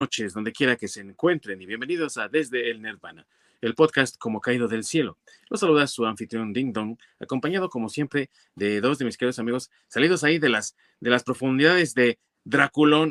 noches, 0.00 0.32
donde 0.32 0.52
quiera 0.52 0.76
que 0.76 0.88
se 0.88 1.02
encuentren, 1.02 1.60
y 1.60 1.66
bienvenidos 1.66 2.16
a 2.16 2.26
Desde 2.26 2.70
el 2.70 2.80
Nirvana, 2.80 3.26
el 3.60 3.74
podcast 3.74 4.16
como 4.16 4.40
caído 4.40 4.66
del 4.66 4.82
cielo. 4.82 5.18
Los 5.50 5.60
saluda 5.60 5.86
su 5.86 6.06
anfitrión 6.06 6.54
Ding 6.54 6.72
Dong, 6.72 6.96
acompañado 7.20 7.68
como 7.68 7.90
siempre 7.90 8.30
de 8.54 8.80
dos 8.80 8.98
de 8.98 9.04
mis 9.04 9.18
queridos 9.18 9.38
amigos 9.38 9.70
salidos 9.88 10.24
ahí 10.24 10.38
de 10.38 10.48
las, 10.48 10.74
de 11.00 11.10
las 11.10 11.22
profundidades 11.22 11.92
de 11.92 12.18
Draculón. 12.44 13.10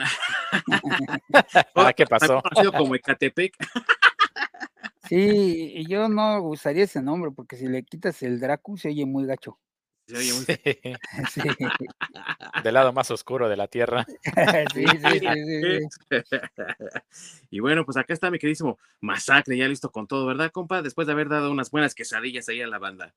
¿Qué 1.95 2.07
pasó? 2.07 2.41
Conocido 2.41 2.71
como 2.73 2.95
Ecatepec. 2.95 3.55
Sí, 5.07 5.73
y 5.75 5.87
yo 5.87 6.09
no 6.09 6.41
usaría 6.41 6.85
ese 6.85 7.03
nombre 7.03 7.29
porque 7.29 7.55
si 7.55 7.67
le 7.67 7.83
quitas 7.83 8.23
el 8.23 8.39
Dracu 8.39 8.77
se 8.77 8.87
oye 8.87 9.05
muy 9.05 9.27
gacho. 9.27 9.59
Se 10.09 10.17
oye 10.17 10.33
muy- 10.33 10.45
Sí, 11.29 11.41
Del 12.63 12.73
lado 12.73 12.91
más 12.93 13.11
oscuro 13.11 13.47
de 13.47 13.55
la 13.57 13.67
tierra. 13.67 14.05
sí, 14.73 14.85
sí, 14.87 14.97
sí, 14.97 15.19
sí, 15.19 16.19
sí. 16.25 16.39
y 17.51 17.59
bueno, 17.59 17.85
pues 17.85 17.95
acá 17.95 18.13
está 18.13 18.31
mi 18.31 18.39
queridísimo 18.39 18.79
Masacre, 19.01 19.55
ya 19.55 19.67
listo 19.67 19.91
con 19.91 20.07
todo, 20.07 20.25
¿verdad, 20.25 20.51
compa? 20.51 20.81
Después 20.81 21.05
de 21.05 21.13
haber 21.13 21.29
dado 21.29 21.51
unas 21.51 21.69
buenas 21.69 21.93
quesadillas 21.93 22.49
ahí 22.49 22.59
a 22.59 22.67
la 22.67 22.79
banda. 22.79 23.13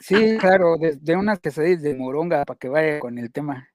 Sí, 0.00 0.36
claro, 0.40 0.76
de, 0.78 0.96
de 0.96 1.14
unas 1.14 1.38
quesadillas 1.38 1.82
de 1.82 1.94
moronga 1.94 2.44
para 2.44 2.58
que 2.58 2.68
vaya 2.68 2.98
con 2.98 3.16
el 3.16 3.30
tema. 3.30 3.68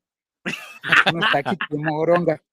Unos 1.13 1.31
taquitos 1.31 1.69
de 1.69 1.77
moronga. 1.77 2.43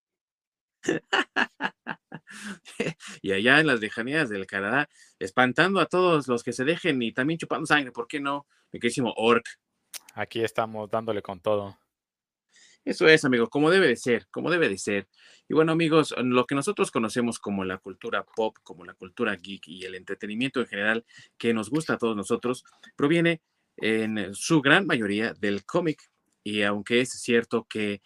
y 3.20 3.32
allá 3.32 3.58
en 3.58 3.66
las 3.66 3.80
lejanías 3.80 4.28
del 4.28 4.46
Canadá, 4.46 4.88
espantando 5.18 5.80
a 5.80 5.86
todos 5.86 6.28
los 6.28 6.44
que 6.44 6.52
se 6.52 6.64
dejen 6.64 7.02
y 7.02 7.12
también 7.12 7.38
chupando 7.38 7.66
sangre, 7.66 7.90
¿por 7.90 8.06
qué 8.06 8.20
no? 8.20 8.46
Mi 8.70 8.78
queridísimo 8.78 9.12
Orc. 9.16 9.44
Aquí 10.14 10.42
estamos 10.42 10.90
dándole 10.90 11.22
con 11.22 11.40
todo. 11.40 11.78
Eso 12.84 13.06
es, 13.06 13.24
amigo, 13.24 13.48
como 13.48 13.70
debe 13.70 13.86
de 13.86 13.96
ser, 13.96 14.26
como 14.30 14.50
debe 14.50 14.68
de 14.68 14.76
ser. 14.76 15.08
Y 15.48 15.54
bueno, 15.54 15.72
amigos, 15.72 16.14
lo 16.18 16.46
que 16.46 16.56
nosotros 16.56 16.90
conocemos 16.90 17.38
como 17.38 17.64
la 17.64 17.78
cultura 17.78 18.24
pop, 18.24 18.56
como 18.64 18.84
la 18.84 18.94
cultura 18.94 19.36
geek 19.36 19.68
y 19.68 19.84
el 19.84 19.94
entretenimiento 19.94 20.60
en 20.60 20.66
general 20.66 21.04
que 21.38 21.54
nos 21.54 21.70
gusta 21.70 21.94
a 21.94 21.98
todos 21.98 22.16
nosotros, 22.16 22.64
proviene 22.96 23.40
en 23.76 24.34
su 24.34 24.60
gran 24.60 24.86
mayoría 24.86 25.32
del 25.34 25.64
cómic. 25.64 26.10
Y 26.42 26.62
aunque 26.62 27.00
es 27.00 27.10
cierto 27.10 27.66
que 27.68 28.02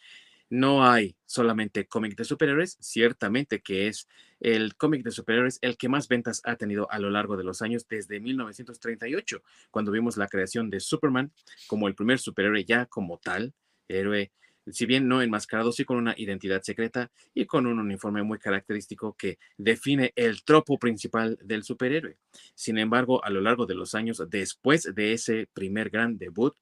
no 0.50 0.86
hay 0.86 1.16
solamente 1.24 1.86
cómic 1.86 2.14
de 2.14 2.24
superhéroes, 2.24 2.76
ciertamente 2.80 3.62
que 3.62 3.88
es 3.88 4.06
el 4.40 4.76
cómic 4.76 5.02
de 5.02 5.10
superhéroes 5.10 5.58
el 5.62 5.76
que 5.76 5.88
más 5.88 6.08
ventas 6.08 6.40
ha 6.44 6.56
tenido 6.56 6.90
a 6.90 6.98
lo 6.98 7.10
largo 7.10 7.36
de 7.36 7.44
los 7.44 7.62
años 7.62 7.86
desde 7.88 8.20
1938, 8.20 9.42
cuando 9.70 9.92
vimos 9.92 10.16
la 10.16 10.28
creación 10.28 10.70
de 10.70 10.80
Superman 10.80 11.32
como 11.66 11.88
el 11.88 11.94
primer 11.94 12.18
superhéroe 12.18 12.64
ya 12.64 12.86
como 12.86 13.18
tal, 13.18 13.54
héroe 13.88 14.32
si 14.70 14.86
bien 14.86 15.06
no 15.06 15.22
enmascarado, 15.22 15.72
sí 15.72 15.84
con 15.84 15.96
una 15.96 16.14
identidad 16.16 16.62
secreta 16.62 17.10
y 17.34 17.46
con 17.46 17.66
un 17.66 17.78
uniforme 17.78 18.22
muy 18.22 18.38
característico 18.38 19.14
que 19.14 19.38
define 19.56 20.12
el 20.16 20.42
tropo 20.42 20.78
principal 20.78 21.38
del 21.42 21.62
superhéroe. 21.62 22.18
Sin 22.54 22.78
embargo, 22.78 23.24
a 23.24 23.30
lo 23.30 23.40
largo 23.40 23.66
de 23.66 23.74
los 23.74 23.94
años 23.94 24.22
después 24.28 24.92
de 24.94 25.12
ese 25.12 25.48
primer 25.52 25.90
gran 25.90 26.18
debut, 26.18 26.54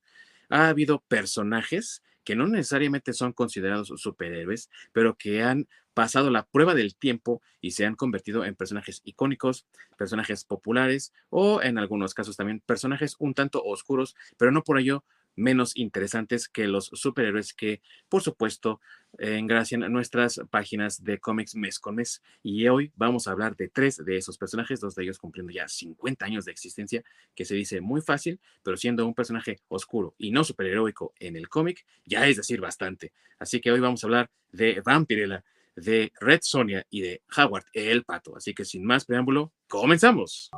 ha 0.50 0.68
habido 0.68 1.02
personajes 1.08 2.02
que 2.24 2.36
no 2.36 2.46
necesariamente 2.46 3.12
son 3.12 3.32
considerados 3.32 3.92
superhéroes, 3.96 4.70
pero 4.92 5.16
que 5.16 5.42
han 5.42 5.68
pasado 5.94 6.30
la 6.30 6.44
prueba 6.44 6.74
del 6.74 6.96
tiempo 6.96 7.40
y 7.60 7.70
se 7.70 7.86
han 7.86 7.94
convertido 7.94 8.44
en 8.44 8.56
personajes 8.56 9.00
icónicos, 9.04 9.66
personajes 9.96 10.44
populares 10.44 11.12
o 11.30 11.62
en 11.62 11.78
algunos 11.78 12.14
casos 12.14 12.36
también 12.36 12.60
personajes 12.60 13.14
un 13.18 13.34
tanto 13.34 13.62
oscuros, 13.62 14.16
pero 14.36 14.50
no 14.50 14.62
por 14.62 14.78
ello 14.78 15.04
menos 15.36 15.76
interesantes 15.76 16.48
que 16.48 16.66
los 16.66 16.86
superhéroes 16.86 17.54
que, 17.54 17.80
por 18.08 18.22
supuesto, 18.22 18.80
engracian 19.18 19.80
nuestras 19.92 20.40
páginas 20.50 21.04
de 21.04 21.18
cómics 21.18 21.54
mes 21.54 21.78
con 21.78 21.96
mes. 21.96 22.22
Y 22.42 22.66
hoy 22.68 22.92
vamos 22.96 23.26
a 23.26 23.32
hablar 23.32 23.56
de 23.56 23.68
tres 23.68 24.04
de 24.04 24.16
esos 24.16 24.38
personajes, 24.38 24.80
dos 24.80 24.94
de 24.94 25.04
ellos 25.04 25.18
cumpliendo 25.18 25.52
ya 25.52 25.68
50 25.68 26.24
años 26.24 26.44
de 26.44 26.52
existencia, 26.52 27.04
que 27.34 27.44
se 27.44 27.54
dice 27.54 27.80
muy 27.80 28.00
fácil, 28.00 28.40
pero 28.62 28.76
siendo 28.76 29.06
un 29.06 29.14
personaje 29.14 29.60
oscuro 29.68 30.14
y 30.18 30.30
no 30.30 30.44
superheroico 30.44 31.12
en 31.18 31.36
el 31.36 31.48
cómic, 31.48 31.84
ya 32.04 32.26
es 32.26 32.36
decir 32.36 32.60
bastante. 32.60 33.12
Así 33.38 33.60
que 33.60 33.70
hoy 33.70 33.80
vamos 33.80 34.02
a 34.02 34.06
hablar 34.06 34.30
de 34.52 34.80
Vampirella, 34.84 35.44
de 35.76 36.12
Red 36.20 36.40
Sonia 36.42 36.86
y 36.90 37.00
de 37.00 37.22
Howard 37.36 37.64
el 37.72 38.04
Pato. 38.04 38.36
Así 38.36 38.54
que 38.54 38.64
sin 38.64 38.84
más 38.84 39.04
preámbulo, 39.04 39.52
comenzamos. 39.68 40.50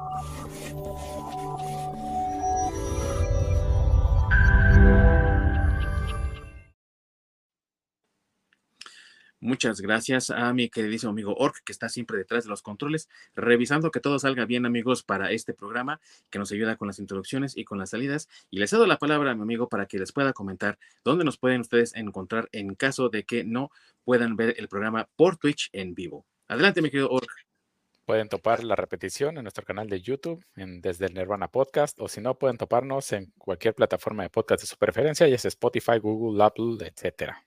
Muchas 9.41 9.83
gracias 9.83 10.31
a 10.31 10.53
mi 10.55 10.71
queridísimo 10.71 11.11
amigo 11.11 11.35
Orc, 11.37 11.63
que 11.63 11.73
está 11.73 11.91
siempre 11.91 12.17
detrás 12.17 12.45
de 12.45 12.51
los 12.51 12.63
controles, 12.63 13.09
revisando 13.35 13.91
que 13.91 14.01
todo 14.01 14.19
salga 14.19 14.47
bien, 14.47 14.65
amigos, 14.65 15.03
para 15.03 15.31
este 15.31 15.53
programa, 15.53 16.01
que 16.31 16.39
nos 16.39 16.51
ayuda 16.53 16.77
con 16.77 16.89
las 16.89 16.99
introducciones 16.99 17.57
y 17.57 17.65
con 17.65 17.79
las 17.79 17.91
salidas. 17.91 18.29
Y 18.51 18.59
les 18.59 18.71
cedo 18.71 18.87
la 18.87 18.99
palabra 18.99 19.33
a 19.33 19.35
mi 19.35 19.43
amigo 19.43 19.69
para 19.69 19.87
que 19.87 19.99
les 19.99 20.13
pueda 20.13 20.33
comentar 20.33 20.79
dónde 21.05 21.25
nos 21.25 21.37
pueden 21.37 21.61
ustedes 21.61 21.95
encontrar 21.95 22.49
en 22.53 22.75
caso 22.75 23.11
de 23.11 23.25
que 23.25 23.45
no 23.45 23.71
puedan 24.05 24.37
ver 24.37 24.55
el 24.59 24.69
programa 24.69 25.09
por 25.17 25.37
Twitch 25.37 25.69
en 25.73 25.95
vivo. 25.95 26.25
Adelante, 26.49 26.81
mi 26.81 26.91
querido 26.91 27.11
Orc. 27.11 27.31
Pueden 28.07 28.29
topar 28.29 28.63
la 28.63 28.77
repetición 28.77 29.37
en 29.37 29.43
nuestro 29.43 29.65
canal 29.65 29.89
de 29.89 30.01
YouTube, 30.01 30.45
en 30.55 30.81
Desde 30.81 31.07
el 31.07 31.15
Nirvana 31.15 31.49
Podcast, 31.49 32.01
o 32.01 32.09
si 32.09 32.21
no, 32.21 32.39
pueden 32.39 32.57
toparnos 32.57 33.13
en 33.13 33.33
cualquier 33.37 33.75
plataforma 33.75 34.23
de 34.23 34.31
podcast 34.31 34.63
de 34.63 34.69
su 34.69 34.77
preferencia, 34.77 35.27
ya 35.29 35.37
sea 35.37 35.49
Spotify, 35.49 35.99
Google, 35.99 36.43
Apple, 36.43 36.79
etcétera. 36.87 37.45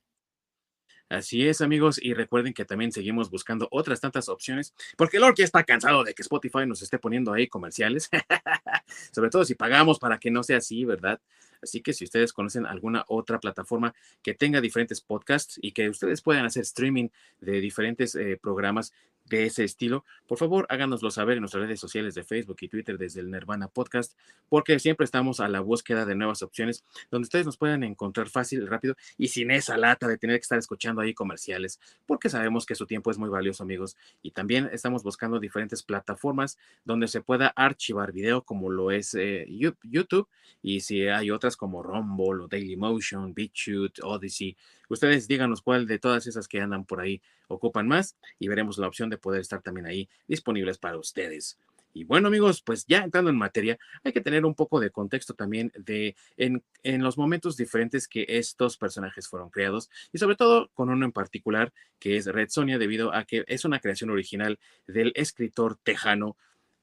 Así 1.09 1.47
es, 1.47 1.61
amigos, 1.61 1.99
y 1.99 2.13
recuerden 2.13 2.53
que 2.53 2.65
también 2.65 2.91
seguimos 2.91 3.31
buscando 3.31 3.67
otras 3.71 3.99
tantas 3.99 4.29
opciones, 4.29 4.75
porque 4.95 5.17
el 5.17 5.23
Orc 5.23 5.35
ya 5.37 5.43
está 5.43 5.63
cansado 5.63 6.03
de 6.03 6.13
que 6.13 6.21
Spotify 6.21 6.67
nos 6.67 6.83
esté 6.83 6.99
poniendo 6.99 7.33
ahí 7.33 7.47
comerciales, 7.47 8.11
sobre 9.11 9.31
todo 9.31 9.43
si 9.43 9.55
pagamos 9.55 9.97
para 9.97 10.19
que 10.19 10.29
no 10.29 10.43
sea 10.43 10.57
así, 10.57 10.85
¿verdad? 10.85 11.19
Así 11.63 11.81
que 11.81 11.93
si 11.93 12.03
ustedes 12.03 12.31
conocen 12.31 12.67
alguna 12.67 13.05
otra 13.07 13.39
plataforma 13.39 13.93
que 14.21 14.35
tenga 14.35 14.61
diferentes 14.61 15.01
podcasts 15.01 15.57
y 15.61 15.71
que 15.71 15.89
ustedes 15.89 16.21
puedan 16.21 16.45
hacer 16.45 16.61
streaming 16.61 17.09
de 17.41 17.59
diferentes 17.59 18.13
eh, 18.13 18.37
programas 18.41 18.93
de 19.29 19.45
ese 19.45 19.63
estilo, 19.63 20.03
por 20.27 20.37
favor 20.37 20.65
háganoslo 20.69 21.11
saber 21.11 21.37
en 21.37 21.41
nuestras 21.41 21.63
redes 21.63 21.79
sociales 21.79 22.15
de 22.15 22.23
Facebook 22.23 22.57
y 22.61 22.67
Twitter 22.67 22.97
desde 22.97 23.21
el 23.21 23.31
Nirvana 23.31 23.67
Podcast, 23.67 24.17
porque 24.49 24.79
siempre 24.79 25.05
estamos 25.05 25.39
a 25.39 25.47
la 25.47 25.61
búsqueda 25.61 26.05
de 26.05 26.15
nuevas 26.15 26.41
opciones 26.41 26.83
donde 27.11 27.25
ustedes 27.25 27.45
nos 27.45 27.57
puedan 27.57 27.83
encontrar 27.83 28.29
fácil, 28.29 28.67
rápido 28.67 28.95
y 29.17 29.29
sin 29.29 29.51
esa 29.51 29.77
lata 29.77 30.07
de 30.07 30.17
tener 30.17 30.37
que 30.37 30.43
estar 30.43 30.59
escuchando 30.59 31.01
ahí 31.01 31.13
comerciales, 31.13 31.79
porque 32.05 32.29
sabemos 32.29 32.65
que 32.65 32.75
su 32.75 32.85
tiempo 32.85 33.11
es 33.11 33.17
muy 33.17 33.29
valioso, 33.29 33.63
amigos. 33.63 33.95
Y 34.21 34.31
también 34.31 34.69
estamos 34.71 35.03
buscando 35.03 35.39
diferentes 35.39 35.83
plataformas 35.83 36.57
donde 36.83 37.07
se 37.07 37.21
pueda 37.21 37.47
archivar 37.55 38.11
video, 38.11 38.43
como 38.43 38.69
lo 38.69 38.91
es 38.91 39.13
eh, 39.15 39.45
YouTube, 39.83 40.27
y 40.61 40.81
si 40.81 41.07
hay 41.07 41.31
otras 41.31 41.55
como 41.55 41.83
Rumble 41.83 42.43
o 42.43 42.47
Dailymotion, 42.47 43.33
BitChute, 43.33 44.01
Odyssey, 44.03 44.57
ustedes 44.89 45.27
díganos 45.27 45.61
cuál 45.61 45.87
de 45.87 45.99
todas 45.99 46.27
esas 46.27 46.47
que 46.47 46.59
andan 46.59 46.85
por 46.85 46.99
ahí 46.99 47.21
ocupan 47.47 47.87
más 47.87 48.17
y 48.37 48.47
veremos 48.47 48.77
la 48.77 48.87
opción 48.87 49.09
de 49.09 49.17
poder 49.17 49.41
estar 49.41 49.61
también 49.61 49.85
ahí 49.85 50.09
disponibles 50.27 50.77
para 50.77 50.97
ustedes. 50.97 51.57
Y 51.93 52.03
bueno, 52.03 52.27
amigos, 52.27 52.61
pues 52.61 52.85
ya 52.85 52.99
entrando 52.99 53.31
en 53.31 53.37
materia, 53.37 53.79
hay 54.03 54.13
que 54.13 54.21
tener 54.21 54.45
un 54.45 54.53
poco 54.53 54.79
de 54.79 54.91
contexto 54.91 55.33
también 55.33 55.71
de 55.75 56.15
en, 56.37 56.63
en, 56.83 57.01
los 57.01 57.17
momentos 57.17 57.57
diferentes 57.57 58.07
que 58.07 58.25
estos 58.27 58.77
personajes 58.77 59.27
fueron 59.27 59.49
creados 59.49 59.89
y 60.13 60.19
sobre 60.19 60.35
todo 60.35 60.69
con 60.75 60.89
uno 60.89 61.05
en 61.05 61.11
particular 61.11 61.73
que 61.97 62.17
es 62.17 62.27
Red 62.27 62.49
Sonia 62.49 62.77
debido 62.77 63.13
a 63.13 63.25
que 63.25 63.43
es 63.47 63.65
una 63.65 63.79
creación 63.79 64.11
original 64.11 64.59
del 64.87 65.11
escritor 65.15 65.77
tejano 65.77 66.37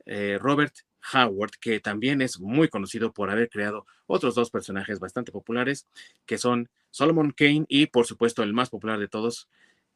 eh, 0.06 0.38
Robert 0.41 0.75
Howard, 1.12 1.53
que 1.61 1.81
también 1.81 2.22
es 2.22 2.41
muy 2.41 2.69
conocido 2.69 3.12
por 3.12 3.31
haber 3.31 3.49
creado 3.49 3.87
otros 4.06 4.34
dos 4.34 4.50
personajes 4.50 4.99
bastante 4.99 5.33
populares, 5.33 5.87
que 6.27 6.39
son 6.39 6.69
Solomon 6.91 7.33
Kane 7.33 7.67
y 7.69 7.87
por 7.87 8.06
supuesto 8.06 8.43
el 8.43 8.53
más 8.53 8.71
popular 8.71 8.99
de 8.99 9.09
todos, 9.09 9.49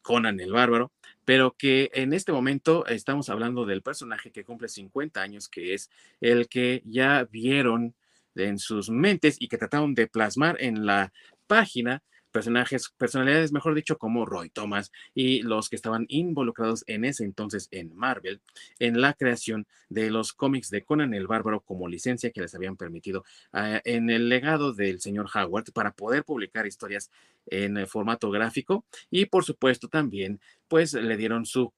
Conan 0.03 0.41
el 0.41 0.53
Bárbaro, 0.53 0.93
pero 1.25 1.55
que 1.59 1.91
en 1.93 2.15
este 2.15 2.33
momento 2.33 2.87
estamos 2.87 3.29
hablando 3.29 3.67
del 3.67 3.83
personaje 3.83 4.31
que 4.31 4.45
cumple 4.45 4.69
50 4.69 5.21
años, 5.21 5.49
que 5.49 5.75
es 5.75 5.91
el 6.23 6.49
que 6.49 6.83
ya 6.87 7.29
vieron 7.31 7.95
en 8.35 8.59
sus 8.59 8.89
mentes 8.89 9.37
y 9.39 9.49
que 9.49 9.59
trataron 9.59 9.95
de 9.95 10.07
plasmar 10.07 10.57
en 10.61 10.87
la 10.87 11.13
página 11.47 12.03
personajes, 12.31 12.93
personalidades, 12.97 13.53
mejor 13.53 13.75
dicho, 13.75 13.99
como 13.99 14.27
Roy 14.27 14.51
Thomas 14.51 14.91
y 15.15 15.43
los 15.43 15.69
que 15.69 15.77
estaban 15.77 16.07
involucrados 16.09 16.85
en 16.87 17.05
ese 17.05 17.25
entonces 17.25 17.69
en 17.71 17.95
Marvel, 17.95 18.41
en 18.79 19.01
la 19.01 19.15
creación 19.15 19.67
de 19.89 20.11
los 20.11 20.33
cómics 20.33 20.71
de 20.71 20.85
Conan 20.85 21.15
el 21.15 21.27
Bárbaro 21.27 21.61
como 21.61 21.89
licencia 21.89 22.31
que 22.31 22.41
les 22.41 22.55
habían 22.55 22.77
permitido 22.77 23.25
uh, 23.53 23.81
en 23.85 24.11
el 24.11 24.29
legado 24.29 24.73
del 24.73 25.01
señor 25.01 25.29
Howard 25.35 25.73
para 25.73 25.93
poder 25.93 26.25
publicar 26.25 26.67
historias 26.67 27.11
en 27.47 27.87
formato 27.87 28.31
gráfico 28.31 28.85
y 29.11 29.27
por 29.27 29.45
supuesto 29.45 29.89
también 29.89 30.41
pues 30.69 30.95
le 30.95 31.17
dieron 31.17 31.47
su 31.47 31.73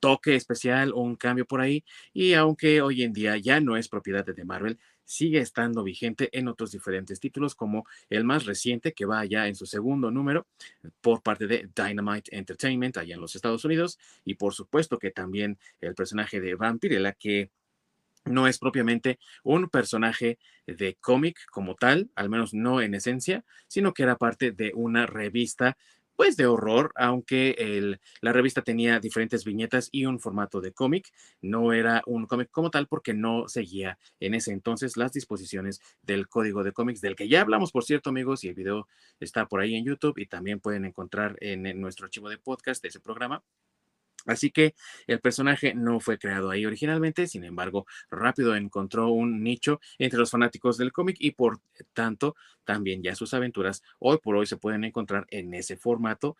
toque 0.00 0.36
especial 0.36 0.92
un 0.92 1.16
cambio 1.16 1.46
por 1.46 1.60
ahí 1.60 1.84
y 2.12 2.34
aunque 2.34 2.82
hoy 2.82 3.02
en 3.02 3.12
día 3.12 3.36
ya 3.36 3.60
no 3.60 3.76
es 3.76 3.88
propiedad 3.88 4.24
de 4.24 4.44
Marvel, 4.44 4.78
sigue 5.06 5.38
estando 5.38 5.82
vigente 5.82 6.28
en 6.36 6.48
otros 6.48 6.72
diferentes 6.72 7.18
títulos, 7.18 7.54
como 7.54 7.86
el 8.10 8.24
más 8.24 8.44
reciente, 8.44 8.92
que 8.92 9.06
va 9.06 9.24
ya 9.24 9.48
en 9.48 9.54
su 9.54 9.64
segundo 9.64 10.10
número 10.10 10.46
por 11.00 11.22
parte 11.22 11.46
de 11.46 11.70
Dynamite 11.74 12.36
Entertainment 12.36 12.98
allá 12.98 13.14
en 13.14 13.20
los 13.22 13.34
Estados 13.34 13.64
Unidos, 13.64 13.98
y 14.24 14.34
por 14.34 14.52
supuesto 14.52 14.98
que 14.98 15.10
también 15.10 15.58
el 15.80 15.94
personaje 15.94 16.40
de 16.40 16.54
Vampirella, 16.54 17.12
que 17.12 17.50
no 18.26 18.48
es 18.48 18.58
propiamente 18.58 19.18
un 19.44 19.68
personaje 19.68 20.38
de 20.66 20.96
cómic 21.00 21.38
como 21.50 21.76
tal, 21.76 22.10
al 22.16 22.28
menos 22.28 22.52
no 22.54 22.80
en 22.80 22.94
esencia, 22.94 23.44
sino 23.68 23.94
que 23.94 24.02
era 24.02 24.16
parte 24.16 24.50
de 24.50 24.72
una 24.74 25.06
revista 25.06 25.76
pues 26.16 26.36
de 26.36 26.46
horror, 26.46 26.92
aunque 26.96 27.50
el, 27.58 28.00
la 28.20 28.32
revista 28.32 28.62
tenía 28.62 28.98
diferentes 29.00 29.44
viñetas 29.44 29.88
y 29.92 30.06
un 30.06 30.18
formato 30.18 30.60
de 30.60 30.72
cómic, 30.72 31.12
no 31.40 31.72
era 31.72 32.02
un 32.06 32.26
cómic 32.26 32.50
como 32.50 32.70
tal 32.70 32.88
porque 32.88 33.14
no 33.14 33.48
seguía 33.48 33.98
en 34.20 34.34
ese 34.34 34.52
entonces 34.52 34.96
las 34.96 35.12
disposiciones 35.12 35.80
del 36.02 36.28
código 36.28 36.64
de 36.64 36.72
cómics 36.72 37.00
del 37.00 37.16
que 37.16 37.28
ya 37.28 37.42
hablamos, 37.42 37.72
por 37.72 37.84
cierto 37.84 38.10
amigos, 38.10 38.44
y 38.44 38.48
el 38.48 38.54
video 38.54 38.88
está 39.20 39.46
por 39.46 39.60
ahí 39.60 39.74
en 39.76 39.84
YouTube 39.84 40.18
y 40.18 40.26
también 40.26 40.60
pueden 40.60 40.84
encontrar 40.84 41.36
en, 41.40 41.66
nuestro 41.80 42.06
archivo 42.06 42.28
de 42.28 42.38
podcast 42.38 42.82
de 42.82 42.88
ese 42.88 43.00
programa. 43.00 43.42
Así 44.26 44.50
que 44.50 44.74
el 45.06 45.20
personaje 45.20 45.74
no 45.74 46.00
fue 46.00 46.18
creado 46.18 46.50
ahí 46.50 46.66
originalmente, 46.66 47.26
sin 47.26 47.44
embargo, 47.44 47.86
rápido 48.10 48.56
encontró 48.56 49.08
un 49.08 49.42
nicho 49.42 49.80
entre 49.98 50.18
los 50.18 50.30
fanáticos 50.30 50.76
del 50.76 50.92
cómic 50.92 51.16
y 51.20 51.30
por 51.30 51.60
tanto 51.94 52.36
también 52.64 53.02
ya 53.02 53.14
sus 53.14 53.32
aventuras 53.34 53.82
hoy 53.98 54.18
por 54.22 54.36
hoy 54.36 54.46
se 54.46 54.56
pueden 54.56 54.84
encontrar 54.84 55.26
en 55.30 55.54
ese 55.54 55.76
formato 55.76 56.36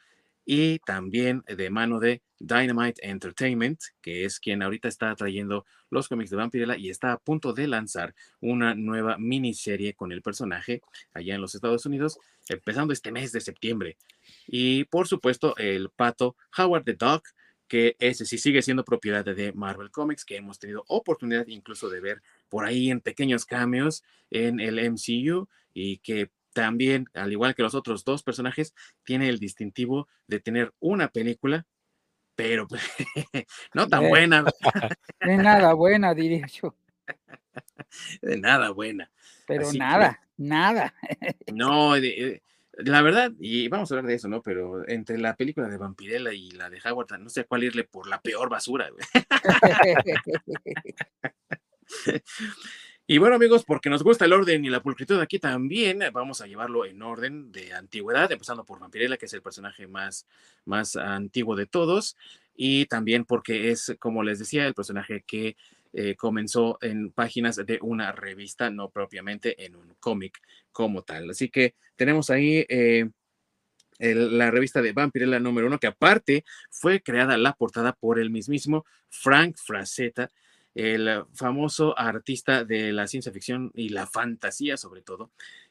y 0.49 0.79
también 0.79 1.43
de 1.49 1.71
mano 1.71 1.99
de 1.99 2.23
Dynamite 2.39 3.05
Entertainment, 3.07 3.81
que 4.01 4.25
es 4.25 4.39
quien 4.39 4.63
ahorita 4.63 4.87
está 4.87 5.13
trayendo 5.17 5.67
los 5.91 6.09
cómics 6.09 6.31
de 6.31 6.37
Vampirella 6.37 6.77
y 6.77 6.89
está 6.89 7.13
a 7.13 7.19
punto 7.19 7.53
de 7.53 7.67
lanzar 7.67 8.15
una 8.41 8.75
nueva 8.77 9.19
miniserie 9.19 9.95
con 9.95 10.13
el 10.13 10.23
personaje 10.23 10.83
allá 11.13 11.35
en 11.35 11.41
los 11.41 11.57
Estados 11.57 11.85
Unidos, 11.85 12.21
empezando 12.49 12.93
este 12.93 13.11
mes 13.11 13.33
de 13.33 13.41
septiembre. 13.41 13.97
Y 14.47 14.85
por 14.85 15.09
supuesto, 15.09 15.57
el 15.57 15.91
pato 15.91 16.37
Howard 16.57 16.85
the 16.85 16.95
Dog 16.95 17.25
que 17.69 17.97
ese 17.99 18.25
sí 18.25 18.39
sigue 18.39 18.63
siendo 18.63 18.85
propiedad 18.85 19.25
de 19.25 19.53
Marvel 19.53 19.91
Comics, 19.91 20.25
que 20.25 20.37
hemos 20.37 20.59
tenido 20.59 20.85
oportunidad 20.89 21.47
incluso 21.49 21.89
de 21.89 22.01
ver 22.01 22.23
por 22.49 22.65
ahí 22.65 22.91
en 22.91 23.01
pequeños 23.01 23.45
cambios 23.45 24.05
en 24.31 24.61
el 24.61 24.79
MCU 24.79 25.49
y 25.75 25.99
que 25.99 26.31
también, 26.53 27.07
al 27.13 27.33
igual 27.33 27.55
que 27.55 27.63
los 27.63 27.75
otros 27.75 28.05
dos 28.05 28.23
personajes, 28.23 28.75
tiene 29.05 29.29
el 29.29 29.39
distintivo 29.39 30.09
de 30.27 30.41
tener 30.41 30.73
una 30.81 31.09
película, 31.09 31.67
pero 32.35 32.67
no 33.75 33.89
tan 33.89 34.09
buena. 34.09 34.45
De 35.21 35.37
nada 35.37 35.75
buena, 35.75 36.15
diría 36.15 36.47
yo. 36.47 36.75
De 38.23 38.39
nada 38.39 38.71
buena. 38.71 39.11
Pero 39.47 39.71
nada, 39.73 40.21
nada. 40.37 40.95
No, 41.53 41.95
de, 41.95 42.43
la 42.79 43.03
verdad, 43.03 43.33
y 43.41 43.69
vamos 43.69 43.91
a 43.91 43.95
hablar 43.95 44.09
de 44.09 44.15
eso, 44.15 44.29
¿no? 44.29 44.43
Pero 44.43 44.87
entre 44.89 45.19
la 45.19 45.35
película 45.35 45.69
de 45.69 45.79
Vampirella 45.79 46.33
y 46.33 46.51
la 46.51 46.69
de 46.69 46.81
Howard, 46.85 47.19
no 47.19 47.31
sé 47.31 47.45
cuál 47.45 47.65
irle 47.65 47.85
por 47.85 48.07
la 48.07 48.21
peor 48.21 48.51
basura, 48.51 48.91
y 53.07 53.19
bueno, 53.19 53.37
amigos, 53.37 53.65
porque 53.65 53.89
nos 53.89 54.03
gusta 54.03 54.27
el 54.27 54.33
orden 54.33 54.65
y 54.65 54.69
la 54.69 54.83
pulcritud 54.83 55.21
aquí 55.21 55.39
también, 55.39 56.01
vamos 56.13 56.41
a 56.41 56.47
llevarlo 56.47 56.85
en 56.85 57.01
orden 57.03 57.53
de 57.53 57.73
antigüedad, 57.73 58.31
empezando 58.31 58.65
por 58.65 58.81
Vampirella, 58.81 59.17
que 59.17 59.27
es 59.27 59.33
el 59.33 59.43
personaje 59.43 59.87
más, 59.87 60.27
más 60.65 60.97
antiguo 60.97 61.57
de 61.57 61.67
todos, 61.67 62.17
y 62.55 62.87
también 62.87 63.25
porque 63.25 63.71
es, 63.71 63.95
como 63.99 64.23
les 64.23 64.39
decía, 64.39 64.67
el 64.67 64.75
personaje 64.75 65.25
que 65.27 65.57
eh, 65.99 66.15
comenzó 66.15 66.77
en 66.83 67.11
páginas 67.11 67.57
de 67.57 67.79
una 67.81 68.13
revista, 68.13 68.69
no 68.69 68.91
propiamente 68.91 69.65
en 69.65 69.77
un 69.77 69.95
cómic 69.99 70.39
como 70.71 71.01
tal. 71.01 71.31
Así 71.31 71.49
que 71.49 71.75
tenemos 71.97 72.29
ahí 72.29 72.67
eh, 72.69 73.09
la 73.99 74.51
revista 74.51 74.83
de 74.83 74.93
Vampirella 74.93 75.41
número 75.41 75.69
uno, 75.69 75.79
que 75.79 75.87
aparte 75.87 76.45
fue 76.71 77.01
creada 77.01 77.39
la 77.39 77.55
portada 77.55 77.95
por 77.95 78.19
el 78.19 78.29
mismísimo 78.29 78.85
Frank 79.09 79.57
Frazetta, 79.57 80.31
el 80.75 81.25
famoso 81.33 81.99
artista 81.99 82.67
de 82.67 82.93
la 82.93 83.07
ciencia 83.07 83.33
ficción 83.33 83.71
y 83.73 83.89
la 83.89 84.07
fantasía 84.07 84.77
sobre 84.77 85.01
todo, 85.01 85.31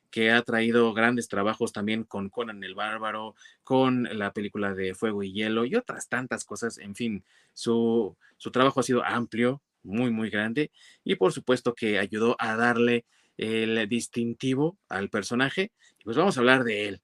que 0.09 0.31
ha 0.31 0.41
traído 0.41 0.91
grandes 0.95 1.27
trabajos 1.27 1.71
también 1.71 2.03
con 2.03 2.29
Conan 2.29 2.63
el 2.63 2.73
Bárbaro, 2.73 3.35
con 3.63 4.09
la 4.11 4.33
película 4.33 4.73
de 4.73 4.95
Fuego 4.95 5.21
y 5.21 5.33
Hielo 5.33 5.65
y 5.65 5.75
otras 5.75 6.09
tantas 6.09 6.45
cosas. 6.45 6.79
En 6.79 6.95
fin, 6.95 7.23
su, 7.53 8.17
su 8.37 8.49
trabajo 8.49 8.79
ha 8.79 8.83
sido 8.83 9.05
amplio, 9.05 9.61
muy, 9.85 10.11
muy 10.11 10.29
grande 10.29 10.71
y 11.03 11.15
por 11.15 11.31
supuesto 11.31 11.73
que 11.73 11.99
ayudó 11.99 12.35
a 12.39 12.55
darle 12.55 13.05
el 13.37 13.87
distintivo 13.87 14.77
al 14.89 15.09
personaje. 15.09 15.71
Pues 16.03 16.17
vamos 16.17 16.37
a 16.37 16.39
hablar 16.39 16.63
de 16.63 16.87
él. 16.87 17.01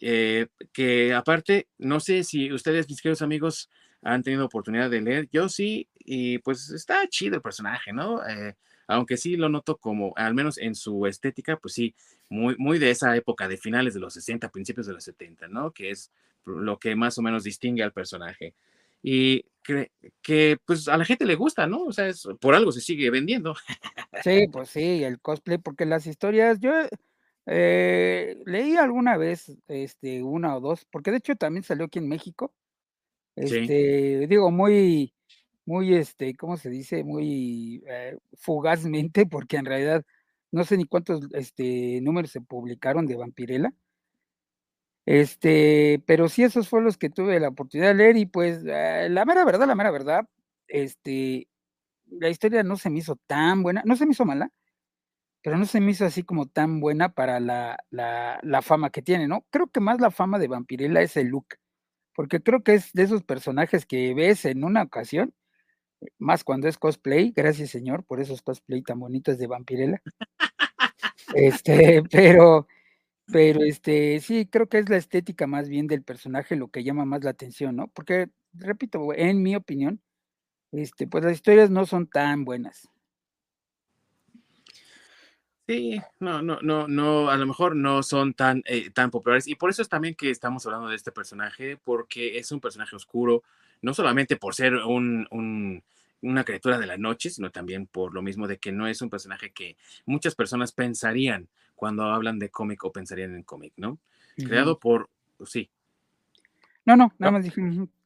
Eh, 0.00 0.46
que 0.72 1.12
aparte, 1.12 1.66
no 1.78 2.00
sé 2.00 2.24
si 2.24 2.52
ustedes, 2.52 2.88
mis 2.88 3.00
queridos 3.00 3.22
amigos, 3.22 3.68
han 4.02 4.22
tenido 4.22 4.44
oportunidad 4.44 4.90
de 4.90 5.00
leer. 5.00 5.28
Yo 5.32 5.48
sí, 5.48 5.88
y 5.98 6.38
pues 6.38 6.70
está 6.70 7.06
chido 7.08 7.36
el 7.36 7.42
personaje, 7.42 7.92
¿no? 7.92 8.26
Eh, 8.26 8.54
aunque 8.86 9.16
sí 9.16 9.36
lo 9.36 9.48
noto 9.48 9.76
como, 9.76 10.12
al 10.16 10.34
menos 10.34 10.58
en 10.58 10.74
su 10.74 11.06
estética, 11.06 11.56
pues 11.56 11.74
sí, 11.74 11.94
muy, 12.28 12.56
muy 12.58 12.78
de 12.78 12.90
esa 12.90 13.16
época 13.16 13.48
de 13.48 13.56
finales 13.56 13.94
de 13.94 14.00
los 14.00 14.14
60, 14.14 14.50
principios 14.50 14.86
de 14.86 14.94
los 14.94 15.04
70, 15.04 15.48
¿no? 15.48 15.70
Que 15.70 15.90
es 15.90 16.10
lo 16.44 16.78
que 16.78 16.96
más 16.96 17.18
o 17.18 17.22
menos 17.22 17.44
distingue 17.44 17.82
al 17.82 17.92
personaje 17.92 18.54
y 19.02 19.44
que, 19.62 19.90
que, 20.22 20.56
pues 20.64 20.88
a 20.88 20.96
la 20.96 21.04
gente 21.04 21.24
le 21.24 21.36
gusta, 21.36 21.66
¿no? 21.66 21.84
O 21.84 21.92
sea, 21.92 22.08
es, 22.08 22.26
por 22.40 22.54
algo 22.54 22.72
se 22.72 22.80
sigue 22.80 23.10
vendiendo. 23.10 23.54
Sí, 24.22 24.46
pues 24.52 24.70
sí, 24.70 25.04
el 25.04 25.20
cosplay, 25.20 25.58
porque 25.58 25.86
las 25.86 26.06
historias, 26.06 26.60
yo 26.60 26.72
eh, 27.46 28.38
leí 28.46 28.76
alguna 28.76 29.16
vez, 29.16 29.52
este, 29.68 30.22
una 30.22 30.56
o 30.56 30.60
dos, 30.60 30.86
porque 30.90 31.10
de 31.10 31.18
hecho 31.18 31.34
también 31.36 31.64
salió 31.64 31.86
aquí 31.86 31.98
en 31.98 32.08
México, 32.08 32.52
este, 33.36 34.26
digo, 34.26 34.50
muy, 34.50 35.14
muy, 35.64 35.94
este, 35.94 36.34
¿cómo 36.34 36.56
se 36.56 36.70
dice? 36.70 37.04
Muy 37.04 37.82
eh, 37.86 38.18
fugazmente, 38.34 39.26
porque 39.30 39.56
en 39.56 39.64
realidad 39.64 40.04
no 40.50 40.64
sé 40.64 40.76
ni 40.76 40.84
cuántos, 40.84 41.28
este, 41.32 42.00
números 42.02 42.30
se 42.30 42.40
publicaron 42.40 43.06
de 43.06 43.16
Vampirella, 43.16 43.72
este, 45.06 46.02
pero 46.06 46.28
sí, 46.28 46.44
esos 46.44 46.68
fueron 46.68 46.86
los 46.86 46.98
que 46.98 47.10
tuve 47.10 47.40
la 47.40 47.48
oportunidad 47.48 47.88
de 47.90 47.94
leer 47.94 48.16
y 48.16 48.26
pues 48.26 48.62
eh, 48.66 49.08
la 49.10 49.24
mera 49.24 49.44
verdad, 49.44 49.66
la 49.66 49.74
mera 49.74 49.90
verdad, 49.90 50.28
este, 50.68 51.48
la 52.10 52.28
historia 52.30 52.62
no 52.64 52.76
se 52.76 52.90
me 52.90 53.00
hizo 53.00 53.16
tan 53.26 53.62
buena, 53.62 53.82
no 53.86 53.96
se 53.96 54.06
me 54.06 54.12
hizo 54.12 54.24
mala, 54.26 54.50
pero 55.42 55.58
no 55.58 55.66
se 55.66 55.80
me 55.80 55.92
hizo 55.92 56.04
así 56.06 56.22
como 56.22 56.46
tan 56.46 56.80
buena 56.80 57.10
para 57.14 57.40
la, 57.40 57.78
la, 57.90 58.38
la 58.42 58.62
fama 58.62 58.90
que 58.90 59.02
tiene, 59.02 59.28
¿no? 59.28 59.44
Creo 59.50 59.68
que 59.68 59.80
más 59.80 60.00
la 60.00 60.10
fama 60.12 60.38
de 60.38 60.48
Vampirella 60.48 61.02
es 61.02 61.16
el 61.16 61.28
look, 61.28 61.46
porque 62.14 62.42
creo 62.42 62.62
que 62.64 62.74
es 62.74 62.92
de 62.94 63.04
esos 63.04 63.24
personajes 63.24 63.86
que 63.86 64.14
ves 64.14 64.44
en 64.46 64.64
una 64.64 64.82
ocasión, 64.84 65.34
más 66.18 66.44
cuando 66.44 66.68
es 66.68 66.78
cosplay, 66.78 67.32
gracias 67.36 67.70
señor 67.70 68.04
por 68.04 68.20
esos 68.20 68.42
cosplay 68.42 68.82
tan 68.82 69.00
bonitos 69.00 69.38
de 69.38 69.46
Vampirella. 69.48 70.02
Este, 71.34 72.02
pero 72.10 72.66
pero, 73.26 73.62
este, 73.62 74.20
sí, 74.20 74.46
creo 74.46 74.68
que 74.68 74.78
es 74.78 74.88
la 74.88 74.96
estética 74.96 75.46
más 75.46 75.68
bien 75.68 75.86
del 75.86 76.02
personaje 76.02 76.56
lo 76.56 76.68
que 76.68 76.84
llama 76.84 77.04
más 77.04 77.24
la 77.24 77.30
atención, 77.30 77.76
¿no? 77.76 77.88
Porque, 77.88 78.28
repito, 78.52 79.12
en 79.14 79.42
mi 79.42 79.56
opinión, 79.56 80.00
este, 80.72 81.06
pues 81.06 81.24
las 81.24 81.34
historias 81.34 81.70
no 81.70 81.86
son 81.86 82.06
tan 82.08 82.44
buenas. 82.44 82.88
Sí, 85.68 86.00
no, 86.18 86.42
no, 86.42 86.58
no, 86.60 86.88
no, 86.88 87.30
a 87.30 87.36
lo 87.36 87.46
mejor 87.46 87.76
no 87.76 88.02
son 88.02 88.34
tan, 88.34 88.62
eh, 88.66 88.90
tan 88.90 89.10
populares. 89.10 89.46
Y 89.46 89.54
por 89.54 89.70
eso 89.70 89.80
es 89.80 89.88
también 89.88 90.14
que 90.16 90.28
estamos 90.30 90.66
hablando 90.66 90.88
de 90.88 90.96
este 90.96 91.12
personaje, 91.12 91.76
porque 91.76 92.38
es 92.38 92.50
un 92.50 92.60
personaje 92.60 92.96
oscuro, 92.96 93.44
no 93.80 93.94
solamente 93.94 94.36
por 94.36 94.54
ser 94.54 94.74
un, 94.74 95.28
un, 95.30 95.84
una 96.20 96.44
criatura 96.44 96.78
de 96.78 96.86
la 96.86 96.96
noche, 96.96 97.30
sino 97.30 97.50
también 97.50 97.86
por 97.86 98.12
lo 98.12 98.22
mismo 98.22 98.48
de 98.48 98.58
que 98.58 98.72
no 98.72 98.88
es 98.88 99.02
un 99.02 99.10
personaje 99.10 99.52
que 99.52 99.76
muchas 100.04 100.34
personas 100.34 100.72
pensarían 100.72 101.48
cuando 101.82 102.04
hablan 102.04 102.38
de 102.38 102.48
cómic 102.48 102.84
o 102.84 102.92
pensarían 102.92 103.34
en 103.34 103.42
cómic, 103.42 103.72
¿no? 103.76 103.98
Creado 104.36 104.78
por, 104.78 105.10
sí. 105.44 105.68
No, 106.84 106.94
no, 106.94 107.12
nada 107.18 107.32
más 107.32 107.42
dije, 107.42 107.60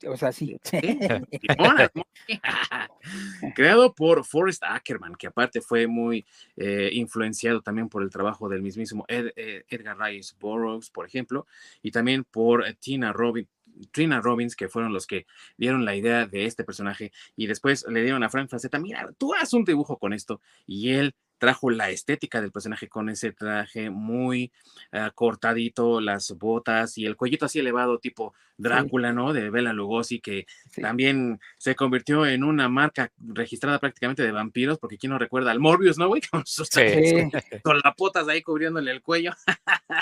o 0.08 0.16
sea, 0.16 0.32
sí. 0.32 0.58
Creado 3.54 3.94
por 3.94 4.24
Forrest 4.24 4.62
Ackerman, 4.64 5.14
que 5.14 5.26
aparte 5.26 5.60
fue 5.60 5.86
muy 5.86 6.24
eh, 6.56 6.88
influenciado 6.90 7.60
también 7.60 7.90
por 7.90 8.02
el 8.02 8.08
trabajo 8.08 8.48
del 8.48 8.62
mismísimo 8.62 9.04
eh, 9.08 9.64
Edgar 9.68 9.98
Rice 9.98 10.34
Burroughs, 10.40 10.88
por 10.88 11.04
ejemplo, 11.04 11.46
y 11.82 11.90
también 11.90 12.24
por 12.24 12.64
Tina 12.80 13.12
Robin, 13.12 13.46
Trina 13.90 14.22
Robbins, 14.22 14.56
que 14.56 14.70
fueron 14.70 14.94
los 14.94 15.06
que 15.06 15.26
dieron 15.58 15.84
la 15.84 15.94
idea 15.94 16.26
de 16.26 16.46
este 16.46 16.64
personaje 16.64 17.12
y 17.36 17.46
después 17.46 17.84
le 17.86 18.00
dieron 18.02 18.22
a 18.22 18.30
Frank 18.30 18.48
Faceta, 18.48 18.78
mira, 18.78 19.12
tú 19.18 19.34
haz 19.34 19.52
un 19.52 19.66
dibujo 19.66 19.98
con 19.98 20.14
esto 20.14 20.40
y 20.66 20.92
él 20.92 21.14
trajo 21.38 21.70
la 21.70 21.90
estética 21.90 22.40
del 22.40 22.52
personaje 22.52 22.88
con 22.88 23.08
ese 23.08 23.32
traje 23.32 23.90
muy 23.90 24.52
ah, 24.92 25.10
cortadito, 25.14 26.00
las 26.00 26.32
botas 26.32 26.98
y 26.98 27.06
el 27.06 27.16
cuellito 27.16 27.46
así 27.46 27.58
elevado, 27.58 27.98
tipo 27.98 28.34
Drácula, 28.58 29.12
¿no? 29.12 29.32
De 29.32 29.50
Bela 29.50 29.72
Lugosi, 29.72 30.20
que 30.20 30.46
también 30.80 31.40
se 31.58 31.74
convirtió 31.74 32.26
en 32.26 32.42
una 32.42 32.68
marca 32.68 33.12
registrada 33.18 33.78
prácticamente 33.78 34.22
de 34.22 34.32
vampiros, 34.32 34.78
porque 34.78 34.96
quién 34.96 35.10
no 35.10 35.18
recuerda 35.18 35.50
al 35.50 35.60
Morbius, 35.60 35.98
¿no, 35.98 36.08
güey? 36.08 36.22
Con 36.30 36.46
sus 36.46 36.70
con 37.62 37.80
las 37.82 37.94
potas 37.96 38.28
ahí 38.28 38.42
cubriéndole 38.42 38.90
el 38.90 39.02
cuello. 39.02 39.32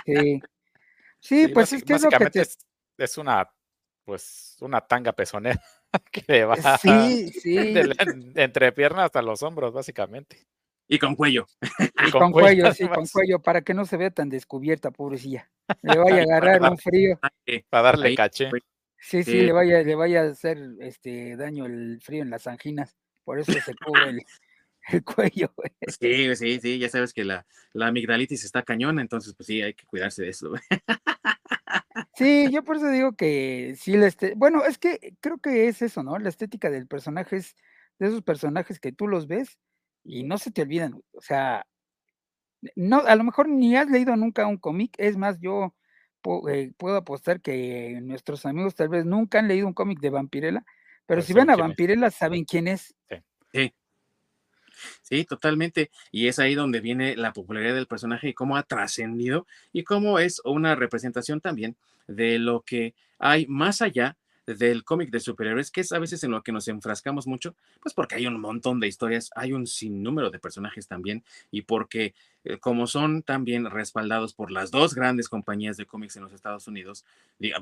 sí. 0.07 0.41
Sí, 1.25 1.49
pues 1.49 1.73
es 1.73 1.83
que 1.83 1.95
es 1.95 2.03
lo 2.03 2.11
que 2.11 2.29
te... 2.29 2.47
es, 2.99 3.17
una, 3.17 3.51
pues, 4.05 4.59
una 4.61 4.83
tanga 4.83 5.15
pezonera 5.15 5.59
que 6.13 6.23
le 6.27 6.45
va 6.45 6.77
sí, 6.77 7.31
sí. 7.31 7.57
entre 8.35 8.73
piernas 8.73 9.07
hasta 9.07 9.23
los 9.23 9.43
hombros, 9.43 9.73
básicamente. 9.73 10.47
Y 10.89 10.99
con 10.99 11.15
cuello. 11.17 11.47
Y 12.07 12.11
con, 12.13 12.33
cuello, 12.33 12.73
sí, 12.73 12.87
con 12.89 13.07
cuello, 13.07 13.41
para 13.41 13.63
que 13.63 13.75
no 13.75 13.87
se 13.87 13.97
vea 13.97 14.11
tan 14.11 14.29
descubierta, 14.29 14.91
pobrecilla. 14.91 15.51
Le 15.83 15.99
vaya 15.99 16.19
a 16.19 16.23
agarrar 16.23 16.71
un 16.71 16.79
frío. 16.79 17.19
Para 17.71 17.83
darle 17.83 18.15
caché. 18.15 18.51
Sí, 18.99 19.23
sí, 19.23 19.43
le 19.43 19.53
vaya, 19.53 19.83
le 19.83 19.95
vaya 19.95 20.23
a 20.23 20.31
hacer 20.31 20.59
este 20.81 21.37
daño 21.37 21.67
el 21.67 22.01
frío 22.01 22.23
en 22.23 22.31
las 22.31 22.47
anginas. 22.47 22.97
Por 23.23 23.39
eso 23.39 23.53
se 23.53 23.75
cubre 23.75 24.09
el, 24.09 24.23
el 24.89 25.05
cuello. 25.05 25.53
Sí, 26.01 26.35
sí, 26.37 26.59
sí, 26.59 26.79
ya 26.79 26.89
sabes 26.89 27.13
que 27.13 27.23
la, 27.23 27.47
la 27.75 27.89
amigdalitis 27.89 28.45
está 28.45 28.63
cañona, 28.63 29.03
entonces 29.03 29.35
pues 29.35 29.47
sí, 29.47 29.61
hay 29.61 29.75
que 29.75 29.85
cuidarse 29.85 30.23
de 30.23 30.31
eso. 30.31 30.53
Sí, 32.15 32.49
yo 32.51 32.63
por 32.63 32.77
eso 32.77 32.89
digo 32.89 33.15
que 33.15 33.75
sí, 33.77 33.97
la 33.97 34.07
este... 34.07 34.35
bueno, 34.37 34.65
es 34.65 34.79
que 34.79 35.15
creo 35.21 35.39
que 35.39 35.69
es 35.69 35.83
eso, 35.83 36.03
¿no? 36.03 36.19
La 36.19 36.29
estética 36.29 36.71
del 36.71 36.87
personaje 36.87 37.37
es 37.37 37.57
de 37.99 38.07
esos 38.09 38.23
personajes 38.23 38.79
que 38.81 38.93
tú 38.93 39.09
los 39.09 39.27
ves 39.27 39.59
y 40.05 40.23
no 40.23 40.39
se 40.39 40.51
te 40.51 40.63
olvidan, 40.63 41.01
o 41.13 41.21
sea, 41.21 41.67
no, 42.77 43.01
a 43.01 43.17
lo 43.17 43.25
mejor 43.25 43.49
ni 43.49 43.77
has 43.77 43.89
leído 43.91 44.17
nunca 44.17 44.47
un 44.47 44.59
cómic, 44.59 44.95
es 44.99 45.17
más, 45.17 45.41
yo 45.41 45.75
eh, 46.49 46.73
puedo 46.77 46.97
apostar 46.97 47.41
que 47.41 47.99
nuestros 48.03 48.47
amigos 48.47 48.75
tal 48.75 48.89
vez 48.89 49.05
nunca 49.05 49.39
han 49.39 49.49
leído 49.49 49.67
un 49.67 49.75
cómic 49.75 50.01
de 50.01 50.11
Vampirella, 50.11 50.65
pero 51.07 51.23
si 51.23 51.35
ven 51.35 51.51
a 51.51 51.57
Vampirella 51.57 52.11
saben 52.11 52.45
quién 52.45 52.69
es. 52.69 52.95
Sí. 53.53 53.73
sí. 55.03 55.25
totalmente. 55.25 55.91
Y 56.11 56.29
es 56.29 56.39
ahí 56.39 56.55
donde 56.55 56.81
viene 56.81 57.15
la 57.17 57.33
popularidad 57.33 57.75
del 57.75 57.87
personaje 57.87 58.29
y 58.29 58.35
cómo 58.35 58.57
ha 58.57 58.63
trascendido 58.63 59.47
y 59.73 59.85
cómo 59.85 60.19
es 60.19 60.41
una 60.45 60.75
representación 60.75 61.41
también 61.41 61.77
de 62.09 62.39
lo 62.39 62.63
que 62.63 62.95
hay 63.19 63.47
más 63.47 63.83
allá 63.83 64.17
del 64.47 64.85
cómic 64.85 65.11
de 65.11 65.21
superhéroes, 65.21 65.71
que 65.71 65.81
es 65.81 65.93
a 65.93 65.99
veces 65.99 66.23
en 66.25 66.31
lo 66.31 66.43
que 66.43 66.53
nos 66.53 66.69
enfrascamos 66.69 67.27
mucho, 67.27 67.55
pues 67.81 67.95
porque 67.95 68.17
hay 68.17 68.27
un 68.27 68.41
montón 68.41 68.81
de 68.81 68.89
historias, 68.89 69.31
hay 69.35 69.53
un 69.53 69.67
sinnúmero 69.67 70.31
de 70.31 70.39
personajes 70.39 70.87
también, 70.87 71.25
y 71.51 71.63
porque 71.63 72.15
eh, 72.45 72.59
como 72.59 72.87
son 72.87 73.23
también 73.23 73.71
respaldados 73.71 74.35
por 74.35 74.51
las 74.51 74.71
dos 74.71 74.95
grandes 74.95 75.29
compañías 75.29 75.77
de 75.77 75.87
cómics 75.87 76.17
en 76.17 76.25
los 76.25 76.33
Estados 76.33 76.67
Unidos, 76.69 77.05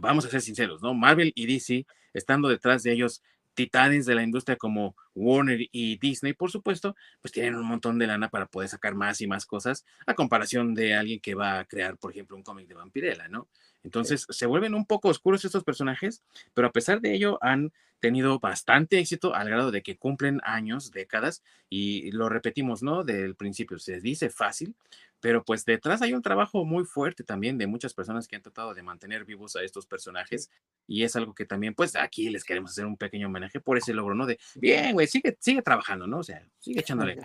vamos 0.01 0.25
a 0.25 0.29
ser 0.29 0.41
sinceros, 0.41 0.83
¿no? 0.83 0.95
Marvel 0.95 1.33
y 1.35 1.47
DC, 1.47 1.87
estando 2.13 2.49
detrás 2.49 2.83
de 2.83 2.93
ellos 2.93 3.23
titanes 3.55 4.07
de 4.07 4.15
la 4.15 4.23
industria 4.23 4.57
como 4.57 4.97
Warner 5.15 5.61
y 5.71 5.99
Disney, 5.99 6.33
por 6.33 6.51
supuesto, 6.51 6.97
pues 7.21 7.33
tienen 7.33 7.57
un 7.57 7.67
montón 7.67 7.99
de 7.99 8.07
lana 8.07 8.29
para 8.29 8.47
poder 8.47 8.69
sacar 8.69 8.95
más 8.95 9.21
y 9.21 9.27
más 9.27 9.47
cosas 9.47 9.85
a 10.07 10.15
comparación 10.15 10.75
de 10.75 10.95
alguien 10.95 11.21
que 11.21 11.35
va 11.35 11.59
a 11.59 11.65
crear, 11.65 11.97
por 11.99 12.13
ejemplo, 12.13 12.37
un 12.37 12.43
cómic 12.43 12.67
de 12.67 12.75
Vampirella, 12.75 13.29
¿no? 13.29 13.49
Entonces 13.85 14.27
se 14.29 14.47
vuelven 14.47 14.75
un 14.75 14.87
poco 14.87 15.09
oscuros 15.09 15.45
estos 15.45 15.65
personajes, 15.65 16.23
pero 16.55 16.69
a 16.69 16.73
pesar 16.73 17.01
de 17.01 17.15
ello 17.15 17.39
han 17.43 17.73
tenido 18.01 18.41
bastante 18.41 18.99
éxito 18.99 19.35
al 19.35 19.49
grado 19.49 19.71
de 19.71 19.83
que 19.83 19.97
cumplen 19.97 20.41
años, 20.43 20.91
décadas, 20.91 21.43
y 21.69 22.11
lo 22.11 22.29
repetimos, 22.29 22.83
¿no? 22.83 23.05
Del 23.05 23.37
principio, 23.37 23.79
se 23.79 24.01
dice 24.01 24.29
fácil, 24.29 24.75
pero 25.21 25.45
pues 25.45 25.65
detrás 25.65 26.03
hay 26.03 26.13
un 26.13 26.21
trabajo 26.21 26.65
muy 26.65 26.85
fuerte 26.85 27.23
también 27.23 27.59
de 27.59 27.69
muchas 27.69 27.95
personas 27.95 28.27
que 28.27 28.35
han 28.35 28.43
tratado 28.43 28.75
de 28.75 28.83
mantener 28.83 29.25
vivos 29.25 29.55
a 29.55 29.63
estos 29.63 29.87
personajes 29.87 30.51
y 30.89 31.05
es 31.05 31.15
algo 31.15 31.33
que 31.33 31.47
también 31.47 31.75
pues 31.75 31.95
aquí 31.95 32.29
les 32.29 32.43
queremos 32.43 32.73
hacer 32.73 32.87
un 32.87 32.97
pequeño 32.97 33.29
homenaje 33.29 33.61
por 33.61 33.79
ese 33.79 33.95
logro, 33.95 34.17
¿no? 34.17 34.27
De, 34.27 34.39
bien, 34.57 34.95
güey, 34.95 35.07
sigue, 35.07 35.37
sigue 35.39 35.63
trabajando, 35.63 36.09
¿no? 36.09 36.19
O 36.19 36.25
sea, 36.25 36.45
sigue 36.59 36.81
echándole. 36.81 37.21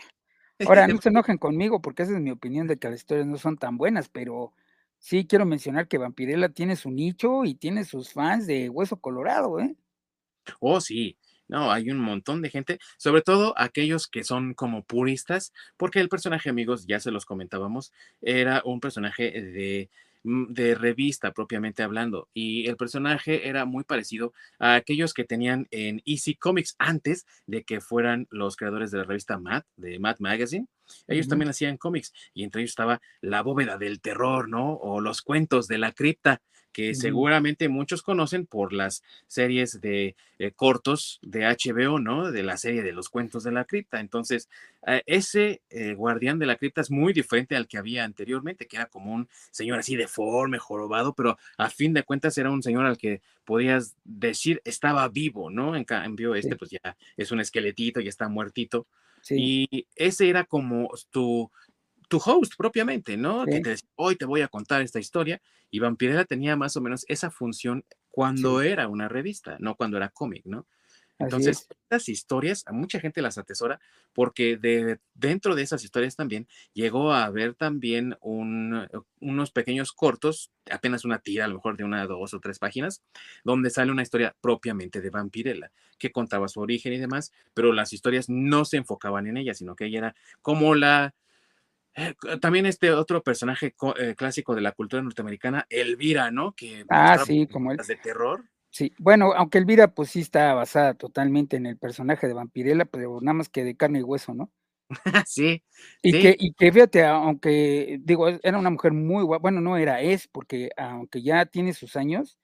Ahora, 0.67 0.87
no 0.87 1.01
se 1.01 1.09
enojen 1.09 1.39
conmigo 1.39 1.81
porque 1.81 2.03
esa 2.03 2.13
es 2.13 2.19
mi 2.19 2.29
opinión 2.29 2.67
de 2.67 2.77
que 2.77 2.87
las 2.87 2.99
historias 2.99 3.25
no 3.25 3.39
son 3.39 3.57
tan 3.57 3.77
buenas, 3.77 4.09
pero 4.09 4.53
sí 4.99 5.25
quiero 5.27 5.45
mencionar 5.45 5.87
que 5.87 5.97
Vampirella 5.97 6.49
tiene 6.49 6.75
su 6.75 6.91
nicho 6.91 7.45
y 7.45 7.55
tiene 7.55 7.85
sus 7.85 8.13
fans 8.13 8.47
de 8.47 8.69
Hueso 8.69 8.97
Colorado, 8.99 9.59
¿eh? 9.59 9.75
Oh, 10.59 10.81
sí. 10.81 11.17
No, 11.49 11.71
hay 11.71 11.89
un 11.89 11.99
montón 11.99 12.41
de 12.41 12.49
gente, 12.49 12.77
sobre 12.97 13.21
todo 13.21 13.53
aquellos 13.57 14.07
que 14.07 14.23
son 14.25 14.53
como 14.53 14.83
puristas, 14.83 15.53
porque 15.77 16.01
el 16.01 16.09
personaje, 16.09 16.49
amigos, 16.49 16.85
ya 16.87 16.99
se 16.99 17.11
los 17.11 17.25
comentábamos, 17.25 17.93
era 18.21 18.61
un 18.65 18.81
personaje 18.81 19.31
de 19.31 19.89
de 20.49 20.75
revista 20.75 21.31
propiamente 21.31 21.83
hablando. 21.83 22.29
Y 22.33 22.67
el 22.67 22.75
personaje 22.75 23.47
era 23.47 23.65
muy 23.65 23.83
parecido 23.83 24.33
a 24.59 24.75
aquellos 24.75 25.13
que 25.13 25.23
tenían 25.23 25.67
en 25.71 26.01
Easy 26.05 26.35
Comics 26.35 26.75
antes 26.77 27.25
de 27.45 27.63
que 27.63 27.79
fueran 27.79 28.27
los 28.29 28.57
creadores 28.57 28.91
de 28.91 28.99
la 28.99 29.03
revista 29.05 29.39
Matt, 29.39 29.65
de 29.77 29.99
Matt 29.99 30.19
Magazine. 30.19 30.67
Ellos 31.07 31.27
también 31.27 31.49
hacían 31.49 31.77
cómics 31.77 32.13
y 32.33 32.43
entre 32.43 32.61
ellos 32.61 32.71
estaba 32.71 33.01
La 33.21 33.41
bóveda 33.41 33.77
del 33.77 34.01
terror, 34.01 34.47
¿no? 34.49 34.73
O 34.73 35.01
los 35.01 35.21
cuentos 35.21 35.67
de 35.67 35.77
la 35.77 35.91
cripta 35.91 36.41
que 36.71 36.93
seguramente 36.93 37.69
muchos 37.69 38.03
conocen 38.03 38.45
por 38.45 38.71
las 38.71 39.03
series 39.27 39.81
de 39.81 40.15
eh, 40.39 40.51
cortos 40.51 41.19
de 41.23 41.45
HBO, 41.45 41.99
¿no? 41.99 42.31
De 42.31 42.43
la 42.43 42.57
serie 42.57 42.83
de 42.83 42.91
los 42.91 43.09
cuentos 43.09 43.43
de 43.43 43.51
la 43.51 43.65
cripta. 43.65 43.99
Entonces, 43.99 44.47
eh, 44.85 45.01
ese 45.05 45.61
eh, 45.69 45.93
guardián 45.95 46.37
de 46.37 46.45
la 46.45 46.55
cripta 46.55 46.81
es 46.81 46.91
muy 46.91 47.13
diferente 47.13 47.55
al 47.55 47.67
que 47.67 47.77
había 47.77 48.03
anteriormente, 48.03 48.67
que 48.67 48.77
era 48.77 48.85
como 48.85 49.13
un 49.13 49.27
señor 49.49 49.79
así 49.79 49.95
deforme, 49.95 50.59
jorobado, 50.59 51.13
pero 51.13 51.37
a 51.57 51.69
fin 51.69 51.93
de 51.93 52.03
cuentas 52.03 52.37
era 52.37 52.51
un 52.51 52.61
señor 52.61 52.85
al 52.85 52.97
que 52.97 53.21
podías 53.43 53.95
decir 54.03 54.61
estaba 54.63 55.07
vivo, 55.07 55.49
¿no? 55.49 55.75
En 55.75 55.83
cambio, 55.83 56.35
este 56.35 56.55
pues 56.55 56.71
ya 56.71 56.95
es 57.15 57.31
un 57.31 57.39
esqueletito, 57.39 58.01
y 58.01 58.07
está 58.07 58.29
muertito. 58.29 58.87
Y 59.29 59.87
ese 59.95 60.29
era 60.29 60.45
como 60.45 60.89
tu, 61.11 61.51
tu 62.07 62.17
host 62.17 62.53
propiamente, 62.57 63.17
¿no? 63.17 63.45
Que 63.45 63.59
te 63.59 63.71
decía, 63.71 63.89
hoy 63.95 64.15
te 64.15 64.25
voy 64.25 64.41
a 64.41 64.47
contar 64.47 64.81
esta 64.81 64.99
historia. 64.99 65.41
Y 65.69 65.79
Vampirella 65.79 66.25
tenía 66.25 66.55
más 66.55 66.77
o 66.77 66.81
menos 66.81 67.05
esa 67.07 67.29
función 67.29 67.83
cuando 68.09 68.61
era 68.61 68.87
una 68.87 69.07
revista, 69.07 69.57
no 69.59 69.75
cuando 69.75 69.97
era 69.97 70.09
cómic, 70.09 70.45
¿no? 70.45 70.65
Entonces, 71.19 71.67
estas 71.69 72.09
historias, 72.09 72.63
a 72.67 72.73
mucha 72.73 72.99
gente 72.99 73.21
las 73.21 73.37
atesora 73.37 73.79
porque 74.13 74.57
de, 74.57 74.99
dentro 75.15 75.55
de 75.55 75.63
esas 75.63 75.83
historias 75.83 76.15
también 76.15 76.47
llegó 76.73 77.11
a 77.11 77.25
haber 77.25 77.55
también 77.55 78.15
un, 78.21 78.87
unos 79.19 79.51
pequeños 79.51 79.93
cortos, 79.93 80.51
apenas 80.69 81.05
una 81.05 81.19
tira, 81.19 81.45
a 81.45 81.47
lo 81.47 81.55
mejor 81.55 81.75
de 81.75 81.83
una, 81.83 82.05
dos 82.05 82.33
o 82.33 82.39
tres 82.39 82.59
páginas, 82.59 83.01
donde 83.43 83.71
sale 83.71 83.91
una 83.91 84.03
historia 84.03 84.35
propiamente 84.41 85.01
de 85.01 85.09
Vampirella, 85.09 85.71
que 85.97 86.11
contaba 86.11 86.47
su 86.47 86.59
origen 86.59 86.93
y 86.93 86.99
demás, 86.99 87.31
pero 87.53 87.73
las 87.73 87.93
historias 87.93 88.29
no 88.29 88.65
se 88.65 88.77
enfocaban 88.77 89.25
en 89.25 89.37
ella, 89.37 89.55
sino 89.55 89.75
que 89.75 89.85
ella 89.85 89.97
era 89.99 90.15
como 90.41 90.75
la, 90.75 91.15
también 92.41 92.65
este 92.65 92.91
otro 92.91 93.23
personaje 93.23 93.73
eh, 93.99 94.15
clásico 94.15 94.53
de 94.55 94.61
la 94.61 94.71
cultura 94.71 95.01
norteamericana, 95.01 95.65
Elvira, 95.69 96.31
¿no? 96.31 96.53
Que 96.53 96.85
ah, 96.89 97.17
sí, 97.25 97.47
como 97.47 97.71
el 97.71 97.77
de 97.77 97.95
terror. 97.95 98.43
Sí, 98.69 98.93
bueno, 98.99 99.33
aunque 99.35 99.57
Elvira 99.57 99.93
pues 99.93 100.11
sí 100.11 100.19
está 100.19 100.53
basada 100.53 100.93
totalmente 100.93 101.57
en 101.57 101.65
el 101.65 101.77
personaje 101.77 102.27
de 102.27 102.33
Vampirella, 102.33 102.85
pero 102.85 103.19
nada 103.21 103.33
más 103.33 103.49
que 103.49 103.63
de 103.63 103.75
carne 103.75 103.99
y 103.99 104.03
hueso, 104.03 104.33
¿no? 104.33 104.51
sí. 105.27 105.63
Y, 106.01 106.11
Que, 106.11 106.35
y 106.37 106.53
que 106.53 106.71
fíjate, 106.71 107.05
aunque 107.05 107.99
digo, 108.01 108.27
era 108.27 108.57
una 108.57 108.69
mujer 108.69 108.93
muy 108.93 109.23
guapa, 109.23 109.41
bueno, 109.41 109.61
no 109.61 109.77
era, 109.77 110.01
es, 110.01 110.27
porque 110.27 110.69
aunque 110.77 111.21
ya 111.21 111.45
tiene 111.45 111.73
sus 111.73 111.95
años, 111.95 112.37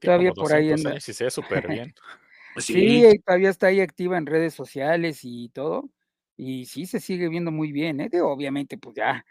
todavía 0.00 0.32
por 0.32 0.52
ahí 0.52 0.72
anda. 0.72 0.98
sí, 1.00 1.12
se 1.12 1.24
ve 1.24 1.30
súper 1.30 1.68
bien. 1.68 1.94
sí. 2.56 2.72
sí, 2.72 3.18
todavía 3.24 3.50
está 3.50 3.68
ahí 3.68 3.80
activa 3.80 4.18
en 4.18 4.26
redes 4.26 4.54
sociales 4.54 5.20
y 5.22 5.50
todo. 5.50 5.88
Y 6.36 6.66
sí 6.66 6.86
se 6.86 7.00
sigue 7.00 7.28
viendo 7.28 7.50
muy 7.50 7.72
bien, 7.72 8.00
¿eh? 8.00 8.10
obviamente, 8.20 8.76
pues 8.76 8.96
ya 8.96 9.24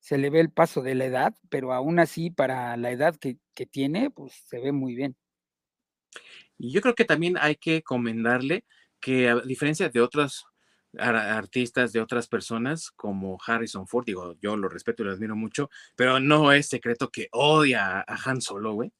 se 0.00 0.18
le 0.18 0.30
ve 0.30 0.40
el 0.40 0.50
paso 0.50 0.82
de 0.82 0.94
la 0.94 1.06
edad, 1.06 1.34
pero 1.48 1.72
aún 1.72 1.98
así, 1.98 2.30
para 2.30 2.76
la 2.76 2.90
edad 2.90 3.16
que, 3.16 3.38
tiene, 3.66 4.10
pues 4.10 4.34
se 4.46 4.60
ve 4.60 4.70
muy 4.70 4.94
bien. 4.94 5.16
Y 6.58 6.70
yo 6.72 6.80
creo 6.80 6.94
que 6.94 7.04
también 7.04 7.36
hay 7.38 7.56
que 7.56 7.82
comendarle 7.82 8.64
que 9.00 9.28
a 9.28 9.40
diferencia 9.40 9.88
de 9.88 10.00
otros 10.00 10.46
artistas, 10.96 11.92
de 11.92 12.00
otras 12.00 12.28
personas 12.28 12.90
como 12.92 13.36
Harrison 13.44 13.86
Ford, 13.86 14.06
digo, 14.06 14.36
yo 14.40 14.56
lo 14.56 14.68
respeto 14.68 15.02
y 15.02 15.06
lo 15.06 15.12
admiro 15.12 15.36
mucho, 15.36 15.70
pero 15.94 16.20
no 16.20 16.52
es 16.52 16.68
secreto 16.68 17.10
que 17.10 17.28
odia 17.32 18.00
a 18.00 18.16
Han 18.24 18.40
Solo, 18.40 18.74
güey. 18.74 18.92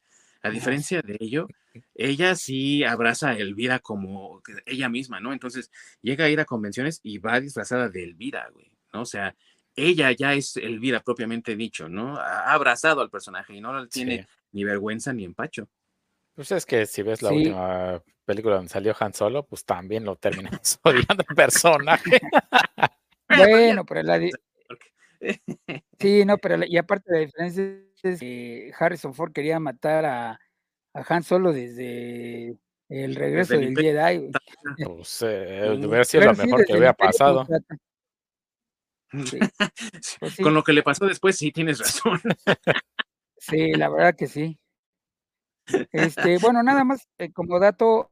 A 0.43 0.51
diferencia 0.51 1.03
de 1.03 1.17
ello, 1.19 1.49
ella 1.95 2.35
sí 2.35 2.85
abraza 2.85 3.31
a 3.31 3.37
Elvira 3.37 3.79
como 3.81 4.43
ella 4.65 4.89
misma, 4.89 5.21
¿no? 5.21 5.33
Entonces 5.33 5.71
llega 6.03 6.25
a 6.25 6.29
ir 6.29 6.41
a 6.41 6.45
convenciones 6.45 7.01
y 7.03 7.19
va 7.19 7.41
disfrazada 7.41 7.89
de 7.89 8.05
Elvira, 8.05 8.49
güey, 8.53 8.71
¿no? 8.93 9.03
O 9.03 9.07
sea, 9.07 9.35
ella 9.75 10.11
ya 10.13 10.35
es 10.35 10.57
Elvira 10.57 11.01
propiamente 11.01 11.57
dicho, 11.57 11.89
¿no? 11.89 12.17
Ha 12.17 12.53
abrazado 12.53 13.01
al 13.01 13.11
personaje 13.11 13.55
y 13.55 13.61
no 13.61 13.87
tiene 13.89 14.27
ni 14.53 14.65
vergüenza 14.65 15.13
ni 15.13 15.25
empacho. 15.25 15.69
Pues 16.35 16.53
es 16.53 16.67
que 16.67 16.87
si 16.87 17.03
ves 17.03 17.23
la 17.23 17.33
última 17.33 18.03
película 18.25 18.57
donde 18.57 18.69
salió 18.69 18.95
Han 18.99 19.15
Solo, 19.15 19.47
pues 19.47 19.65
también 19.65 20.05
lo 20.05 20.17
terminas 20.17 20.79
odiando 20.83 21.25
el 21.29 21.35
personaje. 21.35 22.21
bueno, 23.29 23.85
pero 23.85 24.03
la, 24.03 24.19
Sí, 25.99 26.25
no, 26.25 26.39
pero 26.39 26.65
y 26.65 26.77
aparte 26.77 27.11
la 27.11 27.19
diferencia 27.19 27.65
es 28.03 28.21
que 28.21 28.73
Harrison 28.79 29.15
Ford 29.15 29.33
quería 29.33 29.59
matar 29.59 30.05
a, 30.05 30.31
a 30.95 31.05
Han 31.09 31.23
Solo 31.23 31.53
desde 31.53 32.59
el 32.89 33.15
regreso 33.15 33.59
del 33.59 33.75
Jedi. 33.77 34.31
Pues 34.85 35.25
eh, 35.27 35.79
hubiera 35.79 36.05
sido 36.05 36.25
lo 36.25 36.35
mejor 36.35 36.65
que 36.65 36.73
hubiera 36.73 36.95
pasado. 36.95 37.47
Pues 40.21 40.37
Con 40.43 40.53
lo 40.53 40.63
que 40.65 40.73
le 40.73 40.83
pasó 40.83 41.07
después, 41.07 41.39
sí 41.39 41.53
tienes 41.53 41.79
razón. 41.79 42.21
Sí, 43.39 43.73
la 43.73 43.89
verdad 43.89 44.17
que 44.17 44.27
sí. 44.27 44.59
Este, 45.93 46.39
bueno, 46.39 46.63
nada 46.65 46.83
más 46.83 47.09
eh, 47.19 47.33
como 47.33 47.61
dato, 47.61 48.11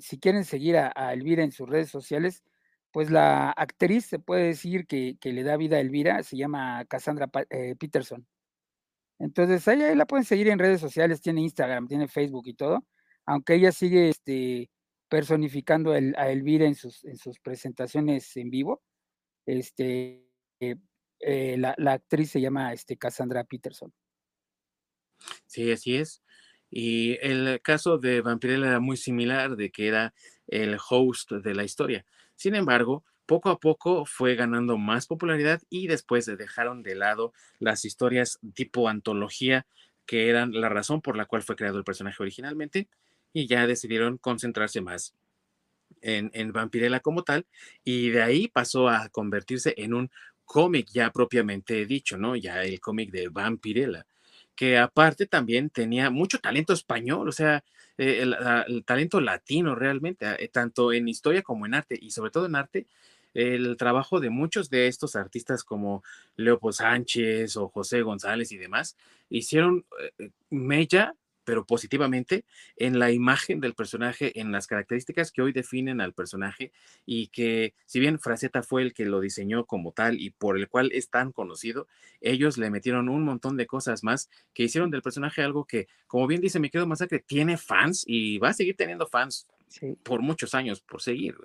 si 0.00 0.18
quieren 0.18 0.44
seguir 0.44 0.76
a, 0.76 1.12
Elvira 1.12 1.42
en 1.42 1.52
sus 1.52 1.68
redes 1.68 1.88
sociales, 1.88 2.42
pues 2.92 3.10
la 3.10 3.50
actriz 3.50 4.06
se 4.06 4.18
puede 4.18 4.44
decir 4.44 4.86
que, 4.86 5.16
le 5.22 5.42
da 5.42 5.56
vida 5.56 5.76
a 5.76 5.80
Elvira, 5.80 6.22
se 6.22 6.36
llama 6.36 6.84
Cassandra 6.84 7.30
eh, 7.50 7.74
Peterson. 7.76 8.26
Entonces, 9.18 9.66
ahí, 9.68 9.94
la 9.94 10.06
pueden 10.06 10.24
seguir 10.24 10.48
en 10.48 10.58
redes 10.58 10.80
sociales, 10.80 11.20
tiene 11.20 11.40
Instagram, 11.42 11.88
tiene 11.88 12.08
Facebook 12.08 12.46
y 12.46 12.54
todo, 12.54 12.86
aunque 13.24 13.54
ella 13.54 13.72
sigue 13.72 14.08
este, 14.08 14.70
personificando 15.08 15.92
a 15.92 16.30
Elvira 16.30 16.66
en 16.66 16.74
sus, 16.74 17.04
en 17.04 17.16
sus 17.16 17.38
presentaciones 17.40 18.36
en 18.36 18.50
vivo. 18.50 18.82
Este, 19.46 20.26
eh, 20.60 20.76
eh, 21.20 21.56
la, 21.56 21.74
actriz 21.92 22.30
se 22.30 22.40
llama 22.40 22.72
este, 22.72 22.96
Cassandra 22.96 23.44
Peterson. 23.44 23.92
Sí, 25.46 25.70
así 25.70 25.96
es. 25.96 26.22
Y 26.68 27.18
el 27.20 27.60
caso 27.62 27.98
de 27.98 28.22
Vampirella 28.22 28.68
era 28.68 28.80
muy 28.80 28.96
similar, 28.96 29.56
de 29.56 29.70
que 29.70 29.86
era 29.86 30.14
el 30.46 30.78
host 30.90 31.30
de 31.30 31.54
la 31.54 31.64
historia. 31.64 32.04
Sin 32.42 32.56
embargo, 32.56 33.04
poco 33.24 33.50
a 33.50 33.60
poco 33.60 34.04
fue 34.04 34.34
ganando 34.34 34.76
más 34.76 35.06
popularidad 35.06 35.62
y 35.70 35.86
después 35.86 36.26
dejaron 36.26 36.82
de 36.82 36.96
lado 36.96 37.32
las 37.60 37.84
historias 37.84 38.40
tipo 38.54 38.88
antología, 38.88 39.64
que 40.06 40.28
eran 40.28 40.50
la 40.50 40.68
razón 40.68 41.02
por 41.02 41.16
la 41.16 41.26
cual 41.26 41.44
fue 41.44 41.54
creado 41.54 41.78
el 41.78 41.84
personaje 41.84 42.20
originalmente, 42.20 42.88
y 43.32 43.46
ya 43.46 43.68
decidieron 43.68 44.18
concentrarse 44.18 44.80
más 44.80 45.14
en, 46.00 46.32
en 46.34 46.52
Vampirella 46.52 46.98
como 46.98 47.22
tal, 47.22 47.46
y 47.84 48.10
de 48.10 48.22
ahí 48.24 48.48
pasó 48.48 48.88
a 48.88 49.08
convertirse 49.10 49.74
en 49.76 49.94
un 49.94 50.10
cómic 50.44 50.88
ya 50.92 51.12
propiamente 51.12 51.86
dicho, 51.86 52.18
¿no? 52.18 52.34
Ya 52.34 52.64
el 52.64 52.80
cómic 52.80 53.12
de 53.12 53.28
Vampirella, 53.28 54.04
que 54.56 54.78
aparte 54.78 55.26
también 55.26 55.70
tenía 55.70 56.10
mucho 56.10 56.40
talento 56.40 56.72
español, 56.72 57.28
o 57.28 57.32
sea, 57.32 57.62
eh, 57.98 58.22
el, 58.22 58.84
talento 58.84 59.20
latino 59.20 59.74
realmente, 59.74 60.26
eh, 60.42 60.48
tanto 60.48 60.92
en 60.92 61.08
historia 61.08 61.42
como 61.42 61.66
en 61.66 61.74
arte, 61.74 61.98
y 62.00 62.10
sobre 62.10 62.30
todo 62.30 62.46
en 62.46 62.56
arte, 62.56 62.86
el 63.34 63.76
trabajo 63.76 64.20
de 64.20 64.30
muchos 64.30 64.68
de 64.70 64.88
estos 64.88 65.16
artistas 65.16 65.64
como 65.64 66.02
Leopold 66.36 66.74
Sánchez 66.74 67.56
o 67.56 67.68
José 67.68 68.02
González 68.02 68.52
y 68.52 68.58
demás, 68.58 68.96
hicieron 69.30 69.86
eh, 70.18 70.30
mella 70.50 71.14
pero 71.44 71.66
positivamente 71.66 72.44
en 72.76 72.98
la 72.98 73.10
imagen 73.10 73.60
del 73.60 73.74
personaje, 73.74 74.38
en 74.40 74.52
las 74.52 74.66
características 74.66 75.32
que 75.32 75.42
hoy 75.42 75.52
definen 75.52 76.00
al 76.00 76.12
personaje 76.12 76.72
y 77.06 77.28
que 77.28 77.74
si 77.86 78.00
bien 78.00 78.18
Fraceta 78.18 78.62
fue 78.62 78.82
el 78.82 78.94
que 78.94 79.04
lo 79.04 79.20
diseñó 79.20 79.64
como 79.66 79.92
tal 79.92 80.20
y 80.20 80.30
por 80.30 80.56
el 80.56 80.68
cual 80.68 80.90
es 80.92 81.10
tan 81.10 81.32
conocido, 81.32 81.88
ellos 82.20 82.58
le 82.58 82.70
metieron 82.70 83.08
un 83.08 83.24
montón 83.24 83.56
de 83.56 83.66
cosas 83.66 84.04
más 84.04 84.30
que 84.54 84.64
hicieron 84.64 84.90
del 84.90 85.02
personaje 85.02 85.42
algo 85.42 85.64
que, 85.64 85.88
como 86.06 86.26
bien 86.26 86.40
dice 86.40 86.60
Mi 86.60 86.70
querido 86.70 86.86
Masacre, 86.86 87.20
tiene 87.20 87.56
fans 87.56 88.04
y 88.06 88.38
va 88.38 88.50
a 88.50 88.54
seguir 88.54 88.76
teniendo 88.76 89.06
fans 89.06 89.46
por 90.02 90.20
muchos 90.20 90.54
años, 90.54 90.80
por 90.80 91.00
seguir. 91.00 91.36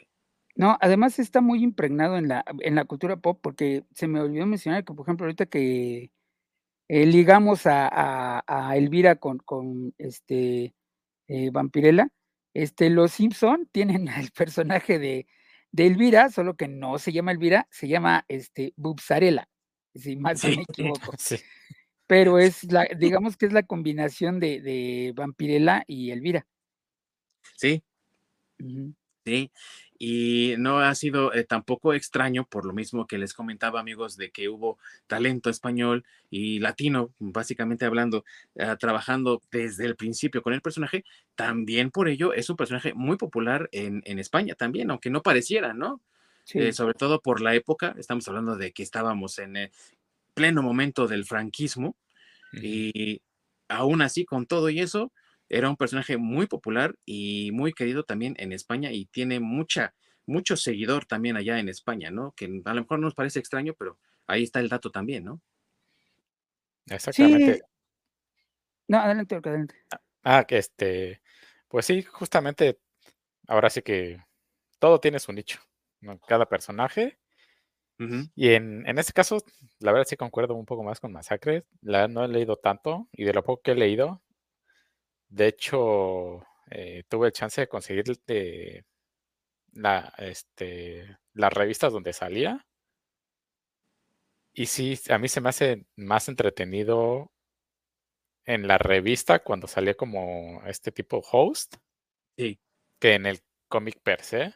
No, 0.55 0.77
además 0.81 1.19
está 1.19 1.39
muy 1.39 1.63
impregnado 1.63 2.17
en 2.17 2.27
la, 2.27 2.43
en 2.61 2.75
la 2.75 2.85
cultura 2.85 3.17
pop 3.17 3.39
porque 3.41 3.83
se 3.93 4.07
me 4.07 4.19
olvidó 4.19 4.45
mencionar 4.47 4.83
que, 4.83 4.93
por 4.93 5.05
ejemplo, 5.05 5.25
ahorita 5.25 5.45
que 5.45 6.11
eh, 6.89 7.05
ligamos 7.05 7.61
a, 7.65 8.43
Elvira 8.75 9.17
con, 9.17 9.39
con 9.39 9.93
este 9.97 10.73
eh, 11.27 11.49
Vampirella. 11.51 12.09
Este, 12.53 12.89
los 12.89 13.11
Simpson 13.11 13.67
tienen 13.71 14.07
el 14.07 14.31
personaje 14.31 14.99
de, 14.99 15.27
Elvira, 15.75 16.29
solo 16.29 16.55
que 16.55 16.67
no 16.67 16.97
se 16.97 17.11
llama 17.11 17.31
Elvira, 17.31 17.67
se 17.69 17.87
llama 17.87 18.25
este 18.27 18.73
Bubsarela, 18.77 19.47
si 19.93 20.15
más 20.17 20.43
no 20.43 20.49
me 20.49 20.63
equivoco. 20.63 21.13
Pero 22.07 22.39
es 22.39 22.63
la, 22.71 22.87
digamos 22.97 23.35
que 23.35 23.47
es 23.47 23.53
la 23.53 23.63
combinación 23.63 24.39
de, 24.39 24.61
de 24.61 25.11
Vampirella 25.13 25.83
y 25.87 26.11
Elvira. 26.11 26.47
Sí. 27.57 27.83
Sí, 29.25 29.51
y 29.99 30.55
no 30.57 30.79
ha 30.79 30.93
sido 30.95 31.33
eh, 31.33 31.43
tampoco 31.43 31.93
extraño, 31.93 32.45
por 32.45 32.65
lo 32.65 32.73
mismo 32.73 33.07
que 33.07 33.17
les 33.17 33.33
comentaba, 33.33 33.79
amigos, 33.79 34.17
de 34.17 34.31
que 34.31 34.49
hubo 34.49 34.77
talento 35.07 35.49
español 35.49 36.05
y 36.29 36.59
latino, 36.59 37.11
básicamente 37.19 37.85
hablando, 37.85 38.23
ah, 38.59 38.75
trabajando 38.75 39.41
desde 39.51 39.85
el 39.85 39.95
principio 39.95 40.41
con 40.41 40.53
el 40.53 40.61
personaje, 40.61 41.03
también 41.35 41.91
por 41.91 42.07
ello 42.07 42.33
es 42.33 42.49
un 42.49 42.57
personaje 42.57 42.93
muy 42.93 43.17
popular 43.17 43.69
en, 43.71 44.01
España 44.17 44.55
también, 44.55 44.89
aunque 44.89 45.09
no 45.09 45.21
pareciera, 45.21 45.73
¿no? 45.73 46.01
Eh, 46.53 46.71
sobre 46.71 46.93
todo 46.93 47.21
por 47.21 47.41
la 47.41 47.53
época, 47.55 47.93
estamos 47.97 48.27
hablando 48.27 48.55
de 48.55 48.71
que 48.71 48.81
estábamos 48.81 49.37
en 49.37 49.57
el 49.57 49.71
pleno 50.33 50.61
momento 50.61 51.07
del 51.07 51.25
franquismo 51.25 51.95
y 52.53 53.21
aún 53.67 54.01
así, 54.01 54.25
con 54.25 54.45
todo 54.45 54.69
y 54.69 54.79
eso, 54.79 55.11
era 55.49 55.69
un 55.69 55.77
personaje 55.77 56.17
muy 56.17 56.47
popular 56.47 56.95
y 57.05 57.51
muy 57.51 57.73
querido 57.73 58.03
también 58.03 58.35
en 58.37 58.51
España 58.51 58.91
y 58.91 59.05
tiene 59.05 59.39
mucha, 59.39 59.93
mucho 60.25 60.57
seguidor 60.57 61.05
también 61.05 61.37
allá 61.37 61.59
en 61.59 61.69
España, 61.69 62.11
¿no? 62.11 62.33
Que 62.35 62.61
a 62.65 62.73
lo 62.73 62.81
mejor 62.81 62.99
nos 62.99 63.15
parece 63.15 63.39
extraño, 63.39 63.73
pero 63.77 63.97
ahí 64.27 64.43
está 64.43 64.59
el 64.59 64.69
dato 64.69 64.91
también, 64.91 65.23
¿no? 65.25 65.41
Exactamente. 66.89 67.61
No, 68.87 68.99
adelante, 68.99 69.35
adelante. 69.35 69.75
Ah, 70.23 70.45
que 70.45 70.57
este, 70.57 71.21
pues 71.67 71.85
sí, 71.85 72.03
justamente, 72.03 72.79
ahora 73.47 73.69
sí 73.69 73.81
que 73.81 74.21
todo 74.79 74.99
tiene 74.99 75.19
su 75.19 75.31
nicho, 75.33 75.59
¿no? 76.01 76.19
Cada 76.19 76.47
personaje. 76.47 77.17
Y 78.35 78.49
en, 78.49 78.87
en, 78.87 78.99
este 78.99 79.11
caso, 79.11 79.43
la 79.79 79.91
verdad 79.91 80.05
sí 80.07 80.15
concuerdo 80.15 80.53
un 80.53 80.67
poco 80.67 80.83
más 80.83 80.99
con 80.99 81.11
Masacre. 81.11 81.63
La, 81.81 82.07
no 82.07 82.23
he 82.23 82.27
leído 82.27 82.55
tanto 82.55 83.07
y 83.11 83.23
de 83.23 83.33
lo 83.33 83.43
poco 83.43 83.63
que 83.63 83.71
he 83.71 83.75
leído, 83.75 84.21
de 85.29 85.47
hecho, 85.47 86.43
eh, 86.71 87.03
tuve 87.09 87.27
el 87.27 87.33
chance 87.33 87.61
de 87.61 87.67
conseguir 87.67 88.05
la, 89.73 90.13
este, 90.17 91.17
las 91.33 91.53
revistas 91.53 91.93
donde 91.93 92.13
salía. 92.13 92.65
Y 94.53 94.65
sí, 94.65 94.99
a 95.09 95.17
mí 95.19 95.27
se 95.27 95.39
me 95.39 95.49
hace 95.49 95.85
más 95.95 96.27
entretenido 96.27 97.31
en 98.45 98.67
la 98.67 98.77
revista 98.77 99.43
cuando 99.43 99.67
salía 99.67 99.93
como 99.95 100.63
este 100.65 100.91
tipo 100.91 101.21
host 101.31 101.75
sí. 102.37 102.59
que 102.99 103.15
en 103.15 103.25
el 103.25 103.41
cómic 103.69 103.99
per 104.01 104.21
se. 104.23 104.55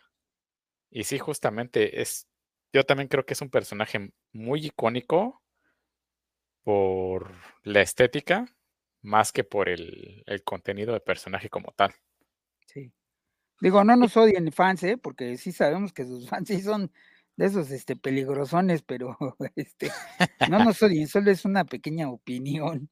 Y 0.89 1.03
sí, 1.03 1.19
justamente 1.19 2.01
es, 2.01 2.27
yo 2.73 2.83
también 2.85 3.09
creo 3.09 3.25
que 3.25 3.33
es 3.33 3.41
un 3.41 3.49
personaje 3.49 4.11
muy 4.33 4.67
icónico 4.67 5.41
por 6.63 7.33
la 7.63 7.81
estética 7.81 8.45
más 9.01 9.31
que 9.31 9.43
por 9.43 9.69
el, 9.69 10.23
contenido 10.43 10.93
de 10.93 10.99
personaje 10.99 11.49
como 11.49 11.71
tal. 11.71 11.93
Sí. 12.67 12.91
Digo, 13.59 13.83
no 13.83 13.95
nos 13.95 14.15
odien 14.17 14.51
fans, 14.51 14.83
¿eh? 14.83 14.97
porque 14.97 15.37
sí 15.37 15.51
sabemos 15.51 15.93
que 15.93 16.05
sus 16.05 16.27
fans 16.29 16.47
sí 16.47 16.61
son 16.61 16.91
de 17.35 17.45
esos 17.45 17.71
este, 17.71 17.95
peligrosones, 17.95 18.81
pero 18.81 19.17
este, 19.55 19.91
no 20.49 20.63
nos 20.63 20.81
odien, 20.81 21.07
solo 21.07 21.31
es 21.31 21.45
una 21.45 21.65
pequeña 21.65 22.09
opinión. 22.09 22.89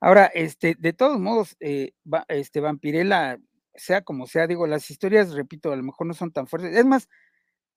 Ahora, 0.00 0.26
este, 0.26 0.76
de 0.78 0.92
todos 0.92 1.18
modos, 1.18 1.56
eh, 1.60 1.92
este, 2.28 2.60
Vampirella, 2.60 3.38
sea 3.74 4.02
como 4.02 4.26
sea, 4.26 4.46
digo, 4.46 4.66
las 4.66 4.90
historias, 4.90 5.32
repito, 5.32 5.72
a 5.72 5.76
lo 5.76 5.82
mejor 5.82 6.06
no 6.06 6.14
son 6.14 6.32
tan 6.32 6.46
fuertes. 6.46 6.76
Es 6.76 6.84
más, 6.84 7.08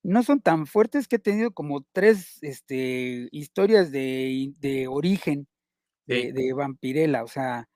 no 0.03 0.23
son 0.23 0.41
tan 0.41 0.67
fuertes 0.67 1.07
que 1.07 1.17
he 1.17 1.19
tenido 1.19 1.51
como 1.51 1.85
tres 1.91 2.37
este, 2.41 3.29
historias 3.31 3.91
de, 3.91 4.53
de 4.59 4.87
origen 4.87 5.47
de, 6.07 6.53
Vampirella, 6.53 7.23
o 7.23 7.27
sea, 7.27 7.67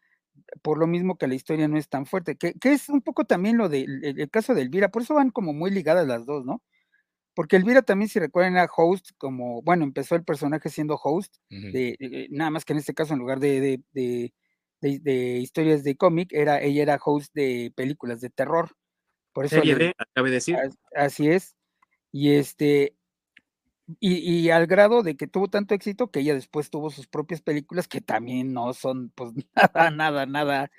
por 0.61 0.77
lo 0.77 0.87
mismo 0.87 1.17
que 1.17 1.27
la 1.27 1.35
historia 1.35 1.67
no 1.67 1.77
es 1.77 1.89
tan 1.89 2.05
fuerte, 2.05 2.35
que, 2.35 2.55
es 2.63 2.89
un 2.89 3.01
poco 3.01 3.25
también 3.25 3.57
lo 3.57 3.69
del 3.69 4.03
el, 4.03 4.29
caso 4.29 4.53
de 4.53 4.61
Elvira, 4.61 4.89
por 4.89 5.01
eso 5.01 5.15
van 5.15 5.29
como 5.29 5.53
muy 5.53 5.71
ligadas 5.71 6.07
las 6.07 6.25
dos, 6.25 6.45
¿no? 6.45 6.61
Porque 7.33 7.55
Elvira 7.55 7.81
también, 7.81 8.09
si 8.09 8.19
recuerdan, 8.19 8.53
era 8.53 8.69
host, 8.75 9.11
como, 9.17 9.61
bueno, 9.61 9.83
empezó 9.83 10.15
el 10.15 10.25
personaje 10.25 10.69
siendo 10.69 10.95
host, 10.95 11.35
de, 11.49 12.27
nada 12.29 12.51
más 12.51 12.65
que 12.65 12.73
en 12.73 12.79
este 12.79 12.93
caso, 12.93 13.13
en 13.13 13.19
lugar 13.19 13.39
de, 13.39 13.81
de, 13.91 14.33
historias 15.39 15.83
de 15.83 15.95
cómic, 15.95 16.33
era, 16.33 16.61
ella 16.61 16.81
era 16.81 16.99
host 17.03 17.33
de 17.33 17.71
películas 17.75 18.19
de 18.19 18.29
terror. 18.29 18.71
Por 19.31 19.45
eso 19.45 19.55
Serie 19.55 19.75
de, 19.75 19.93
de 20.13 20.29
decir. 20.29 20.57
Así 20.93 21.29
es. 21.29 21.55
Y 22.11 22.33
este, 22.33 22.95
y, 23.99 24.49
al 24.49 24.67
grado 24.67 25.03
de 25.03 25.17
que 25.17 25.27
tuvo 25.27 25.49
tanto 25.49 25.73
éxito 25.75 26.11
que 26.11 26.21
ella 26.21 26.33
después 26.33 26.69
tuvo 26.69 26.89
sus 26.89 27.07
propias 27.07 27.41
películas 27.41 27.87
que 27.87 28.01
también 28.01 28.53
no 28.53 28.73
son 28.73 29.11
pues 29.15 29.31
nada, 29.55 29.91
nada, 29.91 30.25
nada 30.25 30.71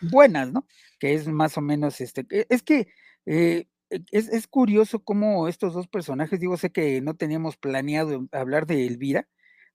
buenas, 0.00 0.52
¿no? 0.52 0.66
Que 0.98 1.14
es 1.14 1.28
más 1.28 1.56
o 1.58 1.60
menos 1.60 2.00
este, 2.00 2.26
e, 2.30 2.46
es 2.48 2.62
que 2.62 2.88
eh, 3.26 3.68
e, 3.90 4.00
es, 4.10 4.28
es, 4.28 4.46
curioso 4.48 5.04
cómo 5.04 5.48
estos 5.48 5.74
dos 5.74 5.88
personajes, 5.88 6.40
digo, 6.40 6.56
sé 6.56 6.70
que 6.72 7.00
no 7.00 7.14
teníamos 7.16 7.56
planeado 7.56 8.26
hablar 8.32 8.66
de 8.66 8.86
Elvira, 8.86 9.28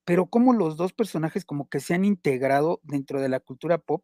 pero 0.05 0.27
cómo 0.27 0.53
los 0.53 0.77
dos 0.77 0.93
personajes 0.93 1.45
como 1.45 1.69
que 1.69 1.79
se 1.79 1.93
han 1.93 2.05
integrado 2.05 2.81
dentro 2.83 3.21
de 3.21 3.29
la 3.29 3.39
cultura 3.39 3.77
pop, 3.77 4.03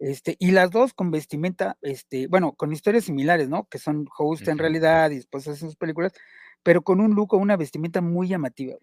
este, 0.00 0.36
y 0.38 0.52
las 0.52 0.70
dos 0.70 0.94
con 0.94 1.10
vestimenta, 1.10 1.76
este, 1.82 2.26
bueno, 2.26 2.54
con 2.54 2.72
historias 2.72 3.04
similares, 3.04 3.50
¿no? 3.50 3.68
Que 3.68 3.78
son 3.78 4.06
host 4.16 4.48
en 4.48 4.56
realidad 4.58 5.10
y 5.10 5.16
después 5.16 5.46
hacen 5.46 5.68
sus 5.68 5.76
películas, 5.76 6.14
pero 6.62 6.82
con 6.82 7.00
un 7.00 7.14
look 7.14 7.34
o 7.34 7.38
una 7.38 7.56
vestimenta 7.56 8.00
muy 8.00 8.28
llamativa. 8.28 8.76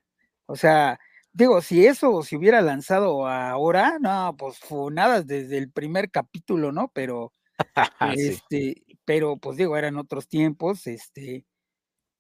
O 0.46 0.56
sea, 0.56 1.00
digo, 1.34 1.62
si 1.62 1.86
eso 1.86 2.24
se 2.24 2.36
hubiera 2.38 2.62
lanzado 2.62 3.28
ahora, 3.28 3.98
no, 4.00 4.36
pues 4.38 4.60
nada 4.92 5.22
desde 5.22 5.58
el 5.58 5.72
primer 5.72 6.10
capítulo, 6.12 6.72
¿no? 6.72 6.92
Pero, 6.94 7.34
este, 8.18 8.84
pero 9.06 9.38
pues 9.38 9.58
digo, 9.58 9.78
eran 9.78 9.98
otros 9.98 10.28
tiempos, 10.28 10.88
este, 10.88 11.46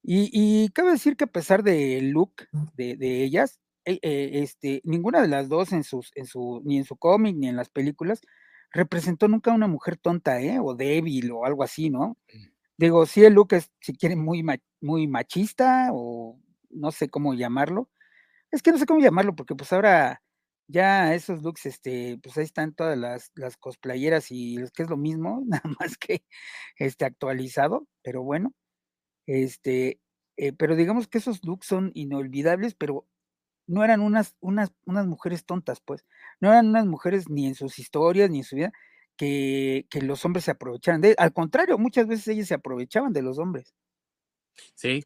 y, 0.10 0.70
cabe 0.70 0.91
decir 0.91 1.17
que 1.17 1.26
a 1.26 1.28
pesar 1.28 1.63
del 1.63 2.12
look 2.12 2.48
de, 2.76 3.24
ellas, 3.24 3.60
eh, 3.84 4.00
eh, 4.02 4.30
este, 4.36 4.82
ninguna 4.86 5.22
de 5.22 5.28
las 5.28 5.50
dos 5.50 5.74
en 5.74 5.84
sus, 5.84 6.12
en 6.15 6.26
su, 6.26 6.62
ni 6.63 6.78
en 6.78 6.86
su 6.86 6.96
cómic 6.96 7.36
ni 7.36 7.50
en 7.50 7.58
las 7.58 7.70
películas, 7.70 8.22
representó 8.72 9.28
nunca 9.28 9.52
a 9.52 9.56
una 9.56 9.67
mujer 9.67 9.98
tonta, 9.98 10.41
¿eh? 10.41 10.60
O 10.62 10.76
débil 10.76 11.32
o 11.32 11.46
algo 11.46 11.63
así, 11.63 11.89
¿no? 11.89 12.17
Digo, 12.78 13.06
sí, 13.08 13.24
el 13.26 13.34
look 13.34 13.54
es, 13.54 13.72
si 13.82 13.94
quieren, 13.96 14.20
muy, 14.20 14.44
muy 14.82 15.08
machista 15.08 15.90
o 15.94 16.40
no 16.70 16.92
sé 16.92 17.10
cómo 17.10 17.34
llamarlo, 17.34 17.90
es 18.52 18.62
que 18.63 18.72
no 18.72 18.78
sé 18.80 18.86
cómo 18.88 19.00
llamarlo, 19.02 19.36
porque 19.36 19.56
pues 19.56 19.74
ahora 19.74 20.22
ya 20.68 21.13
esos 21.16 21.44
looks, 21.44 21.66
este, 21.68 22.20
pues 22.24 22.38
ahí 22.38 22.46
están 22.46 22.74
todas 22.76 22.98
las, 22.98 23.32
las 23.36 23.58
cosplayeras 23.58 24.32
y 24.32 24.58
es 24.62 24.72
que 24.72 24.84
es 24.84 24.90
lo 24.90 24.98
mismo, 24.98 25.44
nada 25.48 25.63
más 25.80 25.98
que 25.98 26.24
este 26.78 27.06
actualizado, 27.06 27.88
pero 28.04 28.24
bueno, 28.24 28.54
este, 29.28 30.00
eh, 30.38 30.54
pero 30.54 30.76
digamos 30.76 31.08
que 31.08 31.20
esos 31.20 31.44
looks 31.46 31.68
son 31.68 31.92
inolvidables, 31.96 32.76
pero 32.76 33.08
no 33.68 33.84
eran 33.84 34.02
unas, 34.02 34.36
unas, 34.42 34.72
unas 34.86 35.08
mujeres 35.08 35.46
tontas, 35.46 35.82
pues, 35.82 36.06
no 36.42 36.50
eran 36.52 36.68
unas 36.70 36.86
mujeres 36.88 37.30
ni 37.30 37.48
en 37.48 37.56
sus 37.56 37.80
historias 37.80 38.30
ni 38.32 38.40
en 38.40 38.44
su 38.46 38.56
vida 38.58 38.74
que, 39.18 39.86
que 39.90 40.02
los 40.02 40.24
hombres 40.24 40.46
se 40.46 40.52
aprovecharan 40.52 41.02
de, 41.02 41.16
al 41.18 41.34
contrario, 41.34 41.78
muchas 41.78 42.08
veces 42.08 42.28
ellas 42.30 42.48
se 42.48 42.54
aprovechaban 42.54 43.12
de 43.12 43.24
los 43.24 43.40
hombres. 43.40 43.74
Sí, 44.76 45.04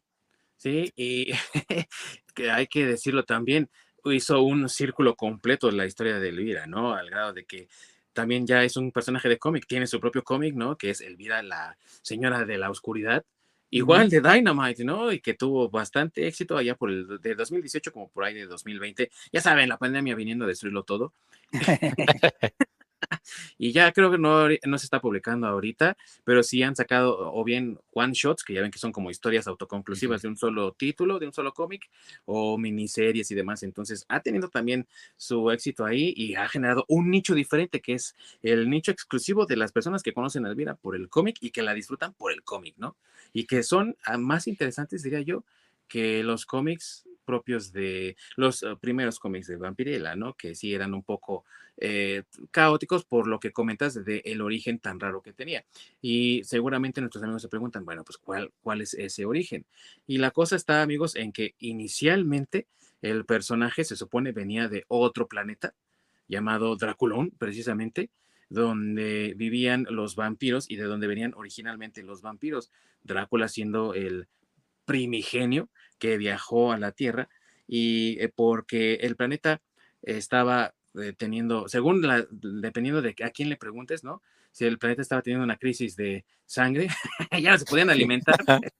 sí, 0.56 0.92
y 0.94 1.32
que 2.34 2.50
hay 2.50 2.66
que 2.66 2.86
decirlo 2.86 3.24
también, 3.24 3.70
hizo 4.04 4.42
un 4.42 4.68
círculo 4.68 5.16
completo 5.16 5.70
la 5.70 5.86
historia 5.86 6.18
de 6.18 6.28
Elvira, 6.28 6.66
¿no? 6.66 6.94
Al 6.94 7.10
grado 7.10 7.32
de 7.32 7.44
que 7.44 7.68
también 8.12 8.46
ya 8.46 8.62
es 8.64 8.76
un 8.76 8.92
personaje 8.92 9.28
de 9.28 9.38
cómic, 9.38 9.66
tiene 9.66 9.86
su 9.86 10.00
propio 10.00 10.22
cómic, 10.22 10.54
¿no? 10.54 10.76
Que 10.76 10.90
es 10.90 11.00
Elvira, 11.00 11.42
la 11.42 11.76
señora 12.02 12.44
de 12.44 12.58
la 12.58 12.70
oscuridad, 12.70 13.24
igual 13.70 14.10
de 14.10 14.20
Dynamite, 14.20 14.84
¿no? 14.84 15.12
Y 15.12 15.20
que 15.20 15.34
tuvo 15.34 15.70
bastante 15.70 16.26
éxito 16.26 16.56
allá 16.56 16.74
por 16.74 16.90
el 16.90 17.20
de 17.20 17.34
2018 17.34 17.92
como 17.92 18.10
por 18.10 18.24
ahí 18.24 18.34
de 18.34 18.46
2020. 18.46 19.10
Ya 19.32 19.40
saben, 19.40 19.68
la 19.68 19.78
pandemia 19.78 20.14
viniendo 20.14 20.44
a 20.44 20.48
destruirlo 20.48 20.82
todo. 20.82 21.14
y 23.58 23.72
ya 23.72 23.92
creo 23.92 24.10
que 24.10 24.18
no, 24.18 24.48
no 24.48 24.78
se 24.78 24.86
está 24.86 25.00
publicando 25.00 25.46
ahorita, 25.46 25.96
pero 26.24 26.42
sí 26.42 26.62
han 26.62 26.76
sacado 26.76 27.32
o 27.32 27.44
bien 27.44 27.78
one 27.92 28.12
shots, 28.14 28.44
que 28.44 28.54
ya 28.54 28.62
ven 28.62 28.70
que 28.70 28.78
son 28.78 28.92
como 28.92 29.10
historias 29.10 29.46
autoconclusivas 29.46 30.22
de 30.22 30.28
un 30.28 30.36
solo 30.36 30.72
título, 30.72 31.18
de 31.18 31.26
un 31.26 31.32
solo 31.32 31.52
cómic, 31.52 31.90
o 32.24 32.58
miniseries 32.58 33.30
y 33.30 33.34
demás. 33.34 33.62
Entonces 33.62 34.04
ha 34.08 34.20
tenido 34.20 34.48
también 34.48 34.86
su 35.16 35.50
éxito 35.50 35.84
ahí 35.84 36.12
y 36.16 36.34
ha 36.34 36.48
generado 36.48 36.84
un 36.88 37.10
nicho 37.10 37.34
diferente, 37.34 37.80
que 37.80 37.94
es 37.94 38.14
el 38.42 38.68
nicho 38.70 38.90
exclusivo 38.90 39.46
de 39.46 39.56
las 39.56 39.72
personas 39.72 40.02
que 40.02 40.12
conocen 40.12 40.46
a 40.46 40.50
Elvira 40.50 40.74
por 40.74 40.96
el 40.96 41.08
cómic 41.08 41.36
y 41.40 41.50
que 41.50 41.62
la 41.62 41.74
disfrutan 41.74 42.12
por 42.14 42.32
el 42.32 42.42
cómic, 42.42 42.74
¿no? 42.78 42.96
Y 43.32 43.46
que 43.46 43.62
son 43.62 43.96
ah, 44.04 44.18
más 44.18 44.46
interesantes, 44.46 45.02
diría 45.02 45.20
yo, 45.20 45.44
que 45.88 46.22
los 46.22 46.46
cómics 46.46 47.04
propios 47.22 47.72
de 47.72 48.16
los 48.36 48.62
eh, 48.62 48.76
primeros 48.80 49.18
cómics 49.18 49.46
de 49.46 49.56
Vampirella, 49.56 50.16
¿no? 50.16 50.34
Que 50.34 50.54
sí 50.54 50.74
eran 50.74 50.94
un 50.94 51.02
poco 51.02 51.44
eh, 51.78 52.22
caóticos 52.50 53.04
por 53.04 53.26
lo 53.26 53.40
que 53.40 53.50
comentas 53.50 54.04
de 54.04 54.22
el 54.24 54.40
origen 54.40 54.78
tan 54.78 55.00
raro 55.00 55.22
que 55.22 55.32
tenía. 55.32 55.64
Y 56.00 56.42
seguramente 56.44 57.00
nuestros 57.00 57.24
amigos 57.24 57.42
se 57.42 57.48
preguntan, 57.48 57.84
bueno, 57.84 58.04
pues 58.04 58.18
¿cuál, 58.18 58.52
cuál 58.62 58.82
es 58.82 58.94
ese 58.94 59.24
origen? 59.24 59.64
Y 60.06 60.18
la 60.18 60.30
cosa 60.30 60.56
está, 60.56 60.82
amigos, 60.82 61.16
en 61.16 61.32
que 61.32 61.54
inicialmente 61.58 62.66
el 63.00 63.24
personaje 63.24 63.84
se 63.84 63.96
supone 63.96 64.32
venía 64.32 64.68
de 64.68 64.84
otro 64.88 65.26
planeta 65.26 65.74
llamado 66.28 66.76
Draculón, 66.76 67.32
precisamente, 67.36 68.10
donde 68.48 69.34
vivían 69.36 69.86
los 69.90 70.14
vampiros 70.14 70.70
y 70.70 70.76
de 70.76 70.84
donde 70.84 71.06
venían 71.06 71.34
originalmente 71.34 72.02
los 72.02 72.22
vampiros. 72.22 72.70
Drácula 73.02 73.48
siendo 73.48 73.94
el 73.94 74.28
primigenio 74.84 75.68
que 75.98 76.16
viajó 76.16 76.72
a 76.72 76.78
la 76.78 76.92
Tierra 76.92 77.28
y 77.66 78.18
eh, 78.20 78.28
porque 78.34 78.94
el 78.94 79.16
planeta 79.16 79.60
estaba 80.02 80.74
eh, 81.00 81.14
teniendo, 81.16 81.68
según 81.68 82.02
la, 82.02 82.26
dependiendo 82.30 83.00
de 83.00 83.14
a 83.24 83.30
quién 83.30 83.48
le 83.48 83.56
preguntes, 83.56 84.04
¿no? 84.04 84.22
Si 84.50 84.66
el 84.66 84.78
planeta 84.78 85.00
estaba 85.00 85.22
teniendo 85.22 85.44
una 85.44 85.56
crisis 85.56 85.96
de 85.96 86.26
sangre, 86.44 86.88
ya 87.42 87.52
no 87.52 87.58
se 87.58 87.64
podían 87.64 87.90
alimentar. 87.90 88.36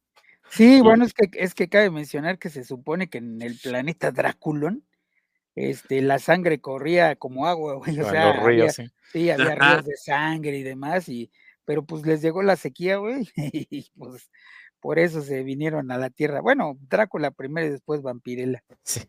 Sí, 0.50 0.82
bueno, 0.82 1.06
es 1.06 1.14
que, 1.14 1.30
es 1.32 1.54
que 1.54 1.70
cabe 1.70 1.88
mencionar 1.88 2.38
que 2.38 2.50
se 2.50 2.62
supone 2.62 3.08
que 3.08 3.16
en 3.16 3.40
el 3.40 3.58
planeta 3.58 4.10
Draculón, 4.10 4.84
este, 5.54 6.02
la 6.02 6.18
sangre 6.18 6.60
corría 6.60 7.16
como 7.16 7.46
agua, 7.46 7.76
güey, 7.76 7.98
o 7.98 8.10
sea, 8.10 8.32
había, 8.32 8.68
sí. 8.68 8.90
había 9.14 9.54
ríos 9.54 9.86
de 9.86 9.96
sangre 9.96 10.58
y 10.58 10.62
demás, 10.62 11.08
y, 11.08 11.30
pero 11.64 11.86
pues 11.86 12.04
les 12.04 12.20
llegó 12.20 12.42
la 12.42 12.56
sequía, 12.56 12.98
güey, 12.98 13.26
y 13.36 13.90
pues 13.96 14.30
por 14.82 14.98
eso 14.98 15.22
se 15.22 15.44
vinieron 15.44 15.92
a 15.92 15.96
la 15.96 16.10
Tierra. 16.10 16.40
Bueno, 16.40 16.76
Drácula 16.90 17.30
primero 17.30 17.68
y 17.68 17.70
después 17.70 18.02
Vampirella. 18.02 18.64
Sí. 18.82 19.00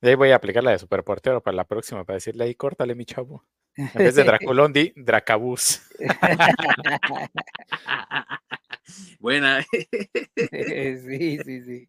De 0.00 0.10
ahí 0.10 0.14
voy 0.14 0.30
a 0.30 0.36
aplicar 0.36 0.62
la 0.62 0.70
de 0.70 0.78
superportero 0.78 1.42
para 1.42 1.56
la 1.56 1.64
próxima, 1.64 2.04
para 2.04 2.14
decirle 2.14 2.44
ahí, 2.44 2.54
córtale, 2.54 2.94
mi 2.94 3.04
chavo. 3.04 3.44
En 3.74 3.90
vez 3.94 4.14
de 4.14 4.22
Draculón, 4.24 4.72
di 4.72 4.92
Dracabús. 4.94 5.82
Buena. 9.18 9.60
sí, 9.72 11.38
sí, 11.44 11.62
sí. 11.62 11.88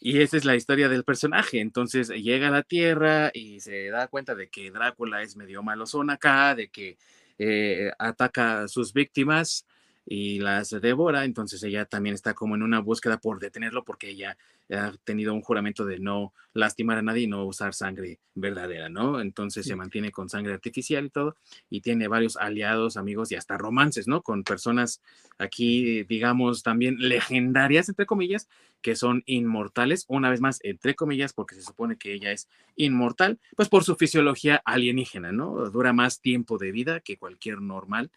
Y 0.00 0.22
esa 0.22 0.38
es 0.38 0.46
la 0.46 0.56
historia 0.56 0.88
del 0.88 1.04
personaje. 1.04 1.60
Entonces 1.60 2.08
llega 2.08 2.48
a 2.48 2.50
la 2.50 2.62
Tierra 2.62 3.30
y 3.34 3.60
se 3.60 3.90
da 3.90 4.08
cuenta 4.08 4.34
de 4.34 4.48
que 4.48 4.70
Drácula 4.70 5.22
es 5.22 5.36
medio 5.36 5.62
malozón 5.62 6.08
acá, 6.08 6.54
de 6.54 6.70
que 6.70 6.96
eh, 7.38 7.92
ataca 7.98 8.62
a 8.62 8.68
sus 8.68 8.94
víctimas 8.94 9.66
y 10.04 10.40
las 10.40 10.70
devora, 10.70 11.24
entonces 11.24 11.62
ella 11.62 11.84
también 11.84 12.14
está 12.14 12.34
como 12.34 12.54
en 12.54 12.62
una 12.62 12.80
búsqueda 12.80 13.18
por 13.18 13.38
detenerlo 13.38 13.84
porque 13.84 14.10
ella 14.10 14.36
ha 14.70 14.92
tenido 15.04 15.34
un 15.34 15.42
juramento 15.42 15.84
de 15.84 15.98
no 15.98 16.32
lastimar 16.54 16.98
a 16.98 17.02
nadie 17.02 17.24
y 17.24 17.26
no 17.26 17.44
usar 17.44 17.74
sangre 17.74 18.18
verdadera, 18.34 18.88
¿no? 18.88 19.20
Entonces 19.20 19.66
se 19.66 19.76
mantiene 19.76 20.10
con 20.10 20.28
sangre 20.28 20.54
artificial 20.54 21.04
y 21.04 21.10
todo 21.10 21.36
y 21.70 21.82
tiene 21.82 22.08
varios 22.08 22.36
aliados, 22.36 22.96
amigos 22.96 23.30
y 23.32 23.36
hasta 23.36 23.58
romances, 23.58 24.08
¿no? 24.08 24.22
Con 24.22 24.44
personas 24.44 25.00
aquí, 25.38 26.04
digamos, 26.04 26.62
también 26.62 26.96
legendarias, 26.98 27.88
entre 27.88 28.06
comillas, 28.06 28.48
que 28.80 28.96
son 28.96 29.22
inmortales, 29.26 30.04
una 30.08 30.30
vez 30.30 30.40
más, 30.40 30.58
entre 30.62 30.94
comillas, 30.94 31.32
porque 31.32 31.54
se 31.54 31.62
supone 31.62 31.96
que 31.96 32.12
ella 32.12 32.32
es 32.32 32.48
inmortal, 32.76 33.38
pues 33.56 33.68
por 33.68 33.84
su 33.84 33.94
fisiología 33.96 34.62
alienígena, 34.64 35.32
¿no? 35.32 35.70
Dura 35.70 35.92
más 35.92 36.20
tiempo 36.20 36.58
de 36.58 36.72
vida 36.72 37.00
que 37.00 37.18
cualquier 37.18 37.60
normal 37.60 38.10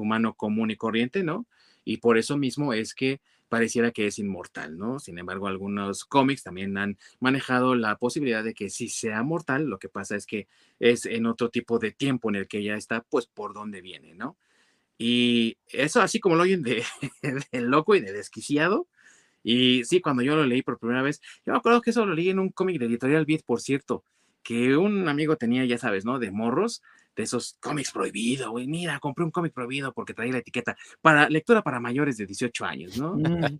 humano 0.00 0.34
común 0.34 0.70
y 0.70 0.76
corriente, 0.76 1.22
¿no? 1.22 1.46
Y 1.84 1.98
por 1.98 2.18
eso 2.18 2.36
mismo 2.36 2.72
es 2.72 2.94
que 2.94 3.20
pareciera 3.48 3.90
que 3.90 4.06
es 4.06 4.18
inmortal, 4.18 4.78
¿no? 4.78 5.00
Sin 5.00 5.18
embargo, 5.18 5.48
algunos 5.48 6.04
cómics 6.04 6.44
también 6.44 6.78
han 6.78 6.98
manejado 7.18 7.74
la 7.74 7.96
posibilidad 7.96 8.44
de 8.44 8.54
que 8.54 8.70
si 8.70 8.88
sea 8.88 9.22
mortal, 9.22 9.64
lo 9.64 9.78
que 9.78 9.88
pasa 9.88 10.16
es 10.16 10.24
que 10.24 10.46
es 10.78 11.04
en 11.04 11.26
otro 11.26 11.50
tipo 11.50 11.78
de 11.78 11.90
tiempo 11.90 12.30
en 12.30 12.36
el 12.36 12.48
que 12.48 12.62
ya 12.62 12.76
está, 12.76 13.02
pues 13.02 13.26
por 13.26 13.52
dónde 13.52 13.80
viene, 13.80 14.14
¿no? 14.14 14.36
Y 14.96 15.56
eso 15.68 16.00
así 16.00 16.20
como 16.20 16.36
lo 16.36 16.42
oyen 16.42 16.62
de, 16.62 16.84
de 17.52 17.60
loco 17.60 17.94
y 17.96 18.00
de 18.00 18.12
desquiciado. 18.12 18.86
Y 19.42 19.84
sí, 19.84 20.00
cuando 20.00 20.22
yo 20.22 20.36
lo 20.36 20.44
leí 20.44 20.62
por 20.62 20.78
primera 20.78 21.02
vez, 21.02 21.20
yo 21.46 21.52
me 21.52 21.58
acuerdo 21.58 21.80
que 21.80 21.90
eso 21.90 22.06
lo 22.06 22.14
leí 22.14 22.28
en 22.28 22.38
un 22.38 22.50
cómic 22.50 22.78
de 22.78 22.86
Editorial 22.86 23.24
Beat, 23.24 23.42
por 23.42 23.60
cierto, 23.60 24.04
que 24.42 24.76
un 24.76 25.08
amigo 25.08 25.36
tenía, 25.36 25.64
ya 25.64 25.78
sabes, 25.78 26.04
¿no? 26.04 26.18
De 26.18 26.30
morros, 26.30 26.82
de 27.20 27.24
esos 27.24 27.56
cómics 27.60 27.92
prohibidos, 27.92 28.50
güey. 28.50 28.66
Mira, 28.66 28.98
compré 28.98 29.24
un 29.24 29.30
cómic 29.30 29.52
prohibido 29.52 29.92
porque 29.92 30.14
traía 30.14 30.32
la 30.32 30.38
etiqueta 30.38 30.76
para 31.00 31.28
lectura 31.28 31.62
para 31.62 31.80
mayores 31.80 32.16
de 32.16 32.26
18 32.26 32.64
años, 32.64 32.98
¿no? 32.98 33.16
Mm. 33.16 33.58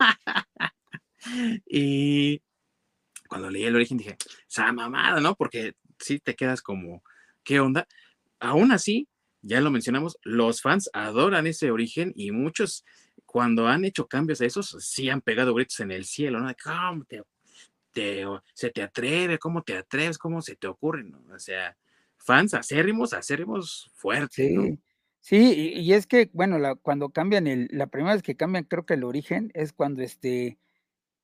y 1.66 2.42
cuando 3.28 3.50
leí 3.50 3.64
el 3.64 3.76
origen 3.76 3.98
dije, 3.98 4.16
esa 4.48 4.72
mamada, 4.72 5.20
¿no? 5.20 5.34
Porque 5.36 5.74
sí 5.98 6.18
te 6.18 6.34
quedas 6.34 6.60
como, 6.60 7.02
¿qué 7.42 7.60
onda? 7.60 7.86
Aún 8.40 8.72
así, 8.72 9.08
ya 9.40 9.60
lo 9.60 9.70
mencionamos, 9.70 10.18
los 10.22 10.60
fans 10.60 10.90
adoran 10.92 11.46
ese 11.46 11.70
origen 11.70 12.12
y 12.16 12.32
muchos 12.32 12.84
cuando 13.24 13.68
han 13.68 13.84
hecho 13.84 14.06
cambios 14.08 14.40
a 14.40 14.46
esos, 14.46 14.76
sí 14.80 15.08
han 15.08 15.20
pegado 15.20 15.54
gritos 15.54 15.80
en 15.80 15.92
el 15.92 16.04
cielo, 16.04 16.40
¿no? 16.40 16.52
¿Cómo 16.62 17.04
te, 17.04 17.22
se 18.54 18.70
te 18.70 18.82
atreve? 18.82 19.38
¿Cómo 19.38 19.62
te 19.62 19.76
atreves? 19.76 20.18
¿Cómo 20.18 20.42
se 20.42 20.56
te 20.56 20.66
ocurre? 20.66 21.04
¿no? 21.04 21.22
O 21.34 21.38
sea, 21.38 21.76
fans 22.24 22.54
acérrimos, 22.54 23.12
acérrimos 23.12 23.90
fuertes. 23.94 24.48
Sí. 24.48 24.78
Sí, 25.24 25.72
y, 25.76 25.92
es 25.92 26.08
que, 26.08 26.30
bueno, 26.32 26.58
la, 26.58 26.74
cuando 26.74 27.10
cambian 27.10 27.46
el, 27.46 27.68
la 27.70 27.86
primera 27.86 28.14
vez 28.14 28.24
que 28.24 28.36
cambian, 28.36 28.64
creo 28.64 28.84
que 28.84 28.94
el 28.94 29.04
origen 29.04 29.52
es 29.54 29.72
cuando 29.72 30.02
este, 30.02 30.58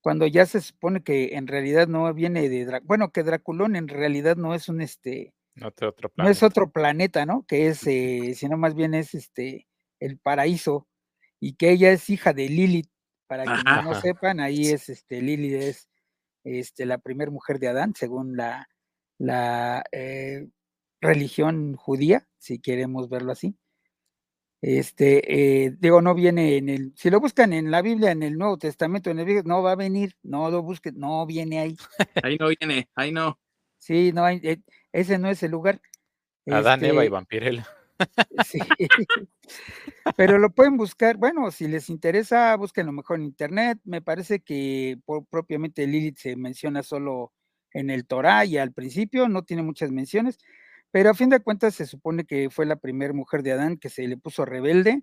cuando 0.00 0.26
ya 0.28 0.46
se 0.46 0.60
supone 0.60 1.02
que 1.02 1.34
en 1.34 1.48
realidad 1.48 1.88
no 1.88 2.14
viene 2.14 2.48
de, 2.48 2.80
bueno, 2.84 3.10
que 3.10 3.24
Draculón 3.24 3.74
en 3.74 3.88
realidad 3.88 4.36
no 4.36 4.54
es 4.54 4.68
un 4.68 4.82
este, 4.82 5.34
no, 5.56 5.66
otro 5.66 6.12
no 6.16 6.28
es 6.28 6.44
otro 6.44 6.70
planeta, 6.70 7.26
¿no? 7.26 7.44
Que 7.46 7.66
es, 7.66 7.84
eh, 7.88 8.34
sino 8.36 8.56
más 8.56 8.76
bien 8.76 8.94
es 8.94 9.14
este, 9.14 9.66
el 9.98 10.16
paraíso, 10.16 10.86
y 11.40 11.54
que 11.54 11.70
ella 11.72 11.90
es 11.90 12.08
hija 12.08 12.32
de 12.32 12.48
Lilith, 12.48 12.90
para 13.26 13.44
quienes 13.44 13.84
no 13.84 13.94
sepan, 14.00 14.38
ahí 14.38 14.68
es 14.68 14.88
este, 14.88 15.20
Lilith 15.20 15.54
es 15.54 15.88
este, 16.44 16.86
la 16.86 16.98
primera 16.98 17.32
mujer 17.32 17.58
de 17.58 17.66
Adán, 17.66 17.94
según 17.96 18.36
la, 18.36 18.68
la 19.18 19.82
eh, 19.90 20.46
religión 21.00 21.74
judía, 21.76 22.26
si 22.38 22.58
queremos 22.58 23.08
verlo 23.08 23.32
así. 23.32 23.56
Este, 24.60 25.66
eh, 25.66 25.76
digo, 25.78 26.02
no 26.02 26.14
viene 26.14 26.56
en 26.56 26.68
el, 26.68 26.92
si 26.96 27.10
lo 27.10 27.20
buscan 27.20 27.52
en 27.52 27.70
la 27.70 27.80
Biblia, 27.80 28.10
en 28.10 28.24
el 28.24 28.36
Nuevo 28.36 28.58
Testamento, 28.58 29.10
en 29.10 29.20
el 29.20 29.24
Viejo, 29.24 29.42
no 29.44 29.62
va 29.62 29.72
a 29.72 29.76
venir, 29.76 30.16
no 30.22 30.50
lo 30.50 30.62
busquen, 30.62 30.98
no 30.98 31.24
viene 31.26 31.60
ahí. 31.60 31.76
Ahí 32.22 32.36
no 32.38 32.48
viene, 32.48 32.88
ahí 32.96 33.12
no. 33.12 33.38
Sí, 33.78 34.12
no, 34.12 34.24
hay, 34.24 34.40
eh, 34.42 34.60
ese 34.92 35.18
no 35.18 35.28
es 35.28 35.42
el 35.44 35.52
lugar. 35.52 35.80
Adán, 36.46 36.84
Eva 36.84 37.02
y 37.02 37.06
este 37.06 37.10
Vampirella. 37.10 37.68
Sí. 38.44 38.58
Pero 40.16 40.38
lo 40.38 40.50
pueden 40.50 40.76
buscar, 40.76 41.16
bueno, 41.16 41.50
si 41.50 41.68
les 41.68 41.88
interesa, 41.88 42.56
búsquenlo 42.56 42.92
mejor 42.92 43.18
en 43.18 43.26
internet. 43.26 43.78
Me 43.84 44.02
parece 44.02 44.40
que 44.40 44.98
por, 45.04 45.26
propiamente 45.26 45.86
Lilith 45.86 46.18
se 46.18 46.36
menciona 46.36 46.82
solo 46.82 47.32
en 47.72 47.90
el 47.90 48.06
Torah 48.06 48.44
y 48.44 48.56
al 48.56 48.72
principio, 48.72 49.28
no 49.28 49.44
tiene 49.44 49.62
muchas 49.62 49.90
menciones. 49.90 50.38
Pero 50.90 51.10
a 51.10 51.14
fin 51.14 51.28
de 51.28 51.40
cuentas 51.40 51.74
se 51.74 51.86
supone 51.86 52.24
que 52.24 52.50
fue 52.50 52.66
la 52.66 52.76
primera 52.76 53.12
mujer 53.12 53.42
de 53.42 53.52
Adán 53.52 53.76
que 53.76 53.90
se 53.90 54.06
le 54.08 54.16
puso 54.16 54.44
rebelde 54.44 55.02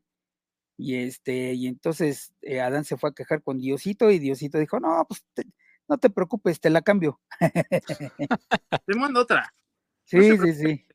y 0.78 0.96
este 0.96 1.54
y 1.54 1.68
entonces 1.68 2.34
eh, 2.42 2.60
Adán 2.62 2.84
se 2.86 2.98
fue 2.98 3.10
a 3.12 3.14
quejar 3.14 3.42
con 3.44 3.60
Diosito 3.60 4.12
y 4.12 4.20
Diosito 4.20 4.58
dijo, 4.60 4.80
"No, 4.80 5.06
pues 5.08 5.24
no 5.88 5.98
te 5.98 6.10
preocupes, 6.10 6.60
te 6.60 6.70
la 6.70 6.82
cambio." 6.82 7.22
Te 8.86 8.96
mando 8.96 9.22
otra. 9.22 9.54
Sí, 10.06 10.38
sí, 10.38 10.54
sí. 10.54 10.86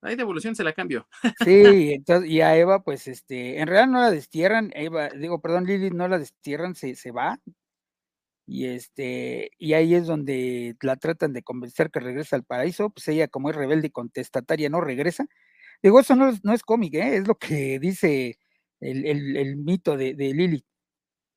Ahí 0.00 0.14
de 0.14 0.22
evolución 0.22 0.54
se 0.54 0.62
la 0.62 0.72
cambio. 0.72 1.08
Sí, 1.44 1.92
entonces, 1.94 2.30
y 2.30 2.40
a 2.40 2.56
Eva, 2.56 2.84
pues, 2.84 3.08
este, 3.08 3.58
en 3.58 3.66
realidad 3.66 3.92
no 3.92 4.00
la 4.00 4.10
destierran, 4.10 4.70
Eva, 4.74 5.08
digo, 5.08 5.40
perdón, 5.40 5.64
Lili, 5.64 5.90
no 5.90 6.06
la 6.06 6.18
destierran, 6.18 6.76
se, 6.76 6.94
se 6.94 7.10
va, 7.10 7.40
y 8.48 8.66
este, 8.66 9.50
y 9.58 9.74
ahí 9.74 9.94
es 9.94 10.06
donde 10.06 10.74
la 10.80 10.96
tratan 10.96 11.34
de 11.34 11.42
convencer 11.42 11.90
que 11.90 12.00
regresa 12.00 12.34
al 12.36 12.44
paraíso, 12.44 12.88
pues 12.90 13.06
ella 13.08 13.28
como 13.28 13.50
es 13.50 13.56
rebelde 13.56 13.88
y 13.88 13.90
contestataria 13.90 14.70
no 14.70 14.80
regresa. 14.80 15.26
Digo, 15.82 16.00
eso 16.00 16.16
no 16.16 16.28
es, 16.30 16.44
no 16.44 16.54
es 16.54 16.62
cómic, 16.62 16.94
¿eh? 16.94 17.16
es 17.18 17.28
lo 17.28 17.36
que 17.36 17.78
dice 17.78 18.38
el, 18.80 19.56
mito 19.58 19.96
de, 19.98 20.14
de, 20.14 20.34
Lili. 20.34 20.64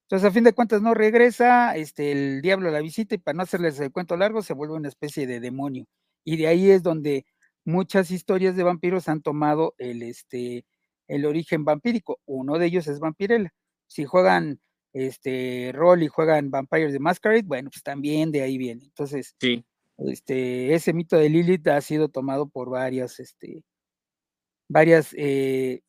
Entonces, 0.05 0.29
a 0.29 0.31
fin 0.33 0.45
de 0.45 0.53
cuentas, 0.53 0.81
no 0.81 0.93
regresa, 0.93 1.75
este, 1.75 2.11
el 2.13 2.41
diablo 2.41 2.71
la 2.71 2.81
visita 2.81 3.15
y 3.15 3.17
para 3.19 3.35
no 3.37 3.43
hacerles 3.43 3.79
el 3.81 3.91
cuento 3.91 4.17
largo, 4.17 4.41
se 4.41 4.53
vuelve 4.53 4.75
una 4.75 4.89
especie 4.89 5.27
de 5.27 5.39
demonio. 5.41 5.87
Y 6.25 6.37
de 6.37 6.47
ahí 6.47 6.71
es 6.71 6.83
donde 6.83 7.25
muchas 7.65 8.11
historias 8.11 8.55
de 8.55 8.63
vampiros 8.63 9.09
han 9.09 9.21
tomado 9.21 9.75
el, 9.79 10.03
este, 10.03 10.65
el 11.07 11.25
origen 11.25 11.65
vampírico. 11.65 12.19
Uno 12.25 12.57
de 12.57 12.67
ellos 12.67 12.87
es 12.87 12.99
Vampirella. 12.99 13.53
Si 13.87 14.05
juegan 14.05 14.61
este 14.93 15.71
rol 15.73 16.03
y 16.03 16.07
juegan 16.07 16.51
Vampires 16.51 16.93
de 16.93 16.99
Masquerade, 16.99 17.43
bueno, 17.43 17.69
pues 17.69 17.83
también 17.83 18.31
de 18.31 18.41
ahí 18.41 18.57
viene. 18.57 18.83
Entonces, 18.85 19.35
sí. 19.39 19.63
este, 19.97 20.73
ese 20.73 20.93
mito 20.93 21.17
de 21.17 21.29
Lilith 21.29 21.67
ha 21.67 21.81
sido 21.81 22.09
tomado 22.09 22.49
por 22.49 22.69
varias, 22.69 23.19
este, 23.19 23.63
varias, 24.67 25.13
eh, 25.17 25.81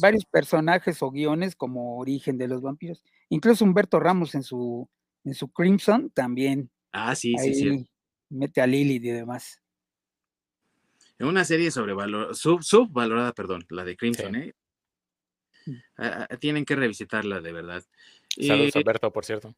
varios 0.00 0.24
personajes 0.26 1.02
o 1.02 1.10
guiones 1.10 1.56
como 1.56 1.98
origen 1.98 2.38
de 2.38 2.48
los 2.48 2.62
vampiros. 2.62 3.02
Incluso 3.28 3.64
Humberto 3.64 3.98
Ramos 4.00 4.34
en 4.34 4.42
su, 4.42 4.88
en 5.24 5.34
su 5.34 5.48
Crimson 5.48 6.10
también. 6.10 6.70
Ah, 6.92 7.14
sí, 7.14 7.34
sí, 7.38 7.54
sí. 7.54 7.88
Mete 8.28 8.60
a 8.60 8.66
Lilith 8.66 9.04
y 9.04 9.10
demás. 9.10 9.58
En 11.18 11.26
una 11.28 11.44
serie 11.44 11.70
sobrevalorada, 11.70 12.34
sub, 12.34 12.62
subvalorada, 12.62 13.32
perdón, 13.32 13.64
la 13.70 13.84
de 13.84 13.96
Crimson, 13.96 14.34
¿eh? 14.34 14.54
Mm. 15.66 15.76
Ah, 15.98 16.26
ah, 16.28 16.36
tienen 16.36 16.64
que 16.64 16.74
revisitarla 16.74 17.40
de 17.40 17.52
verdad. 17.52 17.84
Saludos, 18.40 18.76
Alberto, 18.76 19.12
por 19.12 19.24
cierto. 19.24 19.54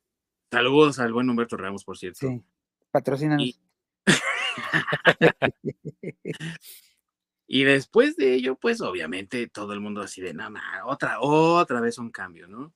Saludos 0.51 0.99
al 0.99 1.13
buen 1.13 1.29
Humberto 1.29 1.57
Ramos, 1.57 1.85
por 1.85 1.99
cierto. 1.99 2.19
Sí, 2.21 2.43
patrocínanos. 2.91 3.45
Y... 3.45 3.57
después 7.65 8.17
de 8.17 8.35
ello, 8.35 8.57
pues 8.57 8.81
obviamente 8.81 9.49
todo 9.49 9.73
el 9.73 9.81
mundo 9.81 10.01
así 10.01 10.21
de, 10.21 10.35
nada, 10.35 10.61
otra, 10.87 11.21
otra 11.21 11.81
vez 11.81 11.99
un 11.99 12.11
cambio, 12.11 12.49
¿no? 12.49 12.73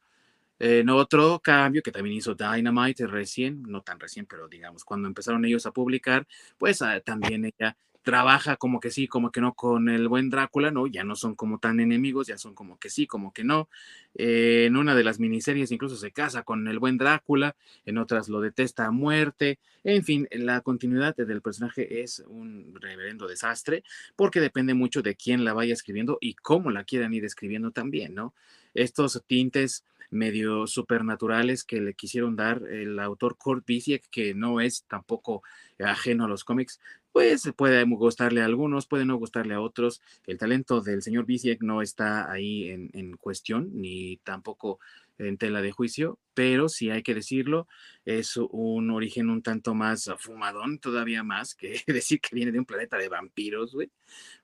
En 0.60 0.88
otro 0.88 1.40
cambio 1.40 1.82
que 1.82 1.92
también 1.92 2.16
hizo 2.16 2.34
Dynamite 2.34 3.06
recién, 3.06 3.62
no 3.62 3.82
tan 3.82 4.00
recién, 4.00 4.26
pero 4.26 4.48
digamos, 4.48 4.84
cuando 4.84 5.06
empezaron 5.06 5.44
ellos 5.44 5.66
a 5.66 5.72
publicar, 5.72 6.26
pues 6.56 6.82
ah, 6.82 7.00
también 7.00 7.44
ella 7.44 7.76
trabaja 8.08 8.56
como 8.56 8.80
que 8.80 8.90
sí, 8.90 9.06
como 9.06 9.30
que 9.30 9.42
no 9.42 9.52
con 9.52 9.90
el 9.90 10.08
buen 10.08 10.30
Drácula, 10.30 10.70
¿no? 10.70 10.86
Ya 10.86 11.04
no 11.04 11.14
son 11.14 11.34
como 11.34 11.58
tan 11.58 11.78
enemigos, 11.78 12.26
ya 12.26 12.38
son 12.38 12.54
como 12.54 12.78
que 12.78 12.88
sí, 12.88 13.06
como 13.06 13.34
que 13.34 13.44
no. 13.44 13.68
Eh, 14.14 14.64
en 14.66 14.78
una 14.78 14.94
de 14.94 15.04
las 15.04 15.20
miniseries 15.20 15.72
incluso 15.72 15.94
se 15.94 16.10
casa 16.10 16.42
con 16.42 16.66
el 16.68 16.78
buen 16.78 16.96
Drácula, 16.96 17.54
en 17.84 17.98
otras 17.98 18.30
lo 18.30 18.40
detesta 18.40 18.86
a 18.86 18.90
muerte. 18.92 19.58
En 19.84 20.04
fin, 20.04 20.26
la 20.30 20.62
continuidad 20.62 21.16
del 21.16 21.42
personaje 21.42 22.00
es 22.00 22.20
un 22.26 22.74
reverendo 22.80 23.28
desastre 23.28 23.84
porque 24.16 24.40
depende 24.40 24.72
mucho 24.72 25.02
de 25.02 25.14
quién 25.14 25.44
la 25.44 25.52
vaya 25.52 25.74
escribiendo 25.74 26.16
y 26.18 26.32
cómo 26.32 26.70
la 26.70 26.84
quieran 26.84 27.12
ir 27.12 27.26
escribiendo 27.26 27.72
también, 27.72 28.14
¿no? 28.14 28.32
Estos 28.72 29.22
tintes 29.26 29.84
medio 30.10 30.66
supernaturales 30.66 31.64
que 31.64 31.80
le 31.80 31.94
quisieron 31.94 32.36
dar 32.36 32.62
el 32.66 32.98
autor 32.98 33.36
Kurt 33.36 33.66
Busiek, 33.66 34.08
que 34.10 34.34
no 34.34 34.60
es 34.60 34.84
tampoco 34.84 35.42
ajeno 35.78 36.24
a 36.24 36.28
los 36.28 36.44
cómics, 36.44 36.80
pues 37.12 37.50
puede 37.56 37.82
gustarle 37.84 38.42
a 38.42 38.44
algunos, 38.44 38.86
puede 38.86 39.04
no 39.04 39.16
gustarle 39.16 39.54
a 39.54 39.60
otros. 39.60 40.00
El 40.26 40.38
talento 40.38 40.80
del 40.80 41.02
señor 41.02 41.26
Busiek 41.26 41.62
no 41.62 41.82
está 41.82 42.30
ahí 42.30 42.70
en, 42.70 42.90
en 42.92 43.16
cuestión, 43.16 43.70
ni 43.72 44.18
tampoco 44.18 44.78
en 45.18 45.36
tela 45.36 45.60
de 45.60 45.72
juicio, 45.72 46.18
pero 46.34 46.68
sí 46.68 46.90
hay 46.90 47.02
que 47.02 47.14
decirlo, 47.14 47.66
es 48.04 48.36
un 48.36 48.90
origen 48.90 49.30
un 49.30 49.42
tanto 49.42 49.74
más 49.74 50.10
fumadón, 50.18 50.78
todavía 50.78 51.22
más 51.22 51.54
que 51.54 51.82
decir 51.86 52.20
que 52.20 52.34
viene 52.34 52.52
de 52.52 52.60
un 52.60 52.64
planeta 52.64 52.96
de 52.96 53.08
vampiros, 53.08 53.74
güey, 53.74 53.90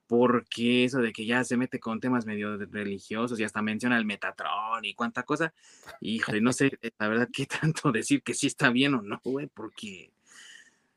porque 0.06 0.84
eso 0.84 0.98
de 0.98 1.12
que 1.12 1.26
ya 1.26 1.44
se 1.44 1.56
mete 1.56 1.80
con 1.80 2.00
temas 2.00 2.26
medio 2.26 2.56
religiosos 2.56 3.38
y 3.40 3.44
hasta 3.44 3.62
menciona 3.62 3.96
el 3.96 4.04
Metatron 4.04 4.84
y 4.84 4.94
cuánta 4.94 5.22
cosa, 5.22 5.54
híjole, 6.00 6.40
no 6.40 6.52
sé, 6.52 6.78
eh, 6.82 6.90
la 6.98 7.08
verdad, 7.08 7.28
qué 7.32 7.46
tanto 7.46 7.92
decir 7.92 8.22
que 8.22 8.34
sí 8.34 8.46
está 8.46 8.70
bien 8.70 8.94
o 8.94 9.02
no, 9.02 9.20
güey, 9.24 9.46
porque 9.46 10.12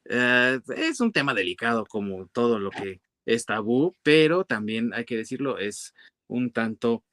eh, 0.06 0.60
es 0.76 1.00
un 1.00 1.12
tema 1.12 1.34
delicado 1.34 1.86
como 1.86 2.28
todo 2.28 2.60
lo 2.60 2.70
que 2.70 3.02
es 3.26 3.46
tabú, 3.46 3.96
pero 4.04 4.46
también 4.46 4.94
hay 4.94 5.06
que 5.06 5.18
decirlo, 5.18 5.58
es 5.58 5.94
un 6.28 6.52
tanto 6.52 7.04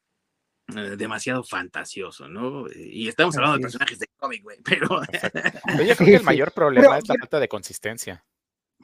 eh, 0.74 0.96
demasiado 0.96 1.44
fantasioso, 1.44 2.28
¿no? 2.28 2.66
Y 2.74 3.08
estamos 3.08 3.36
hablando 3.36 3.58
de 3.58 3.62
personajes 3.62 3.98
de 3.98 4.08
cómic, 4.16 4.42
güey, 4.42 4.58
pero... 4.64 4.88
yo 5.86 5.96
creo 5.96 6.06
que 6.06 6.16
el 6.16 6.22
mayor 6.22 6.52
problema 6.52 6.98
es 6.98 7.08
la 7.08 7.16
falta 7.20 7.38
de 7.38 7.48
consistencia. 7.48 8.24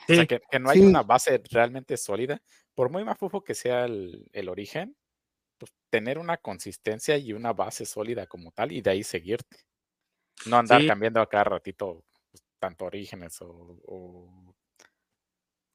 O 0.09 0.15
sea, 0.15 0.27
que, 0.27 0.41
no 0.59 0.71
hay 0.71 0.81
una 0.81 1.03
base 1.03 1.43
realmente 1.51 1.97
sólida. 1.97 2.41
Por 2.75 2.91
muy 2.91 3.05
mafufo 3.05 3.43
que 3.43 3.55
sea 3.55 3.85
el, 3.85 4.49
origen, 4.49 4.97
pues 5.59 5.73
tener 5.91 6.19
una 6.19 6.37
consistencia 6.37 7.17
y 7.19 7.33
una 7.33 7.53
base 7.53 7.85
sólida 7.85 8.27
como 8.27 8.53
tal 8.53 8.73
y 8.73 8.81
de 8.81 8.91
ahí 8.91 9.03
seguirte. 9.03 9.59
No 10.47 10.57
andar 10.57 10.87
cambiando 10.87 11.21
a 11.21 11.29
cada 11.29 11.45
ratito 11.45 12.03
pues, 12.31 12.43
tanto 12.59 12.87
orígenes 12.87 13.41
o, 13.43 13.79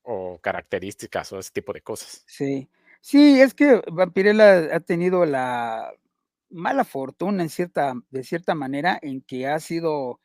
o, 0.04 0.40
características 0.40 1.32
o 1.34 1.40
ese 1.40 1.52
tipo 1.52 1.74
de 1.74 1.82
cosas. 1.82 2.24
Sí. 2.28 2.68
Sí, 3.02 3.40
es 3.40 3.54
que 3.54 3.84
Vampirella 3.92 4.76
ha 4.76 4.80
tenido 4.80 5.26
la 5.26 5.94
mala 6.50 6.84
fortuna 6.86 7.44
en 7.44 7.50
cierta, 7.50 7.94
de 8.10 8.24
cierta 8.24 8.56
manera 8.56 8.98
en 9.00 9.22
que 9.22 9.48
ha 9.48 9.60
sido 9.60 10.20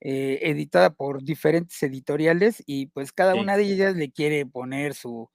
eh, 0.00 0.40
editada 0.42 0.90
por 0.90 1.22
diferentes 1.22 1.82
editoriales 1.82 2.62
y 2.66 2.86
pues 2.88 3.12
cada 3.12 3.34
una 3.34 3.56
de 3.56 3.62
ellas 3.64 3.96
le 3.96 4.10
quiere 4.10 4.44
poner 4.44 4.94
su. 4.94 5.30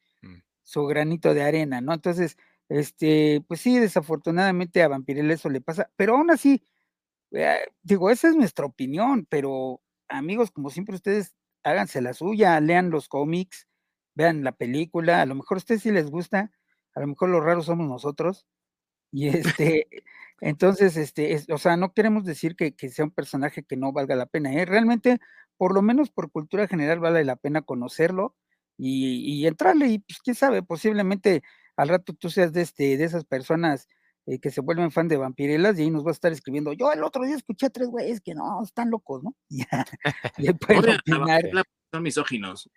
Su 0.72 0.86
granito 0.86 1.34
de 1.34 1.44
arena, 1.44 1.82
¿no? 1.82 1.94
Entonces, 1.94 2.38
este, 2.70 3.44
pues 3.48 3.60
sí, 3.60 3.78
desafortunadamente 3.78 4.82
a 4.82 4.88
Vampirella 4.88 5.34
eso 5.34 5.50
le 5.50 5.60
pasa, 5.60 5.92
pero 5.98 6.16
aún 6.16 6.32
así, 6.32 6.64
eh, 7.32 7.60
digo, 7.84 8.10
esa 8.10 8.30
es 8.30 8.36
nuestra 8.38 8.66
opinión, 8.66 9.28
pero 9.30 9.82
amigos, 10.08 10.52
como 10.52 10.70
siempre 10.70 10.96
ustedes, 10.96 11.36
háganse 11.64 12.02
la 12.02 12.14
suya, 12.14 12.60
lean 12.62 12.90
los 12.90 13.10
cómics, 13.10 13.68
vean 14.16 14.44
la 14.46 14.54
película, 14.54 15.22
a 15.22 15.26
lo 15.26 15.36
mejor 15.36 15.58
a 15.58 15.60
ustedes 15.60 15.82
sí 15.84 15.92
les 15.92 16.10
gusta, 16.10 16.52
a 16.96 17.02
lo 17.02 17.08
mejor 17.08 17.30
los 17.30 17.44
raros 17.44 17.66
somos 17.66 17.88
nosotros, 17.88 18.48
y 19.12 19.28
este, 19.30 19.88
entonces, 20.42 20.96
este, 20.98 21.38
o 21.54 21.58
sea, 21.58 21.76
no 21.78 21.94
queremos 21.94 22.24
decir 22.26 22.56
que, 22.56 22.74
sea 22.90 23.06
un 23.06 23.12
personaje 23.12 23.64
que 23.64 23.78
no 23.78 23.92
valga 23.92 24.16
la 24.16 24.28
pena, 24.28 24.54
¿eh? 24.54 24.66
Realmente, 24.66 25.20
por 25.58 25.74
lo 25.74 25.82
menos 25.82 26.12
por 26.12 26.32
cultura 26.32 26.68
general, 26.68 27.00
vale 27.02 27.26
la 27.26 27.36
pena 27.36 27.62
conocerlo 27.62 28.36
y, 28.84 29.46
entrarle, 29.46 29.88
y 29.88 30.00
pues 30.00 30.20
quién 30.22 30.36
sabe, 30.36 30.64
posiblemente 30.64 31.44
al 31.76 31.90
rato 31.90 32.14
tú 32.14 32.30
seas 32.30 32.52
de, 32.52 32.62
este, 32.62 32.98
de 32.98 33.04
esas 33.04 33.26
personas 33.26 33.88
eh, 34.26 34.40
que 34.40 34.50
se 34.50 34.62
vuelven 34.62 34.92
fan 34.92 35.08
de 35.08 35.18
vampirelas 35.18 35.78
y 35.78 35.84
ahí 35.84 35.92
nos 35.92 36.04
va 36.04 36.10
a 36.10 36.14
estar 36.14 36.32
escribiendo, 36.32 36.74
yo 36.74 36.92
el 36.92 37.04
otro 37.04 37.24
día 37.24 37.36
escuché 37.36 37.68
a 37.68 37.70
tres 37.70 37.90
güeyes 37.90 38.22
que 38.22 38.34
no, 38.34 38.64
están 38.64 38.90
locos, 38.90 39.24
¿no? 39.24 39.36
Y 40.38 40.46
ya, 40.46 40.54
pueden 40.54 41.00
opinar. 41.00 41.44
Son 41.94 42.04
misóginos. 42.04 42.70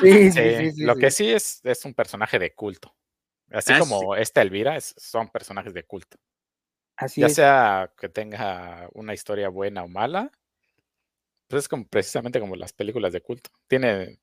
Sí, 0.00 0.30
sí, 0.30 0.72
sí, 0.72 0.82
Lo 0.84 0.96
que 0.96 1.10
sí 1.10 1.28
es, 1.28 1.60
es 1.64 1.84
un 1.84 1.94
personaje 1.94 2.38
de 2.38 2.54
culto. 2.54 2.94
Así 3.50 3.72
ah, 3.72 3.78
como 3.80 4.14
esta 4.14 4.40
Elvira, 4.40 4.80
son 4.80 5.28
personajes 5.28 5.74
de 5.74 5.82
culto. 5.84 6.16
Así 6.96 7.20
ya 7.20 7.28
sea 7.28 7.92
que 7.98 8.08
tenga 8.08 8.88
una 8.94 9.12
historia 9.12 9.48
buena 9.48 9.82
o 9.82 9.88
mala, 9.88 10.30
pues 11.48 11.64
es 11.64 11.68
como 11.68 11.86
precisamente 11.86 12.40
como 12.40 12.56
las 12.56 12.72
películas 12.72 13.12
de 13.12 13.20
culto. 13.20 13.50
Tiene 13.66 14.20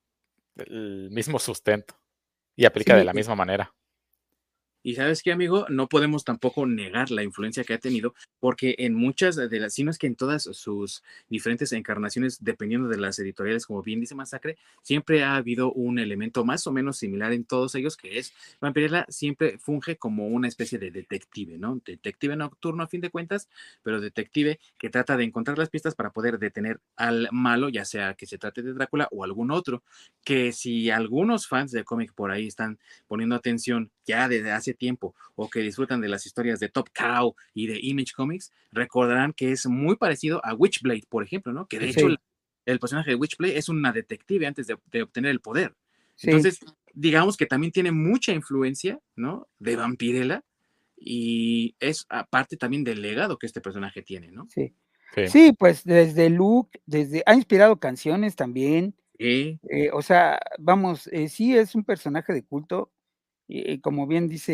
el 0.56 1.10
mismo 1.12 1.40
sustento 1.40 2.00
y 2.56 2.66
aplica 2.66 2.96
de 2.96 3.06
la 3.06 3.14
misma 3.14 3.36
manera. 3.36 3.74
Y 4.82 4.96
sabes 4.96 5.24
qué, 5.24 5.32
amigo, 5.32 5.66
no 5.70 5.88
podemos 5.88 6.24
tampoco 6.24 6.66
negar 6.66 7.12
la 7.12 7.24
influencia 7.24 7.64
que 7.64 7.74
ha 7.74 7.80
tenido, 7.80 8.14
porque 8.40 8.76
en 8.80 8.94
muchas 8.94 9.36
de 9.36 9.60
las, 9.60 9.74
sino 9.74 9.92
es 9.92 9.98
que 9.98 10.08
en 10.08 10.16
todas 10.16 10.44
sus 10.44 11.04
diferentes 11.28 11.74
encarnaciones, 11.74 12.44
dependiendo 12.44 12.88
de 12.88 12.98
las 12.98 13.20
editoriales, 13.20 13.66
como 13.66 13.84
bien 13.84 14.00
dice 14.00 14.16
Masacre, 14.16 14.58
siempre 14.82 15.24
ha 15.24 15.36
habido 15.36 15.74
un 15.74 16.00
elemento 16.00 16.46
más 16.46 16.66
o 16.68 16.72
menos 16.72 16.98
similar 16.98 17.34
en 17.34 17.44
todos 17.44 17.76
ellos, 17.76 17.98
que 17.98 18.20
es 18.20 18.34
Vampirella 18.62 19.06
siempre 19.10 19.58
funge 19.58 19.98
como 19.98 20.28
una 20.28 20.48
especie 20.48 20.80
de 20.80 20.92
detective, 20.92 21.58
¿no? 21.58 21.82
Detective 21.86 22.36
nocturno 22.36 22.84
a 22.84 22.88
fin 22.88 23.02
de 23.02 23.10
cuentas, 23.10 23.50
pero 23.84 24.00
detective 24.00 24.60
que 24.78 24.90
trata 24.90 25.18
de 25.18 25.24
encontrar 25.26 25.58
las 25.58 25.70
pistas 25.70 25.96
para 25.96 26.12
poder 26.12 26.40
detener 26.40 26.80
al 26.96 27.30
malo, 27.32 27.70
ya 27.70 27.86
sea 27.86 28.14
que 28.14 28.26
se 28.26 28.38
trate 28.38 28.62
de 28.62 28.74
Drácula 28.74 29.08
o 29.12 29.24
algún 29.24 29.52
otro, 29.52 29.84
que 30.24 30.52
si 30.52 30.90
algunos 30.90 31.48
fans 31.48 31.72
de 31.72 31.84
cómic 31.84 32.14
por 32.14 32.32
ahí 32.32 32.48
están 32.48 32.80
poniendo 33.08 33.36
atención 33.36 33.92
ya 34.06 34.28
desde 34.28 34.52
hace 34.52 34.69
tiempo 34.74 35.16
o 35.36 35.50
que 35.50 35.62
disfrutan 35.62 36.02
de 36.02 36.10
las 36.10 36.26
historias 36.26 36.60
de 36.60 36.70
Top 36.70 36.90
Cow 36.94 37.36
y 37.54 37.68
de 37.68 37.80
Image 37.82 38.14
Comics, 38.16 38.52
recordarán 38.72 39.34
que 39.34 39.52
es 39.52 39.66
muy 39.66 39.96
parecido 39.96 40.44
a 40.44 40.54
Witchblade, 40.54 41.04
por 41.10 41.24
ejemplo, 41.24 41.54
¿no? 41.54 41.68
Que 41.68 41.80
de 41.80 41.90
hecho 41.90 42.08
el, 42.66 42.80
personaje 42.80 43.12
de 43.12 43.16
Witchblade 43.16 43.58
es 43.58 43.70
una 43.70 43.92
detective 43.92 44.46
antes 44.46 44.68
de, 44.68 45.02
obtener 45.02 45.32
el 45.32 45.40
poder. 45.40 45.76
Entonces, 46.22 46.60
digamos 46.94 47.38
que 47.38 47.46
también 47.46 47.72
tiene 47.72 47.92
mucha 47.92 48.34
influencia, 48.34 49.00
¿no? 49.16 49.48
De 49.58 49.76
Vampirella 49.76 50.44
y 50.98 51.76
es 51.80 52.06
aparte 52.10 52.58
también 52.58 52.84
del 52.84 53.02
legado 53.02 53.38
que 53.38 53.48
este 53.48 53.62
personaje 53.62 54.02
tiene, 54.02 54.32
¿no? 54.32 54.48
Sí. 54.50 54.74
Sí, 55.28 55.54
pues 55.58 55.84
desde 55.84 56.30
Luke, 56.30 56.80
desde 56.86 57.24
ha 57.26 57.34
inspirado 57.34 57.80
canciones 57.80 58.36
también. 58.36 58.96
Eh, 59.18 59.58
o 59.92 60.02
sea, 60.02 60.40
vamos, 60.60 61.08
eh, 61.08 61.28
sí 61.28 61.58
es 61.58 61.76
un 61.76 61.84
personaje 61.84 62.32
de 62.32 62.44
culto 62.44 62.92
y, 63.50 63.82
como 63.82 64.08
bien 64.08 64.30
dice 64.30 64.54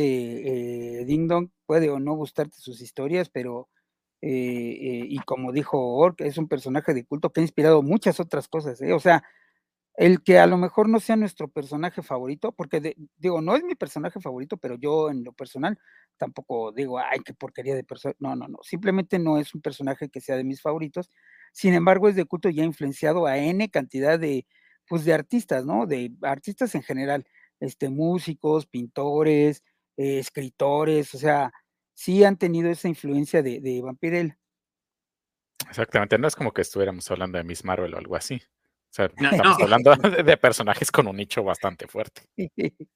eh, 1.02 1.06
Ding 1.06 1.28
Dong, 1.30 1.50
puede 1.68 1.90
o 1.92 2.00
no 2.00 2.16
gustarte 2.16 2.58
sus 2.60 2.82
historias, 2.82 3.30
pero, 3.30 3.70
eh, 4.22 4.30
eh, 4.32 5.06
y 5.10 5.20
como 5.22 5.52
dijo 5.54 5.80
Ork, 5.98 6.22
es 6.22 6.38
un 6.40 6.48
personaje 6.50 6.94
de 6.96 7.06
culto 7.06 7.32
que 7.34 7.42
ha 7.42 7.44
inspirado 7.44 7.84
muchas 7.84 8.20
otras 8.22 8.48
cosas, 8.50 8.82
o 8.82 9.00
sea, 9.02 9.24
el 9.98 10.24
que 10.24 10.40
a 10.40 10.48
lo 10.48 10.58
mejor 10.58 10.90
no 10.90 11.00
sea 11.00 11.16
nuestro 11.18 11.48
personaje 11.50 12.02
favorito, 12.04 12.52
porque 12.54 12.96
digo, 13.18 13.42
no 13.42 13.56
es 13.56 13.64
mi 13.64 13.76
personaje 13.76 14.20
favorito, 14.22 14.58
pero 14.58 14.76
yo 14.76 15.10
en 15.10 15.24
lo 15.24 15.34
personal 15.34 15.78
tampoco 16.18 16.72
digo, 16.74 17.00
ay, 17.00 17.20
qué 17.26 17.34
porquería 17.34 17.76
de 17.76 17.84
persona. 17.86 18.16
No, 18.20 18.36
no, 18.36 18.48
no. 18.50 18.60
Simplemente 18.64 19.20
no 19.20 19.38
es 19.40 19.56
un 19.56 19.62
personaje 19.62 20.10
que 20.10 20.22
sea 20.22 20.38
de 20.38 20.44
mis 20.46 20.62
favoritos. 20.62 21.10
Sin 21.54 21.74
embargo, 21.76 22.10
es 22.10 22.16
de 22.16 22.26
culto 22.26 22.50
y 22.50 22.60
ha 22.62 22.66
influenciado 22.66 23.26
a 23.28 23.38
N 23.38 23.70
cantidad 23.70 24.20
de, 24.20 24.46
pues, 24.88 25.06
de 25.06 25.14
artistas, 25.14 25.66
¿no? 25.66 25.86
De 25.88 26.12
artistas 26.24 26.76
en 26.76 26.84
general 26.84 27.26
este, 27.60 27.90
músicos, 27.90 28.66
pintores, 28.66 29.64
eh, 29.98 30.20
escritores, 30.20 31.14
o 31.16 31.18
sea, 31.18 31.52
sí 31.94 32.24
han 32.24 32.38
tenido 32.38 32.70
esa 32.70 32.88
influencia 32.88 33.42
de, 33.42 33.60
de 33.62 33.82
Vampirella. 33.82 34.38
Exactamente, 35.70 36.18
no 36.18 36.28
es 36.28 36.36
como 36.36 36.52
que 36.52 36.62
estuviéramos 36.62 37.10
hablando 37.10 37.38
de 37.38 37.44
Miss 37.44 37.64
Marvel 37.64 37.94
o 37.94 37.98
algo 37.98 38.16
así. 38.16 38.36
O 38.36 38.96
sea, 38.96 39.10
estamos 39.32 39.62
hablando 39.62 39.94
de, 40.24 40.38
personajes 40.38 40.92
con 40.92 41.08
un 41.08 41.18
nicho 41.18 41.44
bastante 41.44 41.88
fuerte. 41.88 42.22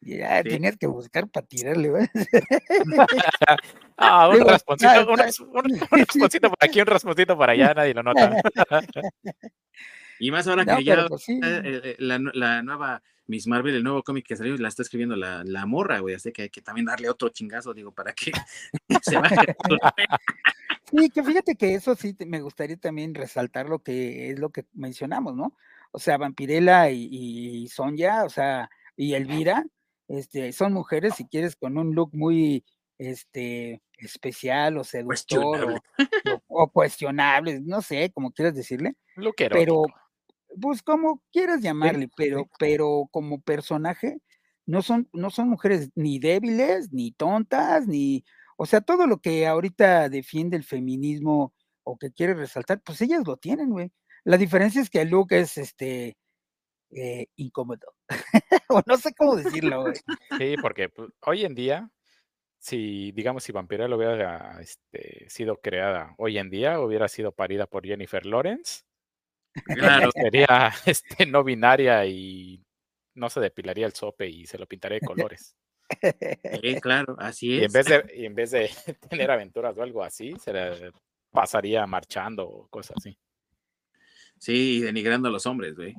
ya 0.00 0.42
tenías 0.42 0.76
que 0.76 0.86
buscar 0.86 1.28
para 1.28 1.46
tirarle. 1.46 2.08
ah, 3.98 4.28
un 4.28 4.46
rasponcito, 4.46 5.00
un, 5.00 5.78
por 5.78 6.58
aquí, 6.60 6.80
un 6.80 6.86
rasponcito 6.86 7.36
para 7.36 7.52
allá, 7.52 7.74
nadie 7.74 7.92
lo 7.94 8.02
nota. 8.02 8.36
Y 10.18 10.30
más 10.30 10.46
ahora 10.46 10.64
que 10.64 10.84
ya 10.84 11.06
pues 11.08 11.28
eh, 11.28 11.38
eh, 11.42 11.96
la, 11.98 12.18
la, 12.32 12.62
nueva 12.62 13.02
Miss 13.26 13.46
Marvel, 13.46 13.74
el 13.74 13.82
nuevo 13.82 14.02
cómic 14.02 14.26
que 14.26 14.36
salió, 14.36 14.56
la 14.56 14.68
está 14.68 14.82
escribiendo 14.82 15.16
la, 15.16 15.42
la 15.44 15.66
morra, 15.66 15.98
güey. 16.00 16.14
Así 16.14 16.32
que 16.32 16.42
hay 16.42 16.50
que 16.50 16.60
también 16.60 16.86
darle 16.86 17.08
otro 17.08 17.28
chingazo, 17.30 17.72
digo, 17.72 17.92
para 17.92 18.12
que 18.12 18.32
se 19.02 19.16
baje. 19.16 19.56
sí, 20.90 21.10
que 21.10 21.22
fíjate 21.22 21.56
que 21.56 21.74
eso 21.74 21.94
sí 21.94 22.16
me 22.26 22.40
gustaría 22.40 22.76
también 22.76 23.14
resaltar 23.14 23.68
lo 23.68 23.80
que 23.80 24.30
es 24.30 24.38
lo 24.38 24.50
que 24.50 24.66
mencionamos, 24.74 25.34
¿no? 25.34 25.56
O 25.92 25.98
sea, 25.98 26.18
Vampirella 26.18 26.90
y, 26.90 27.08
y 27.10 27.68
Sonja, 27.68 28.24
o 28.24 28.28
sea, 28.28 28.68
y 28.96 29.14
Elvira, 29.14 29.64
este, 30.08 30.52
son 30.52 30.72
mujeres, 30.72 31.14
si 31.14 31.26
quieres, 31.26 31.56
con 31.56 31.78
un 31.78 31.94
look 31.94 32.10
muy 32.12 32.64
este 32.98 33.82
especial 33.98 34.76
o 34.78 34.84
seductor 34.84 35.80
o, 36.48 36.68
cuestionable, 36.70 37.60
no 37.60 37.80
sé, 37.82 38.10
como 38.12 38.32
quieras 38.32 38.54
decirle. 38.54 38.96
pero, 39.36 39.84
pues 40.60 40.82
como 40.82 41.22
quieras 41.32 41.60
llamarle, 41.60 42.08
pero, 42.16 42.48
pero 42.58 43.08
como 43.10 43.40
personaje, 43.40 44.18
no 44.66 44.82
son, 44.82 45.08
no 45.12 45.30
son 45.30 45.48
mujeres 45.48 45.90
ni 45.94 46.18
débiles, 46.18 46.92
ni 46.92 47.12
tontas, 47.12 47.86
ni, 47.86 48.24
o 48.56 48.66
sea, 48.66 48.80
todo 48.80 49.06
lo 49.06 49.18
que 49.20 49.46
ahorita 49.46 50.08
defiende 50.08 50.56
el 50.56 50.64
feminismo 50.64 51.54
o 51.82 51.98
que 51.98 52.12
quiere 52.12 52.34
resaltar, 52.34 52.80
pues 52.82 53.00
ellas 53.02 53.22
lo 53.26 53.36
tienen, 53.36 53.70
güey. 53.70 53.92
La 54.24 54.38
diferencia 54.38 54.80
es 54.80 54.88
que 54.88 55.04
Luke 55.04 55.38
es 55.38 55.58
este 55.58 56.16
eh, 56.90 57.26
incómodo. 57.36 57.94
o 58.68 58.82
no 58.86 58.96
sé 58.96 59.12
cómo 59.14 59.36
decirlo, 59.36 59.82
güey. 59.82 59.94
Sí, 60.38 60.56
porque 60.62 60.88
pues, 60.88 61.10
hoy 61.26 61.44
en 61.44 61.54
día, 61.54 61.90
si, 62.58 63.12
digamos, 63.12 63.44
si 63.44 63.52
Vampira 63.52 63.88
lo 63.88 63.96
hubiera 63.96 64.58
este, 64.60 65.28
sido 65.28 65.60
creada 65.60 66.14
hoy 66.18 66.38
en 66.38 66.50
día, 66.50 66.80
hubiera 66.80 67.08
sido 67.08 67.32
parida 67.32 67.66
por 67.66 67.84
Jennifer 67.84 68.24
Lawrence, 68.24 68.84
Claro. 69.66 70.10
Sería 70.14 70.72
este, 70.86 71.26
no 71.26 71.44
binaria 71.44 72.04
y 72.06 72.62
no 73.14 73.30
se 73.30 73.40
depilaría 73.40 73.86
el 73.86 73.92
sope 73.92 74.28
y 74.28 74.46
se 74.46 74.58
lo 74.58 74.66
pintaría 74.66 74.98
de 75.00 75.06
colores. 75.06 75.56
Sí, 76.62 76.80
claro, 76.80 77.16
así 77.18 77.56
es. 77.56 77.62
Y 77.62 77.64
en 77.64 77.72
vez 77.72 77.86
de, 77.86 78.14
y 78.16 78.26
en 78.26 78.34
vez 78.34 78.50
de 78.50 78.70
tener 79.08 79.30
aventuras 79.30 79.76
o 79.76 79.82
algo 79.82 80.02
así, 80.02 80.34
se 80.42 80.52
pasaría 81.30 81.86
marchando 81.86 82.48
o 82.48 82.68
cosas 82.68 82.96
así. 82.98 83.16
Sí, 84.38 84.80
denigrando 84.80 85.28
a 85.28 85.32
los 85.32 85.46
hombres, 85.46 85.74
güey. 85.74 85.94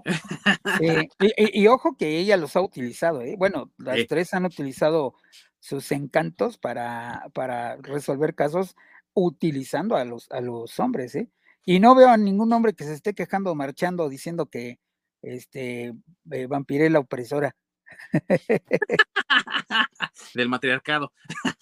y, 1.37 1.67
ojo 1.67 1.95
que 1.97 2.19
ella 2.19 2.37
los 2.37 2.55
ha 2.55 2.61
utilizado, 2.61 3.21
¿eh? 3.21 3.35
Bueno, 3.37 3.71
las 3.77 4.05
tres 4.07 4.33
han 4.33 4.45
utilizado 4.45 5.15
sus 5.59 5.91
encantos 5.91 6.57
para, 6.57 7.27
para 7.33 7.77
resolver 7.77 8.35
casos 8.35 8.75
utilizando 9.13 9.95
a 9.95 10.05
los, 10.05 10.29
a 10.31 10.41
los 10.41 10.79
hombres, 10.79 11.15
¿eh? 11.15 11.29
Y 11.65 11.79
no 11.79 11.95
veo 11.95 12.09
a 12.09 12.17
ningún 12.17 12.53
hombre 12.53 12.73
que 12.73 12.83
se 12.83 12.93
esté 12.93 13.15
quejando, 13.15 13.55
marchando, 13.55 14.07
diciendo 14.07 14.45
que 14.47 14.79
este 15.23 15.93
eh, 16.31 16.89
la 16.89 16.99
opresora. 16.99 17.55
Del 20.35 20.49
matriarcado. 20.49 21.11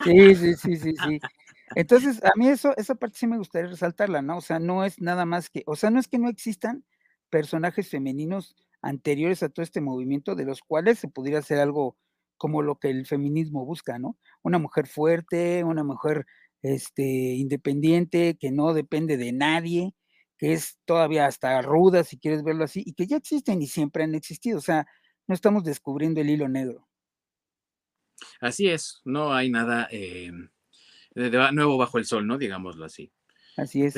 Sí, 0.03 0.35
sí, 0.35 0.53
sí, 0.55 0.77
sí, 0.77 0.93
sí. 0.95 1.19
Entonces, 1.75 2.23
a 2.23 2.31
mí 2.35 2.47
eso, 2.49 2.75
esa 2.77 2.95
parte 2.95 3.17
sí 3.17 3.27
me 3.27 3.37
gustaría 3.37 3.69
resaltarla, 3.69 4.21
¿no? 4.21 4.37
O 4.37 4.41
sea, 4.41 4.59
no 4.59 4.85
es 4.85 5.01
nada 5.01 5.25
más 5.25 5.49
que, 5.49 5.63
o 5.65 5.75
sea, 5.75 5.89
no 5.89 5.99
es 5.99 6.07
que 6.07 6.19
no 6.19 6.29
existan 6.29 6.85
personajes 7.29 7.89
femeninos 7.89 8.55
anteriores 8.81 9.41
a 9.41 9.49
todo 9.49 9.63
este 9.63 9.81
movimiento, 9.81 10.35
de 10.35 10.45
los 10.45 10.61
cuales 10.61 10.99
se 10.99 11.07
pudiera 11.07 11.39
hacer 11.39 11.59
algo 11.59 11.97
como 12.37 12.61
lo 12.61 12.77
que 12.77 12.89
el 12.89 13.05
feminismo 13.05 13.65
busca, 13.65 13.97
¿no? 13.99 14.17
Una 14.43 14.59
mujer 14.59 14.87
fuerte, 14.87 15.63
una 15.63 15.83
mujer 15.83 16.25
este, 16.63 17.03
independiente, 17.03 18.37
que 18.39 18.51
no 18.51 18.73
depende 18.73 19.17
de 19.17 19.31
nadie, 19.31 19.93
que 20.37 20.53
es 20.53 20.79
todavía 20.85 21.27
hasta 21.27 21.61
ruda, 21.61 22.03
si 22.03 22.17
quieres 22.17 22.43
verlo 22.43 22.63
así, 22.63 22.83
y 22.85 22.93
que 22.93 23.05
ya 23.05 23.17
existen 23.17 23.61
y 23.61 23.67
siempre 23.67 24.03
han 24.03 24.15
existido. 24.15 24.57
O 24.57 24.61
sea, 24.61 24.87
no 25.27 25.35
estamos 25.35 25.63
descubriendo 25.63 26.21
el 26.21 26.29
hilo 26.29 26.49
negro. 26.49 26.87
Así 28.39 28.69
es, 28.69 29.01
no 29.03 29.33
hay 29.33 29.49
nada 29.49 29.87
eh, 29.91 30.31
de 31.13 31.51
nuevo 31.51 31.77
bajo 31.77 31.97
el 31.97 32.05
sol, 32.05 32.25
¿no? 32.25 32.37
Digámoslo 32.37 32.85
así. 32.85 33.11
Así 33.57 33.83
es. 33.83 33.95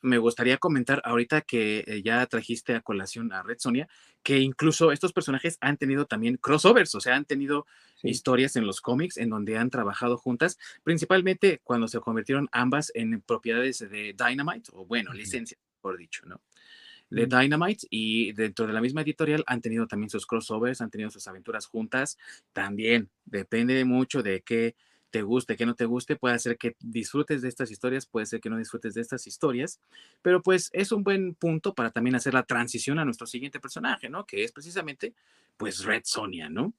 me 0.00 0.18
gustaría 0.18 0.58
comentar 0.58 1.02
ahorita 1.04 1.42
que 1.42 1.84
eh, 1.86 2.02
ya 2.02 2.24
trajiste 2.26 2.74
a 2.74 2.80
colación 2.80 3.32
a 3.32 3.42
Red 3.42 3.58
Sonia, 3.58 3.88
que 4.22 4.38
incluso 4.38 4.92
estos 4.92 5.12
personajes 5.12 5.58
han 5.60 5.76
tenido 5.76 6.06
también 6.06 6.36
crossovers, 6.36 6.94
o 6.94 7.00
sea, 7.00 7.16
han 7.16 7.24
tenido 7.24 7.66
historias 8.02 8.56
en 8.56 8.66
los 8.66 8.80
cómics 8.80 9.16
en 9.16 9.30
donde 9.30 9.58
han 9.58 9.70
trabajado 9.70 10.16
juntas, 10.16 10.58
principalmente 10.82 11.60
cuando 11.62 11.88
se 11.88 12.00
convirtieron 12.00 12.48
ambas 12.52 12.92
en 12.94 13.20
propiedades 13.20 13.78
de 13.78 14.14
Dynamite, 14.14 14.70
o 14.72 14.86
bueno, 14.86 15.12
licencias, 15.12 15.60
por 15.80 15.96
dicho, 15.98 16.24
¿no? 16.26 16.40
De 17.10 17.26
Dynamite 17.26 17.86
y 17.90 18.32
dentro 18.32 18.66
de 18.66 18.72
la 18.72 18.80
misma 18.80 19.02
editorial 19.02 19.44
han 19.46 19.60
tenido 19.60 19.86
también 19.86 20.10
sus 20.10 20.26
crossovers, 20.26 20.80
han 20.80 20.90
tenido 20.90 21.10
sus 21.10 21.28
aventuras 21.28 21.66
juntas, 21.66 22.18
también 22.52 23.10
depende 23.24 23.84
mucho 23.84 24.22
de 24.22 24.40
qué 24.40 24.74
te 25.14 25.22
guste, 25.22 25.56
que 25.56 25.64
no 25.64 25.76
te 25.76 25.84
guste, 25.84 26.16
puede 26.16 26.36
ser 26.40 26.58
que 26.58 26.74
disfrutes 26.80 27.40
de 27.40 27.48
estas 27.48 27.70
historias, 27.70 28.04
puede 28.04 28.26
ser 28.26 28.40
que 28.40 28.50
no 28.50 28.58
disfrutes 28.58 28.94
de 28.94 29.00
estas 29.00 29.28
historias, 29.28 29.80
pero 30.22 30.42
pues 30.42 30.70
es 30.72 30.90
un 30.90 31.04
buen 31.04 31.36
punto 31.36 31.72
para 31.72 31.92
también 31.92 32.16
hacer 32.16 32.34
la 32.34 32.42
transición 32.42 32.98
a 32.98 33.04
nuestro 33.04 33.28
siguiente 33.28 33.60
personaje, 33.60 34.08
¿no? 34.08 34.26
Que 34.26 34.42
es 34.42 34.50
precisamente, 34.50 35.14
pues, 35.56 35.84
Red 35.84 36.02
Sonia, 36.04 36.48
¿no? 36.50 36.74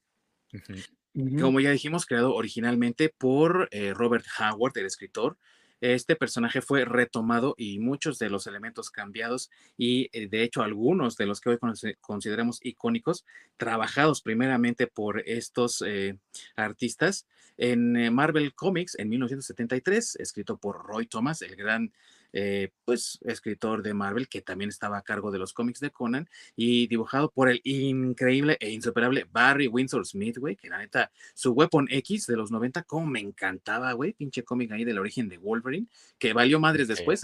Como 1.39 1.61
ya 1.61 1.71
dijimos, 1.71 2.05
creado 2.05 2.35
originalmente 2.35 3.07
por 3.07 3.69
eh, 3.71 3.93
Robert 3.93 4.25
Howard, 4.37 4.77
el 4.79 4.87
escritor, 4.87 5.37
este 5.79 6.17
personaje 6.17 6.61
fue 6.61 6.83
retomado 6.83 7.55
y 7.57 7.79
muchos 7.79 8.19
de 8.19 8.29
los 8.29 8.47
elementos 8.47 8.89
cambiados 8.89 9.49
y 9.77 10.09
eh, 10.11 10.27
de 10.27 10.43
hecho 10.43 10.61
algunos 10.61 11.15
de 11.15 11.25
los 11.25 11.39
que 11.39 11.51
hoy 11.51 11.57
consideramos 12.01 12.59
icónicos, 12.63 13.23
trabajados 13.55 14.21
primeramente 14.21 14.87
por 14.87 15.21
estos 15.25 15.81
eh, 15.87 16.17
artistas 16.57 17.27
en 17.57 17.95
eh, 17.95 18.11
Marvel 18.11 18.53
Comics 18.53 18.97
en 18.97 19.09
1973, 19.09 20.17
escrito 20.17 20.57
por 20.57 20.85
Roy 20.85 21.07
Thomas, 21.07 21.41
el 21.41 21.55
gran 21.55 21.91
eh, 22.37 22.71
pues 22.83 23.17
escritor 23.21 23.81
de 23.81 23.93
Marvel, 23.93 24.27
que 24.27 24.41
también 24.41 24.69
estaba 24.69 24.97
a 24.97 25.03
cargo 25.03 25.31
de 25.31 25.39
los 25.39 25.53
cómics 25.53 25.79
de 25.79 25.91
Conan, 25.91 26.29
y 26.55 26.87
dibujado 26.87 27.31
por 27.31 27.49
el 27.49 27.61
increíble 27.63 28.57
e 28.59 28.71
insuperable 28.71 29.25
Barry 29.31 29.67
Windsor 29.67 30.05
Smith, 30.05 30.37
güey, 30.37 30.57
que 30.57 30.69
la 30.69 30.79
neta, 30.79 31.11
su 31.33 31.53
Weapon 31.53 31.87
X 31.89 32.27
de 32.27 32.35
los 32.35 32.51
90, 32.51 32.83
como 32.83 33.07
me 33.07 33.21
encantaba, 33.21 33.93
güey, 33.93 34.11
pinche 34.11 34.43
cómic 34.43 34.71
ahí 34.73 34.83
del 34.83 34.99
origen 34.99 35.29
de 35.29 35.37
Wolverine, 35.37 35.87
que 36.19 36.33
valió 36.33 36.59
madres 36.59 36.89
después. 36.89 37.21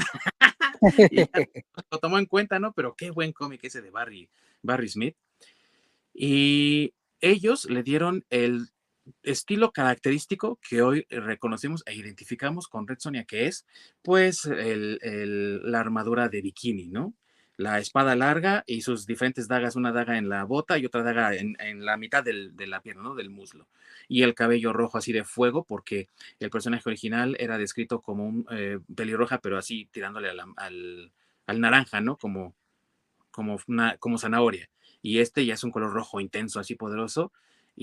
lo 1.92 2.00
tomó 2.00 2.18
en 2.18 2.26
cuenta, 2.26 2.60
¿no? 2.60 2.72
Pero 2.72 2.96
qué 2.96 3.12
buen 3.12 3.34
cómic 3.34 3.64
ese 3.66 3.82
de 3.82 3.92
Barry, 3.92 4.30
Barry 4.62 4.88
Smith. 4.88 5.18
Y 6.14 6.94
ellos 7.20 7.66
le 7.66 7.84
dieron 7.84 8.26
el 8.30 8.70
estilo 9.24 9.72
característico 9.72 10.60
que 10.68 10.82
hoy 10.82 11.06
reconocemos 11.10 11.84
e 11.86 11.96
identificamos 11.96 12.68
con 12.68 12.88
Red 12.88 13.00
Sonia, 13.00 13.26
que 13.26 13.48
es 13.48 13.66
pues 14.02 14.46
la 14.46 15.80
armadura 15.80 16.30
de 16.30 16.42
bikini, 16.42 16.88
¿no? 16.88 17.14
La 17.58 17.78
espada 17.80 18.16
larga 18.16 18.64
y 18.66 18.82
sus 18.82 19.06
diferentes 19.06 19.48
dagas, 19.48 19.76
una 19.76 19.92
daga 19.92 20.18
en 20.18 20.30
la 20.30 20.46
bota 20.46 20.80
y 20.80 20.86
otra 20.86 21.04
daga 21.04 21.36
en, 21.36 21.86
la 21.86 21.96
mitad 21.96 22.24
de 22.24 22.68
la 22.68 22.82
pierna, 22.82 23.04
¿no? 23.04 23.16
Del 23.16 23.30
muslo. 23.30 23.68
Y 24.08 24.24
el 24.24 24.34
cabello 24.34 24.74
rojo 24.74 24.98
así 24.98 25.12
de 25.12 25.24
fuego, 25.24 25.64
porque 25.64 26.08
el 26.40 26.50
personaje 26.50 26.90
original 26.90 27.36
era 27.40 27.58
descrito 27.58 28.02
como 28.02 28.26
un 28.26 28.46
eh, 28.52 28.80
pelirroja, 28.96 29.40
pero 29.40 29.58
así 29.58 29.88
tirándole 29.92 30.30
al, 30.30 31.12
naranja, 31.60 32.02
¿no? 32.02 32.18
Como, 32.18 32.56
como, 33.30 33.60
una, 33.68 33.98
como 33.98 34.18
zanahoria. 34.18 34.70
Y 35.02 35.20
este 35.20 35.46
ya 35.46 35.54
es 35.54 35.64
un 35.64 35.72
color 35.72 35.94
rojo 35.94 36.20
intenso, 36.20 36.60
así 36.60 36.76
poderoso, 36.76 37.32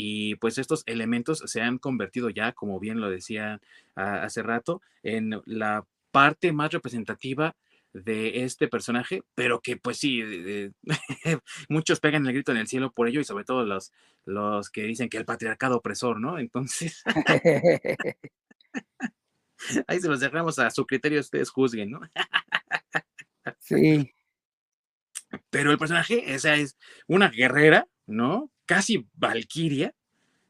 y 0.00 0.36
pues 0.36 0.58
estos 0.58 0.84
elementos 0.86 1.42
se 1.46 1.60
han 1.60 1.78
convertido 1.78 2.30
ya, 2.30 2.52
como 2.52 2.78
bien 2.78 3.00
lo 3.00 3.10
decía 3.10 3.60
ah, 3.96 4.22
hace 4.22 4.44
rato, 4.44 4.80
en 5.02 5.42
la 5.44 5.84
parte 6.12 6.52
más 6.52 6.70
representativa 6.70 7.56
de 7.92 8.44
este 8.44 8.68
personaje, 8.68 9.24
pero 9.34 9.60
que 9.60 9.76
pues 9.76 9.98
sí, 9.98 10.22
muchos 11.68 11.98
pegan 11.98 12.24
el 12.28 12.32
grito 12.32 12.52
en 12.52 12.58
el 12.58 12.68
cielo 12.68 12.92
por 12.92 13.08
ello 13.08 13.20
y 13.20 13.24
sobre 13.24 13.42
todo 13.42 13.64
los, 13.66 13.90
los 14.24 14.70
que 14.70 14.84
dicen 14.84 15.08
que 15.08 15.16
el 15.16 15.24
patriarcado 15.24 15.78
opresor, 15.78 16.20
¿no? 16.20 16.38
Entonces, 16.38 17.02
ahí 19.88 20.00
se 20.00 20.06
los 20.06 20.20
dejamos 20.20 20.60
a 20.60 20.70
su 20.70 20.86
criterio, 20.86 21.18
ustedes 21.18 21.50
juzguen, 21.50 21.90
¿no? 21.90 22.00
sí. 23.58 24.12
Pero 25.50 25.72
el 25.72 25.78
personaje, 25.78 26.34
esa 26.34 26.54
es 26.54 26.78
una 27.08 27.30
guerrera, 27.30 27.88
¿no? 28.06 28.48
Casi 28.68 29.06
valquiria, 29.14 29.94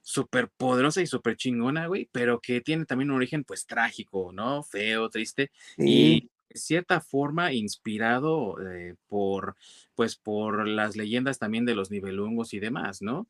súper 0.03 0.49
poderosa 0.49 1.01
y 1.01 1.07
súper 1.07 1.37
chingona, 1.37 1.87
güey, 1.87 2.09
pero 2.11 2.41
que 2.41 2.61
tiene 2.61 2.85
también 2.85 3.11
un 3.13 3.17
origen, 3.19 3.45
pues, 3.45 3.65
trágico, 3.65 4.33
¿no? 4.33 4.65
Feo, 4.65 5.09
triste, 5.09 5.53
y 5.77 6.29
de 6.49 6.59
cierta 6.59 7.01
forma 7.01 7.53
inspirado 7.53 8.57
eh, 8.61 8.97
por, 9.07 9.55
pues, 9.95 10.17
por 10.17 10.67
las 10.67 10.97
leyendas 10.97 11.39
también 11.39 11.65
de 11.65 11.77
los 11.77 11.93
nivelungos 11.93 12.55
y 12.55 12.59
demás, 12.59 13.03
¿no? 13.03 13.29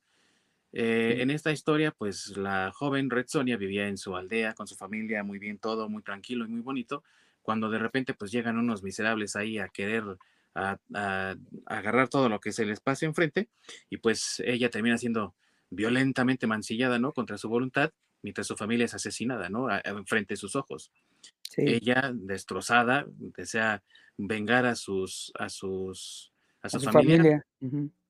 Eh, 0.73 1.19
en 1.21 1.31
esta 1.31 1.53
historia, 1.53 1.91
pues, 1.91 2.37
la 2.39 2.73
joven 2.73 3.11
Red 3.11 3.27
Sonia 3.29 3.59
vivía 3.59 3.89
en 3.89 3.99
su 3.99 4.17
aldea 4.17 4.55
con 4.55 4.67
su 4.67 4.75
familia, 4.75 5.23
muy 5.23 5.39
bien 5.39 5.59
todo, 5.59 5.91
muy 5.91 6.03
tranquilo 6.03 6.47
y 6.47 6.49
muy 6.49 6.63
bonito, 6.63 7.05
cuando 7.43 7.69
de 7.69 7.79
repente, 7.79 8.15
pues, 8.15 8.33
llegan 8.33 8.57
unos 8.57 8.83
miserables 8.83 9.37
ahí 9.37 9.59
a 9.59 9.69
querer 9.69 10.05
a, 10.59 11.37
agarrar 11.67 12.09
todo 12.09 12.29
lo 12.29 12.41
que 12.41 12.53
se 12.53 12.65
les 12.65 12.81
pase 12.81 13.07
enfrente 13.07 13.49
y 13.91 13.99
pues 13.99 14.43
ella 14.45 14.71
termina 14.71 14.99
siendo 14.99 15.35
violentamente 15.71 16.47
mancillada, 16.47 16.99
¿no? 16.99 17.13
Contra 17.13 17.39
su 17.39 17.49
voluntad, 17.49 17.93
mientras 18.23 18.47
su 18.47 18.57
familia 18.57 18.87
es 18.87 18.95
asesinada, 18.95 19.49
¿no? 19.49 19.69
Enfrente 19.85 20.35
de 20.35 20.39
sus 20.39 20.57
ojos. 20.57 20.91
Ella, 21.57 22.13
destrozada, 22.15 23.07
desea 23.09 23.83
vengar 24.17 24.67
a 24.67 24.75
sus, 24.75 25.33
a 25.39 25.49
sus, 25.49 26.33
a 26.63 26.69
su, 26.69 26.81
familia. 26.81 27.45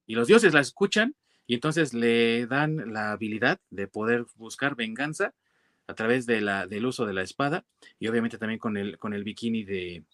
Y 0.06 0.14
los 0.14 0.28
dioses 0.28 0.54
la 0.54 0.60
escuchan 0.60 1.14
y 1.46 1.54
entonces 1.54 1.94
le 1.94 2.46
dan 2.46 2.92
la 2.92 3.12
habilidad 3.12 3.60
de 3.70 3.88
poder 3.88 4.26
buscar 4.36 4.74
venganza 4.74 5.34
a 5.86 5.94
través 5.94 6.26
de 6.26 6.42
la, 6.42 6.66
del 6.66 6.84
uso 6.84 7.06
de 7.06 7.14
la 7.14 7.22
espada 7.22 7.64
y 7.98 8.08
obviamente 8.08 8.36
también 8.36 8.58
con 8.58 8.76
el, 8.76 8.98
con 8.98 9.14
el 9.14 9.24
bikini 9.24 9.64
de, 9.64 10.04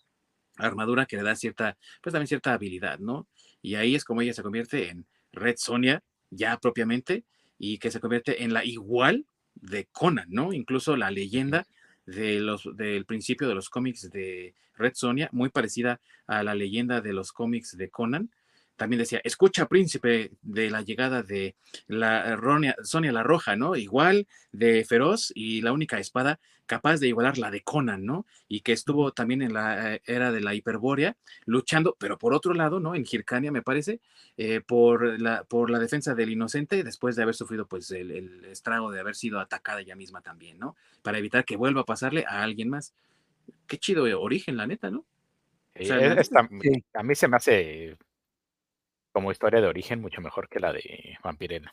armadura 0.57 1.07
que 1.07 1.17
le 1.17 1.23
da 1.23 1.35
cierta, 1.37 1.77
pues 2.03 2.13
también 2.13 2.29
cierta 2.29 2.53
habilidad, 2.53 2.99
¿no? 2.99 3.27
Y 3.63 3.77
ahí 3.77 3.95
es 3.95 4.05
como 4.05 4.21
ella 4.21 4.35
se 4.35 4.43
convierte 4.43 4.91
en 4.91 5.07
Red 5.33 5.57
Sonia, 5.59 6.03
ya 6.31 6.59
propiamente, 6.59 7.25
y 7.59 7.79
que 7.79 7.91
se 7.91 8.01
convierte 8.01 8.45
en 8.45 8.53
la 8.53 8.65
igual 8.65 9.27
de 9.55 9.87
Conan, 9.93 10.29
¿no? 10.31 10.53
Incluso 10.53 10.97
la 10.97 11.11
leyenda 11.11 11.67
de 12.07 12.41
los, 12.41 12.69
del 12.77 13.07
principio 13.07 13.49
de 13.49 13.55
los 13.55 13.71
cómics 13.71 14.11
de 14.11 14.55
Red 14.77 14.93
Sonia, 14.95 15.29
muy 15.33 15.49
parecida 15.49 16.01
a 16.27 16.43
la 16.43 16.55
leyenda 16.55 17.01
de 17.01 17.13
los 17.13 17.33
cómics 17.33 17.77
de 17.77 17.91
Conan, 17.91 18.31
también 18.77 18.99
decía, 18.99 19.21
escucha 19.25 19.67
príncipe 19.67 20.33
de 20.43 20.71
la 20.71 20.83
llegada 20.83 21.23
de 21.23 21.55
la 21.87 22.39
Sonia 22.83 23.13
la 23.13 23.23
Roja, 23.23 23.57
¿no? 23.57 23.77
Igual 23.77 24.27
de 24.53 24.85
feroz 24.85 25.33
y 25.35 25.63
la 25.63 25.73
única 25.73 25.99
espada 25.99 26.41
capaz 26.67 26.99
de 26.99 27.09
igualar 27.09 27.39
la 27.39 27.51
de 27.51 27.63
Conan, 27.63 28.05
¿no? 28.05 28.27
Y 28.49 28.61
que 28.61 28.73
estuvo 28.73 29.13
también 29.13 29.43
en 29.43 29.53
la 29.53 29.95
eh, 29.95 30.03
era 30.07 30.33
de 30.33 30.41
la 30.41 30.55
hiperbórea, 30.55 31.17
luchando, 31.45 31.97
pero 31.99 32.19
por 32.19 32.35
otro 32.35 32.55
lado, 32.55 32.81
¿no? 32.81 32.95
En 32.95 33.05
Hircania, 33.09 33.53
me 33.53 33.63
parece, 33.63 34.01
eh, 34.37 34.61
por, 34.67 35.21
la, 35.21 35.45
por 35.45 35.71
la 35.71 35.79
defensa 35.79 36.15
del 36.15 36.31
inocente, 36.31 36.83
después 36.83 37.17
de 37.17 37.23
haber 37.23 37.35
sufrido, 37.35 37.67
pues, 37.67 37.91
el, 37.91 38.45
estrago 38.47 38.91
de 38.91 39.01
haber 39.01 39.15
sido 39.15 39.41
atacada 39.41 39.81
ella 39.81 39.97
misma 39.97 40.21
también, 40.21 40.59
¿no? 40.59 40.77
Para 41.03 41.19
evitar 41.19 41.45
que 41.45 41.57
vuelva 41.57 41.83
a 41.83 41.85
pasarle 41.85 42.25
a 42.27 42.43
alguien 42.43 42.71
más. 42.71 42.95
Qué 43.67 43.79
chido 43.79 44.05
origen, 44.21 44.57
la 44.57 44.67
neta, 44.67 44.91
¿no? 44.91 45.05
A 46.95 47.03
mí 47.03 47.15
se 47.15 47.29
me 47.29 47.37
hace 47.37 47.97
como 49.15 49.31
historia 49.31 49.61
de 49.61 49.69
origen 49.69 50.01
mucho 50.01 50.21
mejor 50.21 50.49
que 50.49 50.59
la 50.59 50.73
de 50.73 51.17
Vampirena. 51.23 51.73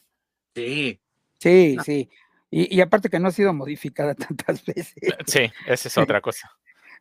Sí. 0.55 1.01
Sí, 1.39 1.75
sí. 1.83 2.09
Y, 2.51 2.79
aparte 2.81 3.09
que 3.09 3.19
no 3.19 3.29
ha 3.29 3.31
sido 3.31 3.51
modificada 3.51 4.13
tantas 4.15 4.63
veces. 4.63 4.93
Sí, 5.25 5.51
esa 5.65 5.87
es 5.87 5.97
otra 5.97 6.21
cosa. 6.21 6.51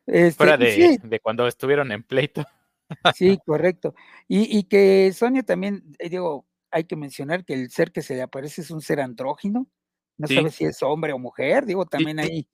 Este, 0.07 0.37
Fuera 0.37 0.57
de, 0.57 0.97
de, 1.03 1.19
cuando 1.19 1.45
estuvieron 1.45 1.91
en 1.91 2.01
pleito. 2.01 2.43
Sí, 3.13 3.37
correcto. 3.45 3.93
Y, 4.27 4.57
y, 4.57 4.63
que 4.63 5.13
Sonia 5.13 5.43
también, 5.43 5.83
eh, 5.99 6.09
digo, 6.09 6.47
hay 6.71 6.85
que 6.85 6.95
mencionar 6.95 7.45
que 7.45 7.53
el 7.53 7.69
ser 7.69 7.91
que 7.91 8.01
se 8.01 8.15
le 8.15 8.23
aparece 8.23 8.61
es 8.61 8.71
un 8.71 8.81
ser 8.81 8.99
andrógino. 8.99 9.67
No 10.17 10.27
sabe 10.27 10.49
si 10.49 10.65
es 10.65 10.81
hombre 10.81 11.13
o 11.13 11.19
mujer, 11.19 11.65
digo, 11.65 11.85
también 11.85 12.19
ahí 12.19 12.47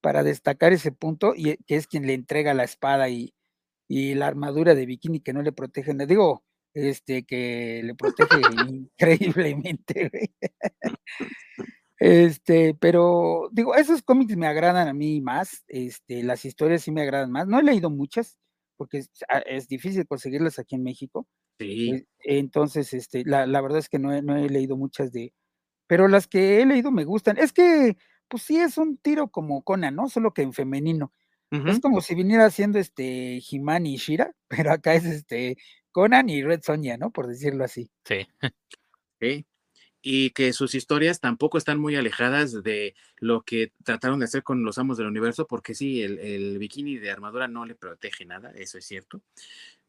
para 0.00 0.22
destacar 0.22 0.72
ese 0.72 0.92
punto, 0.92 1.32
y 1.34 1.56
que 1.64 1.76
es 1.76 1.86
quien 1.86 2.06
le 2.06 2.14
entrega 2.14 2.54
la 2.54 2.64
espada 2.64 3.08
y, 3.08 3.34
y 3.88 4.14
la 4.14 4.26
armadura 4.28 4.74
de 4.74 4.86
bikini 4.86 5.20
que 5.20 5.32
no 5.32 5.42
le 5.42 5.52
protegen. 5.52 5.98
Digo, 5.98 6.44
este, 6.78 7.24
que 7.24 7.82
le 7.84 7.94
protege 7.94 8.40
increíblemente, 8.68 10.10
Este, 12.00 12.74
pero 12.74 13.48
digo, 13.50 13.74
esos 13.74 14.02
cómics 14.02 14.36
me 14.36 14.46
agradan 14.46 14.86
a 14.86 14.92
mí 14.92 15.20
más, 15.20 15.64
este, 15.66 16.22
las 16.22 16.44
historias 16.44 16.82
sí 16.82 16.92
me 16.92 17.02
agradan 17.02 17.32
más. 17.32 17.48
No 17.48 17.58
he 17.58 17.62
leído 17.64 17.90
muchas, 17.90 18.38
porque 18.76 18.98
es, 18.98 19.10
ah, 19.28 19.42
difícil 19.68 20.06
conseguirlas 20.06 20.60
aquí 20.60 20.76
en 20.76 20.84
México. 20.84 21.26
Sí. 21.58 21.90
Eh, 21.90 22.06
entonces, 22.20 22.94
este, 22.94 23.24
la, 23.24 23.46
verdad 23.60 23.78
es 23.78 23.88
que 23.88 23.98
no 23.98 24.14
he, 24.14 24.22
no 24.22 24.36
he 24.36 24.48
leído 24.48 24.76
muchas 24.76 25.10
de, 25.10 25.34
pero 25.88 26.06
las 26.06 26.28
que 26.28 26.60
he 26.60 26.66
leído 26.66 26.92
me 26.92 27.04
gustan. 27.04 27.36
Es 27.38 27.52
que, 27.52 27.96
pues 28.28 28.44
sí, 28.44 28.58
es 28.58 28.78
un 28.78 28.98
tiro 28.98 29.28
como 29.28 29.62
Conan, 29.62 29.96
¿no? 29.96 30.08
Solo 30.08 30.32
que 30.32 30.42
en 30.42 30.52
femenino. 30.52 31.12
Es 31.50 31.80
como 31.80 32.02
si 32.02 32.14
viniera 32.14 32.44
haciendo 32.44 32.78
este 32.78 33.40
Himani 33.50 33.94
y 33.94 33.96
Shira, 33.96 34.34
pero 34.48 34.70
acá 34.70 34.94
es 34.94 35.06
este 35.06 35.56
Conan 35.92 36.28
y 36.28 36.42
Red 36.42 36.62
Sonia, 36.62 36.96
¿no? 36.96 37.10
Por 37.10 37.26
decirlo 37.26 37.64
así. 37.64 37.90
Sí. 38.04 38.26
Sí. 39.20 39.46
y 40.00 40.30
que 40.30 40.52
sus 40.52 40.76
historias 40.76 41.18
tampoco 41.18 41.58
están 41.58 41.80
muy 41.80 41.96
alejadas 41.96 42.62
de 42.62 42.94
lo 43.16 43.42
que 43.42 43.72
trataron 43.84 44.20
de 44.20 44.26
hacer 44.26 44.44
con 44.44 44.62
los 44.62 44.78
amos 44.78 44.96
del 44.96 45.08
universo, 45.08 45.46
porque 45.46 45.74
sí, 45.74 46.02
el, 46.02 46.58
bikini 46.58 46.98
de 46.98 47.10
armadura 47.10 47.48
no 47.48 47.66
le 47.66 47.74
protege 47.74 48.24
nada, 48.24 48.52
eso 48.52 48.78
es 48.78 48.86
cierto, 48.86 49.22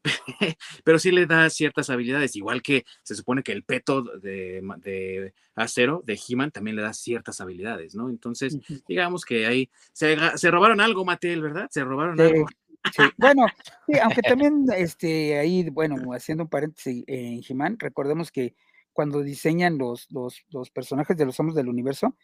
pero 0.83 0.97
sí 0.97 1.11
le 1.11 1.25
da 1.25 1.49
ciertas 1.49 1.89
habilidades, 1.89 2.35
igual 2.35 2.61
que 2.61 2.85
se 3.03 3.15
supone 3.15 3.43
que 3.43 3.51
el 3.51 3.63
peto 3.63 4.01
de, 4.01 5.33
acero 5.55 6.01
de 6.05 6.19
He-Man 6.27 6.51
también 6.51 6.75
le 6.75 6.81
da 6.81 6.93
ciertas 6.93 7.39
habilidades, 7.41 7.95
¿no? 7.95 8.09
Entonces, 8.09 8.57
digamos 8.87 9.25
que 9.25 9.45
ahí 9.45 9.69
se, 9.93 10.15
robaron 10.49 10.81
algo, 10.81 11.05
Mattel, 11.05 11.41
¿verdad? 11.41 11.67
Se 11.71 11.83
robaron 11.83 12.19
algo. 12.19 12.47
Bueno, 13.17 13.45
sí, 13.87 13.99
aunque 13.99 14.21
también 14.21 14.65
este, 14.75 15.37
ahí, 15.37 15.69
bueno, 15.69 15.95
haciendo 16.13 16.43
un 16.43 16.49
paréntesis 16.49 17.03
en 17.07 17.41
He-Man, 17.47 17.77
recordemos 17.79 18.31
que 18.31 18.55
cuando 18.93 19.21
diseñan 19.21 19.77
los, 19.77 20.09
los, 20.11 20.43
los, 20.49 20.71
personajes 20.71 21.15
de 21.17 21.25
los 21.25 21.39
Amos 21.39 21.55
del 21.55 21.69
Universo, 21.69 22.15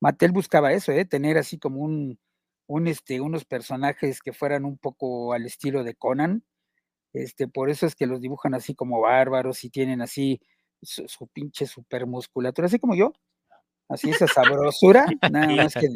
Mattel 0.00 0.32
buscaba 0.32 0.72
eso, 0.72 0.92
¿eh? 0.92 1.04
tener 1.04 1.38
así 1.38 1.58
como 1.58 1.80
un, 1.80 2.18
un, 2.66 2.86
este, 2.86 3.20
unos 3.20 3.44
personajes 3.44 4.20
que 4.22 4.32
fueran 4.32 4.64
un 4.64 4.78
poco 4.78 5.32
al 5.32 5.44
estilo 5.44 5.84
de 5.84 5.94
Conan. 5.94 6.44
Este, 7.12 7.48
por 7.48 7.68
eso 7.68 7.86
es 7.86 7.96
que 7.96 8.06
los 8.06 8.20
dibujan 8.20 8.54
así 8.54 8.74
como 8.74 9.00
bárbaros 9.00 9.64
y 9.64 9.70
tienen 9.70 10.00
así 10.00 10.40
su, 10.80 11.26
pinche 11.28 11.66
super 11.66 12.06
musculatura, 12.06 12.66
así 12.66 12.78
como 12.78 12.94
yo, 12.94 13.12
así 13.88 14.10
esa 14.10 14.26
sabrosura, 14.28 15.04
nada 15.32 15.48
más 15.48 15.74
que, 15.74 15.88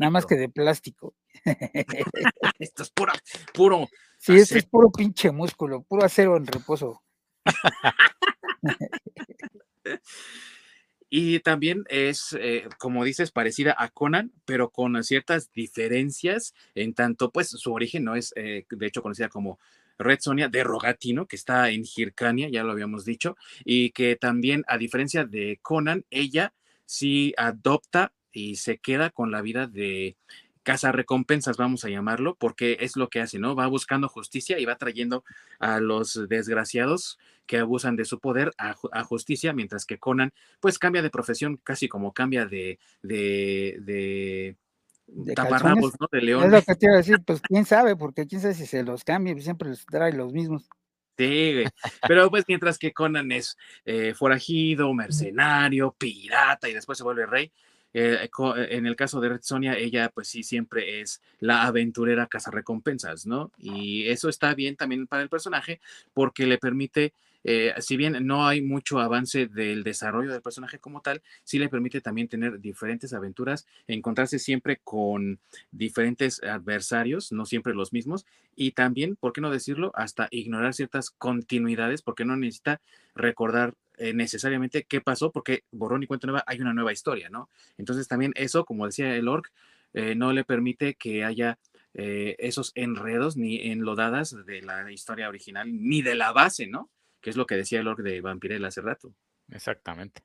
nada 0.00 0.10
más 0.10 0.26
que 0.26 0.34
de 0.34 0.48
plástico. 0.48 1.14
esto 2.58 2.82
es 2.82 2.90
puro, 2.90 3.12
puro. 3.52 3.88
Sí, 4.18 4.34
esto 4.34 4.56
es 4.56 4.66
puro 4.66 4.90
pinche 4.90 5.30
músculo, 5.30 5.82
puro 5.82 6.04
acero 6.04 6.36
en 6.36 6.46
reposo. 6.46 7.02
Y 11.12 11.40
también 11.40 11.82
es, 11.88 12.36
eh, 12.38 12.68
como 12.78 13.02
dices, 13.02 13.32
parecida 13.32 13.74
a 13.76 13.88
Conan, 13.88 14.32
pero 14.44 14.70
con 14.70 15.02
ciertas 15.02 15.50
diferencias, 15.50 16.54
en 16.76 16.94
tanto, 16.94 17.32
pues 17.32 17.48
su 17.48 17.72
origen 17.72 18.04
no 18.04 18.14
es, 18.14 18.32
eh, 18.36 18.64
de 18.70 18.86
hecho, 18.86 19.02
conocida 19.02 19.28
como 19.28 19.58
Red 19.98 20.20
Sonia 20.20 20.48
de 20.48 20.62
Rogatino, 20.62 21.26
que 21.26 21.34
está 21.34 21.70
en 21.70 21.82
Hircania, 21.84 22.48
ya 22.48 22.62
lo 22.62 22.70
habíamos 22.70 23.04
dicho, 23.04 23.36
y 23.64 23.90
que 23.90 24.14
también, 24.14 24.62
a 24.68 24.78
diferencia 24.78 25.24
de 25.24 25.58
Conan, 25.62 26.04
ella 26.10 26.54
sí 26.86 27.34
adopta 27.36 28.12
y 28.32 28.56
se 28.56 28.78
queda 28.78 29.10
con 29.10 29.30
la 29.30 29.42
vida 29.42 29.66
de 29.66 30.16
casa 30.62 30.92
recompensas, 30.92 31.56
vamos 31.56 31.84
a 31.84 31.88
llamarlo, 31.88 32.36
porque 32.36 32.78
es 32.80 32.96
lo 32.96 33.08
que 33.08 33.20
hace, 33.20 33.38
¿no? 33.38 33.54
Va 33.54 33.66
buscando 33.66 34.08
justicia 34.08 34.58
y 34.58 34.64
va 34.64 34.76
trayendo 34.76 35.24
a 35.58 35.80
los 35.80 36.28
desgraciados 36.28 37.18
que 37.46 37.58
abusan 37.58 37.96
de 37.96 38.04
su 38.04 38.20
poder 38.20 38.52
a, 38.58 38.74
justicia, 39.04 39.52
mientras 39.52 39.84
que 39.84 39.98
Conan, 39.98 40.32
pues 40.60 40.78
cambia 40.78 41.02
de 41.02 41.10
profesión 41.10 41.58
casi 41.64 41.88
como 41.88 42.12
cambia 42.12 42.46
de, 42.46 42.78
de, 43.02 43.78
de, 43.80 45.34
taparrabos, 45.34 45.94
¿no? 45.98 46.06
De 46.12 46.22
león. 46.22 46.44
Es 46.44 46.52
lo 46.52 46.62
que 46.62 46.74
te 46.76 46.86
iba 46.86 46.94
a 46.94 46.98
decir, 46.98 47.18
pues 47.26 47.40
quién 47.40 47.64
sabe, 47.64 47.96
porque 47.96 48.26
quién 48.26 48.40
sabe 48.40 48.54
si 48.54 48.66
se 48.66 48.84
los 48.84 49.02
cambia, 49.02 49.36
siempre 49.40 49.70
les 49.70 49.84
trae 49.86 50.12
los 50.12 50.32
mismos. 50.32 50.68
Sí, 51.18 51.64
pero 52.08 52.30
pues 52.30 52.44
mientras 52.48 52.78
que 52.78 52.92
Conan 52.92 53.30
es 53.30 53.56
eh, 53.84 54.14
forajido, 54.14 54.94
mercenario, 54.94 55.94
pirata 55.98 56.68
y 56.68 56.72
después 56.72 56.96
se 56.96 57.04
vuelve 57.04 57.26
rey, 57.26 57.52
eh, 57.92 58.28
eh, 58.56 58.68
en 58.70 58.86
el 58.86 58.96
caso 58.96 59.20
de 59.20 59.28
Red 59.30 59.42
Sonia, 59.42 59.76
ella 59.76 60.10
pues 60.10 60.28
sí 60.28 60.42
siempre 60.42 61.00
es 61.00 61.20
la 61.38 61.64
aventurera 61.64 62.26
recompensas, 62.50 63.26
¿no? 63.26 63.50
Y 63.58 64.08
eso 64.08 64.28
está 64.28 64.54
bien 64.54 64.76
también 64.76 65.06
para 65.06 65.22
el 65.22 65.28
personaje 65.28 65.80
porque 66.14 66.46
le 66.46 66.58
permite 66.58 67.14
eh, 67.44 67.74
si 67.78 67.96
bien 67.96 68.26
no 68.26 68.46
hay 68.46 68.60
mucho 68.60 69.00
avance 69.00 69.46
del 69.46 69.82
desarrollo 69.82 70.32
del 70.32 70.42
personaje 70.42 70.78
como 70.78 71.00
tal, 71.00 71.22
sí 71.44 71.58
le 71.58 71.68
permite 71.68 72.00
también 72.00 72.28
tener 72.28 72.60
diferentes 72.60 73.12
aventuras, 73.12 73.66
encontrarse 73.86 74.38
siempre 74.38 74.80
con 74.82 75.38
diferentes 75.70 76.42
adversarios, 76.42 77.32
no 77.32 77.46
siempre 77.46 77.74
los 77.74 77.92
mismos, 77.92 78.26
y 78.54 78.72
también, 78.72 79.16
¿por 79.16 79.32
qué 79.32 79.40
no 79.40 79.50
decirlo? 79.50 79.90
Hasta 79.94 80.28
ignorar 80.30 80.74
ciertas 80.74 81.10
continuidades, 81.10 82.02
porque 82.02 82.24
no 82.24 82.36
necesita 82.36 82.80
recordar 83.14 83.74
eh, 83.96 84.12
necesariamente 84.12 84.84
qué 84.84 85.00
pasó, 85.00 85.30
porque 85.30 85.64
borrón 85.70 86.02
y 86.02 86.06
cuenta 86.06 86.26
nueva 86.26 86.44
hay 86.46 86.60
una 86.60 86.74
nueva 86.74 86.92
historia, 86.92 87.30
¿no? 87.30 87.48
Entonces 87.78 88.08
también 88.08 88.32
eso, 88.36 88.64
como 88.64 88.86
decía 88.86 89.14
el 89.14 89.28
orc, 89.28 89.50
eh, 89.92 90.14
no 90.14 90.32
le 90.32 90.44
permite 90.44 90.94
que 90.94 91.24
haya 91.24 91.58
esos 91.92 92.70
enredos 92.76 93.36
ni 93.36 93.68
enlodadas 93.72 94.36
de 94.46 94.62
la 94.62 94.92
historia 94.92 95.28
original, 95.28 95.68
ni 95.72 96.02
de 96.02 96.14
la 96.14 96.30
base, 96.30 96.68
¿no? 96.68 96.88
Que 97.20 97.30
es 97.30 97.36
lo 97.36 97.46
que 97.46 97.56
decía 97.56 97.80
el 97.80 97.88
org 97.88 98.02
de 98.02 98.20
Vampirella 98.20 98.68
hace 98.68 98.80
rato. 98.80 99.14
Exactamente. 99.48 100.22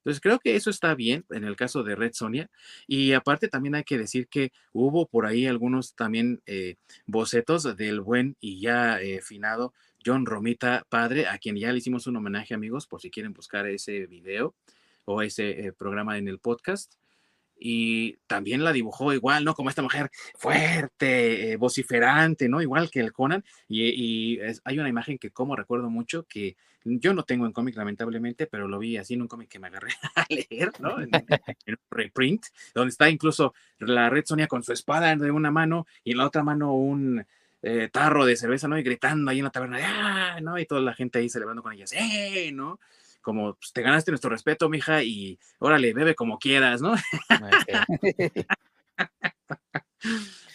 Entonces 0.00 0.20
creo 0.20 0.38
que 0.38 0.56
eso 0.56 0.70
está 0.70 0.94
bien 0.94 1.26
en 1.30 1.44
el 1.44 1.56
caso 1.56 1.82
de 1.82 1.94
Red 1.94 2.12
Sonia. 2.14 2.50
Y 2.86 3.12
aparte 3.12 3.48
también 3.48 3.74
hay 3.74 3.84
que 3.84 3.98
decir 3.98 4.28
que 4.28 4.52
hubo 4.72 5.06
por 5.06 5.26
ahí 5.26 5.46
algunos 5.46 5.94
también 5.94 6.40
eh, 6.46 6.76
bocetos 7.06 7.76
del 7.76 8.00
buen 8.00 8.36
y 8.40 8.60
ya 8.60 9.00
eh, 9.00 9.20
finado 9.20 9.74
John 10.04 10.24
Romita 10.24 10.86
padre, 10.88 11.26
a 11.26 11.38
quien 11.38 11.56
ya 11.56 11.70
le 11.72 11.78
hicimos 11.78 12.06
un 12.06 12.16
homenaje 12.16 12.54
amigos, 12.54 12.86
por 12.86 13.02
si 13.02 13.10
quieren 13.10 13.34
buscar 13.34 13.66
ese 13.66 14.06
video 14.06 14.54
o 15.04 15.20
ese 15.20 15.66
eh, 15.66 15.72
programa 15.72 16.16
en 16.16 16.28
el 16.28 16.38
podcast 16.38 16.94
y 17.60 18.16
también 18.26 18.64
la 18.64 18.72
dibujó 18.72 19.12
igual, 19.12 19.44
¿no? 19.44 19.54
Como 19.54 19.68
esta 19.68 19.82
mujer 19.82 20.10
fuerte, 20.34 21.52
eh, 21.52 21.56
vociferante, 21.56 22.48
¿no? 22.48 22.62
Igual 22.62 22.90
que 22.90 23.00
el 23.00 23.12
Conan. 23.12 23.44
Y, 23.68 24.40
hay 24.64 24.78
una 24.78 24.88
imagen 24.88 25.18
que 25.18 25.30
como 25.30 25.54
recuerdo 25.54 25.90
mucho 25.90 26.24
que 26.24 26.56
yo 26.84 27.12
no 27.12 27.24
tengo 27.24 27.44
en 27.44 27.52
cómic 27.52 27.76
lamentablemente, 27.76 28.46
pero 28.46 28.66
lo 28.66 28.78
vi 28.78 28.96
así 28.96 29.12
en 29.12 29.22
un 29.22 29.28
cómic 29.28 29.50
que 29.50 29.58
me 29.58 29.66
agarré 29.66 29.92
a 30.16 30.26
leer, 30.30 30.72
¿no? 30.80 31.00
En, 31.00 31.10
un 31.14 31.76
reprint, 31.90 32.46
donde 32.74 32.90
está 32.90 33.10
incluso 33.10 33.52
la 33.78 34.08
Red 34.08 34.24
Sonia 34.24 34.46
con 34.46 34.62
su 34.62 34.72
espada 34.72 35.14
de 35.14 35.30
una 35.30 35.50
mano 35.50 35.86
y 36.02 36.12
en 36.12 36.18
la 36.18 36.26
otra 36.26 36.42
mano 36.42 36.74
un 36.74 37.26
eh, 37.62 37.90
tarro 37.92 38.24
de 38.24 38.36
cerveza, 38.36 38.68
¿no? 38.68 38.78
Y 38.78 38.82
gritando 38.82 39.30
ahí 39.30 39.38
en 39.38 39.44
la 39.44 39.50
taberna, 39.50 39.78
¡ah! 39.82 40.40
¿no? 40.40 40.58
Y 40.58 40.64
toda 40.64 40.80
la 40.80 40.94
gente 40.94 41.18
ahí 41.18 41.28
celebrando 41.28 41.62
con 41.62 41.74
ellas, 41.74 41.92
¡eh! 41.92 42.50
¿no? 42.54 42.80
Como 43.20 43.54
pues, 43.54 43.72
te 43.72 43.82
ganaste 43.82 44.10
nuestro 44.10 44.30
respeto, 44.30 44.68
mija, 44.68 45.02
y 45.02 45.38
órale, 45.58 45.92
bebe 45.92 46.14
como 46.14 46.38
quieras, 46.38 46.80
¿no? 46.80 46.94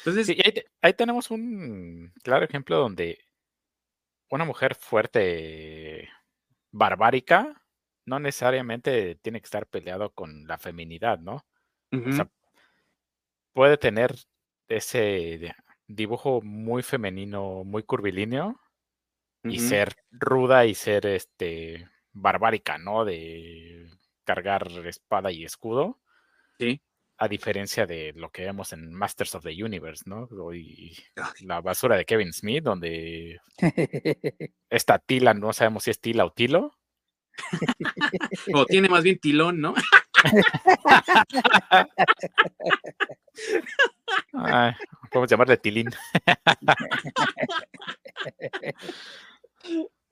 Entonces, 0.06 0.36
ahí, 0.82 0.94
tenemos 0.94 1.32
un 1.32 2.14
claro 2.24 2.46
ejemplo 2.46 2.78
donde 2.78 3.20
una 4.30 4.46
mujer 4.46 4.76
fuerte, 4.76 6.10
barbárica, 6.72 7.62
no 8.06 8.20
necesariamente 8.20 9.16
tiene 9.16 9.40
que 9.40 9.46
estar 9.46 9.66
peleado 9.68 10.12
con 10.12 10.46
la 10.48 10.58
feminidad, 10.58 11.20
¿no? 11.20 11.46
O 11.92 12.12
sea, 12.12 12.30
puede 13.54 13.78
tener 13.78 14.14
ese 14.68 15.56
dibujo 15.88 16.42
muy 16.42 16.84
femenino, 16.84 17.64
muy 17.64 17.84
curvilíneo, 17.84 18.60
y 19.44 19.60
ser 19.60 19.96
ruda 20.12 20.66
y 20.66 20.76
ser 20.76 21.06
este 21.06 21.88
barbárica, 22.16 22.78
¿no? 22.80 23.06
De 23.06 23.88
cargar 24.24 24.68
espada 24.86 25.32
y 25.32 25.46
escudo. 25.46 26.00
Sí. 26.58 26.82
A 27.18 27.28
diferencia 27.28 27.86
de 27.86 28.12
lo 28.16 28.30
que 28.32 28.44
vemos 28.44 28.74
en 28.74 28.92
Masters 28.94 29.36
of 29.36 29.44
the 29.44 29.64
Universe, 29.64 30.04
¿no? 30.06 30.28
Y 30.54 30.98
la 31.42 31.62
basura 31.62 31.96
de 31.96 32.06
Kevin 32.06 32.34
Smith, 32.34 32.64
donde 32.64 33.40
esta 34.70 35.00
Tila, 35.00 35.34
no 35.34 35.54
sabemos 35.54 35.84
si 35.84 35.92
es 35.92 36.02
Tila 36.02 36.26
o 36.26 36.34
Tilo. 36.34 36.74
o 38.54 38.66
tiene 38.66 38.90
más 38.90 39.04
bien 39.04 39.20
tilón, 39.20 39.60
¿no? 39.62 39.74
podemos 45.12 45.30
llamarle 45.30 45.58
Tilín. 45.58 45.90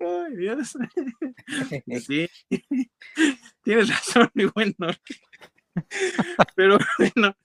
Ay, 0.04 0.36
Dios. 0.36 0.74
Sí, 2.06 2.30
tienes 3.64 3.90
razón, 3.90 4.30
mi 4.34 4.46
buen 4.46 4.76
Pero 6.56 6.78
bueno, 6.98 7.36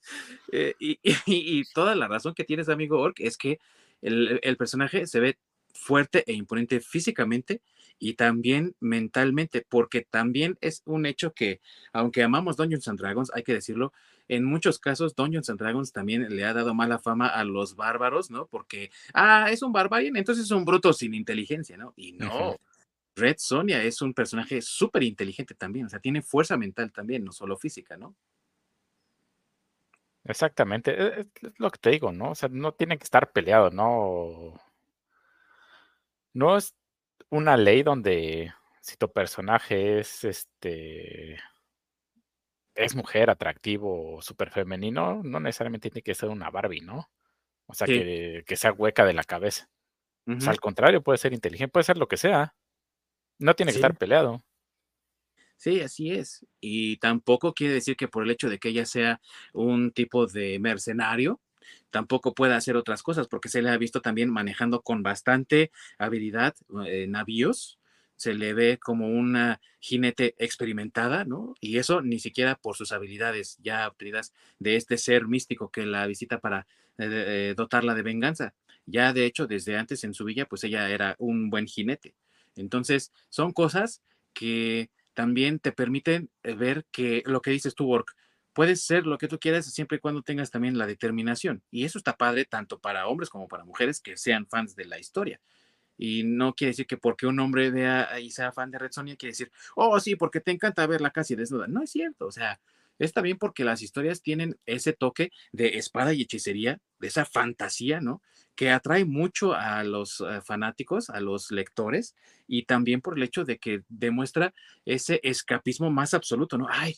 eh, 0.52 0.74
y, 0.78 1.64
toda 1.72 1.94
la 1.94 2.08
razón 2.08 2.34
que 2.34 2.44
tienes, 2.44 2.68
amigo 2.68 3.00
Orc, 3.00 3.20
es 3.20 3.36
que 3.36 3.58
el, 4.02 4.40
el, 4.42 4.56
personaje 4.56 5.06
se 5.06 5.20
ve 5.20 5.38
fuerte 5.72 6.24
e 6.26 6.32
imponente 6.34 6.80
físicamente 6.80 7.62
y 7.98 8.14
también 8.14 8.74
mentalmente, 8.80 9.64
porque 9.68 10.02
también 10.02 10.58
es 10.60 10.82
un 10.84 11.06
hecho 11.06 11.32
que, 11.32 11.60
aunque 11.92 12.22
amamos 12.22 12.56
Dungeons 12.56 12.88
and 12.88 12.98
Dragons, 12.98 13.30
hay 13.34 13.42
que 13.42 13.54
decirlo, 13.54 13.92
en 14.28 14.44
muchos 14.44 14.78
casos 14.78 15.14
Dungeons 15.14 15.50
and 15.50 15.58
Dragons 15.58 15.92
también 15.92 16.34
le 16.34 16.44
ha 16.44 16.52
dado 16.52 16.74
mala 16.74 16.98
fama 16.98 17.28
a 17.28 17.44
los 17.44 17.74
bárbaros, 17.74 18.30
¿no? 18.30 18.46
Porque, 18.46 18.90
ah, 19.14 19.48
es 19.50 19.62
un 19.62 19.72
barbarian, 19.72 20.16
entonces 20.16 20.44
es 20.44 20.50
un 20.50 20.64
bruto 20.64 20.92
sin 20.92 21.14
inteligencia, 21.14 21.76
¿no? 21.76 21.94
Y 21.96 22.12
no. 22.12 22.56
Red 23.16 23.36
Sonia 23.38 23.82
es 23.82 24.00
un 24.00 24.14
personaje 24.14 24.62
súper 24.62 25.02
inteligente 25.02 25.54
también, 25.54 25.86
o 25.86 25.88
sea, 25.88 25.98
tiene 25.98 26.22
fuerza 26.22 26.56
mental 26.56 26.92
también, 26.92 27.24
no 27.24 27.32
solo 27.32 27.56
física, 27.56 27.96
¿no? 27.96 28.14
Exactamente, 30.24 30.92
e, 30.92 31.20
es, 31.20 31.26
lo 31.58 31.70
que 31.70 31.78
te 31.78 31.90
digo, 31.90 32.12
¿no? 32.12 32.30
O 32.30 32.34
sea, 32.34 32.48
no 32.50 32.72
tiene 32.72 32.98
que 32.98 33.04
estar 33.04 33.32
peleado, 33.32 33.70
¿no? 33.70 34.60
No 36.34 36.56
es 36.56 36.74
una 37.30 37.56
ley 37.56 37.82
donde 37.82 38.52
si 38.80 38.96
tu 38.96 39.10
personaje 39.10 39.98
es 40.00 40.24
este 40.24 41.38
es 42.78 42.94
mujer, 42.94 43.28
atractivo 43.28 44.16
o 44.16 44.22
súper 44.22 44.50
femenino, 44.50 45.20
no 45.24 45.40
necesariamente 45.40 45.90
tiene 45.90 46.02
que 46.02 46.14
ser 46.14 46.28
una 46.28 46.50
Barbie, 46.50 46.80
¿no? 46.80 47.10
O 47.66 47.74
sea, 47.74 47.86
que, 47.86 48.44
sea 48.56 48.72
hueca 48.72 49.04
de 49.04 49.12
la 49.12 49.24
cabeza. 49.24 49.68
O 50.26 50.40
sea, 50.40 50.52
al 50.52 50.60
contrario, 50.60 51.02
puede 51.02 51.18
ser 51.18 51.32
inteligente, 51.32 51.72
puede 51.72 51.84
ser 51.84 51.96
lo 51.96 52.06
que 52.06 52.16
sea. 52.16 52.54
No 53.38 53.54
tiene 53.54 53.72
que 53.72 53.78
estar 53.78 53.96
peleado. 53.96 54.44
Sí, 55.56 55.80
así 55.80 56.12
es. 56.12 56.46
Y 56.60 56.98
tampoco 56.98 57.52
quiere 57.52 57.74
decir 57.74 57.96
que 57.96 58.08
por 58.08 58.22
el 58.22 58.30
hecho 58.30 58.48
de 58.48 58.58
que 58.58 58.68
ella 58.68 58.86
sea 58.86 59.20
un 59.52 59.90
tipo 59.90 60.26
de 60.26 60.58
mercenario, 60.60 61.40
tampoco 61.90 62.34
pueda 62.34 62.56
hacer 62.56 62.76
otras 62.76 63.02
cosas, 63.02 63.26
porque 63.26 63.48
se 63.48 63.62
le 63.62 63.70
ha 63.70 63.76
visto 63.76 64.00
también 64.00 64.30
manejando 64.30 64.82
con 64.82 65.02
bastante 65.02 65.72
habilidad 65.98 66.54
eh, 66.86 67.06
navíos, 67.08 67.77
se 68.18 68.34
le 68.34 68.52
ve 68.52 68.78
como 68.78 69.08
una 69.08 69.60
jinete 69.78 70.34
experimentada, 70.38 71.24
¿no? 71.24 71.54
Y 71.60 71.78
eso 71.78 72.02
ni 72.02 72.18
siquiera 72.18 72.56
por 72.56 72.76
sus 72.76 72.90
habilidades 72.90 73.56
ya 73.62 73.86
obtenidas 73.86 74.34
de 74.58 74.74
este 74.74 74.98
ser 74.98 75.28
místico 75.28 75.70
que 75.70 75.86
la 75.86 76.06
visita 76.06 76.40
para 76.40 76.66
eh, 76.98 77.06
eh, 77.08 77.54
dotarla 77.56 77.94
de 77.94 78.02
venganza. 78.02 78.54
Ya 78.86 79.12
de 79.12 79.24
hecho, 79.24 79.46
desde 79.46 79.76
antes 79.78 80.02
en 80.02 80.14
su 80.14 80.24
villa, 80.24 80.46
pues 80.46 80.64
ella 80.64 80.90
era 80.90 81.14
un 81.18 81.48
buen 81.48 81.66
jinete. 81.66 82.14
Entonces, 82.56 83.12
son 83.28 83.52
cosas 83.52 84.02
que 84.34 84.90
también 85.14 85.60
te 85.60 85.70
permiten 85.70 86.28
eh, 86.42 86.54
ver 86.54 86.86
que 86.90 87.22
lo 87.24 87.40
que 87.40 87.52
dices 87.52 87.76
tú, 87.76 87.86
Work, 87.86 88.16
puedes 88.52 88.82
ser 88.82 89.06
lo 89.06 89.16
que 89.18 89.28
tú 89.28 89.38
quieras 89.38 89.66
siempre 89.66 89.98
y 89.98 90.00
cuando 90.00 90.22
tengas 90.22 90.50
también 90.50 90.76
la 90.76 90.88
determinación. 90.88 91.62
Y 91.70 91.84
eso 91.84 91.98
está 91.98 92.16
padre 92.16 92.46
tanto 92.46 92.80
para 92.80 93.06
hombres 93.06 93.30
como 93.30 93.46
para 93.46 93.64
mujeres 93.64 94.00
que 94.00 94.16
sean 94.16 94.48
fans 94.48 94.74
de 94.74 94.86
la 94.86 94.98
historia. 94.98 95.40
Y 95.98 96.22
no 96.22 96.54
quiere 96.54 96.70
decir 96.70 96.86
que 96.86 96.96
porque 96.96 97.26
un 97.26 97.40
hombre 97.40 97.70
vea 97.70 98.20
y 98.20 98.30
sea 98.30 98.52
fan 98.52 98.70
de 98.70 98.78
Red 98.78 98.92
Sonia, 98.92 99.16
quiere 99.16 99.32
decir, 99.32 99.50
oh, 99.74 99.98
sí, 100.00 100.16
porque 100.16 100.40
te 100.40 100.52
encanta 100.52 100.86
verla 100.86 101.10
casi 101.10 101.34
desnuda. 101.34 101.66
No 101.66 101.82
es 101.82 101.90
cierto, 101.90 102.26
o 102.26 102.32
sea, 102.32 102.58
Está 102.98 103.20
bien 103.20 103.38
porque 103.38 103.64
las 103.64 103.82
historias 103.82 104.22
tienen 104.22 104.58
ese 104.66 104.92
toque 104.92 105.30
de 105.52 105.78
espada 105.78 106.12
y 106.12 106.22
hechicería, 106.22 106.80
de 106.98 107.06
esa 107.06 107.24
fantasía, 107.24 108.00
¿no? 108.00 108.22
Que 108.56 108.70
atrae 108.70 109.04
mucho 109.04 109.54
a 109.54 109.84
los 109.84 110.20
eh, 110.20 110.40
fanáticos, 110.42 111.10
a 111.10 111.20
los 111.20 111.52
lectores, 111.52 112.16
y 112.48 112.64
también 112.64 113.00
por 113.00 113.16
el 113.16 113.22
hecho 113.22 113.44
de 113.44 113.58
que 113.58 113.82
demuestra 113.88 114.52
ese 114.84 115.20
escapismo 115.22 115.90
más 115.90 116.12
absoluto, 116.12 116.58
¿no? 116.58 116.66
Ay, 116.68 116.96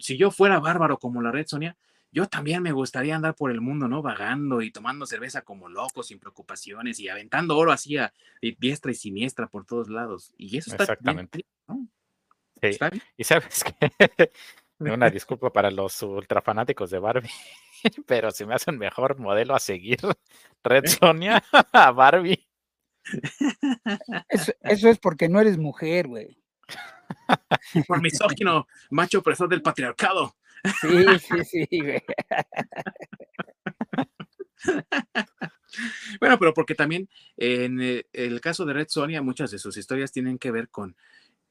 si 0.00 0.16
yo 0.16 0.32
fuera 0.32 0.58
bárbaro 0.58 0.98
como 0.98 1.22
la 1.22 1.30
Red 1.30 1.46
Sonia, 1.46 1.76
yo 2.12 2.26
también 2.26 2.62
me 2.62 2.72
gustaría 2.72 3.16
andar 3.16 3.34
por 3.34 3.50
el 3.50 3.60
mundo, 3.60 3.88
¿no? 3.88 4.02
Vagando 4.02 4.62
y 4.62 4.70
tomando 4.70 5.06
cerveza 5.06 5.42
como 5.42 5.68
loco, 5.68 6.02
sin 6.02 6.18
preocupaciones 6.18 6.98
y 7.00 7.08
aventando 7.08 7.56
oro 7.56 7.72
así 7.72 7.96
a 7.98 8.12
diestra 8.40 8.90
y 8.90 8.94
siniestra 8.94 9.48
por 9.48 9.66
todos 9.66 9.88
lados. 9.88 10.32
Y 10.36 10.56
eso 10.56 10.70
está 10.70 10.84
Exactamente. 10.84 11.44
Bien, 11.68 11.90
Sí. 12.62 12.78
Y 13.16 13.24
sabes 13.24 13.64
que 13.64 13.72
una 14.78 15.10
disculpa 15.10 15.52
para 15.52 15.70
los 15.70 16.02
ultrafanáticos 16.02 16.90
de 16.90 16.98
Barbie, 16.98 17.30
pero 18.06 18.30
si 18.30 18.44
me 18.46 18.54
hacen 18.54 18.78
mejor 18.78 19.18
modelo 19.18 19.54
a 19.54 19.60
seguir 19.60 19.98
Red 20.64 20.86
Sonia 20.86 21.42
a 21.72 21.90
Barbie. 21.92 22.46
Eso, 24.28 24.52
eso 24.62 24.88
es 24.88 24.98
porque 24.98 25.28
no 25.28 25.40
eres 25.40 25.58
mujer, 25.58 26.08
güey. 26.08 26.36
Por 27.86 28.02
misógino, 28.02 28.66
macho 28.90 29.20
opresor 29.20 29.48
del 29.48 29.62
patriarcado. 29.62 30.34
Sí, 30.80 31.18
sí, 31.44 31.66
sí. 31.66 31.78
Bueno, 36.20 36.38
pero 36.38 36.54
porque 36.54 36.74
también 36.74 37.08
en 37.36 37.80
eh, 37.82 38.06
el 38.12 38.40
caso 38.40 38.64
de 38.64 38.72
Red 38.72 38.86
Sonia, 38.88 39.22
muchas 39.22 39.50
de 39.50 39.58
sus 39.58 39.76
historias 39.76 40.12
tienen 40.12 40.38
que 40.38 40.50
ver 40.50 40.68
con 40.68 40.96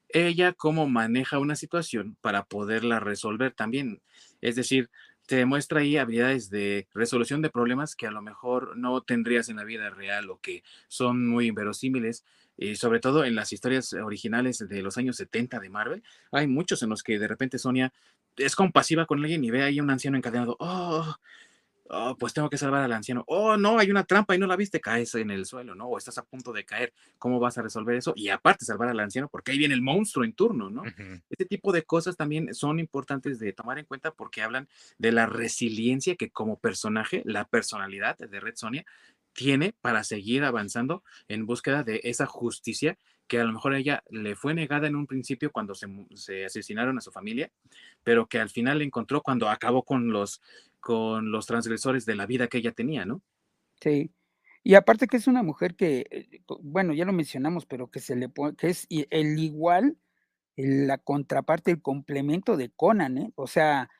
ella 0.08 0.52
cómo 0.52 0.88
maneja 0.88 1.38
una 1.38 1.56
situación 1.56 2.16
para 2.20 2.44
poderla 2.44 3.00
resolver 3.00 3.52
también. 3.52 4.02
Es 4.40 4.56
decir, 4.56 4.90
te 5.26 5.36
demuestra 5.36 5.80
ahí 5.80 5.96
habilidades 5.96 6.50
de 6.50 6.88
resolución 6.94 7.42
de 7.42 7.50
problemas 7.50 7.96
que 7.96 8.06
a 8.06 8.12
lo 8.12 8.22
mejor 8.22 8.76
no 8.76 9.02
tendrías 9.02 9.48
en 9.48 9.56
la 9.56 9.64
vida 9.64 9.90
real 9.90 10.30
o 10.30 10.40
que 10.40 10.62
son 10.88 11.28
muy 11.28 11.48
inverosímiles. 11.48 12.24
Y 12.56 12.76
sobre 12.76 13.00
todo 13.00 13.24
en 13.24 13.34
las 13.34 13.52
historias 13.52 13.92
originales 13.92 14.58
de 14.58 14.82
los 14.82 14.96
años 14.96 15.16
70 15.16 15.60
de 15.60 15.68
Marvel, 15.68 16.02
hay 16.32 16.46
muchos 16.46 16.82
en 16.82 16.90
los 16.90 17.02
que 17.02 17.18
de 17.18 17.28
repente 17.28 17.58
Sonia 17.58 17.92
es 18.36 18.54
compasiva 18.56 19.06
con 19.06 19.20
alguien 19.20 19.44
y 19.44 19.50
ve 19.50 19.62
ahí 19.62 19.78
a 19.78 19.82
un 19.82 19.90
anciano 19.90 20.16
encadenado. 20.16 20.56
Oh, 20.58 21.14
oh, 21.90 22.16
pues 22.18 22.32
tengo 22.32 22.50
que 22.50 22.58
salvar 22.58 22.82
al 22.82 22.92
anciano. 22.92 23.24
Oh, 23.26 23.56
no, 23.56 23.78
hay 23.78 23.90
una 23.90 24.04
trampa 24.04 24.34
y 24.34 24.38
no 24.38 24.46
la 24.46 24.56
viste, 24.56 24.80
caes 24.80 25.14
en 25.14 25.30
el 25.30 25.46
suelo, 25.46 25.74
¿no? 25.74 25.86
O 25.86 25.98
estás 25.98 26.18
a 26.18 26.24
punto 26.24 26.52
de 26.52 26.64
caer. 26.64 26.92
¿Cómo 27.18 27.38
vas 27.40 27.58
a 27.58 27.62
resolver 27.62 27.96
eso? 27.96 28.12
Y 28.16 28.28
aparte 28.28 28.64
salvar 28.64 28.88
al 28.88 29.00
anciano, 29.00 29.28
porque 29.28 29.52
ahí 29.52 29.58
viene 29.58 29.74
el 29.74 29.82
monstruo 29.82 30.24
en 30.24 30.32
turno, 30.32 30.70
¿no? 30.70 30.82
Este 31.30 31.44
tipo 31.44 31.72
de 31.72 31.82
cosas 31.82 32.16
también 32.16 32.54
son 32.54 32.78
importantes 32.78 33.38
de 33.38 33.52
tomar 33.52 33.78
en 33.78 33.84
cuenta 33.86 34.12
porque 34.12 34.42
hablan 34.42 34.68
de 34.98 35.12
la 35.12 35.26
resiliencia 35.26 36.16
que 36.16 36.30
como 36.30 36.58
personaje, 36.58 37.22
la 37.24 37.46
personalidad 37.46 38.18
de 38.18 38.40
Red 38.40 38.56
Sonia 38.56 38.84
tiene 39.36 39.74
para 39.80 40.02
seguir 40.02 40.42
avanzando 40.44 41.04
en 41.28 41.46
búsqueda 41.46 41.84
de 41.84 42.00
esa 42.04 42.26
justicia 42.26 42.98
que 43.28 43.40
a 43.40 43.44
lo 43.44 43.52
mejor 43.52 43.74
ella 43.74 44.02
le 44.08 44.34
fue 44.36 44.54
negada 44.54 44.86
en 44.86 44.96
un 44.96 45.06
principio 45.06 45.50
cuando 45.50 45.74
se, 45.74 45.86
se, 46.14 46.44
asesinaron 46.44 46.98
a 46.98 47.00
su 47.00 47.10
familia, 47.10 47.50
pero 48.02 48.26
que 48.26 48.38
al 48.38 48.50
final 48.50 48.82
encontró 48.82 49.20
cuando 49.22 49.48
acabó 49.48 49.84
con 49.84 50.12
los, 50.12 50.40
con 50.80 51.30
los 51.30 51.46
transgresores 51.46 52.06
de 52.06 52.14
la 52.14 52.26
vida 52.26 52.48
que 52.48 52.58
ella 52.58 52.72
tenía, 52.72 53.04
¿no? 53.04 53.22
Sí. 53.80 54.10
Y 54.62 54.74
aparte 54.74 55.06
que 55.06 55.16
es 55.16 55.26
una 55.26 55.42
mujer 55.42 55.74
que, 55.76 56.06
eh, 56.10 56.40
bueno, 56.60 56.92
ya 56.92 57.04
lo 57.04 57.12
mencionamos, 57.12 57.66
pero 57.66 57.90
que 57.90 58.00
se 58.00 58.16
le 58.16 58.28
pone, 58.28 58.56
que 58.56 58.68
es 58.68 58.86
el 58.88 59.38
igual, 59.38 59.96
la 60.56 60.98
contraparte, 60.98 61.70
el 61.70 61.82
complemento 61.82 62.56
de 62.56 62.70
Conan, 62.70 63.18
¿eh? 63.18 63.32
O 63.34 63.46
sea, 63.46 63.90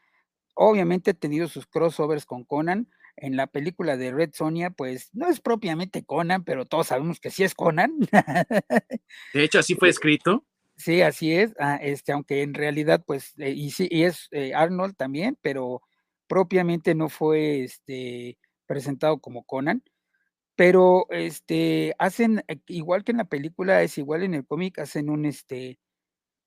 obviamente 0.55 1.11
ha 1.11 1.15
tenido 1.15 1.49
sus 1.49 1.67
crossovers 1.67 2.25
con 2.25 2.45
Conan. 2.45 2.89
En 3.17 3.37
la 3.37 3.47
película 3.47 3.97
de 3.97 4.13
Red 4.13 4.31
Sonia, 4.35 4.71
pues 4.71 5.11
no 5.13 5.29
es 5.29 5.41
propiamente 5.41 6.05
Conan, 6.05 6.45
pero 6.45 6.67
todos 6.67 6.89
sabemos 6.89 7.21
que 7.21 7.31
sí 7.31 7.45
es 7.45 7.55
Conan. 7.55 7.93
De 9.35 9.45
hecho, 9.45 9.59
así 9.59 9.75
fue 9.75 9.89
escrito. 9.89 10.45
Sí, 10.77 11.01
así 11.01 11.33
es. 11.33 11.55
Ah, 11.59 11.77
este, 11.77 12.13
aunque 12.13 12.43
en 12.43 12.55
realidad, 12.55 13.03
pues, 13.07 13.33
eh, 13.39 13.51
y 13.51 13.71
sí, 13.71 13.89
y 13.91 14.05
es 14.05 14.29
eh, 14.31 14.55
Arnold 14.55 14.97
también, 14.97 15.39
pero 15.41 15.83
propiamente 16.27 16.95
no 16.95 17.09
fue 17.09 17.65
este, 17.65 18.39
presentado 18.67 19.19
como 19.21 19.45
Conan, 19.45 19.83
pero 20.57 21.07
este, 21.11 21.95
hacen, 21.99 22.45
eh, 22.49 22.59
igual 22.69 23.05
que 23.05 23.13
en 23.13 23.19
la 23.19 23.25
película, 23.25 23.83
es 23.83 23.99
igual 23.99 24.23
en 24.23 24.35
el 24.35 24.47
cómic, 24.47 24.79
hacen 24.79 25.11
un, 25.11 25.25
este, 25.27 25.79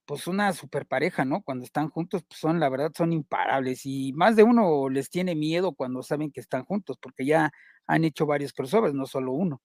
pues 0.10 0.26
una 0.26 0.52
super 0.54 0.88
pareja, 0.88 1.24
¿no? 1.24 1.44
Cuando 1.44 1.64
están 1.64 1.88
juntos, 1.88 2.24
pues 2.28 2.40
son, 2.40 2.60
la 2.60 2.68
verdad, 2.68 2.92
son 2.98 3.14
imparables 3.14 3.86
y 3.86 4.12
más 4.14 4.36
de 4.36 4.42
uno 4.42 4.90
les 4.90 5.12
tiene 5.12 5.36
miedo 5.36 5.74
cuando 5.74 6.02
saben 6.02 6.32
que 6.32 6.40
están 6.40 6.66
juntos, 6.66 6.98
porque 7.00 7.28
ya 7.28 7.52
han 7.86 8.04
hecho 8.04 8.26
varios 8.26 8.52
crossovers, 8.52 8.96
no 8.96 9.06
solo 9.06 9.34
uno. 9.34 9.62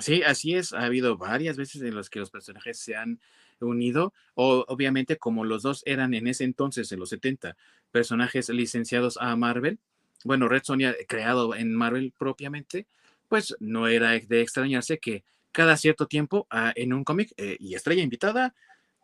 Sí, 0.00 0.24
así 0.24 0.56
es. 0.56 0.72
Ha 0.72 0.86
habido 0.86 1.16
varias 1.16 1.56
veces 1.56 1.82
en 1.82 1.94
las 1.94 2.10
que 2.10 2.18
los 2.18 2.32
personajes 2.32 2.80
se 2.80 2.96
han 2.96 3.20
unido, 3.60 4.12
o 4.34 4.64
obviamente 4.66 5.18
como 5.18 5.44
los 5.44 5.62
dos 5.62 5.84
eran 5.86 6.12
en 6.12 6.26
ese 6.26 6.42
entonces, 6.42 6.90
en 6.90 6.98
los 6.98 7.10
70, 7.10 7.56
personajes 7.92 8.48
licenciados 8.48 9.18
a 9.20 9.36
Marvel, 9.36 9.78
bueno, 10.24 10.48
Red 10.48 10.64
Sonia 10.64 10.96
creado 11.06 11.54
en 11.54 11.72
Marvel 11.76 12.12
propiamente, 12.18 12.88
pues 13.28 13.54
no 13.60 13.86
era 13.86 14.18
de 14.18 14.40
extrañarse 14.40 14.98
que 14.98 15.22
cada 15.52 15.76
cierto 15.76 16.06
tiempo 16.06 16.48
ah, 16.50 16.72
en 16.74 16.92
un 16.92 17.04
cómic 17.04 17.32
eh, 17.36 17.56
y 17.60 17.76
estrella 17.76 18.02
invitada, 18.02 18.54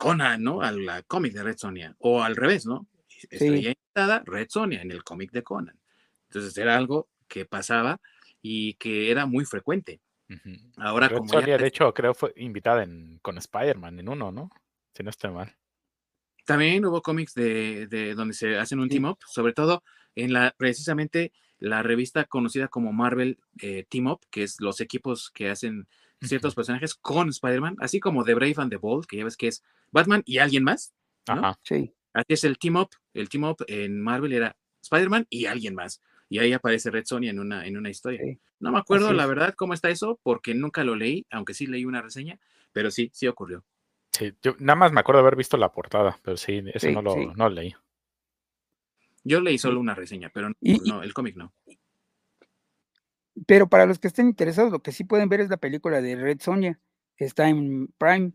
Conan, 0.02 0.42
¿no? 0.42 0.62
Al 0.62 1.04
cómic 1.06 1.32
de 1.32 1.42
Red 1.44 1.56
Sonia, 1.58 1.94
o 1.98 2.22
al 2.22 2.34
revés, 2.34 2.66
¿no? 2.66 2.86
Estrella 3.30 3.70
invitada, 3.70 4.22
Red 4.26 4.48
Sonia 4.48 4.82
en 4.82 4.90
el 4.90 5.04
cómic 5.04 5.30
de 5.30 5.44
Conan. 5.44 5.78
Entonces 6.28 6.56
era 6.58 6.76
algo 6.76 7.08
que 7.28 7.44
pasaba 7.44 8.00
y 8.40 8.74
que 8.74 9.10
era 9.10 9.26
muy 9.26 9.44
frecuente. 9.44 10.00
Ahora, 10.76 11.08
como 11.08 11.40
de 11.40 11.66
hecho, 11.66 11.92
creo 11.94 12.14
fue 12.14 12.32
invitada 12.36 12.82
en, 12.82 13.18
con 13.22 13.38
Spider-Man 13.38 14.00
en 14.00 14.08
uno, 14.08 14.32
¿no? 14.32 14.50
Si 14.92 15.02
no 15.02 15.10
estoy 15.10 15.30
mal. 15.30 15.54
También 16.44 16.84
hubo 16.84 17.00
cómics 17.00 17.34
de, 17.34 17.86
de 17.86 18.14
donde 18.14 18.34
se 18.34 18.58
hacen 18.58 18.80
un 18.80 18.88
team 18.88 19.04
up, 19.04 19.18
sobre 19.26 19.52
todo 19.52 19.84
en 20.16 20.32
la 20.32 20.52
precisamente 20.56 21.32
la 21.58 21.84
revista 21.84 22.24
conocida 22.24 22.66
como 22.66 22.92
Marvel 22.92 23.38
eh, 23.60 23.86
Team 23.88 24.08
Up, 24.08 24.20
que 24.30 24.42
es 24.42 24.60
los 24.60 24.80
equipos 24.80 25.30
que 25.30 25.48
hacen 25.48 25.86
ciertos 26.28 26.54
personajes 26.54 26.94
con 26.94 27.28
Spider-Man, 27.28 27.76
así 27.78 28.00
como 28.00 28.24
The 28.24 28.34
Brave 28.34 28.54
and 28.58 28.70
the 28.70 28.76
Bold, 28.76 29.06
que 29.06 29.16
ya 29.16 29.24
ves 29.24 29.36
que 29.36 29.48
es 29.48 29.62
Batman 29.90 30.22
y 30.24 30.38
alguien 30.38 30.64
más. 30.64 30.94
Ajá, 31.26 31.58
sí. 31.62 31.92
Así 32.12 32.32
es 32.32 32.44
el 32.44 32.58
Team 32.58 32.76
Up. 32.76 32.90
El 33.14 33.28
Team 33.28 33.44
Up 33.44 33.64
en 33.68 34.00
Marvel 34.00 34.32
era 34.32 34.56
Spider-Man 34.82 35.26
y 35.30 35.46
alguien 35.46 35.74
más 35.74 36.00
y 36.32 36.38
ahí 36.38 36.54
aparece 36.54 36.90
Red 36.90 37.04
Sonia 37.04 37.30
en 37.30 37.38
una, 37.38 37.66
en 37.66 37.76
una 37.76 37.90
historia. 37.90 38.22
No 38.58 38.72
me 38.72 38.78
acuerdo 38.78 39.12
la 39.12 39.26
verdad 39.26 39.52
cómo 39.54 39.74
está 39.74 39.90
eso, 39.90 40.18
porque 40.22 40.54
nunca 40.54 40.82
lo 40.82 40.96
leí, 40.96 41.26
aunque 41.30 41.52
sí 41.52 41.66
leí 41.66 41.84
una 41.84 42.00
reseña, 42.00 42.40
pero 42.72 42.90
sí, 42.90 43.10
sí 43.12 43.26
ocurrió. 43.26 43.66
Sí, 44.12 44.32
yo 44.40 44.56
nada 44.58 44.76
más 44.76 44.92
me 44.92 45.00
acuerdo 45.00 45.18
de 45.18 45.24
haber 45.24 45.36
visto 45.36 45.58
la 45.58 45.70
portada, 45.70 46.18
pero 46.22 46.38
sí, 46.38 46.62
eso 46.72 46.90
no, 46.90 47.02
lo, 47.02 47.50
leí. 47.50 47.74
Yo 49.24 49.42
leí 49.42 49.58
solo 49.58 49.78
una 49.78 49.94
reseña, 49.94 50.30
pero 50.32 50.50
no, 50.86 51.02
el 51.02 51.12
cómic 51.12 51.36
no. 51.36 51.52
Pero 53.46 53.68
para 53.68 53.86
los 53.86 53.98
que 53.98 54.08
estén 54.08 54.28
interesados, 54.28 54.72
lo 54.72 54.82
que 54.82 54.92
sí 54.92 55.04
pueden 55.04 55.28
ver 55.28 55.40
es 55.40 55.48
la 55.48 55.56
película 55.56 56.00
de 56.00 56.16
Red 56.16 56.40
Sonia, 56.40 56.78
que 57.16 57.24
está 57.24 57.48
en 57.48 57.88
Prime. 57.98 58.32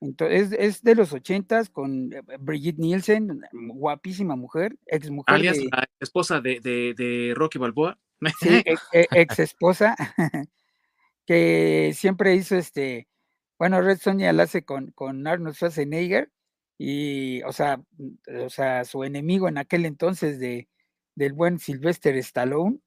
Entonces, 0.00 0.52
es 0.58 0.82
de 0.82 0.94
los 0.94 1.12
ochentas 1.12 1.70
con 1.70 2.12
eh, 2.12 2.22
Brigitte 2.38 2.78
Nielsen, 2.78 3.40
guapísima 3.52 4.36
mujer, 4.36 4.76
ex 4.86 5.10
mujer. 5.10 5.34
Alias 5.34 5.58
la 5.70 5.88
esposa 6.00 6.40
de, 6.40 6.60
de, 6.60 7.32
Rocky 7.34 7.58
Balboa. 7.58 7.98
Sí, 8.40 8.62
ex, 8.92 9.38
esposa, 9.38 9.96
que 11.26 11.92
siempre 11.94 12.34
hizo 12.34 12.56
este, 12.56 13.08
bueno, 13.58 13.80
Red 13.80 13.98
Sonja 13.98 14.32
la 14.32 14.42
hace 14.42 14.64
con, 14.64 14.90
con 14.90 15.26
Arnold 15.26 15.54
Schwarzenegger, 15.54 16.30
y, 16.78 17.42
o 17.42 17.52
sea, 17.52 17.80
o 18.44 18.50
sea, 18.50 18.84
su 18.84 19.02
enemigo 19.04 19.48
en 19.48 19.58
aquel 19.58 19.86
entonces 19.86 20.38
de, 20.38 20.68
del 21.14 21.32
buen 21.32 21.58
Sylvester 21.58 22.16
Stallone. 22.16 22.80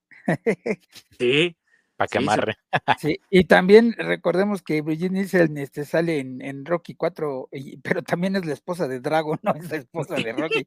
Sí, 1.20 1.56
para 2.00 2.08
que 2.08 2.18
amarre. 2.18 2.56
Sí, 2.98 3.20
y 3.30 3.44
también 3.44 3.94
recordemos 3.98 4.62
que 4.62 4.82
Brigitte 4.82 5.12
Nielsen 5.12 5.58
este, 5.58 5.84
sale 5.84 6.20
en, 6.20 6.64
Rocky 6.64 6.96
4, 6.96 7.50
pero 7.84 8.04
también 8.04 8.38
es 8.38 8.46
la 8.46 8.54
esposa 8.54 8.88
de 8.88 9.02
Dragon, 9.02 9.38
no 9.44 9.54
es 9.54 9.70
la 9.70 9.78
esposa 9.78 10.16
de 10.16 10.32
Rocky. 10.32 10.66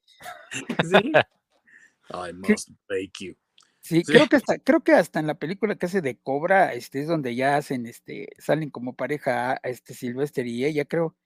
Sí. 0.53 1.13
I 2.11 2.35
must 2.35 2.69
break 2.87 3.13
you. 3.21 3.35
Sí, 3.81 4.03
creo 4.03 4.29
que 4.29 4.37
hasta, 4.37 4.59
creo 4.59 4.85
que 4.85 4.93
hasta 4.93 5.21
en 5.21 5.27
la 5.27 5.35
película 5.35 5.75
que 5.75 5.87
hace 5.87 6.03
de 6.03 6.19
Cobra, 6.19 6.75
este 6.75 7.01
es 7.01 7.09
donde 7.09 7.35
ya 7.35 7.57
hacen, 7.57 7.87
este, 7.87 8.29
salen 8.39 8.69
como 8.69 8.95
pareja 8.95 9.59
este 9.63 9.95
Sylvester 9.95 10.47
y 10.47 10.67
ella, 10.67 10.85
creo. 10.85 11.17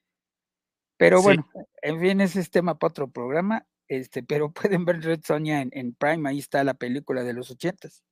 Pero 0.96 1.20
bueno, 1.20 1.48
en 1.82 2.00
fin, 2.00 2.20
ese 2.20 2.38
es 2.38 2.50
tema 2.50 2.78
para 2.78 2.90
otro 2.90 3.10
programa. 3.10 3.66
Este, 3.88 4.22
pero 4.22 4.52
pueden 4.78 4.84
ver 4.84 5.02
Red 5.02 5.22
Sonia 5.24 5.62
en, 5.62 5.70
en 5.72 5.94
Prime, 5.94 6.28
ahí 6.28 6.38
está 6.38 6.62
la 6.62 6.74
película 6.74 7.24
de 7.24 7.32
los 7.32 7.50
ochentas 7.50 8.04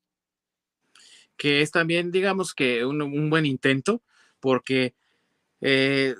que 1.36 1.62
es 1.62 1.70
también, 1.70 2.10
digamos 2.10 2.54
que 2.54 2.84
un, 2.84 3.30
buen 3.30 3.46
intento, 3.46 4.02
porque 4.40 4.94
eh, 5.60 6.14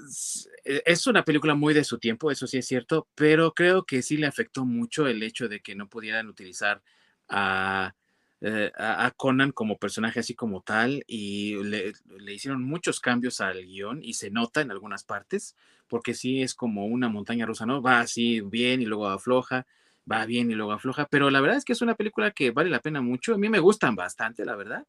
e, 0.64 0.82
es 0.86 1.06
una 1.06 1.24
película 1.24 1.54
muy 1.54 1.74
de 1.74 1.84
su 1.84 1.98
tiempo, 1.98 2.30
eso 2.30 2.46
sí 2.46 2.58
es 2.58 2.66
cierto, 2.66 3.08
pero 3.14 3.52
creo 3.54 3.84
que 3.84 4.02
sí 4.02 4.16
le 4.16 4.26
afectó 4.26 4.64
mucho 4.64 5.06
el 5.06 5.22
hecho 5.22 5.48
de 5.48 5.60
que 5.60 5.74
no 5.74 5.88
pudieran 5.88 6.28
utilizar 6.28 6.82
a, 7.28 7.94
eh, 8.40 8.72
Conan 9.16 9.52
como 9.52 9.78
personaje 9.78 10.20
así 10.20 10.34
como 10.34 10.60
tal 10.62 11.02
y 11.06 11.62
le, 11.62 11.94
hicieron 12.32 12.62
muchos 12.62 13.00
cambios 13.00 13.40
al 13.40 13.64
guion 13.64 14.02
y 14.02 14.14
se 14.14 14.30
nota 14.30 14.60
en 14.60 14.70
algunas 14.70 15.04
partes, 15.04 15.56
porque 15.88 16.14
sí 16.14 16.42
es 16.42 16.54
como 16.54 16.86
una 16.86 17.08
montaña 17.08 17.46
rusa, 17.46 17.66
¿no? 17.66 17.80
Va 17.82 18.00
así 18.00 18.40
bien 18.40 18.82
y 18.82 18.86
luego 18.86 19.08
afloja, 19.08 19.66
va 20.10 20.26
bien 20.26 20.50
y 20.50 20.54
luego 20.54 20.72
afloja, 20.72 21.06
pero 21.10 21.30
la 21.30 21.40
verdad 21.40 21.56
es 21.58 21.64
que 21.64 21.72
es 21.72 21.82
una 21.82 21.94
película 21.94 22.32
que 22.32 22.50
vale 22.50 22.70
la 22.70 22.80
pena 22.80 23.00
mucho, 23.00 23.34
a 23.34 23.38
mí 23.38 23.48
me 23.48 23.60
gustan 23.60 23.94
bastante, 23.94 24.44
la 24.44 24.56
verdad 24.56 24.86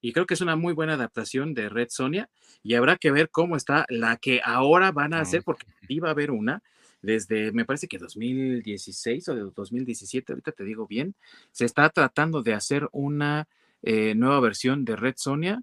y 0.00 0.12
creo 0.12 0.26
que 0.26 0.34
es 0.34 0.40
una 0.40 0.56
muy 0.56 0.72
buena 0.72 0.94
adaptación 0.94 1.54
de 1.54 1.68
Red 1.68 1.88
Sonia 1.90 2.28
y 2.62 2.74
habrá 2.74 2.96
que 2.96 3.10
ver 3.10 3.30
cómo 3.30 3.56
está 3.56 3.84
la 3.88 4.16
que 4.16 4.40
ahora 4.44 4.92
van 4.92 5.14
a 5.14 5.20
hacer 5.20 5.42
porque 5.42 5.66
iba 5.88 6.08
a 6.08 6.12
haber 6.12 6.30
una 6.30 6.62
desde 7.02 7.52
me 7.52 7.64
parece 7.64 7.88
que 7.88 7.98
2016 7.98 9.28
o 9.28 9.34
de 9.34 9.42
2017, 9.54 10.32
ahorita 10.32 10.52
te 10.52 10.64
digo 10.64 10.86
bien, 10.86 11.14
se 11.52 11.64
está 11.64 11.88
tratando 11.90 12.42
de 12.42 12.54
hacer 12.54 12.88
una 12.92 13.48
eh, 13.82 14.14
nueva 14.14 14.40
versión 14.40 14.84
de 14.84 14.96
Red 14.96 15.14
Sonia 15.16 15.62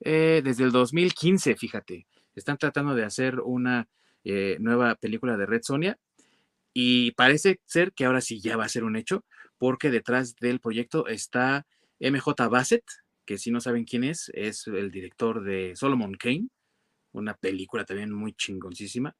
eh, 0.00 0.42
desde 0.44 0.64
el 0.64 0.72
2015, 0.72 1.56
fíjate, 1.56 2.06
están 2.34 2.58
tratando 2.58 2.94
de 2.94 3.04
hacer 3.04 3.40
una 3.40 3.88
eh, 4.24 4.56
nueva 4.60 4.94
película 4.94 5.36
de 5.36 5.46
Red 5.46 5.62
Sonia 5.62 5.98
y 6.72 7.12
parece 7.12 7.60
ser 7.64 7.92
que 7.92 8.04
ahora 8.04 8.20
sí 8.20 8.40
ya 8.40 8.56
va 8.56 8.64
a 8.64 8.68
ser 8.68 8.84
un 8.84 8.96
hecho 8.96 9.24
porque 9.56 9.90
detrás 9.90 10.36
del 10.36 10.60
proyecto 10.60 11.08
está 11.08 11.66
MJ 11.98 12.48
Bassett, 12.48 12.84
que 13.28 13.36
si 13.36 13.50
no 13.50 13.60
saben 13.60 13.84
quién 13.84 14.04
es, 14.04 14.30
es 14.32 14.66
el 14.68 14.90
director 14.90 15.44
de 15.44 15.76
Solomon 15.76 16.14
Kane, 16.14 16.48
una 17.12 17.34
película 17.34 17.84
también 17.84 18.10
muy 18.10 18.32
chingoncísima. 18.32 19.14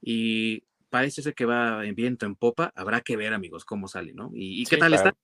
Y 0.00 0.64
parece 0.88 1.20
ser 1.20 1.34
que 1.34 1.44
va 1.44 1.84
en 1.84 1.94
viento 1.94 2.24
en 2.24 2.36
popa. 2.36 2.72
Habrá 2.74 3.02
que 3.02 3.18
ver, 3.18 3.34
amigos, 3.34 3.66
cómo 3.66 3.86
sale, 3.86 4.14
¿no? 4.14 4.30
¿Y, 4.32 4.64
qué 4.64 4.78
tal 4.78 4.94
está? 4.94 5.14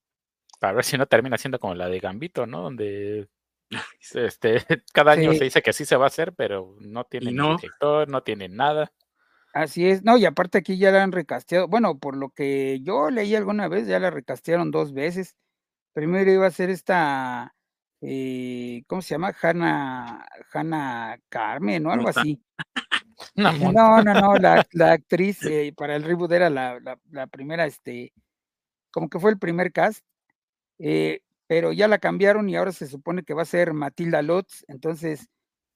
Para 0.59 0.75
ver 0.75 0.85
si 0.85 0.99
no 0.99 1.07
termina 1.07 1.39
siendo 1.39 1.59
como 1.59 1.75
la 1.75 1.89
de 1.89 1.99
Gambito, 1.99 2.47
¿no? 2.47 2.61
Donde 2.61 3.31
este, 4.13 4.67
cada 4.93 5.13
año 5.13 5.33
se 5.33 5.45
dice 5.45 5.63
que 5.63 5.73
sí 5.73 5.87
se 5.87 5.97
va 5.97 6.05
a 6.05 6.09
hacer, 6.09 6.35
pero 6.35 6.77
no 6.79 7.05
tiene 7.05 7.33
no. 7.33 7.57
director, 7.57 8.07
no 8.07 8.23
tiene 8.23 8.51
nada. 8.51 8.93
Así 9.55 9.89
es, 9.89 10.05
no, 10.05 10.19
y 10.19 10.27
aparte 10.27 10.59
aquí 10.59 10.77
ya 10.77 10.91
la 10.91 11.03
han 11.03 11.13
recasteado. 11.13 11.69
Bueno, 11.69 11.99
por 11.99 12.19
lo 12.19 12.29
que 12.29 12.81
yo 12.83 13.09
leí 13.09 13.35
alguna 13.35 13.67
vez, 13.69 13.87
ya 13.87 13.99
la 13.99 14.11
recastearon 14.11 14.71
dos 14.71 14.93
veces. 14.93 15.39
Primero 15.95 16.31
iba 16.31 16.47
a 16.47 16.51
ser 16.51 16.69
esta 16.69 17.55
eh, 18.03 18.83
¿cómo 18.87 19.03
se 19.03 19.15
llama? 19.15 19.35
Hanna, 19.41 20.27
Hanna 20.53 21.19
Carmen 21.29 21.87
o 21.87 21.93
algo 21.93 22.09
así. 22.09 22.43
No, 23.35 23.53
no, 23.53 24.03
no, 24.03 24.37
la, 24.37 24.93
actriz 24.93 25.43
eh, 25.45 25.75
para 25.77 25.95
el 25.95 26.05
reboot 26.05 26.33
era 26.33 26.49
la, 26.49 26.97
primera, 27.31 27.67
este, 27.67 28.15
como 28.91 29.11
que 29.11 29.19
fue 29.19 29.31
el 29.31 29.39
primer 29.39 29.73
cast, 29.73 30.05
eh, 30.79 31.21
pero 31.47 31.73
ya 31.73 31.87
la 31.87 31.99
cambiaron 31.99 32.49
y 32.49 32.57
ahora 32.57 32.73
se 32.73 32.87
supone 32.87 33.23
que 33.23 33.35
va 33.35 33.43
a 33.43 33.47
ser 33.47 33.75
Matilda 33.75 34.23
Lutz, 34.23 34.65
entonces, 34.69 35.29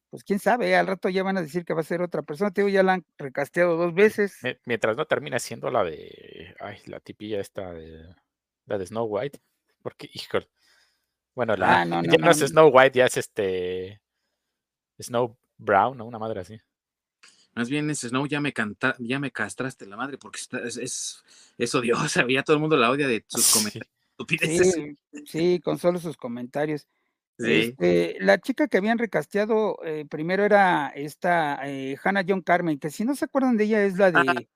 pues 0.09 0.25
quién 0.25 0.39
sabe, 0.39 0.75
al 0.75 0.87
rato 0.87 1.11
ya 1.11 1.23
van 1.23 1.37
a 1.37 1.43
decir 1.43 1.65
que 1.65 1.75
va 1.75 1.81
a 1.81 1.85
ser 1.85 2.01
otra 2.01 2.23
persona, 2.23 2.51
te 2.51 2.63
digo, 2.63 2.71
ya 2.71 2.83
la 2.83 2.95
han 2.95 3.05
recasteado 3.19 3.77
dos 3.77 3.93
veces. 3.93 4.39
Mientras 4.65 4.97
no 4.97 5.05
termina 5.05 5.39
siendo 5.39 5.71
la 5.71 5.85
de, 5.85 6.55
ay, 6.61 6.79
la 6.87 7.01
tipilla 7.01 7.41
esta 7.41 7.73
de, 7.73 8.15
la 8.67 8.79
de 8.79 8.87
Snow 8.87 9.05
White, 9.05 9.41
porque, 9.83 10.09
híjole, 10.13 10.49
bueno, 11.35 11.57
la, 11.57 11.81
ah, 11.81 11.85
no, 11.85 12.03
ya 12.03 12.19
no, 12.19 12.31
es 12.31 12.39
Snow 12.39 12.69
White, 12.69 12.99
ya 12.99 13.07
es 13.07 13.17
este 13.17 14.01
Snow 15.01 15.37
Brown, 15.59 15.99
¿no? 15.99 16.07
Una 16.07 16.19
madre 16.19 16.41
así. 16.41 16.61
Más 17.55 17.69
bien 17.69 17.89
ese 17.91 18.09
Snow 18.09 18.27
ya 18.27 18.41
me 18.41 18.53
canta, 18.53 18.95
ya 18.99 19.19
me 19.19 19.31
castraste 19.31 19.87
la 19.87 19.97
madre 19.97 20.19
porque 20.19 20.41
es, 20.41 20.77
es, 20.77 21.25
es, 21.59 21.75
odiosa, 21.75 22.25
ya 22.29 22.43
todo 22.43 22.57
el 22.57 22.61
mundo 22.61 22.77
la 22.77 22.91
odia 22.91 23.09
de 23.09 23.25
sus 23.29 23.53
comentarios. 23.53 23.91
Sí, 24.73 24.97
sí, 25.27 25.61
con 25.61 25.79
solo 25.79 25.99
sus 25.99 26.17
comentarios. 26.17 26.87
Este, 27.37 28.17
la 28.21 28.39
chica 28.39 28.69
que 28.69 28.77
habían 28.77 28.99
recasteado 28.99 29.77
eh, 29.85 30.05
primero 30.09 30.45
era 30.45 30.93
esta 30.95 31.69
eh, 31.69 31.97
Hannah 32.03 32.25
John 32.27 32.43
Carmen, 32.43 32.79
que 32.79 32.91
si 32.91 33.05
no 33.05 33.17
se 33.17 33.25
acuerdan 33.25 33.57
de 33.57 33.65
ella 33.65 33.85
es 33.85 33.99
la 33.99 34.13
de. 34.13 34.47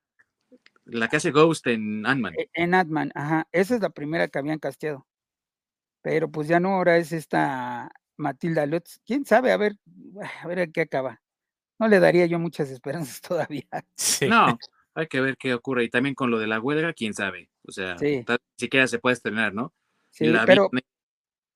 la 0.84 1.08
que 1.08 1.16
hace 1.16 1.32
Ghost 1.32 1.66
en 1.66 2.06
Ant-Man. 2.06 2.34
E, 2.38 2.48
en 2.54 2.74
Ant-Man, 2.74 3.10
ajá. 3.16 3.48
Esa 3.50 3.74
es 3.74 3.80
la 3.80 3.90
primera 3.90 4.28
que 4.28 4.38
habían 4.38 4.60
casteado 4.60 5.08
pero 6.08 6.30
pues 6.30 6.48
ya 6.48 6.58
no, 6.58 6.70
ahora 6.70 6.96
es 6.96 7.12
esta 7.12 7.92
Matilda 8.16 8.64
Lutz. 8.64 8.98
¿Quién 9.04 9.26
sabe? 9.26 9.52
A 9.52 9.58
ver, 9.58 9.76
a 10.42 10.46
ver 10.46 10.60
a 10.60 10.66
qué 10.66 10.80
acaba. 10.80 11.20
No 11.78 11.86
le 11.86 12.00
daría 12.00 12.24
yo 12.24 12.38
muchas 12.38 12.70
esperanzas 12.70 13.20
todavía. 13.20 13.68
No, 14.26 14.58
hay 14.94 15.06
que 15.06 15.20
ver 15.20 15.36
qué 15.36 15.52
ocurre. 15.52 15.84
Y 15.84 15.90
también 15.90 16.14
con 16.14 16.30
lo 16.30 16.38
de 16.38 16.46
la 16.46 16.60
huelga, 16.60 16.94
quién 16.94 17.12
sabe. 17.12 17.50
O 17.62 17.72
sea, 17.72 17.96
ni 18.00 18.24
siquiera 18.56 18.86
se 18.86 18.98
puede 18.98 19.16
estrenar, 19.16 19.52
¿no? 19.52 19.74
Sí, 20.10 20.32
pero... 20.46 20.70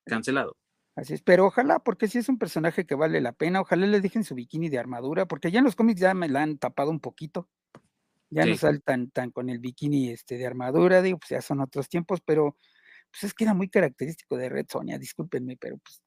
Cancelado. 0.05 0.59
Así 0.97 1.15
es, 1.15 1.23
pero 1.23 1.47
ojalá, 1.47 1.79
porque 1.79 2.07
si 2.07 2.19
es 2.19 2.29
un 2.29 2.37
personaje 2.37 2.85
que 2.85 2.95
vale 2.95 3.23
la 3.23 3.33
pena, 3.33 3.63
ojalá 3.63 3.87
le 3.87 4.03
dejen 4.03 4.23
su 4.23 4.35
bikini 4.35 4.69
de 4.69 4.79
armadura, 4.79 5.27
porque 5.27 5.51
ya 5.51 5.61
en 5.61 5.65
los 5.65 5.77
cómics 5.77 6.01
ya 6.01 6.13
me 6.13 6.29
la 6.29 6.43
han 6.43 6.59
tapado 6.59 6.91
un 6.91 7.01
poquito. 7.01 7.49
Ya 8.29 8.45
no 8.45 8.55
saltan 8.57 9.11
tan 9.11 9.31
con 9.31 9.49
el 9.49 9.61
bikini 9.61 10.11
este, 10.11 10.37
de 10.37 10.47
armadura, 10.47 11.01
digo, 11.01 11.19
pues 11.19 11.31
ya 11.31 11.41
son 11.41 11.61
otros 11.61 11.89
tiempos, 11.89 12.21
pero 12.23 12.57
pues 13.13 13.25
es 13.25 13.35
que 13.35 13.45
era 13.45 13.55
muy 13.55 13.69
característico 13.69 14.37
de 14.37 14.49
Red 14.49 14.67
Sonia, 14.71 14.99
discúlpenme, 14.99 15.57
pero 15.61 15.77
pues, 15.79 16.03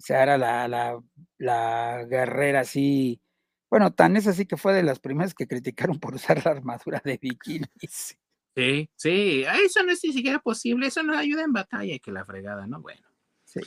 o 0.00 0.04
sea, 0.04 0.22
era 0.24 0.36
la, 0.36 0.68
la, 0.68 1.00
la 1.38 2.04
guerrera 2.08 2.60
así, 2.60 3.20
bueno, 3.70 3.92
tan 3.94 4.16
es 4.16 4.26
así 4.26 4.46
que 4.46 4.56
fue 4.56 4.74
de 4.74 4.82
las 4.82 4.98
primeras 4.98 5.34
que 5.34 5.46
criticaron 5.46 5.98
por 6.00 6.14
usar 6.14 6.44
la 6.44 6.50
armadura 6.52 7.00
de 7.04 7.18
bikini. 7.20 7.66
Sí, 8.56 8.90
sí, 8.96 9.44
eso 9.64 9.84
no 9.84 9.92
es 9.92 10.00
ni 10.02 10.12
siquiera 10.12 10.40
posible, 10.40 10.88
eso 10.88 11.02
no 11.04 11.16
ayuda 11.16 11.44
en 11.44 11.52
batalla 11.52 11.94
y 11.94 12.00
que 12.00 12.10
la 12.10 12.24
fregada, 12.24 12.66
¿no? 12.66 12.80
Bueno. 12.80 13.06
Sí. 13.44 13.60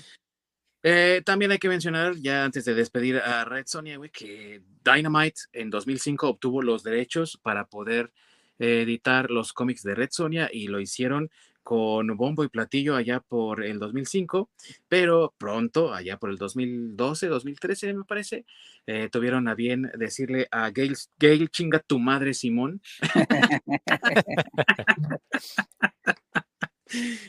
Eh, 0.84 1.22
también 1.26 1.52
hay 1.52 1.60
que 1.60 1.70
mencionar, 1.70 2.16
ya 2.18 2.44
antes 2.44 2.66
de 2.66 2.74
despedir 2.74 3.18
a 3.18 3.46
Red 3.46 3.68
Sonia, 3.68 3.98
güey, 3.98 4.10
que 4.10 4.62
Dynamite 4.84 5.42
en 5.54 5.70
2005 5.70 6.28
obtuvo 6.28 6.62
los 6.62 6.84
derechos 6.84 7.40
para 7.42 7.68
poder 7.68 8.12
editar 8.58 9.32
los 9.32 9.54
cómics 9.54 9.82
de 9.84 9.96
Red 9.96 10.10
Sonia 10.12 10.50
y 10.52 10.68
lo 10.68 10.80
hicieron 10.80 11.32
con 11.64 12.08
bombo 12.18 12.44
y 12.44 12.50
platillo 12.50 12.96
allá 12.96 13.20
por 13.20 13.64
el 13.64 13.80
2005, 13.80 14.50
pero 14.88 15.34
pronto, 15.38 15.94
allá 15.94 16.18
por 16.18 16.30
el 16.30 16.38
2012, 16.38 17.28
2013 17.28 17.94
me 17.94 18.04
parece, 18.04 18.46
eh, 18.88 19.10
tuvieron 19.12 19.48
a 19.48 19.56
bien 19.56 19.92
decirle 19.96 20.48
a 20.52 20.72
Gail, 20.72 20.96
Gail 21.20 21.50
chinga 21.50 21.80
tu 21.80 22.00
madre 22.00 22.34
Simón, 22.34 22.82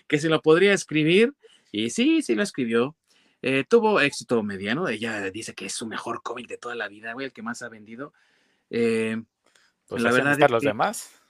que 0.08 0.18
se 0.18 0.28
lo 0.28 0.40
podría 0.40 0.72
escribir, 0.72 1.34
y 1.70 1.90
sí, 1.90 2.22
sí 2.22 2.34
lo 2.34 2.42
escribió. 2.42 2.96
Eh, 3.44 3.64
tuvo 3.68 4.00
éxito 4.00 4.40
mediano, 4.44 4.88
ella 4.88 5.30
dice 5.30 5.54
que 5.54 5.66
es 5.66 5.72
su 5.72 5.86
mejor 5.86 6.22
cómic 6.22 6.46
de 6.46 6.58
toda 6.58 6.76
la 6.76 6.88
vida, 6.88 7.12
güey, 7.12 7.26
el 7.26 7.32
que 7.32 7.42
más 7.42 7.62
ha 7.62 7.68
vendido. 7.68 8.12
Eh, 8.70 9.20
pues 9.88 10.02
la 10.02 10.12
verdad 10.12 10.40
es 10.40 10.50
los 10.50 10.62
demás. 10.62 11.21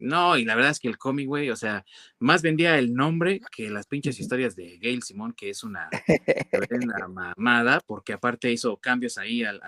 No, 0.00 0.36
y 0.36 0.44
la 0.44 0.54
verdad 0.54 0.72
es 0.72 0.80
que 0.80 0.88
el 0.88 0.98
cómic, 0.98 1.28
güey, 1.28 1.50
o 1.50 1.56
sea, 1.56 1.84
más 2.18 2.42
vendía 2.42 2.78
el 2.78 2.94
nombre 2.94 3.40
que 3.54 3.70
las 3.70 3.86
pinches 3.86 4.18
historias 4.18 4.56
de 4.56 4.78
Gail 4.78 5.02
Simón, 5.02 5.34
que 5.34 5.50
es 5.50 5.62
una, 5.62 5.88
mamada, 7.36 7.80
porque 7.86 8.14
aparte 8.14 8.50
hizo 8.50 8.76
cambios 8.78 9.18
ahí 9.18 9.44
al, 9.44 9.60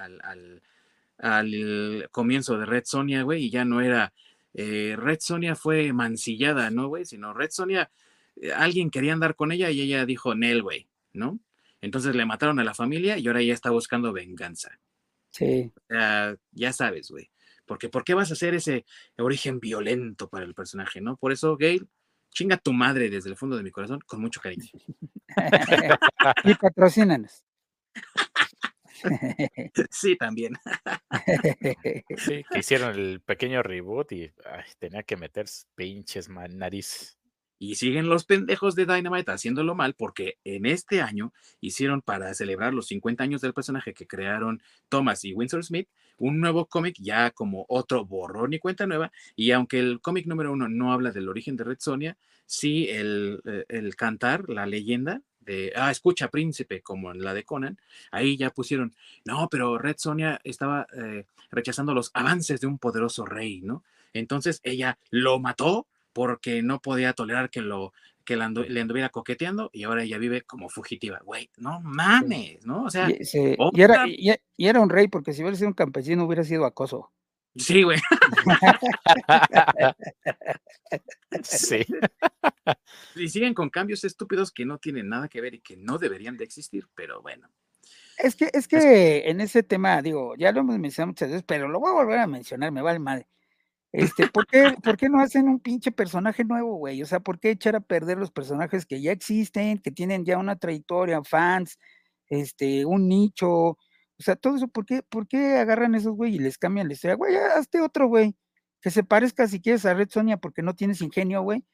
al 1.18 2.08
comienzo 2.10 2.58
de 2.58 2.66
Red 2.66 2.84
Sonia, 2.86 3.22
güey, 3.22 3.44
y 3.44 3.50
ya 3.50 3.64
no 3.64 3.80
era 3.80 4.12
eh, 4.54 4.96
Red 4.98 5.20
Sonia 5.20 5.56
fue 5.56 5.92
mancillada, 5.92 6.70
¿no, 6.70 6.88
güey? 6.88 7.04
Sino 7.06 7.32
Red 7.32 7.50
Sonia, 7.50 7.90
eh, 8.36 8.52
alguien 8.52 8.90
quería 8.90 9.12
andar 9.12 9.34
con 9.34 9.52
ella 9.52 9.70
y 9.70 9.80
ella 9.80 10.04
dijo, 10.04 10.34
Nel, 10.34 10.62
güey, 10.62 10.88
¿no? 11.12 11.38
Entonces 11.80 12.14
le 12.14 12.26
mataron 12.26 12.58
a 12.60 12.64
la 12.64 12.74
familia 12.74 13.18
y 13.18 13.26
ahora 13.26 13.42
ya 13.42 13.54
está 13.54 13.70
buscando 13.70 14.12
venganza. 14.12 14.78
Sí. 15.30 15.72
ya 16.52 16.72
sabes, 16.74 17.10
güey. 17.10 17.30
Porque 17.66 17.88
¿por 17.88 18.04
qué 18.04 18.14
vas 18.14 18.30
a 18.30 18.34
hacer 18.34 18.54
ese 18.54 18.84
origen 19.18 19.60
violento 19.60 20.28
para 20.28 20.44
el 20.44 20.54
personaje, 20.54 21.00
no? 21.00 21.16
Por 21.16 21.32
eso, 21.32 21.56
Gail, 21.56 21.88
chinga 22.30 22.56
tu 22.56 22.72
madre 22.72 23.10
desde 23.10 23.30
el 23.30 23.36
fondo 23.36 23.56
de 23.56 23.62
mi 23.62 23.70
corazón 23.70 24.00
con 24.06 24.20
mucho 24.20 24.40
cariño. 24.40 24.68
y 26.44 26.54
patrocínanos. 26.54 27.44
sí, 29.90 30.16
también. 30.16 30.54
sí, 32.16 32.44
que 32.50 32.58
hicieron 32.58 32.94
el 32.94 33.20
pequeño 33.20 33.62
reboot 33.62 34.12
y 34.12 34.32
tenía 34.78 35.02
que 35.02 35.16
meter 35.16 35.46
pinches 35.74 36.28
nariz. 36.28 37.18
Y 37.62 37.76
siguen 37.76 38.08
los 38.08 38.24
pendejos 38.24 38.74
de 38.74 38.86
Dynamite 38.86 39.30
haciéndolo 39.30 39.76
mal 39.76 39.94
porque 39.94 40.36
en 40.42 40.66
este 40.66 41.00
año 41.00 41.32
hicieron 41.60 42.02
para 42.02 42.34
celebrar 42.34 42.74
los 42.74 42.88
50 42.88 43.22
años 43.22 43.40
del 43.40 43.54
personaje 43.54 43.94
que 43.94 44.08
crearon 44.08 44.60
Thomas 44.88 45.24
y 45.24 45.32
Winsor 45.32 45.64
Smith 45.64 45.88
un 46.18 46.40
nuevo 46.40 46.66
cómic 46.66 46.96
ya 46.98 47.30
como 47.30 47.64
otro 47.68 48.04
borrón 48.04 48.52
y 48.52 48.58
cuenta 48.58 48.88
nueva. 48.88 49.12
Y 49.36 49.52
aunque 49.52 49.78
el 49.78 50.00
cómic 50.00 50.26
número 50.26 50.52
uno 50.52 50.68
no 50.68 50.92
habla 50.92 51.12
del 51.12 51.28
origen 51.28 51.56
de 51.56 51.62
Red 51.62 51.76
Sonia, 51.78 52.16
sí 52.46 52.88
el, 52.88 53.40
eh, 53.44 53.64
el 53.68 53.94
cantar, 53.94 54.48
la 54.48 54.66
leyenda 54.66 55.22
de, 55.38 55.72
ah, 55.76 55.92
escucha 55.92 56.30
príncipe, 56.30 56.82
como 56.82 57.12
en 57.12 57.22
la 57.22 57.32
de 57.32 57.44
Conan, 57.44 57.78
ahí 58.10 58.36
ya 58.36 58.50
pusieron, 58.50 58.92
no, 59.24 59.48
pero 59.48 59.78
Red 59.78 59.98
Sonia 59.98 60.40
estaba 60.42 60.88
eh, 60.96 61.26
rechazando 61.52 61.94
los 61.94 62.10
avances 62.12 62.60
de 62.60 62.66
un 62.66 62.78
poderoso 62.78 63.24
rey, 63.24 63.60
¿no? 63.60 63.84
Entonces 64.14 64.60
ella 64.64 64.98
lo 65.10 65.38
mató 65.38 65.86
porque 66.12 66.62
no 66.62 66.80
podía 66.80 67.12
tolerar 67.12 67.50
que 67.50 67.62
lo 67.62 67.92
que 68.24 68.36
le, 68.36 68.44
anduviera 68.44 69.08
coqueteando 69.08 69.70
y 69.72 69.84
ahora 69.84 70.04
ella 70.04 70.18
vive 70.18 70.42
como 70.42 70.68
fugitiva. 70.68 71.20
Güey, 71.24 71.50
no 71.56 71.80
mames, 71.80 72.64
¿no? 72.64 72.84
O 72.84 72.90
sea, 72.90 73.08
y, 73.10 73.80
era, 73.80 74.04
y, 74.06 74.38
era, 74.56 74.80
un 74.80 74.90
rey 74.90 75.08
porque 75.08 75.32
si 75.32 75.42
hubiera 75.42 75.56
sido 75.56 75.68
un 75.68 75.74
campesino 75.74 76.24
hubiera 76.24 76.44
sido 76.44 76.64
acoso. 76.64 77.10
Sí, 77.56 77.82
güey. 77.82 77.98
sí. 81.42 81.84
Y 83.16 83.28
siguen 83.28 83.54
con 83.54 83.70
cambios 83.70 84.04
estúpidos 84.04 84.52
que 84.52 84.64
no 84.64 84.78
tienen 84.78 85.08
nada 85.08 85.28
que 85.28 85.40
ver 85.40 85.54
y 85.54 85.60
que 85.60 85.76
no 85.76 85.98
deberían 85.98 86.36
de 86.36 86.44
existir, 86.44 86.86
pero 86.94 87.22
bueno. 87.22 87.48
Es 88.18 88.36
que, 88.36 88.50
es 88.52 88.68
que 88.68 89.28
en 89.28 89.40
ese 89.40 89.62
tema, 89.62 90.00
digo, 90.00 90.34
ya 90.36 90.52
lo 90.52 90.60
hemos 90.60 90.78
mencionado 90.78 91.08
muchas 91.08 91.28
veces, 91.28 91.44
pero 91.46 91.68
lo 91.68 91.80
voy 91.80 91.90
a 91.90 91.94
volver 91.94 92.18
a 92.18 92.26
mencionar, 92.26 92.70
me 92.70 92.82
vale 92.82 92.98
madre. 92.98 93.26
Este, 93.92 94.26
¿por 94.28 94.46
qué, 94.46 94.74
¿por 94.82 94.96
qué 94.96 95.08
no 95.10 95.20
hacen 95.20 95.48
un 95.48 95.60
pinche 95.60 95.92
personaje 95.92 96.44
nuevo, 96.44 96.76
güey? 96.76 97.02
O 97.02 97.06
sea, 97.06 97.20
¿por 97.20 97.38
qué 97.38 97.50
echar 97.50 97.76
a 97.76 97.80
perder 97.80 98.18
los 98.18 98.30
personajes 98.30 98.86
que 98.86 99.02
ya 99.02 99.12
existen, 99.12 99.78
que 99.78 99.90
tienen 99.90 100.24
ya 100.24 100.38
una 100.38 100.56
trayectoria, 100.56 101.22
fans, 101.24 101.78
este, 102.28 102.86
un 102.86 103.06
nicho? 103.08 103.48
O 103.48 103.78
sea, 104.18 104.36
todo 104.36 104.56
eso, 104.56 104.68
¿por 104.68 104.86
qué, 104.86 105.02
por 105.02 105.28
qué 105.28 105.56
agarran 105.58 105.94
esos 105.94 106.14
güey 106.14 106.36
y 106.36 106.38
les 106.38 106.56
cambian 106.58 106.88
la 106.88 106.94
historia? 106.94 107.16
Güey, 107.16 107.36
hazte 107.36 107.80
otro, 107.82 108.08
güey, 108.08 108.34
que 108.80 108.90
se 108.90 109.04
parezca 109.04 109.46
si 109.48 109.60
quieres 109.60 109.84
a 109.84 109.94
Red 109.94 110.08
Sonia 110.10 110.38
porque 110.38 110.62
no 110.62 110.74
tienes 110.74 111.02
ingenio, 111.02 111.42
güey. 111.42 111.64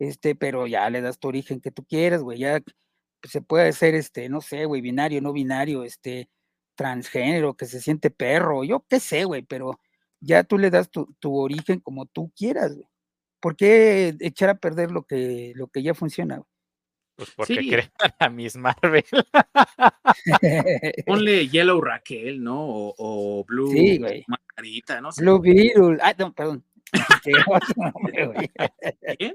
Este, 0.00 0.34
pero 0.34 0.66
ya 0.66 0.90
le 0.90 1.00
das 1.00 1.18
tu 1.18 1.28
origen 1.28 1.60
que 1.60 1.70
tú 1.72 1.84
quieras, 1.84 2.22
güey, 2.22 2.38
ya 2.40 2.60
se 3.24 3.42
puede 3.42 3.68
hacer, 3.68 3.94
este, 3.94 4.28
no 4.28 4.40
sé, 4.40 4.64
güey, 4.64 4.80
binario, 4.80 5.20
no 5.22 5.32
binario, 5.32 5.84
este, 5.84 6.28
transgénero, 6.76 7.54
que 7.56 7.66
se 7.66 7.80
siente 7.80 8.10
perro, 8.10 8.64
yo 8.64 8.84
qué 8.88 9.00
sé, 9.00 9.24
güey, 9.24 9.42
pero 9.42 9.80
ya 10.20 10.44
tú 10.44 10.58
le 10.58 10.70
das 10.70 10.90
tu, 10.90 11.14
tu 11.18 11.36
origen 11.36 11.80
como 11.80 12.06
tú 12.06 12.32
quieras, 12.36 12.74
güey. 12.74 12.86
¿Por 13.40 13.56
qué 13.56 14.16
echar 14.20 14.50
a 14.50 14.58
perder 14.58 14.90
lo 14.90 15.04
que, 15.04 15.52
lo 15.54 15.68
que 15.68 15.82
ya 15.82 15.94
funciona, 15.94 16.36
güey? 16.36 16.48
Pues 17.18 17.32
porque 17.32 17.56
sí. 17.56 17.68
crean 17.68 17.90
a 18.20 18.28
Miss 18.28 18.56
Marvel. 18.56 19.04
Ponle 21.06 21.48
Yellow 21.48 21.80
Raquel, 21.80 22.42
¿no? 22.42 22.64
O, 22.64 22.94
o 22.96 23.44
Blue 23.44 23.72
sí, 23.72 23.98
güey. 23.98 24.24
Margarita, 24.28 25.00
¿no? 25.00 25.10
Blue 25.16 25.40
Beetle. 25.40 25.98
Ah, 26.00 26.14
no, 26.16 26.32
perdón. 26.32 26.64
¿Quién? 29.18 29.34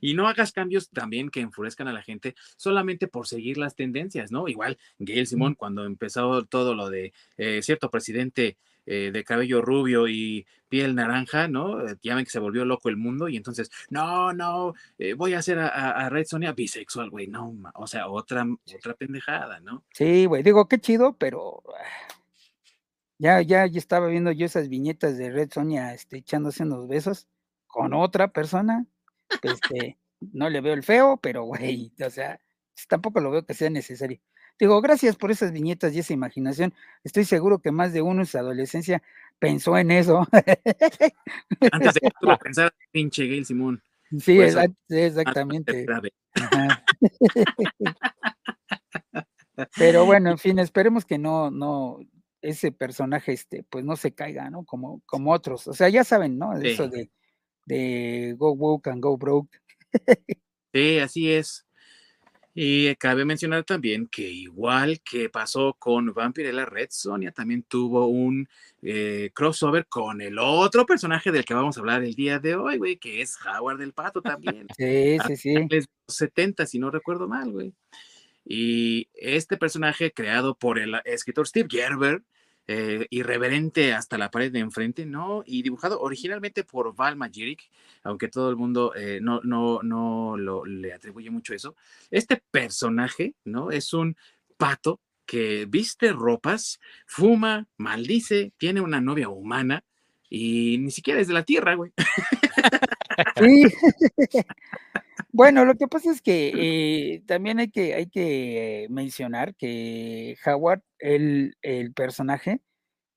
Y 0.00 0.14
no 0.14 0.28
hagas 0.28 0.52
cambios 0.52 0.90
también 0.90 1.30
que 1.30 1.40
enfurezcan 1.40 1.88
a 1.88 1.92
la 1.92 2.02
gente 2.02 2.34
solamente 2.56 3.08
por 3.08 3.26
seguir 3.26 3.58
las 3.58 3.74
tendencias, 3.74 4.30
¿no? 4.30 4.48
Igual 4.48 4.78
Gail 4.98 5.26
Simón, 5.26 5.54
cuando 5.54 5.84
empezó 5.84 6.44
todo 6.44 6.74
lo 6.74 6.90
de 6.90 7.12
eh, 7.36 7.60
cierto 7.62 7.90
presidente 7.90 8.56
eh, 8.90 9.10
de 9.12 9.22
cabello 9.22 9.60
rubio 9.60 10.08
y 10.08 10.46
piel 10.70 10.94
naranja, 10.94 11.46
¿no? 11.46 11.86
Eh, 11.86 11.96
ya 12.02 12.14
ven 12.14 12.24
que 12.24 12.30
se 12.30 12.38
volvió 12.38 12.64
loco 12.64 12.88
el 12.88 12.96
mundo 12.96 13.28
y 13.28 13.36
entonces, 13.36 13.70
no, 13.90 14.32
no, 14.32 14.72
eh, 14.96 15.12
voy 15.12 15.34
a 15.34 15.40
hacer 15.40 15.58
a, 15.58 16.08
Red 16.08 16.24
Sonia 16.24 16.52
bisexual, 16.52 17.10
güey, 17.10 17.26
no, 17.26 17.54
o 17.74 17.86
sea, 17.86 18.08
otra, 18.08 18.46
otra 18.74 18.94
pendejada, 18.94 19.60
¿no? 19.60 19.84
Sí, 19.92 20.24
güey, 20.24 20.42
digo, 20.42 20.68
qué 20.68 20.78
chido, 20.78 21.18
pero 21.18 21.62
ya, 23.18 23.42
ya, 23.42 23.66
ya 23.66 23.78
estaba 23.78 24.06
viendo 24.06 24.32
yo 24.32 24.46
esas 24.46 24.70
viñetas 24.70 25.18
de 25.18 25.32
Red 25.32 25.50
Sonia 25.52 25.92
este, 25.92 26.16
echándose 26.16 26.62
unos 26.62 26.88
besos 26.88 27.28
con 27.66 27.92
otra 27.92 28.28
persona, 28.28 28.86
este, 29.42 29.98
no 30.20 30.48
le 30.48 30.60
veo 30.60 30.74
el 30.74 30.82
feo, 30.82 31.18
pero 31.22 31.44
güey, 31.44 31.92
o 32.04 32.10
sea, 32.10 32.40
tampoco 32.88 33.20
lo 33.20 33.30
veo 33.30 33.44
que 33.44 33.54
sea 33.54 33.70
necesario. 33.70 34.20
Digo, 34.58 34.80
gracias 34.80 35.14
por 35.14 35.30
esas 35.30 35.52
viñetas 35.52 35.94
y 35.94 36.00
esa 36.00 36.12
imaginación. 36.12 36.74
Estoy 37.04 37.24
seguro 37.24 37.60
que 37.60 37.70
más 37.70 37.92
de 37.92 38.02
uno 38.02 38.22
en 38.22 38.26
su 38.26 38.38
adolescencia 38.38 39.02
pensó 39.38 39.78
en 39.78 39.92
eso. 39.92 40.26
Antes 41.70 41.94
de 41.94 42.00
que 42.00 42.10
tú 42.20 42.26
lo 42.26 42.36
pensaras, 42.42 42.72
pinche 42.90 43.26
Gail 43.26 43.46
Simón. 43.46 43.80
Sí, 44.18 44.40
exactamente. 44.40 45.86
Pero 49.76 50.06
bueno, 50.06 50.30
en 50.30 50.38
fin, 50.38 50.58
esperemos 50.58 51.04
que 51.04 51.18
no, 51.18 51.50
no, 51.50 51.98
ese 52.42 52.72
personaje, 52.72 53.32
este, 53.32 53.64
pues 53.68 53.84
no 53.84 53.96
se 53.96 54.14
caiga, 54.14 54.50
¿no? 54.50 54.64
Como, 54.64 55.02
como 55.06 55.32
otros. 55.32 55.68
O 55.68 55.72
sea, 55.72 55.88
ya 55.88 56.04
saben, 56.04 56.38
¿no? 56.38 56.56
Eso 56.58 56.88
de, 56.88 57.10
de 57.68 58.34
go 58.36 58.52
woke 58.52 58.88
and 58.90 59.02
go 59.02 59.16
broke. 59.16 59.60
sí, 60.72 60.98
así 60.98 61.30
es. 61.30 61.64
Y 62.60 62.92
cabe 62.96 63.24
mencionar 63.24 63.62
también 63.62 64.08
que 64.08 64.28
igual 64.28 65.00
que 65.02 65.28
pasó 65.28 65.76
con 65.78 66.12
Vampirella 66.12 66.64
Red, 66.64 66.88
Sonia 66.90 67.30
también 67.30 67.62
tuvo 67.62 68.08
un 68.08 68.48
eh, 68.82 69.30
crossover 69.32 69.86
con 69.86 70.20
el 70.20 70.40
otro 70.40 70.84
personaje 70.84 71.30
del 71.30 71.44
que 71.44 71.54
vamos 71.54 71.76
a 71.76 71.80
hablar 71.80 72.02
el 72.02 72.14
día 72.16 72.40
de 72.40 72.56
hoy, 72.56 72.78
güey, 72.78 72.96
que 72.96 73.22
es 73.22 73.36
Howard 73.46 73.78
del 73.78 73.92
Pato 73.92 74.22
también. 74.22 74.66
Sí, 74.76 75.18
sí, 75.28 75.36
sí. 75.36 75.54
Los 75.70 75.86
70, 76.08 76.66
si 76.66 76.80
no 76.80 76.90
recuerdo 76.90 77.28
mal, 77.28 77.52
güey. 77.52 77.72
Y 78.44 79.08
este 79.14 79.56
personaje 79.56 80.10
creado 80.10 80.56
por 80.56 80.80
el 80.80 80.96
escritor 81.04 81.46
Steve 81.46 81.68
Gerber, 81.70 82.22
eh, 82.70 83.06
irreverente 83.08 83.94
hasta 83.94 84.18
la 84.18 84.30
pared 84.30 84.52
de 84.52 84.58
enfrente, 84.58 85.06
¿no? 85.06 85.42
Y 85.46 85.62
dibujado 85.62 86.00
originalmente 86.00 86.64
por 86.64 86.94
Val 86.94 87.16
Magiric, 87.16 87.70
aunque 88.02 88.28
todo 88.28 88.50
el 88.50 88.56
mundo 88.56 88.92
eh, 88.94 89.20
no, 89.22 89.40
no, 89.42 89.80
no 89.82 90.36
lo, 90.36 90.66
le 90.66 90.92
atribuye 90.92 91.30
mucho 91.30 91.54
eso. 91.54 91.76
Este 92.10 92.42
personaje, 92.50 93.34
¿no? 93.44 93.70
Es 93.70 93.94
un 93.94 94.16
pato 94.58 95.00
que 95.24 95.64
viste 95.66 96.12
ropas, 96.12 96.78
fuma, 97.06 97.66
maldice, 97.78 98.52
tiene 98.58 98.82
una 98.82 99.00
novia 99.00 99.30
humana 99.30 99.82
y 100.28 100.76
ni 100.78 100.90
siquiera 100.90 101.20
es 101.20 101.28
de 101.28 101.34
la 101.34 101.44
tierra, 101.44 101.74
güey. 101.74 101.92
Sí. 103.38 103.64
bueno, 105.30 105.64
lo 105.64 105.74
que 105.74 105.88
pasa 105.88 106.10
es 106.10 106.22
que 106.22 106.52
eh, 106.54 107.22
también 107.26 107.58
hay 107.58 107.70
que, 107.70 107.94
hay 107.94 108.08
que 108.08 108.86
mencionar 108.90 109.54
que 109.54 110.36
Howard, 110.46 110.82
el, 110.98 111.56
el, 111.62 111.92
personaje, 111.92 112.60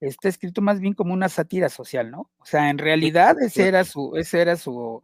está 0.01 0.27
escrito 0.29 0.61
más 0.61 0.79
bien 0.79 0.93
como 0.93 1.13
una 1.13 1.29
sátira 1.29 1.69
social, 1.69 2.11
¿no? 2.11 2.31
O 2.39 2.45
sea, 2.45 2.69
en 2.69 2.77
realidad 2.79 3.41
ese 3.41 3.67
era 3.67 3.85
su, 3.85 4.15
ese 4.17 4.41
era 4.41 4.57
su, 4.57 5.03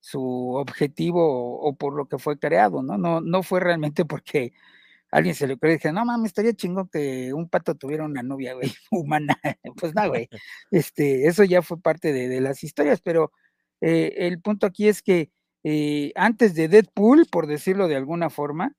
su 0.00 0.54
objetivo 0.54 1.58
o, 1.60 1.74
por 1.74 1.94
lo 1.94 2.06
que 2.06 2.18
fue 2.18 2.38
creado, 2.38 2.82
¿no? 2.82 2.96
No, 2.96 3.20
no 3.20 3.42
fue 3.42 3.60
realmente 3.60 4.04
porque 4.04 4.52
alguien 5.10 5.34
se 5.34 5.46
le 5.46 5.54
ocurrió 5.54 5.74
y 5.74 5.76
dije, 5.78 5.92
no 5.92 6.04
mames, 6.04 6.28
estaría 6.28 6.52
chingo 6.52 6.88
que 6.88 7.32
un 7.32 7.48
pato 7.48 7.74
tuviera 7.74 8.04
una 8.04 8.22
novia, 8.22 8.54
güey, 8.54 8.72
humana. 8.92 9.38
pues 9.76 9.94
nada, 9.94 10.08
güey. 10.08 10.28
Este, 10.70 11.26
eso 11.26 11.44
ya 11.44 11.62
fue 11.62 11.80
parte 11.80 12.12
de, 12.12 12.40
las 12.40 12.62
historias, 12.62 13.00
pero 13.00 13.32
eh, 13.80 14.14
el 14.18 14.40
punto 14.40 14.66
aquí 14.66 14.88
es 14.88 15.02
que 15.02 15.30
eh, 15.68 16.12
antes 16.14 16.54
de 16.54 16.68
Deadpool, 16.68 17.26
por 17.28 17.48
decirlo 17.48 17.88
de 17.88 17.96
alguna 17.96 18.30
forma, 18.30 18.76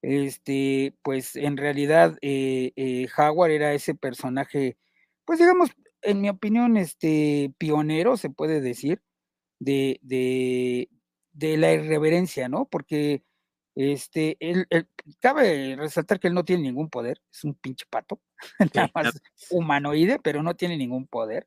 este, 0.00 0.96
pues 1.02 1.36
en 1.36 1.58
realidad 1.58 2.16
eh, 2.22 2.72
eh 2.74 3.06
Howard 3.18 3.50
era 3.50 3.74
ese 3.74 3.94
personaje, 3.94 4.78
pues 5.26 5.40
digamos, 5.40 5.72
en 6.00 6.22
mi 6.22 6.30
opinión, 6.30 6.78
este, 6.78 7.52
pionero, 7.58 8.16
se 8.16 8.30
puede 8.30 8.62
decir, 8.62 9.02
de, 9.58 10.00
de, 10.02 10.88
de 11.34 11.58
la 11.58 11.72
irreverencia, 11.74 12.48
¿no? 12.48 12.64
Porque 12.64 13.24
Este, 13.74 14.38
él, 14.40 14.66
cabe 15.20 15.76
resaltar 15.76 16.18
que 16.18 16.28
él 16.28 16.34
no 16.34 16.46
tiene 16.46 16.62
ningún 16.62 16.88
poder, 16.88 17.20
es 17.30 17.44
un 17.44 17.54
pinche 17.54 17.84
pato, 17.90 18.22
nada 18.74 18.90
más 18.94 19.22
humanoide, 19.50 20.18
pero 20.18 20.42
no 20.42 20.56
tiene 20.56 20.78
ningún 20.78 21.06
poder. 21.06 21.46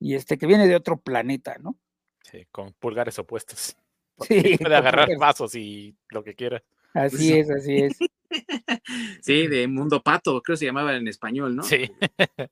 Y 0.00 0.16
este, 0.16 0.38
que 0.38 0.46
viene 0.46 0.66
de 0.66 0.76
otro 0.76 1.00
planeta, 1.00 1.56
¿no? 1.60 1.78
Sí, 2.24 2.46
con 2.50 2.72
pulgares 2.80 3.18
opuestos. 3.20 3.76
Sí, 4.20 4.56
puede 4.58 4.76
agarrar 4.76 5.08
vasos 5.18 5.54
y 5.54 5.96
lo 6.10 6.24
que 6.24 6.34
quiera. 6.34 6.62
Así 6.94 7.32
es, 7.32 7.50
así 7.50 7.82
es. 7.82 7.98
Sí, 9.22 9.46
de 9.46 9.66
Mundo 9.68 10.02
Pato, 10.02 10.42
creo 10.42 10.54
que 10.54 10.58
se 10.58 10.66
llamaba 10.66 10.94
en 10.94 11.08
español, 11.08 11.56
¿no? 11.56 11.62
Sí. 11.62 11.90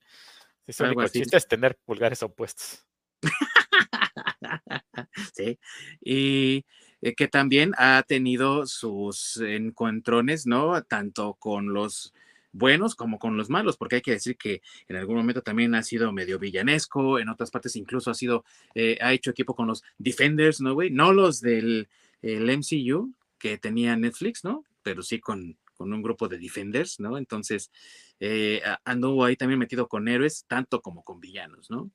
sí 0.68 0.84
el 0.84 1.10
chiste 1.10 1.36
es 1.36 1.46
tener 1.46 1.76
pulgares 1.84 2.22
opuestos. 2.22 2.86
sí. 5.34 5.58
Y 6.00 6.64
eh, 7.02 7.14
que 7.14 7.28
también 7.28 7.72
ha 7.76 8.02
tenido 8.06 8.66
sus 8.66 9.36
encontrones, 9.36 10.46
¿no? 10.46 10.82
Tanto 10.82 11.34
con 11.34 11.74
los 11.74 12.14
buenos 12.56 12.94
como 12.94 13.18
con 13.18 13.36
los 13.36 13.50
malos, 13.50 13.76
porque 13.76 13.96
hay 13.96 14.02
que 14.02 14.12
decir 14.12 14.36
que 14.36 14.62
en 14.88 14.96
algún 14.96 15.16
momento 15.16 15.42
también 15.42 15.74
ha 15.74 15.82
sido 15.82 16.12
medio 16.12 16.38
villanesco, 16.38 17.18
en 17.18 17.28
otras 17.28 17.50
partes 17.50 17.76
incluso 17.76 18.10
ha 18.10 18.14
sido, 18.14 18.44
eh, 18.74 18.98
ha 19.00 19.12
hecho 19.12 19.30
equipo 19.30 19.54
con 19.54 19.66
los 19.66 19.82
Defenders, 19.98 20.60
¿no, 20.60 20.74
güey? 20.74 20.90
No 20.90 21.12
los 21.12 21.40
del 21.40 21.88
MCU 22.22 23.14
que 23.38 23.58
tenía 23.58 23.96
Netflix, 23.96 24.44
¿no? 24.44 24.64
Pero 24.82 25.02
sí 25.02 25.20
con, 25.20 25.58
con 25.76 25.92
un 25.92 26.02
grupo 26.02 26.28
de 26.28 26.38
Defenders, 26.38 26.98
¿no? 27.00 27.18
Entonces, 27.18 27.70
eh, 28.18 28.62
anduvo 28.84 29.24
ahí 29.24 29.36
también 29.36 29.58
metido 29.58 29.88
con 29.88 30.08
héroes, 30.08 30.44
tanto 30.48 30.80
como 30.80 31.04
con 31.04 31.20
villanos, 31.20 31.70
¿no? 31.70 31.90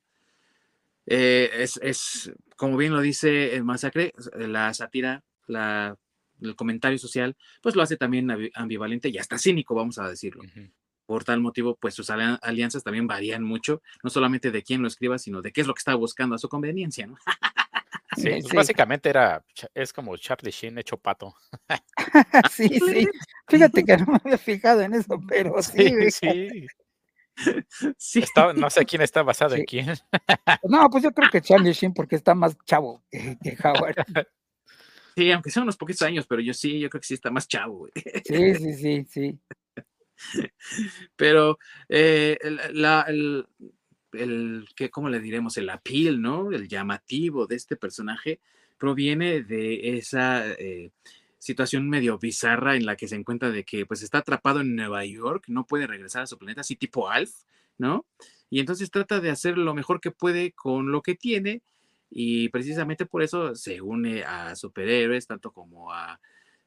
Eh, 1.07 1.49
es, 1.55 1.77
es, 1.81 2.31
como 2.55 2.77
bien 2.77 2.93
lo 2.93 3.01
dice 3.01 3.55
el 3.55 3.63
masacre, 3.63 4.13
la 4.35 4.73
sátira, 4.73 5.23
la, 5.47 5.97
el 6.41 6.55
comentario 6.55 6.97
social, 6.97 7.35
pues 7.61 7.75
lo 7.75 7.81
hace 7.81 7.97
también 7.97 8.29
ambivalente 8.53 9.09
y 9.09 9.17
hasta 9.17 9.37
cínico, 9.37 9.75
vamos 9.75 9.97
a 9.97 10.09
decirlo. 10.09 10.43
Por 11.05 11.23
tal 11.23 11.39
motivo, 11.41 11.75
pues 11.75 11.93
sus 11.93 12.09
alianzas 12.09 12.83
también 12.83 13.07
varían 13.07 13.43
mucho, 13.43 13.81
no 14.03 14.09
solamente 14.09 14.51
de 14.51 14.63
quién 14.63 14.81
lo 14.81 14.87
escriba, 14.87 15.17
sino 15.17 15.41
de 15.41 15.51
qué 15.51 15.61
es 15.61 15.67
lo 15.67 15.73
que 15.73 15.79
está 15.79 15.95
buscando 15.95 16.35
a 16.35 16.39
su 16.39 16.49
conveniencia, 16.49 17.07
¿no? 17.07 17.17
Sí, 18.17 18.29
pues 18.41 18.53
básicamente 18.53 19.09
era, 19.09 19.43
es 19.73 19.93
como 19.93 20.17
Charlie 20.17 20.51
Sheen 20.51 20.77
hecho 20.77 20.97
pato. 20.97 21.33
sí, 22.51 22.67
sí. 22.67 23.07
Fíjate 23.47 23.83
que 23.83 23.97
no 23.97 24.05
me 24.07 24.19
había 24.23 24.37
fijado 24.37 24.81
en 24.81 24.93
eso, 24.95 25.19
pero 25.27 25.61
sí. 25.61 26.11
Sí, 26.11 26.67
sí. 27.97 28.23
no 28.55 28.69
sé 28.69 28.85
quién 28.85 29.01
está 29.01 29.23
basado 29.23 29.55
en 29.55 29.63
quién. 29.63 29.93
no, 30.63 30.89
pues 30.89 31.03
yo 31.03 31.11
creo 31.11 31.29
que 31.29 31.41
Charlie 31.41 31.71
Sheen 31.71 31.93
porque 31.93 32.17
está 32.17 32.35
más 32.35 32.57
chavo 32.65 33.01
que, 33.09 33.57
Howard. 33.63 33.95
Sí, 35.15 35.31
aunque 35.31 35.51
sea 35.51 35.63
unos 35.63 35.77
poquitos 35.77 36.01
años, 36.03 36.25
pero 36.27 36.41
yo 36.41 36.53
sí, 36.53 36.79
yo 36.79 36.89
creo 36.89 37.01
que 37.01 37.07
sí 37.07 37.13
está 37.13 37.31
más 37.31 37.47
chavo. 37.47 37.87
Sí, 38.25 38.55
sí, 38.55 38.73
sí, 38.73 39.05
sí. 39.09 39.39
Pero 41.15 41.57
eh, 41.89 42.37
la, 42.73 43.01
el, 43.07 43.45
el 44.13 44.67
que, 44.75 44.89
¿cómo 44.89 45.09
le 45.09 45.19
diremos? 45.19 45.57
El 45.57 45.69
appeal, 45.69 46.21
¿no? 46.21 46.51
El 46.51 46.67
llamativo 46.67 47.47
de 47.47 47.55
este 47.55 47.75
personaje 47.75 48.39
proviene 48.77 49.43
de 49.43 49.97
esa 49.97 50.49
eh, 50.53 50.91
situación 51.37 51.89
medio 51.89 52.17
bizarra 52.17 52.75
en 52.75 52.85
la 52.85 52.95
que 52.95 53.07
se 53.07 53.15
encuentra 53.15 53.51
de 53.51 53.63
que 53.63 53.85
pues 53.85 54.01
está 54.01 54.19
atrapado 54.19 54.61
en 54.61 54.75
Nueva 54.75 55.05
York, 55.05 55.45
no 55.47 55.65
puede 55.65 55.87
regresar 55.87 56.23
a 56.23 56.27
su 56.27 56.37
planeta, 56.37 56.61
así 56.61 56.75
tipo 56.75 57.09
Alf, 57.09 57.31
¿no? 57.77 58.05
Y 58.49 58.59
entonces 58.59 58.91
trata 58.91 59.19
de 59.19 59.29
hacer 59.29 59.57
lo 59.57 59.73
mejor 59.73 60.01
que 60.01 60.11
puede 60.11 60.51
con 60.51 60.91
lo 60.91 61.01
que 61.01 61.15
tiene 61.15 61.61
y 62.11 62.49
precisamente 62.49 63.05
por 63.05 63.23
eso 63.23 63.55
se 63.55 63.81
une 63.81 64.23
a 64.23 64.55
superhéroes, 64.55 65.25
tanto 65.25 65.51
como 65.51 65.93
a 65.93 66.19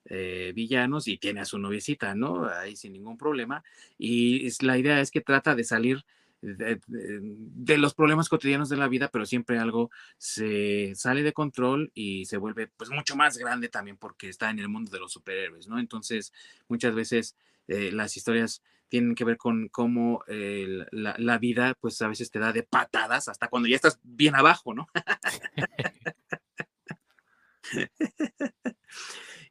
eh, 0.07 0.53
villanos 0.55 1.07
y 1.07 1.19
tiene 1.19 1.41
a 1.41 1.45
su 1.45 1.59
noviecita, 1.59 2.15
¿no? 2.15 2.47
Ahí 2.47 2.77
sin 2.77 2.95
ningún 2.95 3.19
problema. 3.19 3.63
Y 3.99 4.49
la 4.65 4.79
idea 4.79 5.01
es 5.01 5.11
que 5.11 5.21
trata 5.21 5.55
de 5.55 5.65
salir 5.65 6.05
de, 6.41 7.79
los 7.79 7.95
problemas 7.95 8.29
cotidianos 8.29 8.69
de 8.69 8.77
la 8.77 8.89
vida, 8.89 9.09
pero 9.09 9.27
siempre 9.27 9.59
algo 9.59 9.91
se 10.19 10.93
sale 10.95 11.23
de 11.23 11.33
control 11.33 11.91
y 11.95 12.27
se 12.27 12.37
vuelve 12.37 12.69
pues 12.77 12.91
mucho 12.91 13.17
más 13.17 13.39
grande 13.39 13.69
también 13.69 13.97
porque 13.97 14.29
está 14.29 14.51
en 14.51 14.59
el 14.59 14.69
mundo 14.69 14.91
de 14.91 15.01
los 15.01 15.13
superhéroes, 15.13 15.69
¿no? 15.69 15.79
Entonces, 15.79 16.33
muchas 16.69 16.95
veces 16.95 17.37
eh, 17.69 17.91
las 17.93 18.17
historias 18.17 18.63
tienen 18.95 19.17
que 19.17 19.25
ver 19.25 19.37
con 19.39 19.67
cómo 19.71 20.23
la, 20.29 21.17
la, 21.19 21.39
vida 21.39 21.75
pues 21.81 22.01
a 22.01 22.07
veces 22.07 22.31
te 22.31 22.39
da 22.39 22.53
de 22.53 22.63
patadas 22.63 23.27
hasta 23.27 23.49
cuando 23.49 23.69
ya 23.69 23.75
estás 23.75 23.99
bien 24.05 24.37
abajo, 24.37 24.73
¿no? 24.73 24.87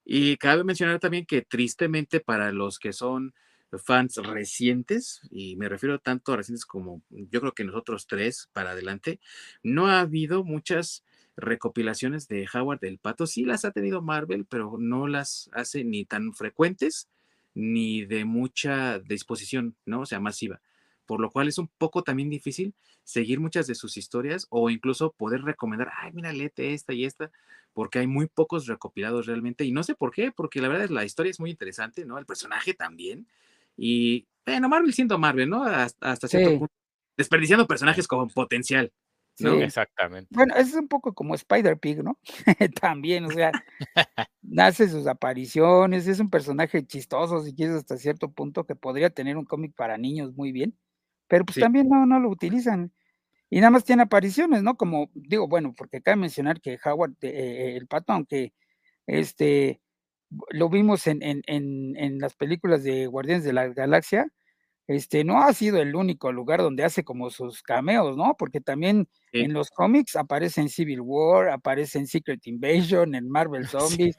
y 0.06 0.38
cabe 0.38 0.64
mencionar 0.64 0.98
también 1.00 1.26
que 1.26 1.42
tristemente 1.42 2.22
para 2.22 2.54
los 2.54 2.80
que 2.80 2.94
son 2.94 3.34
fans 3.84 4.16
recientes, 4.16 5.20
y 5.30 5.58
me 5.58 5.68
refiero 5.68 6.00
tanto 6.00 6.32
a 6.32 6.38
recientes 6.38 6.66
como 6.66 7.02
yo 7.10 7.42
creo 7.42 7.52
que 7.52 7.66
nosotros 7.66 8.08
tres 8.08 8.50
para 8.54 8.72
adelante, 8.72 9.20
no 9.62 9.90
ha 9.90 10.00
habido 10.00 10.46
muchas 10.46 11.04
recopilaciones 11.36 12.30
de 12.30 12.48
Howard 12.54 12.80
del 12.80 12.98
Pato. 12.98 13.28
Sí 13.28 13.44
las 13.44 13.66
ha 13.66 13.72
tenido 13.72 14.02
Marvel, 14.02 14.46
pero 14.46 14.78
no 14.80 15.06
las 15.08 15.50
hace 15.52 15.84
ni 15.84 16.06
tan 16.06 16.32
frecuentes 16.34 17.10
ni 17.54 18.06
de 18.06 18.26
mucha 18.26 19.00
disposición, 19.00 19.76
¿no? 19.86 20.02
O 20.02 20.06
sea, 20.06 20.20
masiva. 20.20 20.62
Por 21.06 21.20
lo 21.20 21.30
cual 21.30 21.48
es 21.48 21.58
un 21.58 21.70
poco 21.78 22.04
también 22.04 22.30
difícil 22.30 22.74
seguir 23.04 23.40
muchas 23.40 23.68
de 23.68 23.76
sus 23.76 23.98
historias 23.98 24.48
o 24.50 24.70
incluso 24.70 25.12
poder 25.12 25.42
recomendar, 25.42 25.92
ay, 25.98 26.12
mira, 26.14 26.32
léete 26.32 26.74
esta 26.74 26.94
y 26.94 27.06
esta, 27.06 27.32
porque 27.74 28.00
hay 28.00 28.08
muy 28.08 28.28
pocos 28.28 28.68
recopilados 28.68 29.26
realmente. 29.26 29.66
Y 29.66 29.72
no 29.72 29.84
sé 29.84 29.96
por 29.96 30.12
qué, 30.12 30.32
porque 30.32 30.62
la 30.62 30.70
verdad 30.70 30.86
es 30.86 30.92
la 30.92 31.06
historia 31.06 31.30
es 31.30 31.40
muy 31.40 31.52
interesante, 31.52 32.06
¿no? 32.06 32.18
El 32.18 32.26
personaje 32.26 32.74
también. 32.74 33.28
Y 33.76 34.28
bueno, 34.46 34.70
Marvel 34.70 34.94
siendo 34.94 35.18
Marvel, 35.18 35.50
¿no? 35.50 35.64
Hasta, 35.64 36.28
cierto 36.28 36.60
punto. 36.60 36.74
Desperdiciando 37.18 37.68
personajes 37.68 38.08
con 38.08 38.30
potencial. 38.30 38.92
¿No? 39.40 39.54
Exactamente. 39.62 40.30
Bueno, 40.32 40.56
es 40.56 40.74
un 40.74 40.88
poco 40.88 41.14
como 41.14 41.36
Spider 41.36 41.78
Pig, 41.78 42.04
¿no? 42.04 42.20
También, 42.82 43.26
o 43.26 43.32
sea, 43.32 43.52
nace 44.42 44.90
sus 44.90 45.08
apariciones, 45.08 46.08
es 46.08 46.20
un 46.20 46.30
personaje 46.30 46.86
chistoso, 46.86 47.42
si 47.42 47.54
quieres, 47.54 47.78
hasta 47.78 47.98
cierto 47.98 48.32
punto, 48.32 48.66
que 48.66 48.76
podría 48.76 49.10
tener 49.10 49.38
un 49.38 49.46
cómic 49.46 49.74
para 49.76 49.98
niños 49.98 50.34
muy 50.36 50.52
bien, 50.52 50.78
pero 51.28 51.46
pues 51.46 51.60
también 51.60 51.90
no, 51.90 52.06
no 52.06 52.20
lo 52.20 52.30
utilizan. 52.30 52.92
Y 53.50 53.60
nada 53.60 53.72
más 53.72 53.84
tiene 53.84 54.04
apariciones, 54.04 54.64
¿no? 54.64 54.78
Como 54.78 55.12
digo, 55.14 55.48
bueno, 55.48 55.74
porque 55.78 56.02
cabe 56.02 56.18
mencionar 56.18 56.60
que 56.60 56.80
Howard, 56.84 57.14
eh, 57.22 57.76
el 57.78 57.88
pato, 57.88 58.14
aunque 58.14 58.54
este 59.06 59.80
lo 60.50 60.70
vimos 60.70 61.08
en, 61.08 61.20
en, 61.22 61.44
en, 61.48 62.20
las 62.20 62.34
películas 62.34 62.84
de 62.84 63.08
Guardianes 63.08 63.44
de 63.44 63.54
la 63.54 63.68
Galaxia, 63.68 64.28
este, 64.88 65.24
no 65.24 65.42
ha 65.42 65.54
sido 65.54 65.82
el 65.82 65.96
único 65.96 66.32
lugar 66.32 66.62
donde 66.62 66.84
hace 66.84 67.04
como 67.04 67.30
sus 67.30 67.62
cameos, 67.62 68.18
¿no? 68.18 68.36
Porque 68.38 68.60
también 68.62 69.08
en 69.32 69.54
los 69.54 69.70
cómics 69.72 70.16
aparece 70.16 70.62
en 70.62 70.70
Civil 70.70 71.02
War, 71.02 71.50
aparece 71.50 72.00
en 72.00 72.08
Secret 72.08 72.46
Invasion, 72.48 73.16
en 73.16 73.30
Marvel 73.30 73.68
Zombies, 74.12 74.18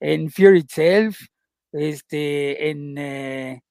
en 0.00 0.30
Fear 0.30 0.56
Itself, 0.56 1.18
este, 1.72 2.70
en 2.70 2.98
eh, 2.98 3.62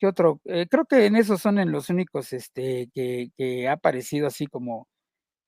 ¿qué 0.00 0.06
otro? 0.06 0.40
Eh, 0.44 0.66
creo 0.68 0.84
que 0.86 1.06
en 1.06 1.16
esos 1.16 1.40
son 1.40 1.58
en 1.58 1.70
los 1.72 1.90
únicos 1.90 2.32
este, 2.32 2.88
que, 2.92 3.30
que 3.36 3.68
ha 3.68 3.72
aparecido 3.72 4.26
así 4.26 4.46
como 4.46 4.88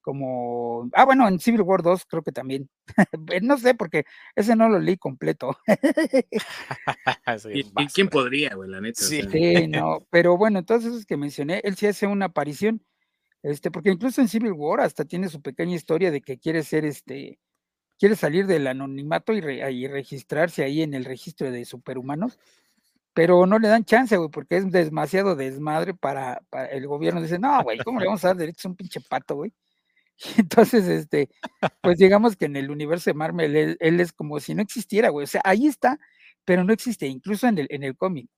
como, 0.07 0.88
ah, 0.92 1.04
bueno, 1.04 1.26
en 1.26 1.40
Civil 1.40 1.62
War 1.62 1.82
2 1.82 2.07
creo 2.07 2.22
que 2.22 2.30
también. 2.30 2.70
no 3.42 3.59
sé, 3.59 3.74
porque 3.74 4.04
ese 4.36 4.54
no 4.54 4.68
lo 4.68 4.78
leí 4.78 4.96
completo. 4.96 5.59
¿Y, 7.52 7.64
quién 7.88 8.09
podría, 8.09 8.54
güey, 8.54 8.70
la 8.70 8.80
neta? 8.80 9.02
Sí. 9.02 9.66
no, 9.66 10.07
pero 10.09 10.36
bueno, 10.36 10.61
entonces 10.61 10.92
esos 10.92 11.07
que 11.07 11.16
mencioné, 11.16 11.61
él 11.64 11.74
sí 11.74 11.88
hace 11.88 12.07
una 12.07 12.26
aparición, 12.26 12.84
este, 13.42 13.72
porque 13.72 13.90
incluso 13.90 14.20
en 14.20 14.28
Civil 14.28 14.52
War 14.52 14.80
hasta 14.80 15.04
tiene 15.04 15.28
su 15.28 15.42
pequeña 15.42 15.74
historia 15.74 16.12
de 16.12 16.20
que 16.20 16.38
quiere 16.38 16.62
ser, 16.62 16.84
este, 16.84 17.40
quiere 17.98 18.14
salir 18.14 18.46
del 18.46 18.68
anonimato 18.68 19.32
y, 19.32 19.40
registrarse 19.40 20.62
ahí 20.62 20.82
en 20.82 20.94
el 20.94 21.04
registro 21.04 21.50
de 21.50 21.64
superhumanos, 21.64 22.38
pero 23.12 23.44
no 23.44 23.59
le 23.59 23.66
dan 23.66 23.84
chance, 23.84 24.16
güey, 24.16 24.30
porque 24.30 24.59
es 24.59 24.70
demasiado 24.70 25.34
desmadre 25.34 25.94
para, 25.94 26.42
para 26.48 26.66
el 26.66 26.86
gobierno. 26.86 27.20
Dice, 27.20 27.40
no, 27.40 27.61
güey, 27.64 27.78
¿cómo 27.78 27.98
le 27.98 28.07
vamos 28.07 28.24
a 28.24 28.28
dar 28.28 28.36
derechos 28.36 28.66
a 28.66 28.68
un 28.68 28.76
pinche 28.76 29.00
pato, 29.00 29.34
güey? 29.34 29.52
Entonces, 30.39 30.87
este, 30.87 31.29
pues 31.83 31.99
digamos 31.99 32.37
que 32.37 32.47
en 32.47 32.57
el 32.57 32.71
universo 32.71 33.11
de 33.11 33.14
Marvel 33.14 33.77
él, 33.79 34.01
es 34.01 34.12
como 34.12 34.41
si 34.41 34.55
no 34.55 34.62
existiera, 34.62 35.11
güey. 35.11 35.25
O 35.25 35.27
sea, 35.27 35.43
ahí 35.45 35.67
está, 35.67 35.99
pero 36.45 36.64
no 36.64 36.73
existe, 36.73 37.07
incluso 37.07 37.47
en 37.49 37.59
el, 37.59 37.67
en 37.71 37.85
el 37.85 37.97
cómic. 37.97 38.29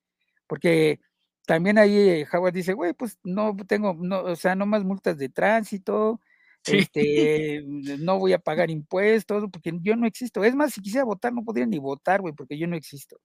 Porque 0.47 1.01
también 1.47 1.79
ahí 1.79 2.25
Howard 2.33 2.55
dice, 2.55 2.73
güey, 2.75 2.95
pues 2.95 3.19
no 3.25 3.57
tengo, 3.67 3.97
no, 3.99 4.23
o 4.23 4.37
sea, 4.37 4.55
no 4.55 4.67
más 4.67 4.85
multas 4.85 5.19
de 5.19 5.29
tránsito, 5.29 6.21
este, 6.65 7.63
no 7.65 8.19
voy 8.19 8.33
a 8.33 8.39
pagar 8.39 8.71
impuestos, 8.71 9.45
porque 9.53 9.73
yo 9.81 9.97
no 9.97 10.07
existo. 10.07 10.45
Es 10.45 10.55
más, 10.55 10.75
si 10.75 10.83
quisiera 10.83 11.05
votar, 11.05 11.33
no 11.33 11.45
podría 11.45 11.67
ni 11.67 11.79
votar, 11.79 12.21
güey, 12.21 12.35
porque 12.35 12.59
yo 12.59 12.67
no 12.67 12.77
existo. 12.77 13.19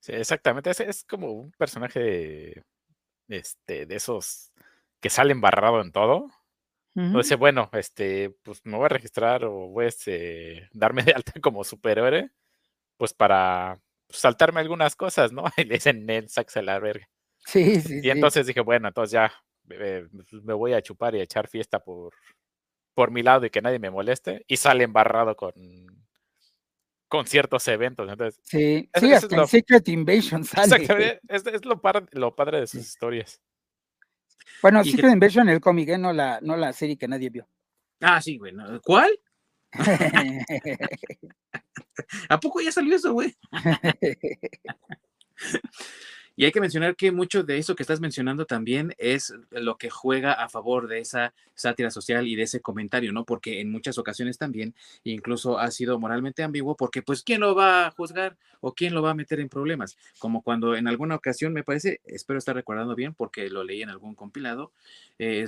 Sí, 0.00 0.12
exactamente. 0.12 0.70
Es, 0.70 0.80
es 0.80 1.04
como 1.04 1.32
un 1.32 1.50
personaje 1.52 2.00
de, 2.00 2.64
este, 3.28 3.86
de 3.86 3.96
esos 3.96 4.52
que 5.00 5.10
sale 5.10 5.32
embarrado 5.32 5.80
en 5.80 5.92
todo 5.92 6.30
dice, 6.94 7.36
bueno, 7.36 7.70
este, 7.72 8.30
pues 8.42 8.60
me 8.64 8.76
voy 8.76 8.86
a 8.86 8.88
registrar 8.88 9.44
o 9.44 9.68
voy 9.68 9.86
a 9.86 9.88
este, 9.88 10.68
darme 10.72 11.02
de 11.02 11.12
alta 11.12 11.32
como 11.40 11.64
superhéroe, 11.64 12.30
pues 12.96 13.14
para 13.14 13.80
saltarme 14.08 14.60
algunas 14.60 14.96
cosas, 14.96 15.32
¿no? 15.32 15.44
Y 15.56 15.64
le 15.64 15.74
dicen, 15.74 16.04
Nel, 16.06 16.28
sáquese 16.28 16.62
la 16.62 16.78
verga. 16.78 17.08
Sí, 17.46 17.80
sí. 17.80 18.00
Y 18.02 18.10
entonces 18.10 18.46
dije, 18.46 18.60
bueno, 18.60 18.88
entonces 18.88 19.12
ya 19.12 19.32
me 19.64 20.54
voy 20.54 20.72
a 20.72 20.82
chupar 20.82 21.14
y 21.14 21.20
a 21.20 21.22
echar 21.22 21.48
fiesta 21.48 21.78
por, 21.78 22.12
por 22.94 23.10
mi 23.10 23.22
lado 23.22 23.46
y 23.46 23.50
que 23.50 23.62
nadie 23.62 23.78
me 23.78 23.90
moleste. 23.90 24.44
Y 24.46 24.56
sale 24.56 24.84
embarrado 24.84 25.36
con, 25.36 25.52
con 27.08 27.26
ciertos 27.26 27.66
eventos. 27.68 28.08
Entonces, 28.10 28.40
sí, 28.44 28.88
sí 28.94 29.12
hasta 29.12 29.46
Secret 29.46 29.88
Invasion 29.88 30.44
sale. 30.44 30.64
Exactamente, 30.64 31.20
es, 31.28 31.64
lo, 31.64 32.34
padre, 32.34 32.60
de 32.60 32.66
sus 32.66 32.80
historias. 32.80 33.40
Bueno, 34.62 34.84
Secret 34.84 35.12
Invasion, 35.12 35.48
el 35.48 35.60
cómic, 35.60 35.88
¿eh? 35.90 35.98
no, 35.98 36.12
la, 36.12 36.38
no 36.42 36.56
la 36.56 36.72
serie 36.72 36.96
que 36.96 37.08
nadie 37.08 37.30
vio. 37.30 37.48
Ah, 38.00 38.20
sí, 38.20 38.38
güey. 38.38 38.54
¿Cuál? 38.82 39.10
¿A 42.28 42.40
poco 42.40 42.60
ya 42.60 42.72
salió 42.72 42.96
eso, 42.96 43.12
güey? 43.12 43.36
Y 46.40 46.46
hay 46.46 46.52
que 46.52 46.60
mencionar 46.62 46.96
que 46.96 47.12
mucho 47.12 47.42
de 47.42 47.58
eso 47.58 47.76
que 47.76 47.82
estás 47.82 48.00
mencionando 48.00 48.46
también 48.46 48.94
es 48.96 49.34
lo 49.50 49.76
que 49.76 49.90
juega 49.90 50.32
a 50.32 50.48
favor 50.48 50.88
de 50.88 51.00
esa 51.00 51.34
sátira 51.54 51.90
social 51.90 52.26
y 52.26 52.34
de 52.34 52.44
ese 52.44 52.62
comentario, 52.62 53.12
¿no? 53.12 53.26
Porque 53.26 53.60
en 53.60 53.70
muchas 53.70 53.98
ocasiones 53.98 54.38
también 54.38 54.74
incluso 55.04 55.58
ha 55.58 55.70
sido 55.70 56.00
moralmente 56.00 56.42
ambiguo 56.42 56.78
porque 56.78 57.02
pues 57.02 57.22
¿quién 57.22 57.42
lo 57.42 57.54
va 57.54 57.86
a 57.86 57.90
juzgar 57.90 58.38
o 58.62 58.72
quién 58.72 58.94
lo 58.94 59.02
va 59.02 59.10
a 59.10 59.14
meter 59.14 59.38
en 59.38 59.50
problemas? 59.50 59.98
Como 60.18 60.40
cuando 60.40 60.74
en 60.76 60.88
alguna 60.88 61.14
ocasión, 61.16 61.52
me 61.52 61.62
parece, 61.62 62.00
espero 62.06 62.38
estar 62.38 62.54
recordando 62.54 62.94
bien 62.94 63.12
porque 63.12 63.50
lo 63.50 63.62
leí 63.62 63.82
en 63.82 63.90
algún 63.90 64.14
compilado, 64.14 64.72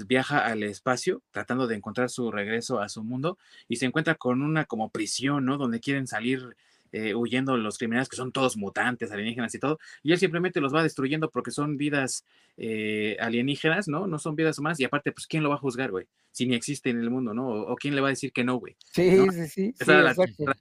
viaja 0.06 0.44
al 0.44 0.62
espacio 0.62 1.22
tratando 1.30 1.68
de 1.68 1.76
encontrar 1.76 2.10
su 2.10 2.30
regreso 2.30 2.80
a 2.80 2.90
su 2.90 3.02
mundo 3.02 3.38
y 3.66 3.76
se 3.76 3.86
encuentra 3.86 4.16
con 4.16 4.42
una 4.42 4.66
como 4.66 4.90
prisión, 4.90 5.46
¿no? 5.46 5.56
Donde 5.56 5.80
quieren 5.80 6.06
salir 6.06 6.54
eh, 6.92 7.14
huyendo 7.14 7.56
los 7.56 7.78
criminales 7.78 8.08
que 8.08 8.16
son 8.16 8.32
todos 8.32 8.56
mutantes, 8.56 9.10
alienígenas 9.10 9.54
y 9.54 9.58
todo, 9.58 9.78
y 10.02 10.12
él 10.12 10.18
simplemente 10.18 10.60
los 10.60 10.74
va 10.74 10.82
destruyendo 10.82 11.30
porque 11.30 11.50
son 11.50 11.76
vidas 11.76 12.24
eh, 12.56 13.16
alienígenas, 13.20 13.88
¿no? 13.88 14.06
No 14.06 14.18
son 14.18 14.36
vidas 14.36 14.60
más, 14.60 14.78
y 14.78 14.84
aparte, 14.84 15.12
pues, 15.12 15.26
¿quién 15.26 15.42
lo 15.42 15.48
va 15.48 15.56
a 15.56 15.58
juzgar, 15.58 15.90
güey? 15.90 16.06
Si 16.30 16.46
ni 16.46 16.54
existe 16.54 16.90
en 16.90 17.00
el 17.00 17.10
mundo, 17.10 17.34
¿no? 17.34 17.48
O, 17.48 17.76
quién 17.76 17.94
le 17.94 18.00
va 18.00 18.08
a 18.08 18.10
decir 18.10 18.32
que 18.32 18.44
no, 18.44 18.56
güey. 18.56 18.76
Sí, 18.92 19.10
sí, 19.32 19.48
sí. 19.48 19.74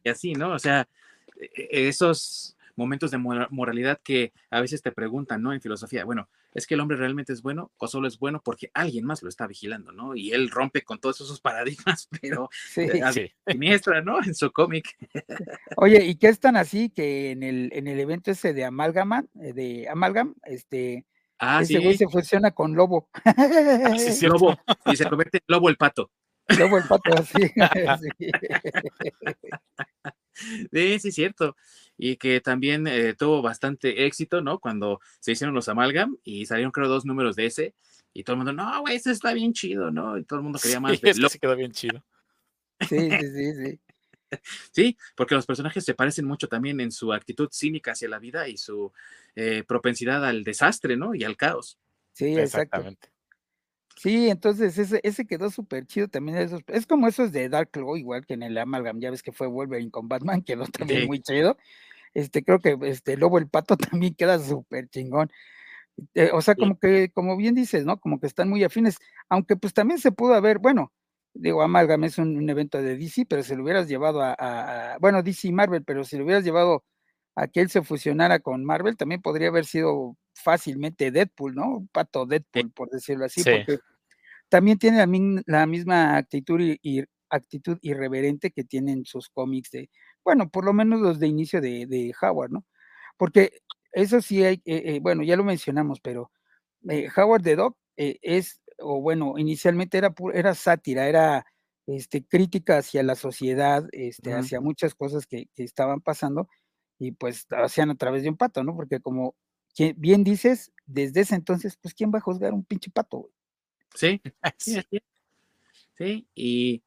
y 0.03 0.09
así, 0.09 0.33
¿no? 0.33 0.53
O 0.53 0.59
sea, 0.59 0.87
e, 1.39 1.67
e, 1.69 1.87
esos 1.87 2.55
momentos 2.81 3.11
de 3.11 3.17
moralidad 3.17 3.99
que 4.03 4.33
a 4.49 4.59
veces 4.59 4.81
te 4.81 4.91
preguntan, 4.91 5.41
¿no? 5.41 5.53
En 5.53 5.61
filosofía, 5.61 6.03
bueno, 6.03 6.27
¿es 6.51 6.65
que 6.65 6.73
el 6.73 6.79
hombre 6.79 6.97
realmente 6.97 7.31
es 7.31 7.43
bueno 7.43 7.71
o 7.77 7.87
solo 7.87 8.07
es 8.07 8.17
bueno 8.17 8.41
porque 8.43 8.71
alguien 8.73 9.05
más 9.05 9.21
lo 9.21 9.29
está 9.29 9.45
vigilando, 9.45 9.91
¿no? 9.91 10.15
Y 10.15 10.31
él 10.31 10.49
rompe 10.49 10.81
con 10.81 10.99
todos 10.99 11.21
esos 11.21 11.39
paradigmas, 11.39 12.09
pero 12.21 12.49
sí, 12.51 12.81
eh, 12.81 13.33
siniestra, 13.47 14.01
¿no? 14.01 14.21
En 14.23 14.33
su 14.33 14.51
cómic. 14.51 14.97
Oye, 15.77 16.03
¿y 16.05 16.15
qué 16.15 16.27
es 16.27 16.39
tan 16.39 16.57
así 16.57 16.89
que 16.89 17.31
en 17.31 17.43
el, 17.43 17.69
en 17.73 17.87
el 17.87 17.99
evento 17.99 18.31
ese 18.31 18.53
de 18.53 18.65
Amalgama, 18.65 19.25
eh, 19.39 19.53
de 19.53 19.87
Amalgam, 19.87 20.33
este, 20.43 21.05
ah, 21.37 21.61
ese 21.61 21.79
güey 21.79 21.97
se 21.97 22.07
fusiona 22.07 22.51
con 22.51 22.73
Lobo. 22.73 23.09
Ah, 23.23 23.93
sí, 23.97 24.11
sí, 24.11 24.25
Lobo, 24.25 24.57
y 24.85 24.95
se 24.95 25.07
convierte 25.07 25.37
en 25.37 25.43
Lobo 25.47 25.69
el 25.69 25.77
Pato. 25.77 26.09
Lobo 26.57 26.79
el 26.79 26.83
Pato, 26.85 27.13
así. 27.13 27.51
sí, 30.71 30.99
sí, 30.99 31.11
cierto 31.11 31.55
y 32.03 32.15
que 32.17 32.41
también 32.41 32.87
eh, 32.87 33.13
tuvo 33.13 33.43
bastante 33.43 34.07
éxito, 34.07 34.41
¿no? 34.41 34.57
Cuando 34.57 34.99
se 35.19 35.33
hicieron 35.33 35.53
los 35.53 35.69
Amalgam 35.69 36.17
y 36.23 36.47
salieron 36.47 36.71
creo 36.71 36.87
dos 36.87 37.05
números 37.05 37.35
de 37.35 37.45
ese 37.45 37.75
y 38.11 38.23
todo 38.23 38.33
el 38.33 38.37
mundo, 38.37 38.53
no, 38.53 38.81
güey, 38.81 38.95
ese 38.95 39.11
está 39.11 39.33
bien 39.33 39.53
chido, 39.53 39.91
¿no? 39.91 40.17
Y 40.17 40.23
todo 40.23 40.39
el 40.39 40.43
mundo 40.43 40.57
quería 40.59 40.79
más. 40.79 40.91
Sí, 40.99 41.21
de... 41.21 41.29
se 41.29 41.37
quedó 41.37 41.55
bien 41.55 41.71
chido. 41.71 42.03
Sí, 42.89 42.97
sí, 42.97 43.17
sí, 43.19 43.53
sí. 43.53 43.79
Sí, 44.71 44.97
porque 45.15 45.35
los 45.35 45.45
personajes 45.45 45.85
se 45.85 45.93
parecen 45.93 46.25
mucho 46.25 46.47
también 46.47 46.79
en 46.79 46.91
su 46.91 47.13
actitud 47.13 47.49
cínica 47.51 47.91
hacia 47.91 48.09
la 48.09 48.17
vida 48.17 48.47
y 48.47 48.57
su 48.57 48.91
eh, 49.35 49.63
propensidad 49.67 50.25
al 50.25 50.43
desastre, 50.43 50.97
¿no? 50.97 51.13
Y 51.13 51.23
al 51.23 51.37
caos. 51.37 51.77
Sí, 52.13 52.35
exactamente. 52.35 53.09
Sí, 53.95 54.27
entonces 54.27 54.75
ese, 54.79 55.01
ese 55.03 55.27
quedó 55.27 55.51
súper 55.51 55.85
chido 55.85 56.07
también. 56.07 56.39
Esos, 56.39 56.61
es 56.65 56.87
como 56.87 57.07
esos 57.07 57.31
de 57.31 57.47
Dark 57.47 57.69
Claw, 57.69 57.95
igual 57.95 58.25
que 58.25 58.33
en 58.33 58.41
el 58.41 58.57
Amalgam, 58.57 58.99
ya 58.99 59.11
ves 59.11 59.21
que 59.21 59.31
fue 59.31 59.45
Wolverine 59.45 59.91
con 59.91 60.07
Batman, 60.07 60.41
quedó 60.41 60.65
también 60.65 61.05
muy 61.05 61.21
chido. 61.21 61.55
Este, 62.13 62.43
creo 62.43 62.59
que 62.59 62.77
este 62.83 63.17
Lobo 63.17 63.37
el 63.37 63.49
Pato 63.49 63.77
también 64.01 64.15
queda 64.15 64.39
súper 64.39 64.89
chingón. 64.89 65.31
Eh, 66.15 66.31
o 66.33 66.41
sea, 66.41 66.55
como 66.55 66.79
que, 66.79 67.11
como 67.11 67.37
bien 67.37 67.55
dices, 67.55 67.85
¿no? 67.85 67.99
Como 67.99 68.19
que 68.19 68.27
están 68.27 68.49
muy 68.49 68.63
afines, 68.63 68.97
aunque 69.29 69.55
pues 69.55 69.73
también 69.73 69.99
se 69.99 70.11
pudo 70.11 70.33
haber, 70.33 70.59
bueno, 70.59 70.91
digo, 71.33 71.61
Amalgam 71.61 72.03
es 72.03 72.17
un, 72.17 72.49
evento 72.49 72.81
de 72.81 72.97
DC, 72.97 73.25
pero 73.27 73.43
si 73.43 73.55
lo 73.55 73.63
hubieras 73.63 73.87
llevado 73.87 74.21
a, 74.21 74.97
bueno, 74.99 75.23
DC 75.23 75.47
y 75.49 75.51
Marvel, 75.51 75.83
pero 75.83 76.03
si 76.03 76.17
lo 76.17 76.25
hubieras 76.25 76.43
llevado 76.43 76.83
a 77.35 77.47
que 77.47 77.61
él 77.61 77.69
se 77.69 77.81
fusionara 77.81 78.39
con 78.39 78.65
Marvel, 78.65 78.97
también 78.97 79.21
podría 79.21 79.49
haber 79.49 79.65
sido 79.65 80.17
fácilmente 80.33 81.11
Deadpool, 81.11 81.55
¿no? 81.55 81.77
Un 81.77 81.87
pato 81.87 82.25
Deadpool, 82.25 82.71
por 82.71 82.89
decirlo 82.89 83.25
así, 83.25 83.43
porque 83.43 83.79
también 84.49 84.77
tiene 84.77 84.97
la, 84.97 85.07
la 85.45 85.65
misma 85.65 86.17
actitud 86.17 86.59
y, 86.61 87.05
actitud 87.29 87.77
irreverente 87.81 88.51
que 88.51 88.63
tienen 88.65 89.05
sus 89.05 89.29
cómics 89.29 89.71
de, 89.71 89.89
bueno, 90.23 90.49
por 90.49 90.65
lo 90.65 90.73
menos 90.73 91.01
los 91.01 91.19
de 91.19 91.27
inicio 91.27 91.61
de, 91.61 92.13
Howard, 92.21 92.51
¿no? 92.51 92.65
Porque 93.17 93.61
eso 93.91 94.21
sí 94.21 94.43
hay, 94.43 94.61
eh, 94.65 94.83
eh, 94.85 94.99
bueno, 95.01 95.23
ya 95.23 95.35
lo 95.35 95.43
mencionamos, 95.43 95.99
pero 95.99 96.31
eh, 96.89 97.09
Howard 97.15 97.43
the 97.43 97.55
Dog 97.55 97.75
es, 97.95 98.61
o 98.79 99.01
bueno, 99.01 99.35
inicialmente 99.37 99.97
era, 99.97 100.13
era 100.33 100.55
sátira, 100.55 101.07
era 101.07 101.45
este, 101.87 102.23
crítica 102.23 102.77
hacia 102.77 103.03
la 103.03 103.15
sociedad, 103.15 103.87
este, 103.91 104.33
hacia 104.33 104.61
muchas 104.61 104.95
cosas 104.95 105.27
que, 105.27 105.49
estaban 105.55 106.01
pasando, 106.01 106.47
y 106.97 107.11
pues 107.11 107.47
hacían 107.51 107.91
a 107.91 107.95
través 107.95 108.23
de 108.23 108.29
un 108.29 108.37
pato, 108.37 108.63
¿no? 108.63 108.75
Porque 108.75 108.99
como 108.99 109.35
bien 109.95 110.23
dices, 110.23 110.71
desde 110.85 111.21
ese 111.21 111.35
entonces, 111.35 111.77
pues 111.81 111.93
¿quién 111.93 112.11
va 112.13 112.19
a 112.19 112.21
juzgar 112.21 112.53
un 112.53 112.63
pinche 112.63 112.91
pato? 112.91 113.29
Sí, 113.93 114.21
sí, 114.57 114.81
sí, 115.97 116.27
y 116.35 116.83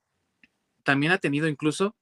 también 0.85 1.13
ha 1.13 1.19
tenido 1.19 1.49
incluso 1.49 1.97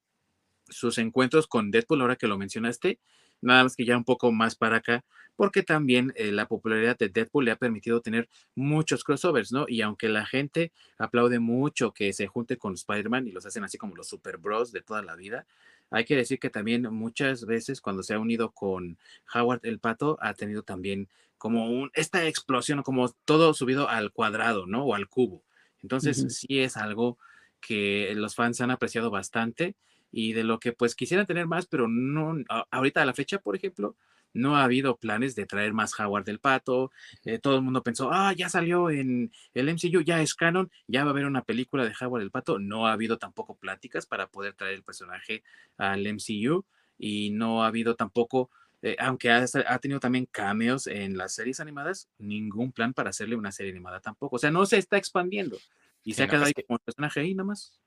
sus 0.72 0.98
encuentros 0.98 1.46
con 1.46 1.70
Deadpool, 1.70 2.00
ahora 2.00 2.16
que 2.16 2.26
lo 2.26 2.38
mencionaste, 2.38 2.98
nada 3.40 3.64
más 3.64 3.76
que 3.76 3.84
ya 3.84 3.96
un 3.96 4.04
poco 4.04 4.32
más 4.32 4.54
para 4.56 4.76
acá, 4.76 5.04
porque 5.36 5.62
también 5.62 6.12
eh, 6.16 6.30
la 6.30 6.46
popularidad 6.46 6.96
de 6.98 7.08
Deadpool 7.08 7.44
le 7.44 7.50
ha 7.50 7.56
permitido 7.56 8.00
tener 8.00 8.28
muchos 8.54 9.04
crossovers, 9.04 9.52
¿no? 9.52 9.66
Y 9.68 9.82
aunque 9.82 10.08
la 10.08 10.26
gente 10.26 10.72
aplaude 10.98 11.38
mucho 11.38 11.92
que 11.92 12.12
se 12.12 12.26
junte 12.26 12.56
con 12.56 12.74
Spider-Man 12.74 13.26
y 13.26 13.32
los 13.32 13.46
hacen 13.46 13.64
así 13.64 13.78
como 13.78 13.96
los 13.96 14.08
super 14.08 14.38
bros 14.38 14.72
de 14.72 14.82
toda 14.82 15.02
la 15.02 15.16
vida, 15.16 15.46
hay 15.90 16.04
que 16.04 16.16
decir 16.16 16.38
que 16.38 16.50
también 16.50 16.82
muchas 16.82 17.44
veces 17.44 17.80
cuando 17.80 18.02
se 18.02 18.14
ha 18.14 18.18
unido 18.18 18.50
con 18.52 18.98
Howard 19.34 19.60
el 19.64 19.78
Pato, 19.78 20.18
ha 20.20 20.34
tenido 20.34 20.62
también 20.62 21.08
como 21.36 21.66
un, 21.70 21.90
esta 21.94 22.26
explosión, 22.26 22.82
como 22.82 23.10
todo 23.24 23.52
subido 23.52 23.88
al 23.88 24.12
cuadrado, 24.12 24.66
¿no? 24.66 24.84
O 24.84 24.94
al 24.94 25.08
cubo. 25.08 25.42
Entonces, 25.82 26.24
sí 26.28 26.60
es 26.60 26.76
algo 26.76 27.18
que 27.60 28.12
los 28.14 28.36
fans 28.36 28.60
han 28.60 28.70
apreciado 28.70 29.10
bastante 29.10 29.74
y 30.12 30.34
de 30.34 30.44
lo 30.44 30.60
que 30.60 30.72
pues 30.72 30.94
quisieran 30.94 31.26
tener 31.26 31.46
más, 31.46 31.66
pero 31.66 31.88
no, 31.88 32.36
ahorita 32.70 33.02
a 33.02 33.06
la 33.06 33.14
fecha, 33.14 33.38
por 33.38 33.56
ejemplo, 33.56 33.96
no 34.34 34.56
ha 34.56 34.64
habido 34.64 34.96
planes 34.96 35.34
de 35.34 35.46
traer 35.46 35.72
más 35.72 35.98
Howard 35.98 36.24
del 36.24 36.38
Pato. 36.38 36.90
Eh, 37.24 37.38
todo 37.38 37.56
el 37.56 37.62
mundo 37.62 37.82
pensó, 37.82 38.10
ah, 38.12 38.32
ya 38.32 38.48
salió 38.48 38.90
en 38.90 39.32
el 39.54 39.68
MCU, 39.68 40.00
ya 40.02 40.22
es 40.22 40.34
canon, 40.34 40.70
ya 40.86 41.04
va 41.04 41.10
a 41.10 41.12
haber 41.12 41.26
una 41.26 41.44
película 41.44 41.84
de 41.84 41.92
Howard 42.00 42.22
del 42.22 42.30
Pato. 42.30 42.58
No 42.58 42.86
ha 42.86 42.92
habido 42.92 43.18
tampoco 43.18 43.56
pláticas 43.56 44.06
para 44.06 44.28
poder 44.28 44.54
traer 44.54 44.74
el 44.74 44.82
personaje 44.82 45.42
al 45.76 46.06
MCU 46.06 46.64
y 46.98 47.30
no 47.30 47.64
ha 47.64 47.68
habido 47.68 47.94
tampoco, 47.94 48.50
eh, 48.80 48.96
aunque 48.98 49.30
ha, 49.30 49.46
tenido 49.78 50.00
también 50.00 50.26
cameos 50.26 50.86
en 50.86 51.16
las 51.16 51.34
series 51.34 51.60
animadas, 51.60 52.08
ningún 52.18 52.72
plan 52.72 52.94
para 52.94 53.10
hacerle 53.10 53.36
una 53.36 53.52
serie 53.52 53.72
animada 53.72 54.00
tampoco. 54.00 54.36
O 54.36 54.38
sea, 54.38 54.50
no 54.50 54.64
se 54.66 54.78
está 54.78 54.96
expandiendo 54.96 55.58
y 56.04 56.14
se 56.14 56.22
ha 56.22 56.28
quedado 56.28 56.46
ahí 56.46 56.54
como 56.66 56.78
personaje 56.78 57.20
ahí 57.20 57.34
nada 57.34 57.46
más 57.46 57.82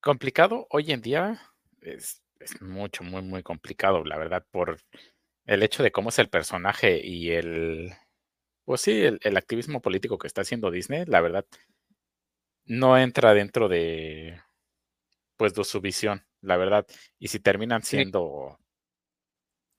complicado 0.00 0.66
hoy 0.70 0.92
en 0.92 1.02
día 1.02 1.40
es, 1.82 2.22
mucho, 2.60 3.04
muy, 3.04 3.22
muy 3.22 3.42
complicado, 3.42 4.04
la 4.04 4.16
verdad, 4.16 4.46
por 4.50 4.78
el 5.46 5.62
hecho 5.62 5.82
de 5.82 5.92
cómo 5.92 6.08
es 6.08 6.18
el 6.18 6.30
personaje 6.30 7.00
y 7.04 7.32
el, 7.32 7.92
pues 8.64 8.80
sí, 8.80 9.02
el, 9.02 9.36
activismo 9.36 9.82
político 9.82 10.18
que 10.18 10.26
está 10.26 10.40
haciendo 10.40 10.70
Disney, 10.70 11.04
la 11.06 11.20
verdad, 11.20 11.44
no 12.64 12.96
entra 12.96 13.34
dentro 13.34 13.68
de, 13.68 14.40
pues, 15.36 15.54
de 15.54 15.64
su 15.64 15.80
visión, 15.80 16.24
la 16.40 16.56
verdad. 16.56 16.86
Y 17.18 17.28
si 17.28 17.40
terminan 17.40 17.82
siendo 17.82 18.58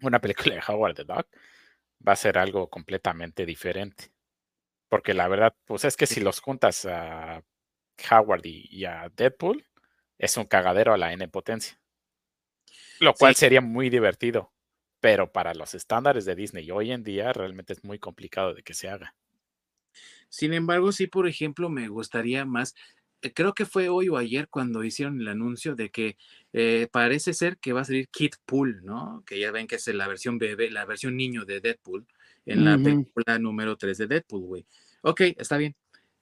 una 0.02 0.20
película 0.20 0.56
de 0.56 0.62
Howard 0.68 0.96
the 0.96 1.04
Duck, 1.04 1.28
va 2.08 2.14
a 2.14 2.16
ser 2.16 2.38
algo 2.38 2.70
completamente 2.70 3.46
diferente. 3.46 4.12
Porque 4.90 5.14
la 5.14 5.28
verdad, 5.28 5.56
pues 5.66 5.86
es 5.86 5.96
que 5.96 6.06
si 6.06 6.20
los 6.20 6.42
juntas 6.42 6.86
a 6.86 7.44
Howard 8.10 8.46
y, 8.46 8.86
a 8.86 9.12
Deadpool, 9.16 9.66
es 10.18 10.38
un 10.38 10.46
cagadero 10.46 10.94
a 10.94 10.98
la 10.98 11.14
N 11.14 11.28
potencia. 11.28 11.80
Lo 13.00 13.14
cual 13.14 13.36
sería 13.36 13.62
muy 13.62 13.90
divertido, 13.90 14.52
pero 15.00 15.32
para 15.32 15.54
los 15.54 15.74
estándares 15.74 16.26
de 16.26 16.36
Disney 16.36 16.70
hoy 16.72 16.92
en 16.92 17.04
día 17.04 17.34
realmente 17.34 17.74
es 17.74 17.84
muy 17.84 18.00
complicado 18.00 18.54
de 18.54 18.64
que 18.64 18.74
se 18.74 18.90
haga. 18.90 19.16
Sin 20.30 20.54
embargo, 20.54 20.92
sí, 20.92 21.08
por 21.08 21.28
ejemplo, 21.28 21.70
me 21.70 21.88
gustaría 21.88 22.46
más 22.46 22.76
eh, 23.22 23.34
creo 23.34 23.54
que 23.54 23.66
fue 23.66 23.90
hoy 23.90 24.10
o 24.10 24.18
ayer 24.18 24.48
cuando 24.50 24.84
hicieron 24.84 25.22
el 25.22 25.28
anuncio 25.28 25.76
de 25.76 25.90
que 25.90 26.18
eh, 26.54 26.88
parece 26.92 27.34
ser 27.34 27.58
que 27.58 27.74
va 27.74 27.82
a 27.82 27.86
salir 27.86 28.10
Kid 28.10 28.34
Pool, 28.46 28.84
¿no? 28.84 29.24
Que 29.26 29.40
ya 29.40 29.52
ven 29.52 29.68
que 29.68 29.76
es 29.76 29.88
la 29.88 30.08
versión 30.08 30.38
bebé, 30.38 30.72
la 30.72 30.86
versión 30.86 31.16
niño 31.16 31.46
de 31.46 31.62
Deadpool, 31.62 32.06
en 32.46 32.66
la 32.66 32.78
película 32.78 33.38
número 33.38 33.78
3 33.78 33.98
de 34.00 34.08
Deadpool, 34.08 34.42
güey. 34.42 34.66
Ok, 35.04 35.22
está 35.38 35.58
bien. 35.58 35.76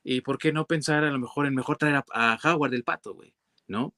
¿Y 0.04 0.22
por 0.22 0.38
qué 0.38 0.52
no 0.52 0.66
pensar 0.66 1.04
a 1.04 1.12
lo 1.12 1.20
mejor 1.20 1.46
en 1.46 1.56
mejor 1.56 1.78
traer 1.78 2.04
a, 2.12 2.40
Howard 2.44 2.72
del 2.72 2.84
Pato, 2.84 3.14
güey? 3.14 3.34
¿No? 3.68 3.94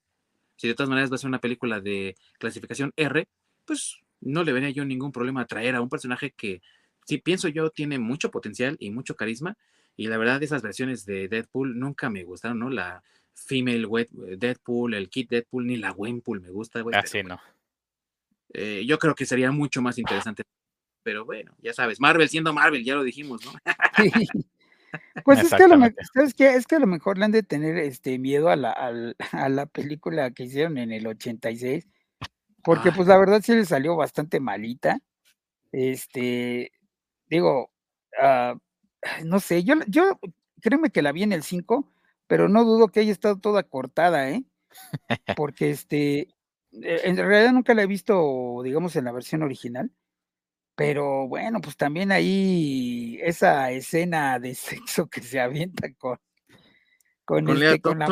Si 0.55 0.67
de 0.67 0.75
todas 0.75 0.89
maneras 0.89 1.11
va 1.11 1.15
a 1.15 1.19
ser 1.19 1.27
una 1.27 1.41
película 1.41 1.79
de 1.79 2.15
clasificación 2.37 2.93
R, 2.95 3.27
pues 3.65 3.99
no 4.19 4.43
le 4.43 4.53
vería 4.53 4.69
yo 4.69 4.85
ningún 4.85 5.11
problema 5.11 5.41
a 5.41 5.47
traer 5.47 5.75
a 5.75 5.81
un 5.81 5.89
personaje 5.89 6.31
que, 6.31 6.61
si 7.05 7.17
pienso 7.17 7.47
yo, 7.47 7.69
tiene 7.69 7.99
mucho 7.99 8.31
potencial 8.31 8.77
y 8.79 8.91
mucho 8.91 9.15
carisma. 9.15 9.57
Y 9.95 10.07
la 10.07 10.17
verdad, 10.17 10.41
esas 10.43 10.61
versiones 10.61 11.05
de 11.05 11.27
Deadpool 11.27 11.79
nunca 11.79 12.09
me 12.09 12.23
gustaron, 12.23 12.59
¿no? 12.59 12.69
La 12.69 13.03
Female 13.33 13.87
Deadpool, 14.37 14.93
el 14.93 15.09
Kid 15.09 15.29
Deadpool, 15.29 15.67
ni 15.67 15.77
la 15.77 15.91
Gwenpool 15.91 16.41
me 16.41 16.49
gusta, 16.49 16.81
güey. 16.81 16.95
Así 16.95 17.19
ah, 17.19 17.23
no. 17.23 17.41
Eh, 18.53 18.83
yo 18.85 18.99
creo 18.99 19.15
que 19.15 19.25
sería 19.25 19.51
mucho 19.51 19.81
más 19.81 19.97
interesante. 19.97 20.43
Pero 21.03 21.25
bueno, 21.25 21.55
ya 21.59 21.73
sabes, 21.73 21.99
Marvel 21.99 22.29
siendo 22.29 22.53
Marvel, 22.53 22.83
ya 22.83 22.95
lo 22.95 23.03
dijimos, 23.03 23.43
¿no? 23.45 23.53
Pues 25.23 25.39
es 25.39 25.53
que, 25.53 25.63
a 25.63 25.67
lo 25.67 25.77
mejor, 25.77 25.95
es 26.15 26.33
que 26.67 26.75
a 26.75 26.79
lo 26.79 26.87
mejor 26.87 27.17
le 27.17 27.25
han 27.25 27.31
de 27.31 27.43
tener 27.43 27.77
este 27.77 28.17
miedo 28.19 28.49
a 28.49 28.55
la, 28.55 28.71
a 29.31 29.49
la 29.49 29.65
película 29.65 30.31
que 30.31 30.43
hicieron 30.43 30.77
en 30.77 30.91
el 30.91 31.07
86, 31.07 31.87
porque 32.63 32.91
pues 32.91 33.07
la 33.07 33.17
verdad 33.17 33.41
sí 33.43 33.53
le 33.53 33.65
salió 33.65 33.95
bastante 33.95 34.39
malita. 34.39 34.99
Este, 35.71 36.71
digo, 37.29 37.71
uh, 38.21 38.57
no 39.25 39.39
sé, 39.39 39.63
yo, 39.63 39.75
yo 39.87 40.19
créeme 40.61 40.91
que 40.91 41.01
la 41.01 41.11
vi 41.11 41.23
en 41.23 41.33
el 41.33 41.43
5, 41.43 41.91
pero 42.27 42.49
no 42.49 42.63
dudo 42.63 42.89
que 42.89 43.01
haya 43.01 43.11
estado 43.11 43.39
toda 43.39 43.63
cortada, 43.63 44.29
¿eh? 44.29 44.43
Porque 45.37 45.71
este, 45.71 46.19
e, 46.71 47.01
en 47.03 47.17
realidad 47.17 47.53
nunca 47.53 47.73
la 47.73 47.83
he 47.83 47.87
visto, 47.87 48.61
digamos, 48.63 48.95
en 48.95 49.05
la 49.05 49.11
versión 49.11 49.43
original. 49.43 49.91
Pero 50.81 51.27
bueno, 51.27 51.61
pues 51.61 51.77
también 51.77 52.11
ahí 52.11 53.19
esa 53.21 53.69
escena 53.69 54.39
de 54.39 54.55
sexo 54.95 55.07
que 55.07 55.21
se 55.21 55.39
avienta 55.39 55.93
con, 55.93 56.17
con, 57.23 57.47
este, 57.49 57.79
con 57.79 57.99
la 57.99 58.07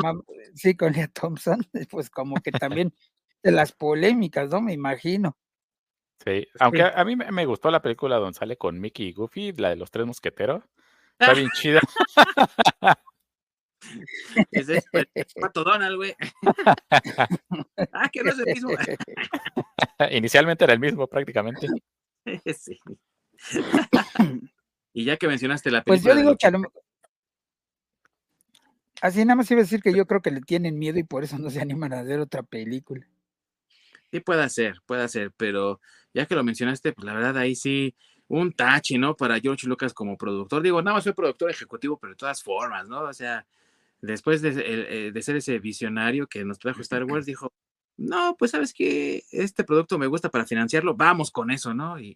sí, 0.54 0.78
con 0.78 0.94
Lea 0.94 1.08
Thompson, 1.08 1.66
pues 1.90 2.12
como 2.12 2.36
que 2.36 2.52
también 2.86 2.94
de 3.42 3.52
las 3.52 3.72
polémicas, 3.72 4.52
¿no? 4.52 4.62
Me 4.62 4.74
imagino. 4.74 5.36
Sí, 6.24 6.48
aunque 6.60 6.84
a, 6.84 7.04
mí 7.06 7.16
me 7.16 7.46
gustó 7.48 7.72
la 7.72 7.82
película 7.82 8.18
donde 8.18 8.38
sale 8.38 8.56
con 8.56 8.80
Mickey 8.80 9.08
y 9.08 9.14
Goofy, 9.14 9.54
la 9.54 9.70
de 9.70 9.76
los 9.76 9.90
tres 9.90 10.06
mosqueteros. 10.06 10.64
Está 11.18 11.34
bien 11.34 11.50
chida. 11.56 11.80
Ese 14.52 14.84
es 15.16 15.34
Pato 15.34 15.64
Donald, 15.64 15.96
güey. 15.96 16.14
ah, 17.94 18.10
que 18.12 18.22
no 18.22 18.30
es 18.30 18.40
el 18.40 18.46
mismo. 18.46 18.70
Inicialmente 20.12 20.66
era 20.66 20.74
el 20.74 20.80
mismo, 20.80 21.08
prácticamente. 21.08 21.68
sí. 22.58 22.80
y 24.94 25.06
ya 25.06 25.18
que 25.18 25.28
mencionaste 25.28 25.72
la 25.72 25.84
película. 25.84 26.14
Pues 26.14 26.16
yo 26.16 26.22
digo 26.22 26.38
que 26.38 26.48
a 26.48 26.52
lo 26.52 26.62
Así 29.02 29.24
nada 29.24 29.36
más 29.36 29.50
iba 29.50 29.62
a 29.62 29.64
decir 29.64 29.82
que 29.82 29.94
yo 29.94 30.06
creo 30.06 30.22
que 30.22 30.32
le 30.32 30.42
tienen 30.42 30.78
miedo 30.78 31.00
y 31.00 31.04
por 31.04 31.24
eso 31.24 31.38
no 31.38 31.50
se 31.50 31.62
animan 31.62 31.94
a 31.94 32.02
hacer 32.02 32.20
otra 32.20 32.44
película. 32.44 33.08
Sí, 34.12 34.20
puede 34.20 34.50
ser, 34.50 34.82
puede 34.86 35.08
ser, 35.08 35.32
pero 35.38 35.80
ya 36.14 36.26
que 36.26 36.36
lo 36.36 36.44
mencionaste, 36.44 36.92
pues 36.94 37.06
la 37.06 37.14
verdad 37.14 37.38
ahí 37.38 37.56
sí, 37.56 37.96
un 38.28 38.52
tachi, 38.52 38.98
¿no? 38.98 39.16
Para 39.16 39.40
George 39.40 39.68
Lucas 39.68 39.94
como 39.94 40.18
productor. 40.18 40.62
Digo, 40.62 40.82
nada 40.82 40.96
más 40.96 41.04
soy 41.04 41.14
productor 41.14 41.50
ejecutivo, 41.50 41.98
pero 41.98 42.12
de 42.12 42.18
todas 42.18 42.44
formas, 42.44 42.90
¿no? 42.90 43.02
O 43.02 43.14
sea, 43.14 43.46
después 44.02 44.42
de, 44.42 44.50
eh, 44.58 45.12
de 45.12 45.22
ser 45.22 45.38
ese 45.38 45.60
visionario 45.60 46.28
que 46.28 46.44
nos 46.44 46.60
trajo 46.60 46.82
Star 46.82 47.04
Wars, 47.10 47.26
dijo, 47.26 47.54
no, 48.00 48.36
pues 48.38 48.52
sabes 48.52 48.74
que 48.74 49.24
este 49.32 49.64
producto 49.64 49.98
me 49.98 50.08
gusta 50.08 50.30
para 50.30 50.46
financiarlo, 50.46 50.96
vamos 50.96 51.32
con 51.32 51.52
eso, 51.52 51.74
¿no? 51.74 52.00
Y... 52.00 52.16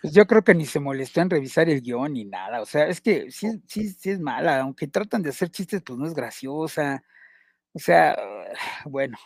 Pues 0.00 0.14
yo 0.14 0.26
creo 0.26 0.44
que 0.44 0.54
ni 0.54 0.64
se 0.64 0.78
molestó 0.78 1.20
en 1.20 1.30
revisar 1.30 1.68
el 1.68 1.80
guion 1.80 2.12
ni 2.12 2.24
nada, 2.24 2.60
o 2.60 2.66
sea, 2.66 2.86
es 2.86 3.00
que 3.00 3.32
sí, 3.32 3.60
sí, 3.66 3.88
sí 3.88 4.10
es 4.10 4.20
mala, 4.20 4.60
aunque 4.60 4.86
tratan 4.86 5.22
de 5.22 5.30
hacer 5.30 5.50
chistes, 5.50 5.82
pues 5.82 5.98
no 5.98 6.06
es 6.06 6.14
graciosa, 6.14 7.02
o 7.76 7.78
sea, 7.78 8.16
bueno, 8.86 9.18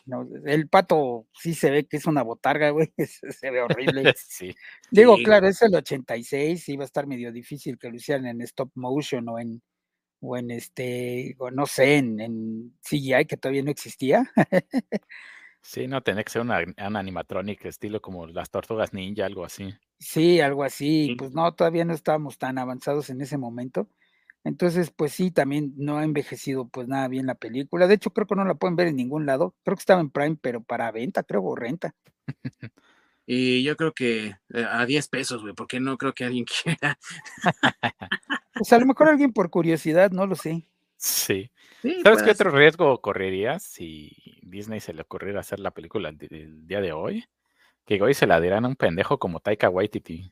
el 0.44 0.68
pato 0.68 1.28
sí 1.32 1.54
se 1.54 1.70
ve 1.70 1.86
que 1.86 1.98
es 1.98 2.06
una 2.06 2.22
botarga, 2.22 2.70
güey, 2.70 2.92
se 3.38 3.50
ve 3.50 3.62
horrible. 3.62 4.14
Sí. 4.16 4.54
Digo, 4.90 5.16
claro, 5.18 5.46
es 5.46 5.62
el 5.62 5.74
86, 5.74 6.68
iba 6.70 6.82
a 6.82 6.86
estar 6.86 7.06
medio 7.06 7.30
difícil 7.30 7.78
que 7.78 7.90
lo 7.90 7.96
hicieran 7.96 8.26
en 8.26 8.40
stop 8.40 8.70
motion 8.74 9.28
o 9.28 9.38
en, 9.38 9.62
o 10.20 10.36
en 10.36 10.50
este, 10.50 11.34
o 11.38 11.50
no 11.50 11.66
sé, 11.66 11.96
en, 11.96 12.20
en 12.20 12.74
CGI 12.80 13.26
que 13.26 13.36
todavía 13.36 13.62
no 13.62 13.70
existía. 13.70 14.30
Sí, 15.62 15.86
no, 15.86 16.02
tenía 16.02 16.24
que 16.24 16.30
ser 16.32 16.42
una, 16.42 16.60
un 16.60 16.96
animatronic 16.96 17.66
estilo 17.66 18.00
como 18.00 18.26
las 18.26 18.50
tortugas 18.50 18.94
ninja, 18.94 19.26
algo 19.26 19.44
así. 19.44 19.74
Sí, 19.98 20.40
algo 20.40 20.64
así. 20.64 21.14
Pues 21.18 21.32
no, 21.32 21.52
todavía 21.52 21.84
no 21.84 21.92
estábamos 21.92 22.38
tan 22.38 22.58
avanzados 22.58 23.10
en 23.10 23.20
ese 23.20 23.36
momento. 23.36 23.88
Entonces, 24.42 24.90
pues 24.90 25.12
sí, 25.12 25.30
también 25.30 25.74
no 25.76 25.98
ha 25.98 26.04
envejecido 26.04 26.68
pues 26.68 26.88
nada 26.88 27.08
bien 27.08 27.26
la 27.26 27.34
película. 27.34 27.86
De 27.86 27.94
hecho, 27.94 28.10
creo 28.10 28.26
que 28.26 28.36
no 28.36 28.44
la 28.44 28.54
pueden 28.54 28.76
ver 28.76 28.88
en 28.88 28.96
ningún 28.96 29.26
lado. 29.26 29.54
Creo 29.62 29.76
que 29.76 29.80
estaba 29.80 30.00
en 30.00 30.10
Prime, 30.10 30.38
pero 30.40 30.62
para 30.62 30.90
venta, 30.92 31.22
creo, 31.22 31.42
o 31.42 31.54
renta. 31.54 31.94
Y 33.32 33.62
yo 33.62 33.76
creo 33.76 33.92
que 33.92 34.34
eh, 34.52 34.66
a 34.68 34.84
10 34.86 35.06
pesos, 35.06 35.42
güey, 35.42 35.54
porque 35.54 35.78
no 35.78 35.96
creo 35.98 36.12
que 36.14 36.24
alguien 36.24 36.44
quiera. 36.64 36.98
pues 38.60 38.74
a 38.74 38.78
lo 38.78 38.84
mejor 38.84 39.08
alguien 39.08 39.32
por 39.32 39.48
curiosidad, 39.48 40.10
no 40.10 40.26
lo 40.26 40.34
sé. 40.34 40.66
Sí. 40.98 41.50
¿Sabes 42.02 42.22
qué 42.22 42.30
otro 42.32 42.50
riesgo 42.50 43.00
correrías 43.00 43.62
si 43.62 44.14
Disney 44.42 44.80
se 44.80 44.92
le 44.92 45.00
ocurriera 45.00 45.40
hacer 45.40 45.60
la 45.60 45.70
película 45.70 46.12
del 46.12 46.66
día 46.66 46.82
de 46.82 46.92
hoy? 46.92 47.24
Que 47.86 48.02
hoy 48.02 48.12
se 48.12 48.26
la 48.26 48.38
dirán 48.38 48.66
a 48.66 48.68
un 48.68 48.76
pendejo 48.76 49.18
como 49.18 49.40
Taika 49.40 49.70
Waititi. 49.70 50.30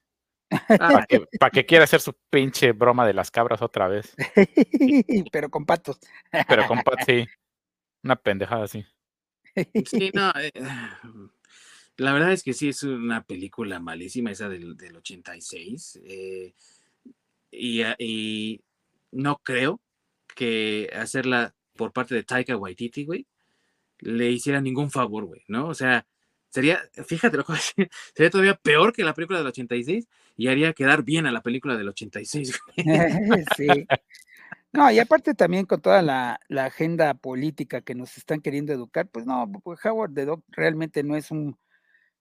¿Para 0.68 1.06
qué, 1.06 1.24
que 1.52 1.64
quiera 1.64 1.84
hacer 1.84 2.02
su 2.02 2.12
pinche 2.28 2.72
broma 2.72 3.06
de 3.06 3.14
las 3.14 3.30
cabras 3.30 3.62
otra 3.62 3.88
vez? 3.88 4.14
Pero 5.32 5.48
con 5.48 5.64
patos. 5.64 5.98
Pero 6.46 6.66
con 6.66 6.82
patos, 6.82 7.06
sí. 7.06 7.26
Una 8.02 8.16
pendejada 8.16 8.64
así. 8.64 8.84
Sí, 9.86 10.10
no. 10.12 10.30
Eh, 10.38 10.52
la 11.96 12.12
verdad 12.12 12.32
es 12.32 12.42
que 12.42 12.52
sí 12.52 12.68
es 12.68 12.82
una 12.82 13.24
película 13.24 13.80
malísima 13.80 14.32
esa 14.32 14.50
del, 14.50 14.76
del 14.76 14.96
86. 14.96 16.00
Eh, 16.05 16.52
y, 17.50 17.82
y 17.98 18.60
no 19.12 19.38
creo 19.42 19.80
que 20.34 20.90
hacerla 20.94 21.54
por 21.76 21.92
parte 21.92 22.14
de 22.14 22.24
Taika 22.24 22.56
Waititi, 22.56 23.04
güey, 23.04 23.26
le 24.00 24.30
hiciera 24.30 24.60
ningún 24.60 24.90
favor, 24.90 25.24
güey, 25.24 25.42
¿no? 25.48 25.68
O 25.68 25.74
sea, 25.74 26.06
sería, 26.50 26.80
fíjate 27.06 27.36
lo 27.36 27.44
que 27.44 27.54
sería 28.14 28.30
todavía 28.30 28.54
peor 28.54 28.92
que 28.92 29.04
la 29.04 29.14
película 29.14 29.38
del 29.38 29.48
86 29.48 30.06
y 30.36 30.48
haría 30.48 30.72
quedar 30.72 31.02
bien 31.02 31.26
a 31.26 31.32
la 31.32 31.42
película 31.42 31.76
del 31.76 31.88
86. 31.88 32.60
sí. 33.56 33.66
No, 34.72 34.90
y 34.90 34.98
aparte 34.98 35.34
también 35.34 35.64
con 35.64 35.80
toda 35.80 36.02
la, 36.02 36.40
agenda 36.50 37.14
política 37.14 37.80
que 37.80 37.94
nos 37.94 38.16
están 38.18 38.40
queriendo 38.40 38.72
educar, 38.72 39.08
pues 39.08 39.26
no, 39.26 39.50
Howard 39.84 40.14
the 40.14 40.26
Dog 40.26 40.42
realmente 40.50 41.02
no 41.02 41.16
es 41.16 41.30
un, 41.30 41.58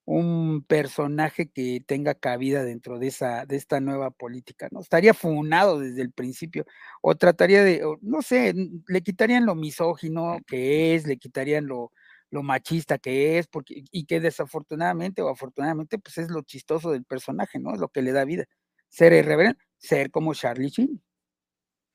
un 0.08 0.64
personaje 0.66 1.50
que 1.50 1.84
tenga 1.86 2.16
cabida 2.16 2.64
dentro 2.64 2.98
de 2.98 3.08
esa 3.08 3.46
de 3.46 3.58
esta 3.58 3.82
nueva 3.82 4.10
política, 4.10 4.70
¿no? 4.72 4.80
Estaría 4.80 5.14
funado 5.14 5.80
desde 5.80 6.02
el 6.02 6.14
principio 6.14 6.66
o 7.02 7.16
trataría 7.16 7.62
de 7.62 7.84
no 8.02 8.22
sé, 8.22 8.54
le 8.88 9.02
quitarían 9.02 9.46
lo 9.46 9.54
misógino 9.54 10.38
que 10.48 10.96
es, 10.96 11.06
le 11.06 11.18
quitarían 11.18 11.68
lo, 11.68 11.92
lo 12.32 12.42
machista 12.42 12.98
que 12.98 13.38
es, 13.38 13.48
porque 13.48 13.84
y 13.92 14.06
que 14.06 14.22
desafortunadamente 14.22 15.22
o 15.22 15.28
afortunadamente 15.28 16.00
pues 16.00 16.18
es 16.20 16.30
lo 16.32 16.42
chistoso 16.42 16.92
del 16.92 17.04
personaje, 17.04 17.60
¿no? 17.60 17.74
Es 17.74 17.80
lo 17.82 17.90
que 17.90 18.02
le 18.02 18.14
da 18.14 18.24
vida. 18.24 18.46
Ser 18.88 19.12
irreverente, 19.12 19.62
ser 19.78 20.10
como 20.10 20.34
Charlie 20.34 20.70
Sheen. 20.70 21.04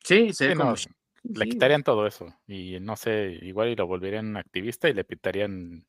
Sí, 0.05 0.34
ser 0.34 0.55
como 0.59 0.74
le 1.22 1.48
quitarían 1.48 1.82
todo 1.82 2.06
eso 2.06 2.26
y 2.47 2.78
no 2.80 2.97
sé, 2.97 3.39
igual 3.40 3.70
y 3.70 3.76
lo 3.76 3.86
volverían 3.86 4.36
activista 4.36 4.90
y 4.90 4.93
le 4.93 5.06
quitarían 5.06 5.86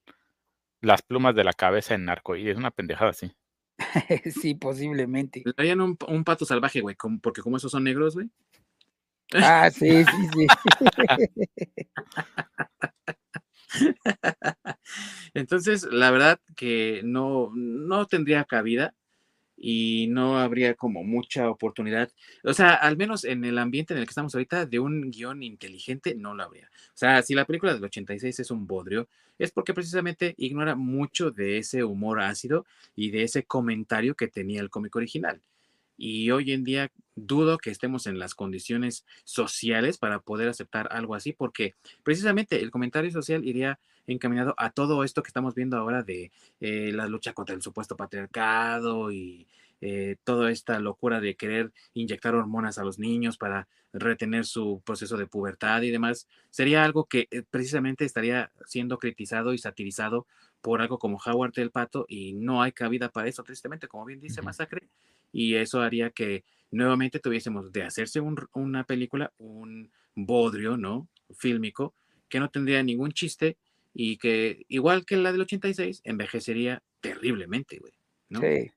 las 0.83 1.01
plumas 1.01 1.33
de 1.33 1.45
la 1.45 1.53
cabeza 1.53 1.95
en 1.95 2.05
narco, 2.05 2.35
y 2.35 2.49
es 2.49 2.57
una 2.57 2.69
pendejada 2.69 3.11
así. 3.11 3.31
sí, 4.41 4.53
posiblemente. 4.53 5.41
Le 5.45 5.53
darían 5.55 5.81
un, 5.81 6.23
pato 6.23 6.45
salvaje, 6.45 6.81
güey, 6.81 6.95
porque 7.21 7.41
como 7.41 7.57
esos 7.57 7.71
son 7.71 7.85
negros, 7.85 8.15
güey. 8.15 8.29
Ah, 9.33 9.69
sí, 9.73 10.03
sí, 10.03 10.29
sí. 10.33 10.47
Entonces, 15.33 15.87
la 15.89 16.11
verdad 16.11 16.39
que 16.55 17.01
no, 17.03 17.49
no 17.55 18.05
tendría 18.05 18.43
cabida 18.43 18.93
y 19.65 20.07
no 20.07 20.39
habría 20.39 20.75
como 20.75 21.05
mucha 21.05 21.49
oportunidad. 21.49 22.11
O 22.43 22.53
sea, 22.53 22.73
al 22.73 22.97
menos 22.97 23.23
en 23.23 23.45
el 23.45 23.57
ambiente 23.57 23.93
en 23.93 24.01
el 24.01 24.05
que 24.05 24.09
estamos 24.09 24.35
ahorita, 24.35 24.65
de 24.65 24.79
un 24.79 25.09
guion 25.09 25.41
inteligente 25.41 26.15
no 26.15 26.35
lo 26.35 26.43
habría. 26.43 26.69
O 26.89 26.97
sea, 26.97 27.21
si 27.21 27.33
la 27.33 27.45
película 27.45 27.73
del 27.73 27.85
86 27.85 28.41
es 28.41 28.51
un 28.51 28.67
bodrio, 28.67 29.07
es 29.39 29.51
porque 29.51 29.73
precisamente 29.73 30.35
ignora 30.37 30.75
mucho 30.75 31.31
de 31.31 31.59
ese 31.59 31.85
humor 31.85 32.19
ácido 32.19 32.65
y 32.93 33.11
de 33.11 33.23
ese 33.23 33.45
comentario 33.45 34.15
que 34.15 34.27
tenía 34.27 34.59
el 34.59 34.69
cómic 34.69 34.93
original. 34.97 35.41
Y 35.97 36.31
hoy 36.31 36.51
en 36.51 36.63
día, 36.63 36.91
dudo 37.15 37.57
que 37.57 37.69
estemos 37.69 38.07
en 38.07 38.19
las 38.19 38.35
condiciones 38.35 39.05
sociales 39.23 39.97
para 39.97 40.19
poder 40.19 40.49
aceptar 40.49 40.87
algo 40.91 41.15
así, 41.15 41.33
porque 41.33 41.75
precisamente 42.03 42.61
el 42.61 42.71
comentario 42.71 43.11
social 43.11 43.45
iría 43.45 43.79
encaminado 44.07 44.53
a 44.57 44.71
todo 44.71 45.03
esto 45.03 45.23
que 45.23 45.29
estamos 45.29 45.55
viendo 45.55 45.77
ahora 45.77 46.03
de 46.03 46.31
eh, 46.59 46.91
la 46.93 47.07
lucha 47.07 47.33
contra 47.33 47.55
el 47.55 47.61
supuesto 47.61 47.95
patriarcado 47.95 49.11
y 49.11 49.47
eh, 49.85 50.15
toda 50.23 50.49
esta 50.49 50.79
locura 50.79 51.19
de 51.19 51.35
querer 51.35 51.73
inyectar 51.93 52.35
hormonas 52.35 52.77
a 52.77 52.85
los 52.85 52.99
niños 52.99 53.37
para 53.37 53.67
retener 53.91 54.45
su 54.45 54.81
proceso 54.85 55.17
de 55.17 55.27
pubertad 55.27 55.81
y 55.81 55.91
demás, 55.91 56.27
sería 56.49 56.83
algo 56.85 57.05
que 57.05 57.27
eh, 57.31 57.43
precisamente 57.49 58.05
estaría 58.05 58.49
siendo 58.65 58.97
criticado 58.97 59.53
y 59.53 59.57
satirizado 59.57 60.25
por 60.61 60.81
algo 60.81 60.99
como 60.99 61.19
Howard 61.23 61.51
el 61.57 61.69
Pato 61.69 62.05
y 62.07 62.31
no 62.31 62.61
hay 62.61 62.71
cabida 62.71 63.09
para 63.09 63.27
eso, 63.27 63.43
tristemente, 63.43 63.89
como 63.89 64.05
bien 64.05 64.21
dice 64.21 64.41
Masacre, 64.41 64.87
y 65.33 65.55
eso 65.55 65.81
haría 65.81 66.11
que 66.11 66.45
nuevamente 66.71 67.19
tuviésemos 67.19 67.73
de 67.73 67.83
hacerse 67.83 68.21
una 68.21 68.85
película, 68.85 69.33
un 69.37 69.91
bodrio, 70.15 70.77
¿no? 70.77 71.09
Fílmico, 71.35 71.93
que 72.29 72.39
no 72.39 72.49
tendría 72.49 72.81
ningún 72.83 73.11
chiste 73.11 73.57
y 73.93 74.17
que, 74.17 74.63
igual 74.69 75.05
que 75.05 75.17
la 75.17 75.31
del 75.31 75.41
86, 75.41 76.01
envejecería 76.03 76.81
terriblemente, 77.01 77.79
güey, 77.79 77.93
¿no? 78.29 78.39
Sí. 78.39 78.71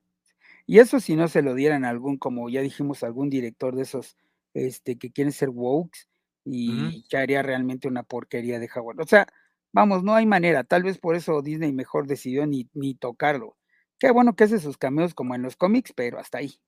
Y 0.65 0.79
eso 0.79 0.99
si 0.99 1.15
no 1.15 1.29
se 1.29 1.41
lo 1.41 1.55
dieran 1.55 1.85
a 1.85 1.89
algún, 1.89 2.17
como 2.17 2.49
ya 2.49 2.61
dijimos, 2.61 3.03
algún 3.03 3.29
director 3.29 3.75
de 3.75 3.83
esos 3.83 4.17
este, 4.53 4.97
que 4.97 5.11
quieren 5.11 5.31
ser 5.31 5.49
wokes 5.49 6.01
y 6.43 7.03
que 7.09 7.17
haría 7.17 7.41
realmente 7.41 7.87
una 7.87 8.03
porquería 8.03 8.59
de 8.59 8.69
Howard. 8.73 8.99
O 9.01 9.07
sea, 9.07 9.27
vamos, 9.71 10.03
no 10.03 10.13
hay 10.13 10.25
manera. 10.25 10.63
Tal 10.63 10.83
vez 10.83 10.97
por 10.97 11.15
eso 11.15 11.41
Disney 11.41 11.71
mejor 11.71 12.07
decidió 12.07 12.45
ni, 12.45 12.69
ni 12.73 12.95
tocarlo. 12.95 13.55
Qué 13.99 14.11
bueno 14.11 14.35
que 14.35 14.43
hace 14.43 14.59
sus 14.59 14.77
cameos 14.77 15.13
como 15.13 15.35
en 15.35 15.41
los 15.41 15.55
cómics, 15.55 15.93
pero 15.95 16.19
hasta 16.19 16.39
ahí. 16.39 16.59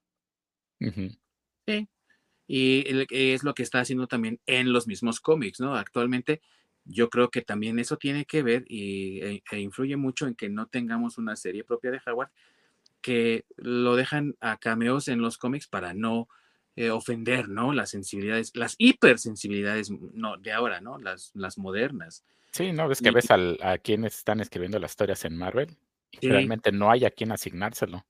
Sí. 0.80 1.88
Y 2.48 2.84
es 3.10 3.44
lo 3.44 3.54
que 3.54 3.64
está 3.64 3.80
haciendo 3.80 4.08
también 4.08 4.40
en 4.48 4.74
los 4.74 4.88
mismos 4.88 5.20
cómics, 5.20 5.60
¿no? 5.60 5.76
Actualmente 5.76 6.42
yo 6.86 7.10
creo 7.10 7.30
que 7.30 7.44
también 7.44 7.78
eso 7.78 7.98
tiene 7.98 8.26
que 8.26 8.42
ver 8.42 8.64
y, 8.68 9.22
e, 9.22 9.44
e, 9.52 9.60
influye 9.60 9.96
mucho 9.96 10.26
en 10.26 10.34
que 10.34 10.50
no 10.50 10.66
tengamos 10.66 11.20
una 11.20 11.36
serie 11.36 11.64
propia 11.64 11.92
de 11.92 12.02
Howard, 12.08 12.32
que 13.02 13.46
lo 13.58 13.96
dejan 13.96 14.36
a 14.40 14.58
cameos 14.58 15.08
en 15.08 15.22
los 15.22 15.38
cómics 15.38 15.68
para 15.68 15.94
no 15.94 16.28
eh, 16.76 16.90
ofender, 16.90 17.50
¿no? 17.50 17.74
Las 17.74 17.92
sensibilidades, 17.92 18.52
las 18.56 18.74
hipersensibilidades 18.80 19.92
no, 19.92 20.38
de 20.38 20.52
ahora, 20.52 20.82
¿no? 20.82 20.98
Las, 20.98 21.32
las 21.36 21.60
modernas. 21.60 22.26
Sí, 22.52 22.72
¿no? 22.72 22.88
Ves 22.88 23.02
que 23.02 23.12
ves 23.12 23.28
a 23.30 23.78
quienes 23.78 24.18
están 24.18 24.40
escribiendo 24.40 24.80
las 24.80 24.92
historias 24.92 25.24
en 25.26 25.38
Marvel 25.38 25.78
realmente 26.22 26.72
no 26.72 26.92
hay 26.92 27.06
a 27.06 27.12
quien 27.12 27.32
asignárselo. 27.32 28.06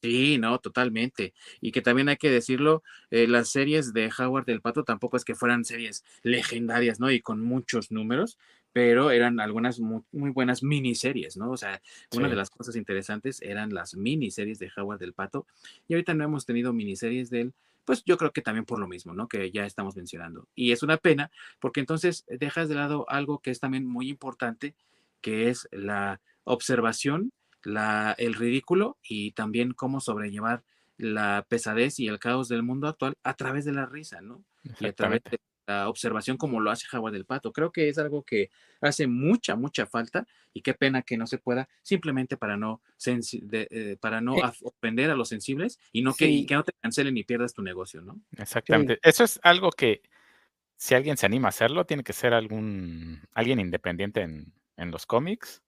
Sí, 0.00 0.38
no, 0.38 0.60
totalmente. 0.60 1.34
Y 1.60 1.72
que 1.72 1.82
también 1.82 2.08
hay 2.08 2.16
que 2.16 2.30
decirlo, 2.30 2.84
eh, 3.10 3.26
las 3.26 3.48
series 3.48 3.92
de 3.92 4.10
Howard 4.16 4.44
del 4.44 4.60
Pato 4.60 4.84
tampoco 4.84 5.16
es 5.16 5.24
que 5.24 5.34
fueran 5.34 5.64
series 5.64 6.04
legendarias, 6.22 7.00
¿no? 7.00 7.10
Y 7.10 7.20
con 7.20 7.40
muchos 7.40 7.90
números, 7.90 8.38
pero 8.72 9.10
eran 9.10 9.40
algunas 9.40 9.80
muy, 9.80 10.04
buenas 10.12 10.62
miniseries, 10.62 11.36
¿no? 11.36 11.50
O 11.50 11.56
sea, 11.56 11.82
una 12.14 12.28
de 12.28 12.36
las 12.36 12.48
cosas 12.48 12.76
interesantes 12.76 13.42
eran 13.42 13.74
las 13.74 13.96
miniseries 13.96 14.60
de 14.60 14.70
Howard 14.76 15.00
del 15.00 15.14
Pato. 15.14 15.46
Y 15.88 15.94
ahorita 15.94 16.14
no 16.14 16.22
hemos 16.22 16.46
tenido 16.46 16.72
miniseries 16.72 17.28
de 17.28 17.40
él, 17.40 17.54
pues 17.84 18.04
yo 18.04 18.18
creo 18.18 18.32
que 18.32 18.42
también 18.42 18.66
por 18.66 18.78
lo 18.78 18.86
mismo, 18.86 19.14
¿no? 19.14 19.26
Que 19.26 19.50
ya 19.50 19.66
estamos 19.66 19.96
mencionando. 19.96 20.46
Y 20.54 20.70
es 20.70 20.84
una 20.84 20.98
pena, 20.98 21.32
porque 21.58 21.80
entonces 21.80 22.24
dejas 22.28 22.68
de 22.68 22.76
lado 22.76 23.04
algo 23.08 23.40
que 23.40 23.50
es 23.50 23.58
también 23.58 23.84
muy 23.84 24.10
importante, 24.10 24.76
que 25.20 25.48
es 25.48 25.68
la 25.72 26.20
observación 26.48 27.32
la, 27.62 28.14
el 28.18 28.34
ridículo 28.34 28.98
y 29.02 29.32
también 29.32 29.72
cómo 29.72 30.00
sobrellevar 30.00 30.62
la 30.96 31.46
pesadez 31.48 32.00
y 32.00 32.08
el 32.08 32.18
caos 32.18 32.48
del 32.48 32.62
mundo 32.62 32.88
actual 32.88 33.14
a 33.22 33.34
través 33.34 33.64
de 33.64 33.72
la 33.72 33.86
risa, 33.86 34.20
¿no? 34.20 34.44
Y 34.80 34.86
a 34.86 34.92
través 34.92 35.22
de 35.24 35.38
la 35.66 35.88
observación 35.88 36.36
como 36.36 36.60
lo 36.60 36.70
hace 36.70 36.86
Jaguar 36.86 37.12
del 37.12 37.24
Pato. 37.24 37.52
Creo 37.52 37.70
que 37.70 37.88
es 37.88 37.98
algo 37.98 38.24
que 38.24 38.50
hace 38.80 39.06
mucha, 39.06 39.54
mucha 39.54 39.86
falta 39.86 40.26
y 40.52 40.62
qué 40.62 40.74
pena 40.74 41.02
que 41.02 41.16
no 41.16 41.26
se 41.26 41.38
pueda 41.38 41.68
simplemente 41.82 42.36
para 42.36 42.56
no, 42.56 42.80
eh, 43.06 43.96
para 44.00 44.20
no 44.20 44.36
eh. 44.38 44.52
ofender 44.62 45.10
a 45.10 45.14
los 45.14 45.28
sensibles 45.28 45.78
y 45.92 46.02
no 46.02 46.14
que, 46.14 46.46
que, 46.46 46.54
no 46.54 46.64
te 46.64 46.72
cancelen 46.80 47.16
y 47.16 47.24
pierdas 47.24 47.54
tu 47.54 47.62
negocio, 47.62 48.00
¿no? 48.00 48.20
Exactamente. 48.36 48.98
Eso 49.02 49.24
es 49.24 49.38
algo 49.42 49.70
que 49.70 50.02
si 50.76 50.94
alguien 50.94 51.16
se 51.16 51.26
anima 51.26 51.48
a 51.48 51.50
hacerlo, 51.50 51.84
tiene 51.84 52.02
que 52.02 52.12
ser 52.12 52.32
algún 52.32 53.20
alguien 53.34 53.60
independiente 53.60 54.22
en, 54.22 54.52
en 54.76 54.90
los 54.90 55.06
cómics 55.06 55.62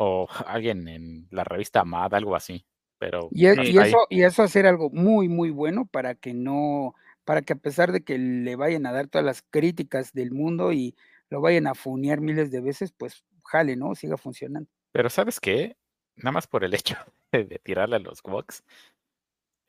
o 0.00 0.26
alguien 0.46 0.88
en 0.88 1.28
la 1.30 1.44
revista 1.44 1.84
Mad, 1.84 2.14
algo 2.14 2.34
así. 2.34 2.64
Pero 2.98 3.28
y, 3.32 3.46
e, 3.46 3.52
eso, 3.52 3.98
y 4.10 4.22
eso 4.22 4.42
hacer 4.42 4.66
algo 4.66 4.90
muy, 4.90 5.28
muy 5.28 5.50
bueno 5.50 5.86
para 5.86 6.14
que 6.14 6.34
no, 6.34 6.94
para 7.24 7.42
que 7.42 7.54
a 7.54 7.56
pesar 7.56 7.92
de 7.92 8.02
que 8.02 8.18
le 8.18 8.56
vayan 8.56 8.84
a 8.86 8.92
dar 8.92 9.08
todas 9.08 9.24
las 9.24 9.42
críticas 9.42 10.12
del 10.12 10.32
mundo 10.32 10.72
y 10.72 10.94
lo 11.30 11.40
vayan 11.40 11.66
a 11.66 11.74
funear 11.74 12.20
miles 12.20 12.50
de 12.50 12.60
veces, 12.60 12.92
pues 12.92 13.24
jale, 13.44 13.76
¿no? 13.76 13.94
Siga 13.94 14.16
funcionando. 14.16 14.68
Pero 14.92 15.08
¿sabes 15.08 15.40
qué? 15.40 15.76
Nada 16.16 16.32
más 16.32 16.46
por 16.46 16.64
el 16.64 16.74
hecho 16.74 16.96
de 17.32 17.60
tirarle 17.62 17.96
a 17.96 18.00
los 18.00 18.22
Vox, 18.22 18.64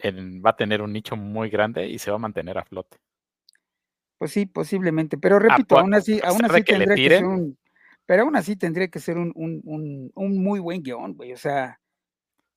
va 0.04 0.50
a 0.50 0.56
tener 0.56 0.82
un 0.82 0.92
nicho 0.92 1.16
muy 1.16 1.50
grande 1.50 1.88
y 1.88 2.00
se 2.00 2.10
va 2.10 2.16
a 2.16 2.20
mantener 2.20 2.58
a 2.58 2.66
flote. 2.66 2.98
Pues 4.18 4.32
sí, 4.32 4.46
posiblemente, 4.46 5.18
pero 5.18 5.40
repito, 5.40 5.78
aún 5.80 5.94
así, 5.94 6.20
aún 6.24 6.46
así 6.46 6.64
tendría 6.64 6.96
que 6.96 7.10
ser 7.10 7.26
un, 7.26 7.58
pero 8.06 8.24
aún 8.24 8.36
así 8.36 8.56
tendría 8.56 8.88
que 8.90 9.00
ser 9.00 9.18
un, 9.18 9.32
un, 9.36 10.12
un, 10.14 10.44
muy 10.44 10.60
buen 10.60 10.84
guion, 10.84 11.14
güey. 11.14 11.34
O 11.34 11.38
sea, 11.38 11.80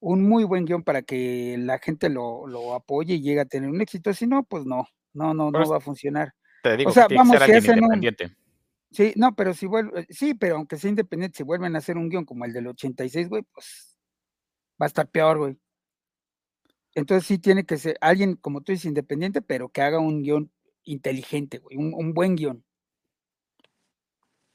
un 0.01 0.23
muy 0.29 0.45
buen 0.45 0.65
guion 0.65 0.83
para 0.83 1.03
que 1.03 1.57
la 1.59 1.79
gente 1.79 2.09
lo, 2.09 2.47
lo, 2.47 2.75
apoye 2.75 3.15
y 3.15 3.23
llegue 3.23 3.41
a 3.41 3.47
tener 3.47 3.71
un 3.71 3.81
éxito. 3.81 4.13
Si 4.13 4.27
no, 4.27 4.45
pues 4.45 4.65
no, 4.65 4.87
no, 5.13 5.35
no, 5.35 5.51
no 5.51 5.71
va 5.71 5.77
a 5.77 5.81
funcionar. 5.81 6.35
Te 6.63 6.77
digo, 6.77 6.91
o 6.91 6.93
sea, 6.93 7.09
vamos, 7.09 7.37
a 7.37 7.47
ser 7.47 7.77
independiente. 7.77 8.37
Sí, 8.91 9.13
no, 9.17 9.35
pero 9.35 9.55
si 9.55 9.67
vuelve, 9.67 10.07
sí, 10.09 10.35
pero 10.35 10.57
aunque 10.57 10.77
sea 10.77 10.89
independiente, 10.91 11.39
si 11.39 11.43
vuelven 11.43 11.75
a 11.75 11.79
hacer 11.79 11.97
un 11.97 12.09
guion 12.09 12.25
como 12.25 12.45
el 12.45 12.53
del 12.53 12.69
86, 12.69 13.29
güey, 13.29 13.43
pues 13.53 13.99
va 14.81 14.87
a 14.87 14.89
estar 14.89 15.09
peor, 15.09 15.39
güey. 15.39 15.59
Entonces 16.95 17.27
sí 17.27 17.39
tiene 17.39 17.65
que 17.65 17.77
ser 17.77 17.99
alguien, 18.01 18.37
como 18.37 18.61
tú 18.61 18.71
dices, 18.71 18.87
independiente, 18.87 19.43
pero 19.43 19.69
que 19.69 19.83
haga 19.83 19.99
un 19.99 20.23
guion 20.23 20.51
inteligente, 20.85 21.59
güey, 21.59 21.77
un, 21.77 21.93
un 21.93 22.15
buen 22.15 22.37
guion. 22.37 22.65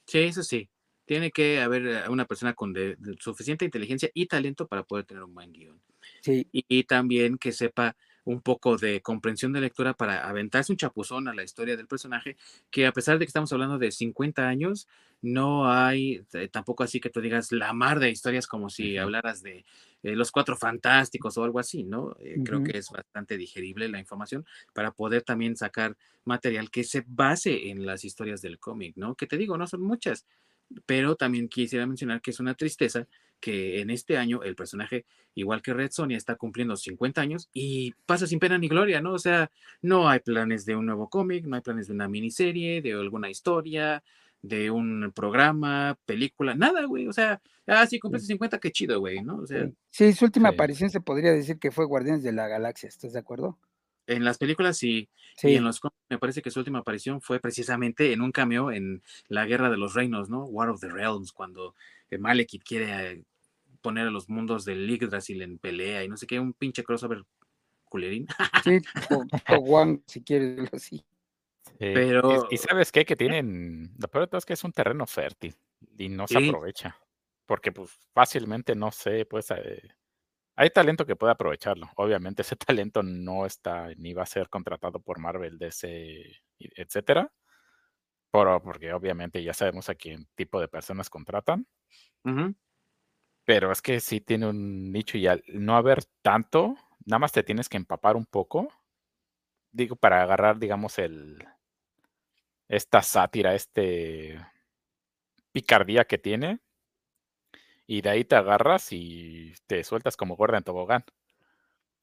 Sí, 0.07 0.19
eso 0.19 0.41
sí 0.41 0.69
tiene 1.09 1.31
que 1.31 1.59
haber 1.59 1.87
eh, 1.87 2.07
una 2.07 2.25
persona 2.25 2.53
con 2.53 2.75
suficiente 3.17 3.65
inteligencia 3.65 4.11
y 4.13 4.27
talento 4.27 4.67
para 4.67 4.83
poder 4.83 5.05
tener 5.05 5.23
un 5.23 5.33
buen 5.33 5.51
guion. 5.51 5.81
Sí. 6.21 6.47
Y, 6.51 6.83
también 6.83 7.39
que 7.39 7.51
sepa 7.51 7.95
un 8.25 8.41
poco 8.41 8.77
de 8.77 9.01
comprensión 9.01 9.51
de 9.51 9.59
lectura 9.59 9.95
para 9.95 10.29
aventarse 10.29 10.71
un 10.71 10.77
chapuzón 10.77 11.27
a 11.27 11.33
la 11.33 11.41
historia 11.41 11.75
del 11.75 11.87
personaje, 11.87 12.37
que 12.69 12.85
a 12.85 12.91
pesar 12.91 13.17
de 13.17 13.25
que 13.25 13.29
estamos 13.29 13.51
hablando 13.51 13.79
de 13.79 13.91
50 13.91 14.47
años, 14.47 14.87
no 15.23 15.67
hay 15.67 16.23
eh, 16.33 16.47
tampoco 16.47 16.83
así 16.83 16.99
que 16.99 17.09
tú 17.09 17.21
digas 17.21 17.51
la 17.51 17.73
mar 17.73 17.99
de 17.99 18.11
historias 18.11 18.45
como 18.45 18.69
si 18.69 18.97
hablaras 18.97 19.41
de 19.41 19.65
eh, 20.03 20.15
los 20.15 20.31
cuatro 20.31 20.57
fantásticos 20.57 21.39
o 21.39 21.43
algo 21.43 21.57
así, 21.57 21.83
¿no? 21.85 22.15
Creo 22.45 22.63
que 22.63 22.77
es 22.77 22.91
bastante 22.91 23.35
digerible 23.35 23.89
la 23.89 23.97
información 23.97 24.45
para 24.73 24.91
poder 24.91 25.23
también 25.23 25.57
sacar 25.57 25.97
material 26.23 26.69
que 26.69 26.83
se 26.83 27.03
base 27.07 27.71
en 27.71 27.87
las 27.87 28.05
historias 28.05 28.43
del 28.43 28.59
cómic, 28.59 28.95
¿no? 28.95 29.15
Que 29.15 29.25
te 29.25 29.37
digo, 29.37 29.57
no 29.57 29.65
son 29.65 29.81
muchas, 29.81 30.27
pero 30.85 31.15
también 31.15 31.49
quisiera 31.49 31.85
mencionar 31.85 32.21
que 32.21 32.31
es 32.31 32.39
una 32.39 32.55
tristeza 32.55 33.07
que 33.39 33.79
en 33.81 33.89
este 33.89 34.17
año 34.17 34.43
el 34.43 34.55
personaje, 34.55 35.05
igual 35.33 35.61
que 35.61 35.73
Red 35.73 35.91
Sonia, 35.91 36.17
está 36.17 36.35
cumpliendo 36.35 36.75
50 36.75 37.21
años 37.21 37.49
y 37.53 37.93
pasa 38.05 38.27
sin 38.27 38.39
pena 38.39 38.57
ni 38.57 38.67
gloria, 38.67 39.01
¿no? 39.01 39.13
O 39.13 39.19
sea, 39.19 39.49
no 39.81 40.09
hay 40.09 40.19
planes 40.19 40.65
de 40.65 40.75
un 40.75 40.85
nuevo 40.85 41.09
cómic, 41.09 41.45
no 41.45 41.55
hay 41.55 41.61
planes 41.61 41.87
de 41.87 41.93
una 41.93 42.09
miniserie, 42.09 42.81
de 42.81 42.93
alguna 42.93 43.29
historia, 43.29 44.03
de 44.41 44.71
un 44.71 45.11
programa, 45.15 45.97
película, 46.05 46.53
nada, 46.53 46.85
güey. 46.85 47.07
O 47.07 47.13
sea, 47.13 47.41
ah, 47.67 47.85
sí, 47.87 47.99
cumple 47.99 48.19
50, 48.19 48.59
qué 48.59 48.71
chido, 48.71 48.99
güey, 48.99 49.21
¿no? 49.21 49.37
O 49.37 49.47
sea, 49.47 49.69
sí, 49.89 50.13
su 50.13 50.25
última 50.25 50.49
aparición 50.49 50.89
se 50.89 51.01
podría 51.01 51.31
decir 51.31 51.59
que 51.59 51.71
fue 51.71 51.85
Guardianes 51.85 52.23
de 52.23 52.31
la 52.31 52.47
Galaxia, 52.47 52.89
¿estás 52.89 53.13
de 53.13 53.19
acuerdo? 53.19 53.57
En 54.09 54.25
las 54.25 54.39
películas 54.39 54.77
sí, 54.77 55.07
y 55.43 55.55
en 55.55 55.63
los 55.63 55.79
me 56.09 56.17
parece 56.17 56.41
que 56.41 56.49
su 56.49 56.59
última 56.59 56.79
aparición 56.79 57.21
fue 57.21 57.39
precisamente 57.39 58.11
en 58.11 58.21
un 58.21 58.31
cameo 58.31 58.71
en 58.71 59.03
la 59.27 59.45
Guerra 59.45 59.69
de 59.69 59.77
los 59.77 59.93
Reinos, 59.93 60.29
¿no? 60.29 60.45
War 60.45 60.69
of 60.69 60.81
the 60.81 60.89
Realms, 60.89 61.31
cuando 61.31 61.75
eh, 62.09 62.17
Malekith 62.17 62.63
quiere 62.63 63.11
eh, 63.11 63.23
poner 63.81 64.07
a 64.07 64.11
los 64.11 64.27
mundos 64.27 64.65
del 64.65 64.89
Yggdrasil 64.89 65.43
en 65.43 65.59
pelea 65.59 66.03
y 66.03 66.07
no 66.07 66.17
sé 66.17 66.25
qué, 66.25 66.39
un 66.39 66.53
pinche 66.53 66.83
crossover 66.83 67.23
culerín. 67.83 68.27
Sí, 68.63 68.79
o, 69.59 69.99
si 70.07 70.23
quieres 70.23 70.73
así. 70.73 71.05
Pero... 71.77 72.47
Y, 72.49 72.57
sabes 72.57 72.91
qué, 72.91 73.05
que 73.05 73.15
tienen, 73.15 73.93
lo 73.99 74.07
peor 74.07 74.23
de 74.23 74.27
todo 74.29 74.39
es 74.39 74.45
que 74.45 74.53
es 74.53 74.63
un 74.63 74.73
terreno 74.73 75.05
fértil 75.05 75.55
y 75.97 76.09
no 76.09 76.27
se 76.27 76.39
aprovecha, 76.39 76.97
porque 77.45 77.71
pues 77.71 77.91
fácilmente, 78.11 78.75
no 78.75 78.91
sé, 78.91 79.25
pues 79.25 79.51
eh, 79.51 79.81
hay 80.59 80.71
talento 80.71 81.05
que 81.05 81.15
puede 81.15 81.31
aprovecharlo. 81.31 81.89
Obviamente 81.95 82.41
ese 82.41 82.55
talento 82.57 83.01
no 83.01 83.45
está 83.45 83.89
ni 83.95 84.13
va 84.13 84.23
a 84.23 84.25
ser 84.25 84.49
contratado 84.49 84.99
por 84.99 85.17
Marvel, 85.17 85.57
DC, 85.57 86.35
etcétera. 86.59 87.31
porque 88.31 88.93
obviamente 88.93 89.41
ya 89.41 89.53
sabemos 89.53 89.87
a 89.89 89.95
qué 89.95 90.17
tipo 90.35 90.59
de 90.59 90.67
personas 90.67 91.09
contratan. 91.09 91.65
Pero 93.45 93.71
es 93.71 93.81
que 93.81 94.01
sí 94.01 94.19
tiene 94.19 94.47
un 94.47 94.91
nicho 94.91 95.17
y 95.17 95.27
al 95.27 95.41
no 95.47 95.77
haber 95.77 96.03
tanto, 96.21 96.75
nada 97.05 97.19
más 97.19 97.31
te 97.31 97.43
tienes 97.43 97.69
que 97.69 97.77
empapar 97.77 98.17
un 98.17 98.25
poco 98.25 98.69
digo, 99.71 99.95
para 99.95 100.21
agarrar, 100.21 100.59
digamos, 100.59 100.99
el 100.99 101.47
esta 102.67 103.01
sátira, 103.01 103.55
este 103.55 104.39
picardía 105.51 106.05
que 106.05 106.17
tiene, 106.17 106.59
y 107.91 108.01
de 108.01 108.09
ahí 108.11 108.23
te 108.23 108.35
agarras 108.35 108.89
y 108.91 109.51
te 109.65 109.83
sueltas 109.83 110.15
como 110.15 110.35
gorda 110.35 110.59
en 110.59 110.63
tobogán. 110.63 111.03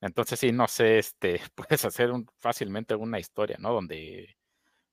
Entonces 0.01 0.41
sí, 0.41 0.51
no 0.51 0.67
sé, 0.67 0.99
este, 0.99 1.41
puedes 1.55 1.85
hacer 1.85 2.11
un, 2.11 2.27
fácilmente 2.41 2.97
una 2.97 3.21
historia, 3.21 3.57
¿no? 3.61 3.73
Donde 3.73 4.37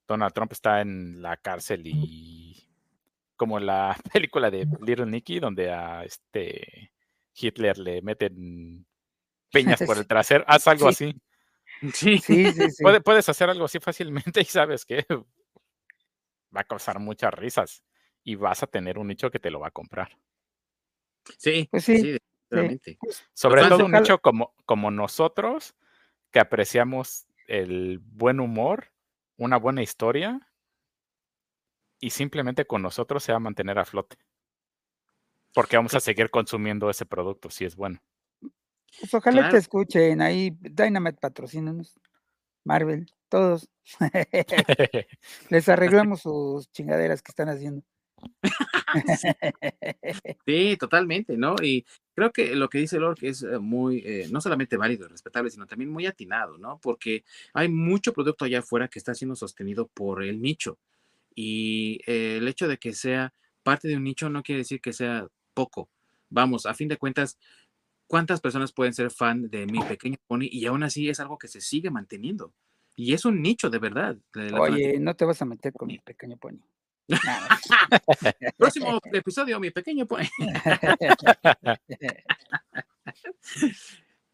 Donald 0.08 0.34
Trump 0.34 0.52
está 0.52 0.82
en 0.82 1.20
la 1.20 1.36
cárcel 1.38 1.82
y 1.86 2.70
como 3.36 3.60
la 3.60 3.98
película 4.14 4.52
de 4.52 4.68
Little 4.82 5.08
Nicky, 5.08 5.40
donde 5.40 5.72
a 5.72 6.04
este 6.04 6.94
Hitler 7.34 7.80
le 7.80 8.04
meten 8.04 8.86
peñas 9.52 9.82
por 9.82 9.98
el 9.98 10.06
trasero, 10.08 10.44
haz 10.48 10.68
algo 10.68 10.90
así. 10.90 11.20
Sí, 11.92 12.20
sí, 12.20 12.52
sí. 12.52 12.84
puedes 13.04 13.28
hacer 13.28 13.50
algo 13.50 13.66
así 13.66 13.80
fácilmente 13.80 14.42
y 14.42 14.46
sabes 14.46 14.86
que 14.86 15.08
va 16.56 16.62
a 16.62 16.66
causar 16.66 17.00
muchas 17.00 17.34
risas 17.34 17.84
y 18.24 18.36
vas 18.36 18.62
a 18.62 18.68
tener 18.68 19.00
un 19.00 19.08
nicho 19.08 19.32
que 19.32 19.40
te 19.40 19.50
lo 19.50 19.60
va 19.60 19.70
a 19.70 19.72
comprar. 19.72 20.16
Sí, 21.38 21.68
pues 21.72 21.84
sí, 21.84 22.18
realmente. 22.50 22.98
Pues, 23.00 23.24
Sobre 23.34 23.68
todo 23.68 23.86
un 23.86 23.92
nicho 23.92 24.20
como, 24.20 24.54
como 24.66 24.92
nosotros, 24.92 25.76
que 26.32 26.40
apreciamos 26.40 27.28
el 27.48 28.00
buen 28.00 28.40
humor, 28.40 28.92
una 29.38 29.58
buena 29.58 29.82
historia, 29.82 30.40
y 32.00 32.10
simplemente 32.10 32.66
con 32.66 32.82
nosotros 32.82 33.24
se 33.24 33.32
va 33.32 33.38
a 33.38 33.42
mantener 33.42 33.80
a 33.80 33.86
flote. 33.86 34.18
Porque 35.54 35.78
vamos 35.78 35.94
a 35.94 36.00
seguir 36.00 36.30
consumiendo 36.30 36.90
ese 36.90 37.06
producto 37.06 37.50
si 37.50 37.66
es 37.66 37.76
bueno. 37.76 38.02
Pues 39.00 39.14
ojalá 39.14 39.50
te 39.50 39.58
escuchen 39.58 40.22
ahí, 40.22 40.52
Dynamite 40.60 41.20
patrocínanos, 41.20 42.00
Marvel, 42.64 43.12
todos. 43.30 43.70
Les 45.50 45.70
arreglamos 45.70 46.22
sus 46.22 46.70
chingaderas 46.72 47.22
que 47.22 47.32
están 47.32 47.50
haciendo. 47.50 47.84
sí, 50.46 50.78
totalmente, 50.78 51.38
¿no? 51.38 51.56
Y 51.62 51.86
creo 52.16 52.32
que 52.32 52.56
lo 52.56 52.70
que 52.70 52.80
dice 52.80 53.00
Lord 53.00 53.20
es 53.22 53.44
eh, 53.44 53.60
muy, 53.60 54.04
eh, 54.06 54.28
no 54.32 54.42
solamente 54.42 54.78
válido 54.78 55.06
y 55.06 55.10
respetable, 55.10 55.50
sino 55.50 55.66
también 55.66 55.92
muy 55.92 56.06
atinado, 56.06 56.58
¿no? 56.58 56.80
Porque 56.82 57.24
hay 57.54 57.70
mucho 57.70 58.14
producto 58.14 58.46
allá 58.46 58.60
afuera 58.60 58.88
que 58.88 59.00
está 59.00 59.14
siendo 59.14 59.36
sostenido 59.36 59.88
por 59.88 60.24
el 60.24 60.42
nicho. 60.42 60.78
Y 61.36 62.00
eh, 62.06 62.38
el 62.38 62.48
hecho 62.48 62.68
de 62.68 62.78
que 62.78 62.94
sea 62.94 63.34
parte 63.64 63.88
de 63.88 63.98
un 63.98 64.04
nicho 64.04 64.30
no 64.30 64.44
quiere 64.44 64.60
decir 64.60 64.82
que 64.82 64.94
sea 64.94 65.28
poco. 65.54 65.90
Vamos, 66.30 66.66
a 66.66 66.74
fin 66.74 66.88
de 66.88 66.98
cuentas, 66.98 67.38
¿cuántas 68.08 68.42
personas 68.42 68.72
pueden 68.72 68.94
ser 68.94 69.12
fan 69.12 69.50
de 69.50 69.66
mi 69.66 69.82
pequeño 69.82 70.18
pony? 70.28 70.48
Y 70.52 70.66
aún 70.66 70.84
así 70.84 71.10
es 71.10 71.20
algo 71.20 71.38
que 71.38 71.48
se 71.48 71.62
sigue 71.62 71.90
manteniendo. 71.90 72.54
Y 72.96 73.14
es 73.14 73.26
un 73.26 73.42
nicho 73.42 73.70
de 73.70 73.80
verdad. 73.80 74.18
Oye, 74.60 75.00
no 75.00 75.16
te 75.16 75.26
vas 75.26 75.42
a 75.42 75.46
meter 75.46 75.74
con 75.74 75.88
mi 75.88 75.98
pequeño 76.00 76.38
pony. 76.38 76.60
Próximo 78.58 79.00
episodio, 79.12 79.60
mi 79.60 79.72
pequeño 79.72 80.06
pony. 80.06 80.24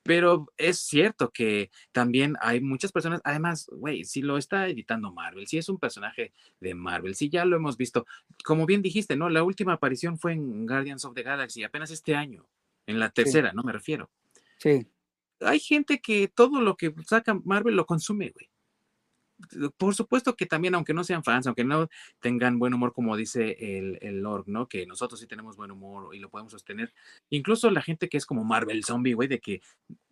Pero 0.03 0.47
es 0.57 0.79
cierto 0.79 1.29
que 1.29 1.69
también 1.91 2.35
hay 2.41 2.61
muchas 2.61 2.91
personas, 2.91 3.21
además, 3.23 3.69
güey, 3.71 4.05
si 4.05 4.21
lo 4.21 4.37
está 4.37 4.67
editando 4.67 5.11
Marvel, 5.11 5.45
si 5.45 5.57
es 5.57 5.69
un 5.69 5.77
personaje 5.77 6.33
de 6.59 6.73
Marvel, 6.73 7.15
si 7.15 7.29
ya 7.29 7.45
lo 7.45 7.57
hemos 7.57 7.77
visto, 7.77 8.07
como 8.43 8.65
bien 8.65 8.81
dijiste, 8.81 9.15
¿no? 9.15 9.29
La 9.29 9.43
última 9.43 9.73
aparición 9.73 10.17
fue 10.17 10.33
en 10.33 10.65
Guardians 10.65 11.05
of 11.05 11.13
the 11.13 11.21
Galaxy, 11.21 11.63
apenas 11.63 11.91
este 11.91 12.15
año, 12.15 12.47
en 12.87 12.99
la 12.99 13.11
tercera, 13.11 13.51
¿no? 13.53 13.61
Me 13.61 13.71
refiero. 13.71 14.09
Sí. 14.57 14.87
Hay 15.41 15.59
gente 15.59 15.99
que 15.99 16.27
todo 16.27 16.61
lo 16.61 16.75
que 16.75 16.93
saca 17.05 17.39
Marvel 17.43 17.75
lo 17.75 17.85
consume, 17.85 18.29
güey 18.29 18.49
por 19.77 19.95
supuesto 19.95 20.35
que 20.35 20.45
también, 20.45 20.75
aunque 20.75 20.93
no 20.93 21.03
sean 21.03 21.23
fans, 21.23 21.47
aunque 21.47 21.63
no 21.63 21.89
tengan 22.19 22.59
buen 22.59 22.73
humor, 22.73 22.93
como 22.93 23.15
dice 23.15 23.55
el, 23.59 23.97
el 24.01 24.21
Lord, 24.21 24.45
¿no? 24.47 24.67
Que 24.67 24.85
nosotros 24.85 25.19
sí 25.19 25.27
tenemos 25.27 25.55
buen 25.55 25.71
humor 25.71 26.13
y 26.13 26.19
lo 26.19 26.29
podemos 26.29 26.51
sostener. 26.51 26.93
Incluso 27.29 27.69
la 27.71 27.81
gente 27.81 28.09
que 28.09 28.17
es 28.17 28.25
como 28.25 28.43
Marvel 28.43 28.83
Zombie, 28.83 29.13
güey, 29.13 29.27
de 29.27 29.39
que 29.39 29.61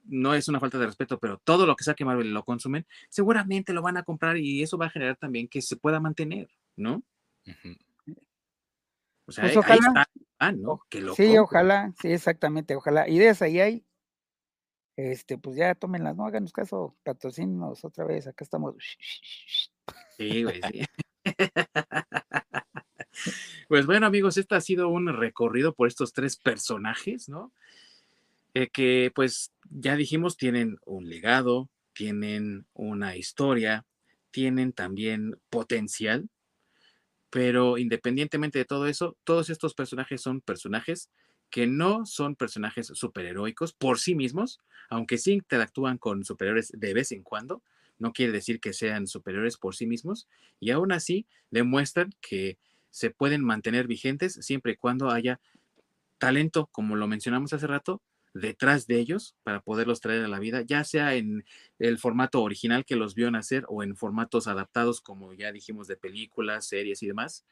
no 0.06 0.34
es 0.34 0.48
una 0.48 0.60
falta 0.60 0.78
de 0.78 0.86
respeto, 0.86 1.20
pero 1.20 1.38
todo 1.44 1.66
lo 1.66 1.76
que 1.76 1.84
saque 1.84 2.06
Marvel 2.06 2.34
lo 2.34 2.44
consumen, 2.44 2.86
seguramente 3.10 3.74
lo 3.74 3.82
van 3.82 3.98
a 3.98 4.04
comprar 4.04 4.38
y 4.38 4.64
eso 4.64 4.78
va 4.78 4.88
a 4.88 4.92
generar 4.92 5.18
también 5.18 5.48
que 5.48 5.62
se 5.62 5.76
pueda 5.76 6.00
mantener, 6.00 6.50
¿no? 6.76 7.04
O 9.26 9.32
sea, 9.32 9.52
pues 9.52 9.66
ahí 9.68 9.80
está, 9.80 10.52
¿no? 10.54 10.82
Que 10.90 11.02
lo 11.02 11.14
sí, 11.16 11.38
ojalá, 11.38 11.94
sí, 12.02 12.10
exactamente, 12.10 12.76
ojalá. 12.76 13.10
Ideas 13.10 13.42
ahí 13.42 13.60
hay, 13.60 13.86
este, 14.98 15.38
pues 15.38 15.56
ya 15.56 15.76
tómenlas, 15.76 16.18
no 16.18 16.26
háganos 16.26 16.52
caso, 16.52 16.96
patrocínenos 17.04 17.86
otra 17.86 18.04
vez, 18.04 18.28
acá 18.28 18.44
estamos. 18.44 18.76
Sí, 20.18 20.44
güey, 20.44 20.60
sí. 20.72 20.84
Pues 23.68 23.86
bueno, 23.86 24.06
amigos, 24.06 24.38
este 24.38 24.56
ha 24.56 24.62
sido 24.62 24.88
un 24.90 25.08
recorrido 25.08 25.74
por 25.74 25.88
estos 25.88 26.14
tres 26.14 26.38
personajes, 26.38 27.28
¿no? 27.28 27.52
Eh, 28.54 28.70
que 28.70 29.12
pues 29.14 29.52
ya 29.70 29.96
dijimos, 29.96 30.38
tienen 30.38 30.78
un 30.86 31.10
legado, 31.10 31.70
tienen 31.94 32.66
una 32.74 33.18
historia, 33.18 33.86
tienen 34.32 34.72
también 34.72 35.38
potencial, 35.50 36.30
pero 37.30 37.78
independientemente 37.78 38.60
de 38.60 38.66
todo 38.66 38.88
eso, 38.88 39.18
todos 39.24 39.50
estos 39.50 39.74
personajes 39.74 40.22
son 40.22 40.42
personajes 40.42 41.10
que 41.50 41.68
no 41.68 42.06
son 42.06 42.36
personajes 42.36 42.88
superheroicos 42.88 43.74
por 43.74 44.00
sí 44.00 44.16
mismos, 44.16 44.60
aunque 44.90 45.18
sí 45.18 45.34
interactúan 45.34 45.98
con 45.98 46.24
superiores 46.24 46.72
de 46.74 46.94
vez 46.94 47.12
en 47.12 47.24
cuando, 47.24 47.62
no 48.00 48.14
quiere 48.14 48.32
decir 48.32 48.60
que 48.60 48.74
sean 48.74 49.08
superiores 49.08 49.58
por 49.58 49.76
sí 49.76 49.88
mismos, 49.88 50.28
y 50.60 50.72
aún 50.72 50.92
así 50.92 51.26
demuestran 51.52 52.14
que 52.22 52.58
se 52.90 53.10
pueden 53.10 53.44
mantener 53.44 53.88
vigentes 53.88 54.34
siempre 54.42 54.74
y 54.74 54.76
cuando 54.76 55.10
haya 55.12 55.40
talento, 56.18 56.68
como 56.72 56.96
lo 56.96 57.08
mencionamos 57.08 57.54
hace 57.54 57.68
rato, 57.68 58.02
detrás 58.34 58.88
de 58.88 59.00
ellos 59.00 59.36
para 59.44 59.62
poderlos 59.62 60.02
traer 60.02 60.24
a 60.24 60.28
la 60.28 60.40
vida, 60.40 60.62
ya 60.62 60.84
sea 60.84 61.16
en 61.16 61.46
el 61.80 61.98
formato 61.98 62.42
original 62.42 62.86
que 62.86 62.96
los 62.96 63.16
vio 63.16 63.32
nacer 63.32 63.66
o 63.68 63.84
en 63.84 63.96
formatos 63.96 64.48
adaptados, 64.48 65.02
como 65.02 65.34
ya 65.34 65.52
dijimos, 65.52 65.88
de 65.88 65.98
películas, 65.98 66.68
series 66.68 67.02
y 67.04 67.08
demás. 67.08 67.46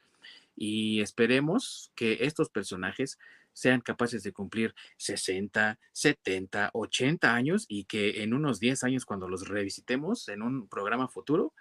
Y 0.56 1.00
esperemos 1.00 1.92
que 1.94 2.18
estos 2.20 2.50
personajes 2.50 3.18
sean 3.56 3.80
capaces 3.80 4.22
de 4.22 4.32
cumplir 4.32 4.74
60, 4.98 5.78
70, 5.90 6.70
80 6.74 7.34
años 7.34 7.64
y 7.68 7.84
que 7.84 8.22
en 8.22 8.34
unos 8.34 8.60
10 8.60 8.84
años 8.84 9.06
cuando 9.06 9.30
los 9.30 9.48
revisitemos 9.48 10.28
en 10.28 10.42
un 10.42 10.68
programa 10.68 11.08
futuro, 11.08 11.54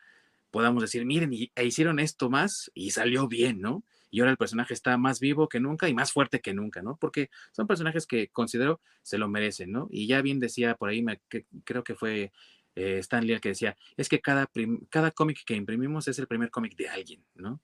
podamos 0.51 0.81
decir, 0.81 1.05
miren, 1.05 1.31
e 1.33 1.65
hicieron 1.65 1.99
esto 1.99 2.29
más 2.29 2.69
y 2.73 2.91
salió 2.91 3.29
bien, 3.29 3.61
¿no? 3.61 3.85
Y 4.11 4.19
ahora 4.19 4.31
el 4.31 4.37
personaje 4.37 4.73
está 4.73 4.97
más 4.97 5.21
vivo 5.21 5.47
que 5.47 5.61
nunca 5.61 5.87
y 5.87 5.93
más 5.93 6.11
fuerte 6.11 6.41
que 6.41 6.53
nunca, 6.53 6.81
¿no? 6.81 6.97
Porque 6.97 7.29
son 7.53 7.65
personajes 7.65 8.05
que 8.05 8.27
considero 8.27 8.81
se 9.01 9.17
lo 9.17 9.29
merecen, 9.29 9.71
¿no? 9.71 9.87
Y 9.89 10.07
ya 10.07 10.21
bien 10.21 10.41
decía 10.41 10.75
por 10.75 10.89
ahí, 10.89 11.01
me, 11.01 11.21
creo 11.63 11.85
que 11.85 11.95
fue 11.95 12.33
eh, 12.75 12.97
Stan 12.99 13.25
Lee 13.25 13.33
el 13.33 13.41
que 13.41 13.49
decía, 13.49 13.77
es 13.95 14.09
que 14.09 14.19
cada, 14.19 14.49
cada 14.89 15.11
cómic 15.11 15.45
que 15.45 15.55
imprimimos 15.55 16.09
es 16.09 16.19
el 16.19 16.27
primer 16.27 16.51
cómic 16.51 16.75
de 16.75 16.89
alguien, 16.89 17.23
¿no? 17.35 17.61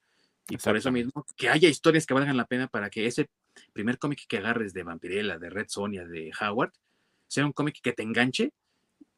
Y 0.49 0.57
por 0.57 0.75
eso 0.75 0.91
mismo, 0.91 1.25
que 1.35 1.49
haya 1.49 1.69
historias 1.69 2.05
que 2.05 2.13
valgan 2.13 2.37
la 2.37 2.45
pena 2.45 2.67
para 2.67 2.89
que 2.89 3.05
ese 3.05 3.29
primer 3.73 3.97
cómic 3.97 4.25
que 4.27 4.37
agarres 4.37 4.73
de 4.73 4.83
Vampirella, 4.83 5.37
de 5.37 5.49
Red 5.49 5.67
Sonia, 5.69 6.05
de 6.05 6.31
Howard, 6.39 6.73
sea 7.27 7.45
un 7.45 7.53
cómic 7.53 7.79
que 7.81 7.93
te 7.93 8.03
enganche, 8.03 8.51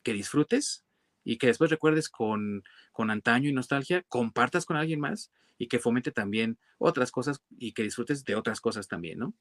que 0.04 0.14
disfrutes 0.14 0.84
y 1.24 1.38
que 1.38 1.48
después 1.48 1.72
recuerdes 1.72 2.10
con, 2.10 2.64
con 2.92 3.10
antaño 3.10 3.50
y 3.50 3.54
nostalgia, 3.54 4.04
compartas 4.10 4.66
con 4.66 4.78
alguien 4.78 5.00
más 5.00 5.32
y 5.58 5.68
que 5.68 5.80
fomente 5.80 6.12
también 6.12 6.58
otras 6.78 7.12
cosas 7.12 7.42
y 7.58 7.72
que 7.72 7.84
disfrutes 7.84 8.24
de 8.26 8.36
otras 8.36 8.60
cosas 8.60 8.88
también, 8.88 9.20
¿no? 9.20 9.34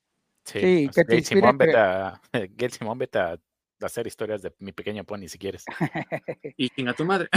Sí, 0.44 0.88
que 0.94 1.04
te 1.04 1.22
Simón, 1.22 1.56
vete 1.59 1.76
a, 1.76 2.20
Simón, 2.70 2.98
vete 2.98 3.18
a 3.18 3.38
hacer 3.82 4.06
historias 4.06 4.42
de 4.42 4.54
mi 4.59 4.72
pequeño 4.72 5.04
pony 5.04 5.28
si 5.28 5.38
quieres. 5.38 5.64
y 6.56 6.88
a 6.88 6.94
tu 6.94 7.04
madre. 7.04 7.28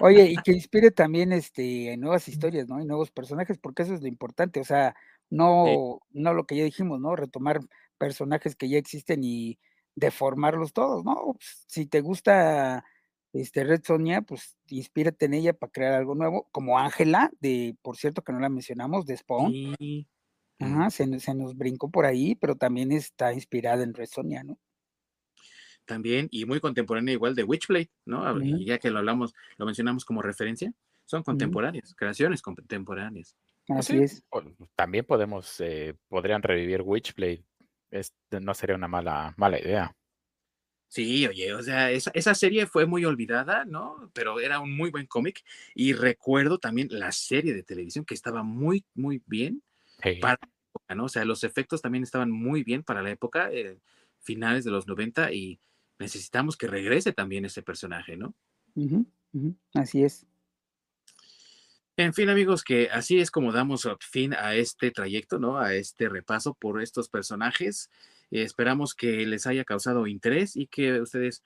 Oye, 0.00 0.30
y 0.30 0.36
que 0.44 0.52
inspire 0.52 0.90
también 0.90 1.32
este 1.32 1.96
nuevas 1.96 2.28
historias, 2.28 2.68
¿no? 2.68 2.80
Y 2.80 2.84
nuevos 2.84 3.10
personajes, 3.10 3.58
porque 3.58 3.82
eso 3.82 3.94
es 3.94 4.00
lo 4.00 4.08
importante, 4.08 4.60
o 4.60 4.64
sea, 4.64 4.94
no, 5.30 6.00
no 6.10 6.34
lo 6.34 6.46
que 6.46 6.56
ya 6.56 6.64
dijimos, 6.64 7.00
¿no? 7.00 7.16
Retomar 7.16 7.60
personajes 7.98 8.56
que 8.56 8.68
ya 8.68 8.78
existen 8.78 9.24
y 9.24 9.58
deformarlos 9.94 10.72
todos, 10.72 11.04
¿no? 11.04 11.34
Pues, 11.34 11.64
si 11.66 11.86
te 11.86 12.00
gusta 12.00 12.84
este 13.32 13.64
Red 13.64 13.82
Sonia, 13.84 14.22
pues 14.22 14.56
inspírate 14.68 15.26
en 15.26 15.34
ella 15.34 15.52
para 15.52 15.72
crear 15.72 15.94
algo 15.94 16.14
nuevo, 16.14 16.48
como 16.52 16.78
Ángela, 16.78 17.32
de, 17.40 17.76
por 17.82 17.96
cierto 17.96 18.22
que 18.22 18.32
no 18.32 18.40
la 18.40 18.48
mencionamos, 18.48 19.06
de 19.06 19.16
Spawn. 19.16 19.76
Ajá, 20.60 20.90
se, 20.90 21.18
se, 21.18 21.34
nos 21.34 21.56
brincó 21.56 21.90
por 21.90 22.06
ahí, 22.06 22.36
pero 22.36 22.54
también 22.54 22.92
está 22.92 23.32
inspirada 23.32 23.82
en 23.82 23.92
Red 23.92 24.06
Sonia, 24.06 24.44
¿no? 24.44 24.56
También, 25.84 26.28
y 26.30 26.46
muy 26.46 26.60
contemporánea 26.60 27.12
igual 27.12 27.34
de 27.34 27.44
Witchblade, 27.44 27.90
¿no? 28.06 28.40
Ya 28.40 28.78
que 28.78 28.90
lo 28.90 28.98
hablamos, 29.00 29.34
lo 29.58 29.66
mencionamos 29.66 30.04
como 30.04 30.22
referencia, 30.22 30.72
son 31.04 31.22
contemporáneas, 31.22 31.94
creaciones 31.94 32.40
contemporáneas. 32.40 33.36
Así 33.68 33.98
es. 33.98 34.24
También 34.74 35.04
podemos, 35.04 35.60
eh, 35.60 35.94
podrían 36.08 36.42
revivir 36.42 36.82
Witchblade. 36.82 37.44
no 38.40 38.54
sería 38.54 38.76
una 38.76 38.88
mala, 38.88 39.34
mala 39.36 39.58
idea. 39.60 39.94
Sí, 40.94 41.26
oye, 41.26 41.52
o 41.52 41.60
sea, 41.60 41.90
esa, 41.90 42.34
serie 42.36 42.66
fue 42.66 42.86
muy 42.86 43.04
olvidada, 43.04 43.64
¿no? 43.64 44.12
Pero 44.14 44.38
era 44.38 44.60
un 44.60 44.76
muy 44.76 44.90
buen 44.90 45.06
cómic. 45.06 45.42
Y 45.74 45.92
recuerdo 45.92 46.58
también 46.58 46.86
la 46.90 47.10
serie 47.10 47.52
de 47.52 47.64
televisión 47.64 48.04
que 48.04 48.14
estaba 48.14 48.44
muy, 48.44 48.84
muy 48.94 49.20
bien 49.26 49.60
para 50.20 50.38
la 50.40 50.50
época, 50.70 50.94
¿no? 50.94 51.04
O 51.06 51.08
sea, 51.08 51.24
los 51.24 51.42
efectos 51.42 51.82
también 51.82 52.04
estaban 52.04 52.30
muy 52.30 52.62
bien 52.62 52.84
para 52.84 53.02
la 53.02 53.10
época, 53.10 53.50
eh, 53.50 53.80
finales 54.20 54.64
de 54.64 54.70
los 54.70 54.86
90, 54.86 55.32
y 55.32 55.58
necesitamos 55.98 56.56
que 56.56 56.66
regrese 56.66 57.12
también 57.12 57.44
ese 57.44 57.62
personaje, 57.62 58.16
¿no? 58.16 58.34
Así 59.74 60.02
es. 60.02 60.26
En 61.96 62.12
fin, 62.12 62.28
amigos, 62.28 62.64
que 62.64 62.90
así 62.90 63.20
es 63.20 63.30
como 63.30 63.52
damos 63.52 63.88
fin 64.00 64.34
a 64.34 64.54
este 64.54 64.90
trayecto, 64.90 65.38
¿no? 65.38 65.58
A 65.58 65.74
este 65.74 66.08
repaso 66.08 66.54
por 66.54 66.82
estos 66.82 67.08
personajes. 67.08 67.88
esperamos 68.30 68.94
que 68.94 69.24
les 69.26 69.46
haya 69.46 69.64
causado 69.64 70.08
interés 70.08 70.56
y 70.56 70.66
que 70.66 71.00
ustedes 71.00 71.42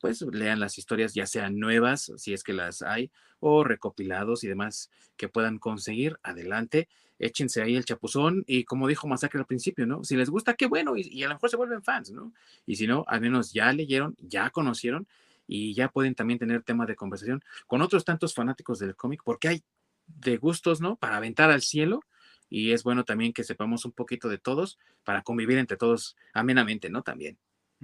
pues 0.00 0.22
lean 0.22 0.60
las 0.60 0.78
historias, 0.78 1.14
ya 1.14 1.26
sean 1.26 1.58
nuevas, 1.58 2.12
si 2.16 2.32
es 2.32 2.42
que 2.42 2.52
las 2.52 2.82
hay, 2.82 3.10
o 3.40 3.64
recopilados 3.64 4.44
y 4.44 4.48
demás 4.48 4.90
que 5.16 5.28
puedan 5.28 5.58
conseguir. 5.58 6.18
Adelante, 6.22 6.88
échense 7.18 7.62
ahí 7.62 7.76
el 7.76 7.84
chapuzón 7.84 8.44
y 8.46 8.64
como 8.64 8.88
dijo 8.88 9.06
Masacre 9.06 9.40
al 9.40 9.46
principio, 9.46 9.86
¿no? 9.86 10.04
Si 10.04 10.16
les 10.16 10.30
gusta, 10.30 10.54
qué 10.54 10.66
bueno, 10.66 10.96
y, 10.96 11.02
y 11.02 11.22
a 11.24 11.28
lo 11.28 11.34
mejor 11.34 11.50
se 11.50 11.56
vuelven 11.56 11.82
fans, 11.82 12.10
¿no? 12.10 12.32
Y 12.66 12.76
si 12.76 12.86
no, 12.86 13.04
al 13.06 13.20
menos 13.20 13.52
ya 13.52 13.72
leyeron, 13.72 14.16
ya 14.18 14.50
conocieron 14.50 15.06
y 15.46 15.74
ya 15.74 15.88
pueden 15.88 16.14
también 16.14 16.38
tener 16.38 16.62
temas 16.62 16.88
de 16.88 16.96
conversación 16.96 17.44
con 17.66 17.82
otros 17.82 18.04
tantos 18.04 18.34
fanáticos 18.34 18.78
del 18.78 18.96
cómic, 18.96 19.22
porque 19.24 19.48
hay 19.48 19.62
de 20.06 20.36
gustos, 20.36 20.80
¿no? 20.80 20.96
Para 20.96 21.16
aventar 21.16 21.50
al 21.50 21.62
cielo 21.62 22.00
y 22.48 22.72
es 22.72 22.82
bueno 22.82 23.04
también 23.04 23.32
que 23.32 23.44
sepamos 23.44 23.84
un 23.84 23.92
poquito 23.92 24.28
de 24.28 24.38
todos 24.38 24.78
para 25.04 25.22
convivir 25.22 25.58
entre 25.58 25.76
todos 25.76 26.16
amenamente, 26.32 26.90
¿no? 26.90 27.02
También. 27.02 27.38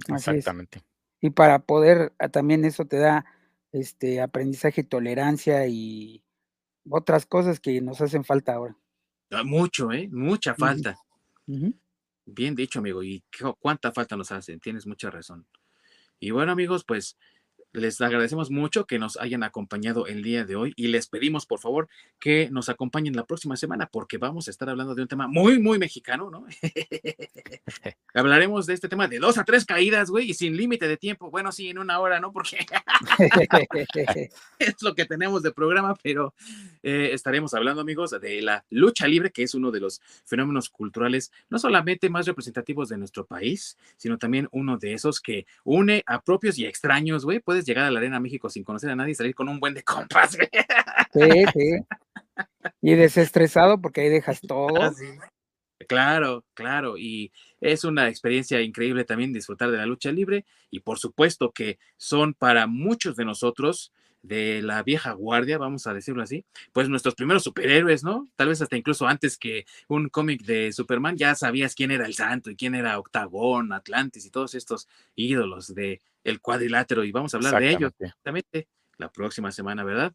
Exactamente. 0.07 0.81
Y 1.21 1.31
para 1.31 1.59
poder, 1.59 2.13
ah, 2.19 2.29
también 2.29 2.65
eso 2.65 2.85
te 2.85 2.97
da 2.97 3.25
este 3.71 4.21
aprendizaje, 4.21 4.83
tolerancia 4.83 5.67
y 5.67 6.23
otras 6.89 7.25
cosas 7.25 7.59
que 7.59 7.81
nos 7.81 8.01
hacen 8.01 8.23
falta 8.23 8.53
ahora. 8.53 8.77
Ah, 9.31 9.43
mucho, 9.43 9.91
¿eh? 9.91 10.09
Mucha 10.11 10.55
falta. 10.55 10.97
Bien 12.25 12.55
dicho, 12.55 12.79
amigo. 12.79 13.03
Y 13.03 13.23
cuánta 13.59 13.91
falta 13.91 14.15
nos 14.15 14.31
hacen. 14.31 14.59
Tienes 14.59 14.87
mucha 14.87 15.09
razón. 15.09 15.45
Y 16.19 16.31
bueno, 16.31 16.51
amigos, 16.51 16.83
pues 16.83 17.17
les 17.73 17.99
agradecemos 18.01 18.51
mucho 18.51 18.85
que 18.85 18.99
nos 18.99 19.17
hayan 19.17 19.43
acompañado 19.43 20.07
el 20.07 20.23
día 20.23 20.45
de 20.45 20.55
hoy 20.55 20.73
y 20.75 20.87
les 20.87 21.07
pedimos, 21.07 21.45
por 21.45 21.59
favor, 21.59 21.87
que 22.19 22.49
nos 22.51 22.69
acompañen 22.69 23.15
la 23.15 23.25
próxima 23.25 23.55
semana 23.55 23.87
porque 23.91 24.17
vamos 24.17 24.47
a 24.47 24.51
estar 24.51 24.69
hablando 24.69 24.95
de 24.95 25.01
un 25.03 25.07
tema 25.07 25.27
muy, 25.27 25.59
muy 25.59 25.77
mexicano, 25.77 26.29
¿no? 26.29 26.45
Hablaremos 28.13 28.65
de 28.65 28.73
este 28.73 28.89
tema 28.89 29.07
de 29.07 29.19
dos 29.19 29.37
a 29.37 29.43
tres 29.43 29.65
caídas, 29.65 30.09
güey, 30.09 30.29
y 30.29 30.33
sin 30.33 30.55
límite 30.55 30.87
de 30.87 30.97
tiempo. 30.97 31.29
Bueno, 31.29 31.51
sí, 31.51 31.69
en 31.69 31.77
una 31.77 31.99
hora, 31.99 32.19
¿no? 32.19 32.31
Porque 32.31 32.57
es 34.59 34.81
lo 34.81 34.95
que 34.95 35.05
tenemos 35.05 35.43
de 35.43 35.51
programa, 35.51 35.95
pero 36.01 36.33
eh, 36.83 37.11
estaremos 37.13 37.53
hablando, 37.53 37.81
amigos, 37.81 38.11
de 38.19 38.41
la 38.41 38.65
lucha 38.69 39.07
libre, 39.07 39.31
que 39.31 39.43
es 39.43 39.53
uno 39.53 39.71
de 39.71 39.79
los 39.79 40.01
fenómenos 40.25 40.69
culturales 40.69 41.31
no 41.49 41.59
solamente 41.59 42.09
más 42.09 42.25
representativos 42.25 42.89
de 42.89 42.97
nuestro 42.97 43.25
país, 43.25 43.77
sino 43.97 44.17
también 44.17 44.47
uno 44.51 44.77
de 44.77 44.93
esos 44.93 45.19
que 45.19 45.45
une 45.63 46.03
a 46.05 46.21
propios 46.21 46.57
y 46.57 46.65
extraños, 46.65 47.25
güey. 47.25 47.39
Puede 47.39 47.58
llegar 47.65 47.85
a 47.85 47.91
la 47.91 47.99
Arena 47.99 48.19
México 48.19 48.49
sin 48.49 48.63
conocer 48.63 48.89
a 48.89 48.95
nadie 48.95 49.11
y 49.11 49.15
salir 49.15 49.35
con 49.35 49.49
un 49.49 49.59
buen 49.59 49.73
de 49.73 49.83
compas. 49.83 50.37
Sí, 51.13 51.45
sí. 51.53 51.71
Y 52.81 52.95
desestresado 52.95 53.81
porque 53.81 54.01
ahí 54.01 54.09
dejas 54.09 54.41
todo. 54.41 54.81
Ah, 54.81 54.91
claro, 55.87 56.45
claro. 56.53 56.97
Y 56.97 57.31
es 57.61 57.83
una 57.83 58.07
experiencia 58.07 58.61
increíble 58.61 59.05
también 59.05 59.33
disfrutar 59.33 59.71
de 59.71 59.77
la 59.77 59.85
lucha 59.85 60.11
libre 60.11 60.45
y 60.69 60.81
por 60.81 60.99
supuesto 60.99 61.51
que 61.51 61.79
son 61.97 62.33
para 62.33 62.67
muchos 62.67 63.15
de 63.15 63.25
nosotros 63.25 63.91
de 64.21 64.61
la 64.61 64.83
vieja 64.83 65.13
guardia, 65.13 65.57
vamos 65.57 65.87
a 65.87 65.93
decirlo 65.93 66.23
así, 66.23 66.45
pues 66.73 66.89
nuestros 66.89 67.15
primeros 67.15 67.43
superhéroes, 67.43 68.03
¿no? 68.03 68.27
Tal 68.35 68.49
vez 68.49 68.61
hasta 68.61 68.75
incluso 68.75 69.07
antes 69.07 69.37
que 69.37 69.65
un 69.87 70.09
cómic 70.09 70.43
de 70.43 70.73
Superman 70.73 71.17
ya 71.17 71.35
sabías 71.35 71.75
quién 71.75 71.91
era 71.91 72.05
el 72.05 72.15
santo 72.15 72.51
y 72.51 72.55
quién 72.55 72.75
era 72.75 72.99
Octagón, 72.99 73.71
Atlantis 73.71 74.25
y 74.25 74.29
todos 74.29 74.55
estos 74.55 74.87
ídolos 75.15 75.73
de 75.73 76.01
el 76.23 76.41
cuadrilátero 76.41 77.03
y 77.03 77.11
vamos 77.11 77.33
a 77.33 77.37
hablar 77.37 77.59
de 77.59 77.69
ellos 77.71 77.93
exactamente 77.99 78.67
la 78.97 79.11
próxima 79.11 79.51
semana, 79.51 79.83
¿verdad? 79.83 80.13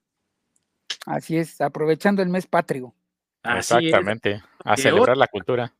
Así 1.07 1.37
es, 1.37 1.61
aprovechando 1.61 2.23
el 2.23 2.29
mes 2.29 2.47
patrio. 2.47 2.95
Exactamente, 3.43 4.43
a 4.65 4.77
celebrar 4.77 5.17
la 5.17 5.27
cultura. 5.27 5.73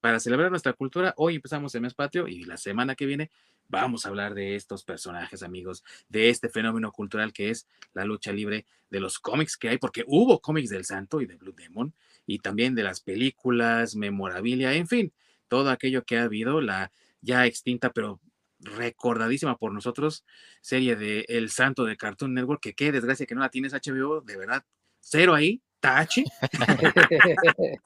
Para 0.00 0.20
celebrar 0.20 0.50
nuestra 0.50 0.72
cultura, 0.72 1.14
hoy 1.16 1.36
empezamos 1.36 1.74
el 1.74 1.82
mes 1.82 1.94
patrio 1.94 2.28
y 2.28 2.44
la 2.44 2.56
semana 2.56 2.94
que 2.94 3.06
viene 3.06 3.30
vamos 3.68 4.06
a 4.06 4.08
hablar 4.08 4.34
de 4.34 4.54
estos 4.54 4.84
personajes, 4.84 5.42
amigos, 5.42 5.84
de 6.08 6.28
este 6.30 6.48
fenómeno 6.48 6.92
cultural 6.92 7.32
que 7.32 7.50
es 7.50 7.66
la 7.92 8.04
lucha 8.04 8.32
libre, 8.32 8.66
de 8.90 9.00
los 9.00 9.18
cómics 9.18 9.56
que 9.56 9.68
hay, 9.68 9.78
porque 9.78 10.04
hubo 10.06 10.40
cómics 10.40 10.70
del 10.70 10.84
Santo 10.84 11.20
y 11.20 11.26
de 11.26 11.36
Blue 11.36 11.52
Demon, 11.52 11.92
y 12.26 12.38
también 12.38 12.74
de 12.74 12.84
las 12.84 13.00
películas, 13.00 13.96
memorabilia, 13.96 14.74
en 14.74 14.86
fin, 14.86 15.12
todo 15.48 15.70
aquello 15.70 16.04
que 16.04 16.18
ha 16.18 16.24
habido, 16.24 16.60
la 16.60 16.92
ya 17.20 17.46
extinta, 17.46 17.90
pero 17.90 18.20
recordadísima 18.58 19.56
por 19.56 19.72
nosotros, 19.72 20.24
serie 20.60 20.96
de 20.96 21.24
El 21.28 21.50
Santo 21.50 21.84
de 21.84 21.96
Cartoon 21.96 22.34
Network, 22.34 22.60
que 22.62 22.74
qué 22.74 22.92
desgracia 22.92 23.26
que 23.26 23.34
no 23.34 23.40
la 23.40 23.50
tienes 23.50 23.72
HBO, 23.72 24.20
de 24.20 24.36
verdad, 24.36 24.64
cero 25.00 25.34
ahí, 25.34 25.62
tache. 25.80 26.24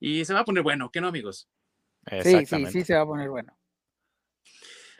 y 0.00 0.24
se 0.24 0.34
va 0.34 0.40
a 0.40 0.44
poner 0.44 0.62
bueno, 0.62 0.90
¿qué 0.90 1.00
no, 1.00 1.08
amigos? 1.08 1.48
Sí, 2.22 2.46
sí, 2.46 2.66
sí 2.66 2.84
se 2.84 2.94
va 2.94 3.02
a 3.02 3.06
poner 3.06 3.28
bueno. 3.28 3.56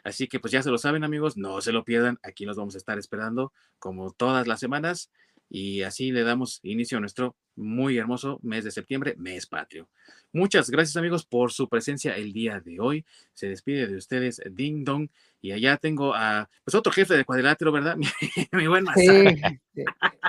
Así 0.02 0.28
que 0.28 0.40
pues 0.40 0.52
ya 0.52 0.62
se 0.62 0.70
lo 0.70 0.78
saben 0.78 1.05
amigos, 1.05 1.36
no 1.36 1.60
se 1.60 1.72
lo 1.72 1.85
pierdan, 1.85 2.18
aquí 2.22 2.47
nos 2.47 2.56
vamos 2.56 2.74
a 2.74 2.78
estar 2.78 2.98
esperando 2.98 3.52
como 3.78 4.12
todas 4.12 4.47
las 4.47 4.60
semanas 4.60 5.10
y 5.51 5.82
así 5.82 6.12
le 6.12 6.22
damos 6.22 6.60
inicio 6.62 6.97
a 6.97 7.01
nuestro 7.01 7.36
muy 7.56 7.98
hermoso 7.98 8.39
mes 8.43 8.64
de 8.64 8.70
septiembre, 8.70 9.16
mes 9.18 9.47
patrio. 9.47 9.90
Muchas 10.32 10.70
gracias 10.70 10.97
amigos 10.97 11.27
por 11.27 11.52
su 11.52 11.68
presencia 11.68 12.14
el 12.14 12.32
día 12.32 12.60
de 12.60 12.78
hoy. 12.78 13.05
Se 13.35 13.48
despide 13.48 13.89
de 13.89 13.97
ustedes 13.97 14.40
Ding 14.52 14.85
Dong 14.85 15.09
y 15.40 15.51
allá 15.51 15.77
tengo 15.77 16.14
a 16.14 16.48
pues 16.64 16.77
otro 16.77 16.93
jefe 16.93 17.14
de 17.16 17.24
cuadrilátero, 17.24 17.72
¿verdad? 17.72 17.97
Mi, 18.52 18.66
buen 18.68 18.86
sí, 18.94 19.85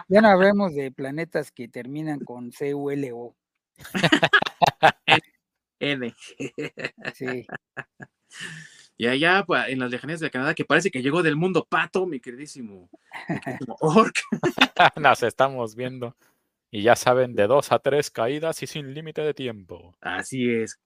Ya 0.10 0.22
no 0.22 0.28
hablemos 0.28 0.74
de 0.74 0.92
planetas 0.92 1.52
que 1.52 1.68
terminan 1.68 2.20
con 2.20 2.52
CULO. 2.52 3.36
N. 5.80 6.16
sí. 7.14 7.48
Y 9.02 9.08
allá 9.08 9.44
pues, 9.48 9.68
en 9.70 9.80
las 9.80 9.90
lejanías 9.90 10.20
de 10.20 10.30
Canadá, 10.30 10.54
que 10.54 10.64
parece 10.64 10.92
que 10.92 11.02
llegó 11.02 11.24
del 11.24 11.36
mundo 11.36 11.66
pato, 11.68 12.06
mi 12.06 12.20
queridísimo, 12.20 12.88
Orc. 13.80 14.16
Nos 14.96 15.24
estamos 15.24 15.76
viendo. 15.76 16.16
Y 16.70 16.84
ya 16.84 16.96
saben, 16.96 17.34
de 17.34 17.48
dos 17.48 17.72
a 17.72 17.80
tres 17.80 18.12
caídas 18.12 18.62
y 18.62 18.68
sin 18.68 18.94
límite 18.94 19.22
de 19.22 19.34
tiempo. 19.34 19.96
Así 20.02 20.54
es. 20.54 20.80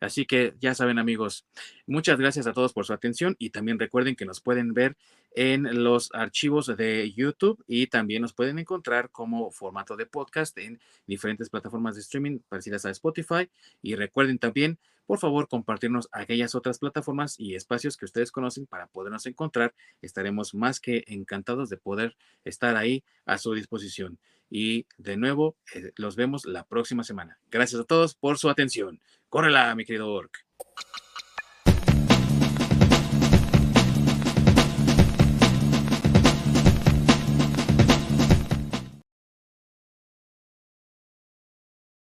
Así 0.00 0.24
que 0.24 0.54
ya 0.60 0.74
saben 0.74 0.98
amigos, 0.98 1.46
muchas 1.86 2.18
gracias 2.18 2.46
a 2.46 2.52
todos 2.52 2.72
por 2.72 2.86
su 2.86 2.92
atención 2.92 3.36
y 3.38 3.50
también 3.50 3.78
recuerden 3.78 4.16
que 4.16 4.24
nos 4.24 4.40
pueden 4.40 4.72
ver 4.72 4.96
en 5.32 5.84
los 5.84 6.10
archivos 6.12 6.74
de 6.74 7.12
YouTube 7.12 7.62
y 7.66 7.86
también 7.86 8.22
nos 8.22 8.32
pueden 8.32 8.58
encontrar 8.58 9.10
como 9.10 9.50
formato 9.50 9.96
de 9.96 10.06
podcast 10.06 10.56
en 10.58 10.80
diferentes 11.06 11.50
plataformas 11.50 11.94
de 11.94 12.00
streaming 12.00 12.38
parecidas 12.48 12.86
a 12.86 12.90
Spotify 12.90 13.48
y 13.82 13.94
recuerden 13.94 14.38
también 14.38 14.78
por 15.10 15.18
favor 15.18 15.48
compartirnos 15.48 16.08
aquellas 16.12 16.54
otras 16.54 16.78
plataformas 16.78 17.34
y 17.38 17.56
espacios 17.56 17.96
que 17.96 18.04
ustedes 18.04 18.30
conocen 18.30 18.66
para 18.66 18.86
podernos 18.86 19.26
encontrar. 19.26 19.74
Estaremos 20.02 20.54
más 20.54 20.78
que 20.78 21.02
encantados 21.08 21.68
de 21.68 21.78
poder 21.78 22.16
estar 22.44 22.76
ahí 22.76 23.02
a 23.26 23.36
su 23.36 23.52
disposición. 23.52 24.20
Y 24.50 24.86
de 24.98 25.16
nuevo, 25.16 25.56
eh, 25.74 25.92
los 25.96 26.16
vemos 26.16 26.44
la 26.44 26.64
próxima 26.64 27.04
semana. 27.04 27.38
Gracias 27.50 27.80
a 27.80 27.84
todos 27.84 28.14
por 28.14 28.36
su 28.36 28.50
atención. 28.50 29.00
Córrela, 29.28 29.74
mi 29.74 29.84
querido 29.84 30.12
Orc. 30.12 30.44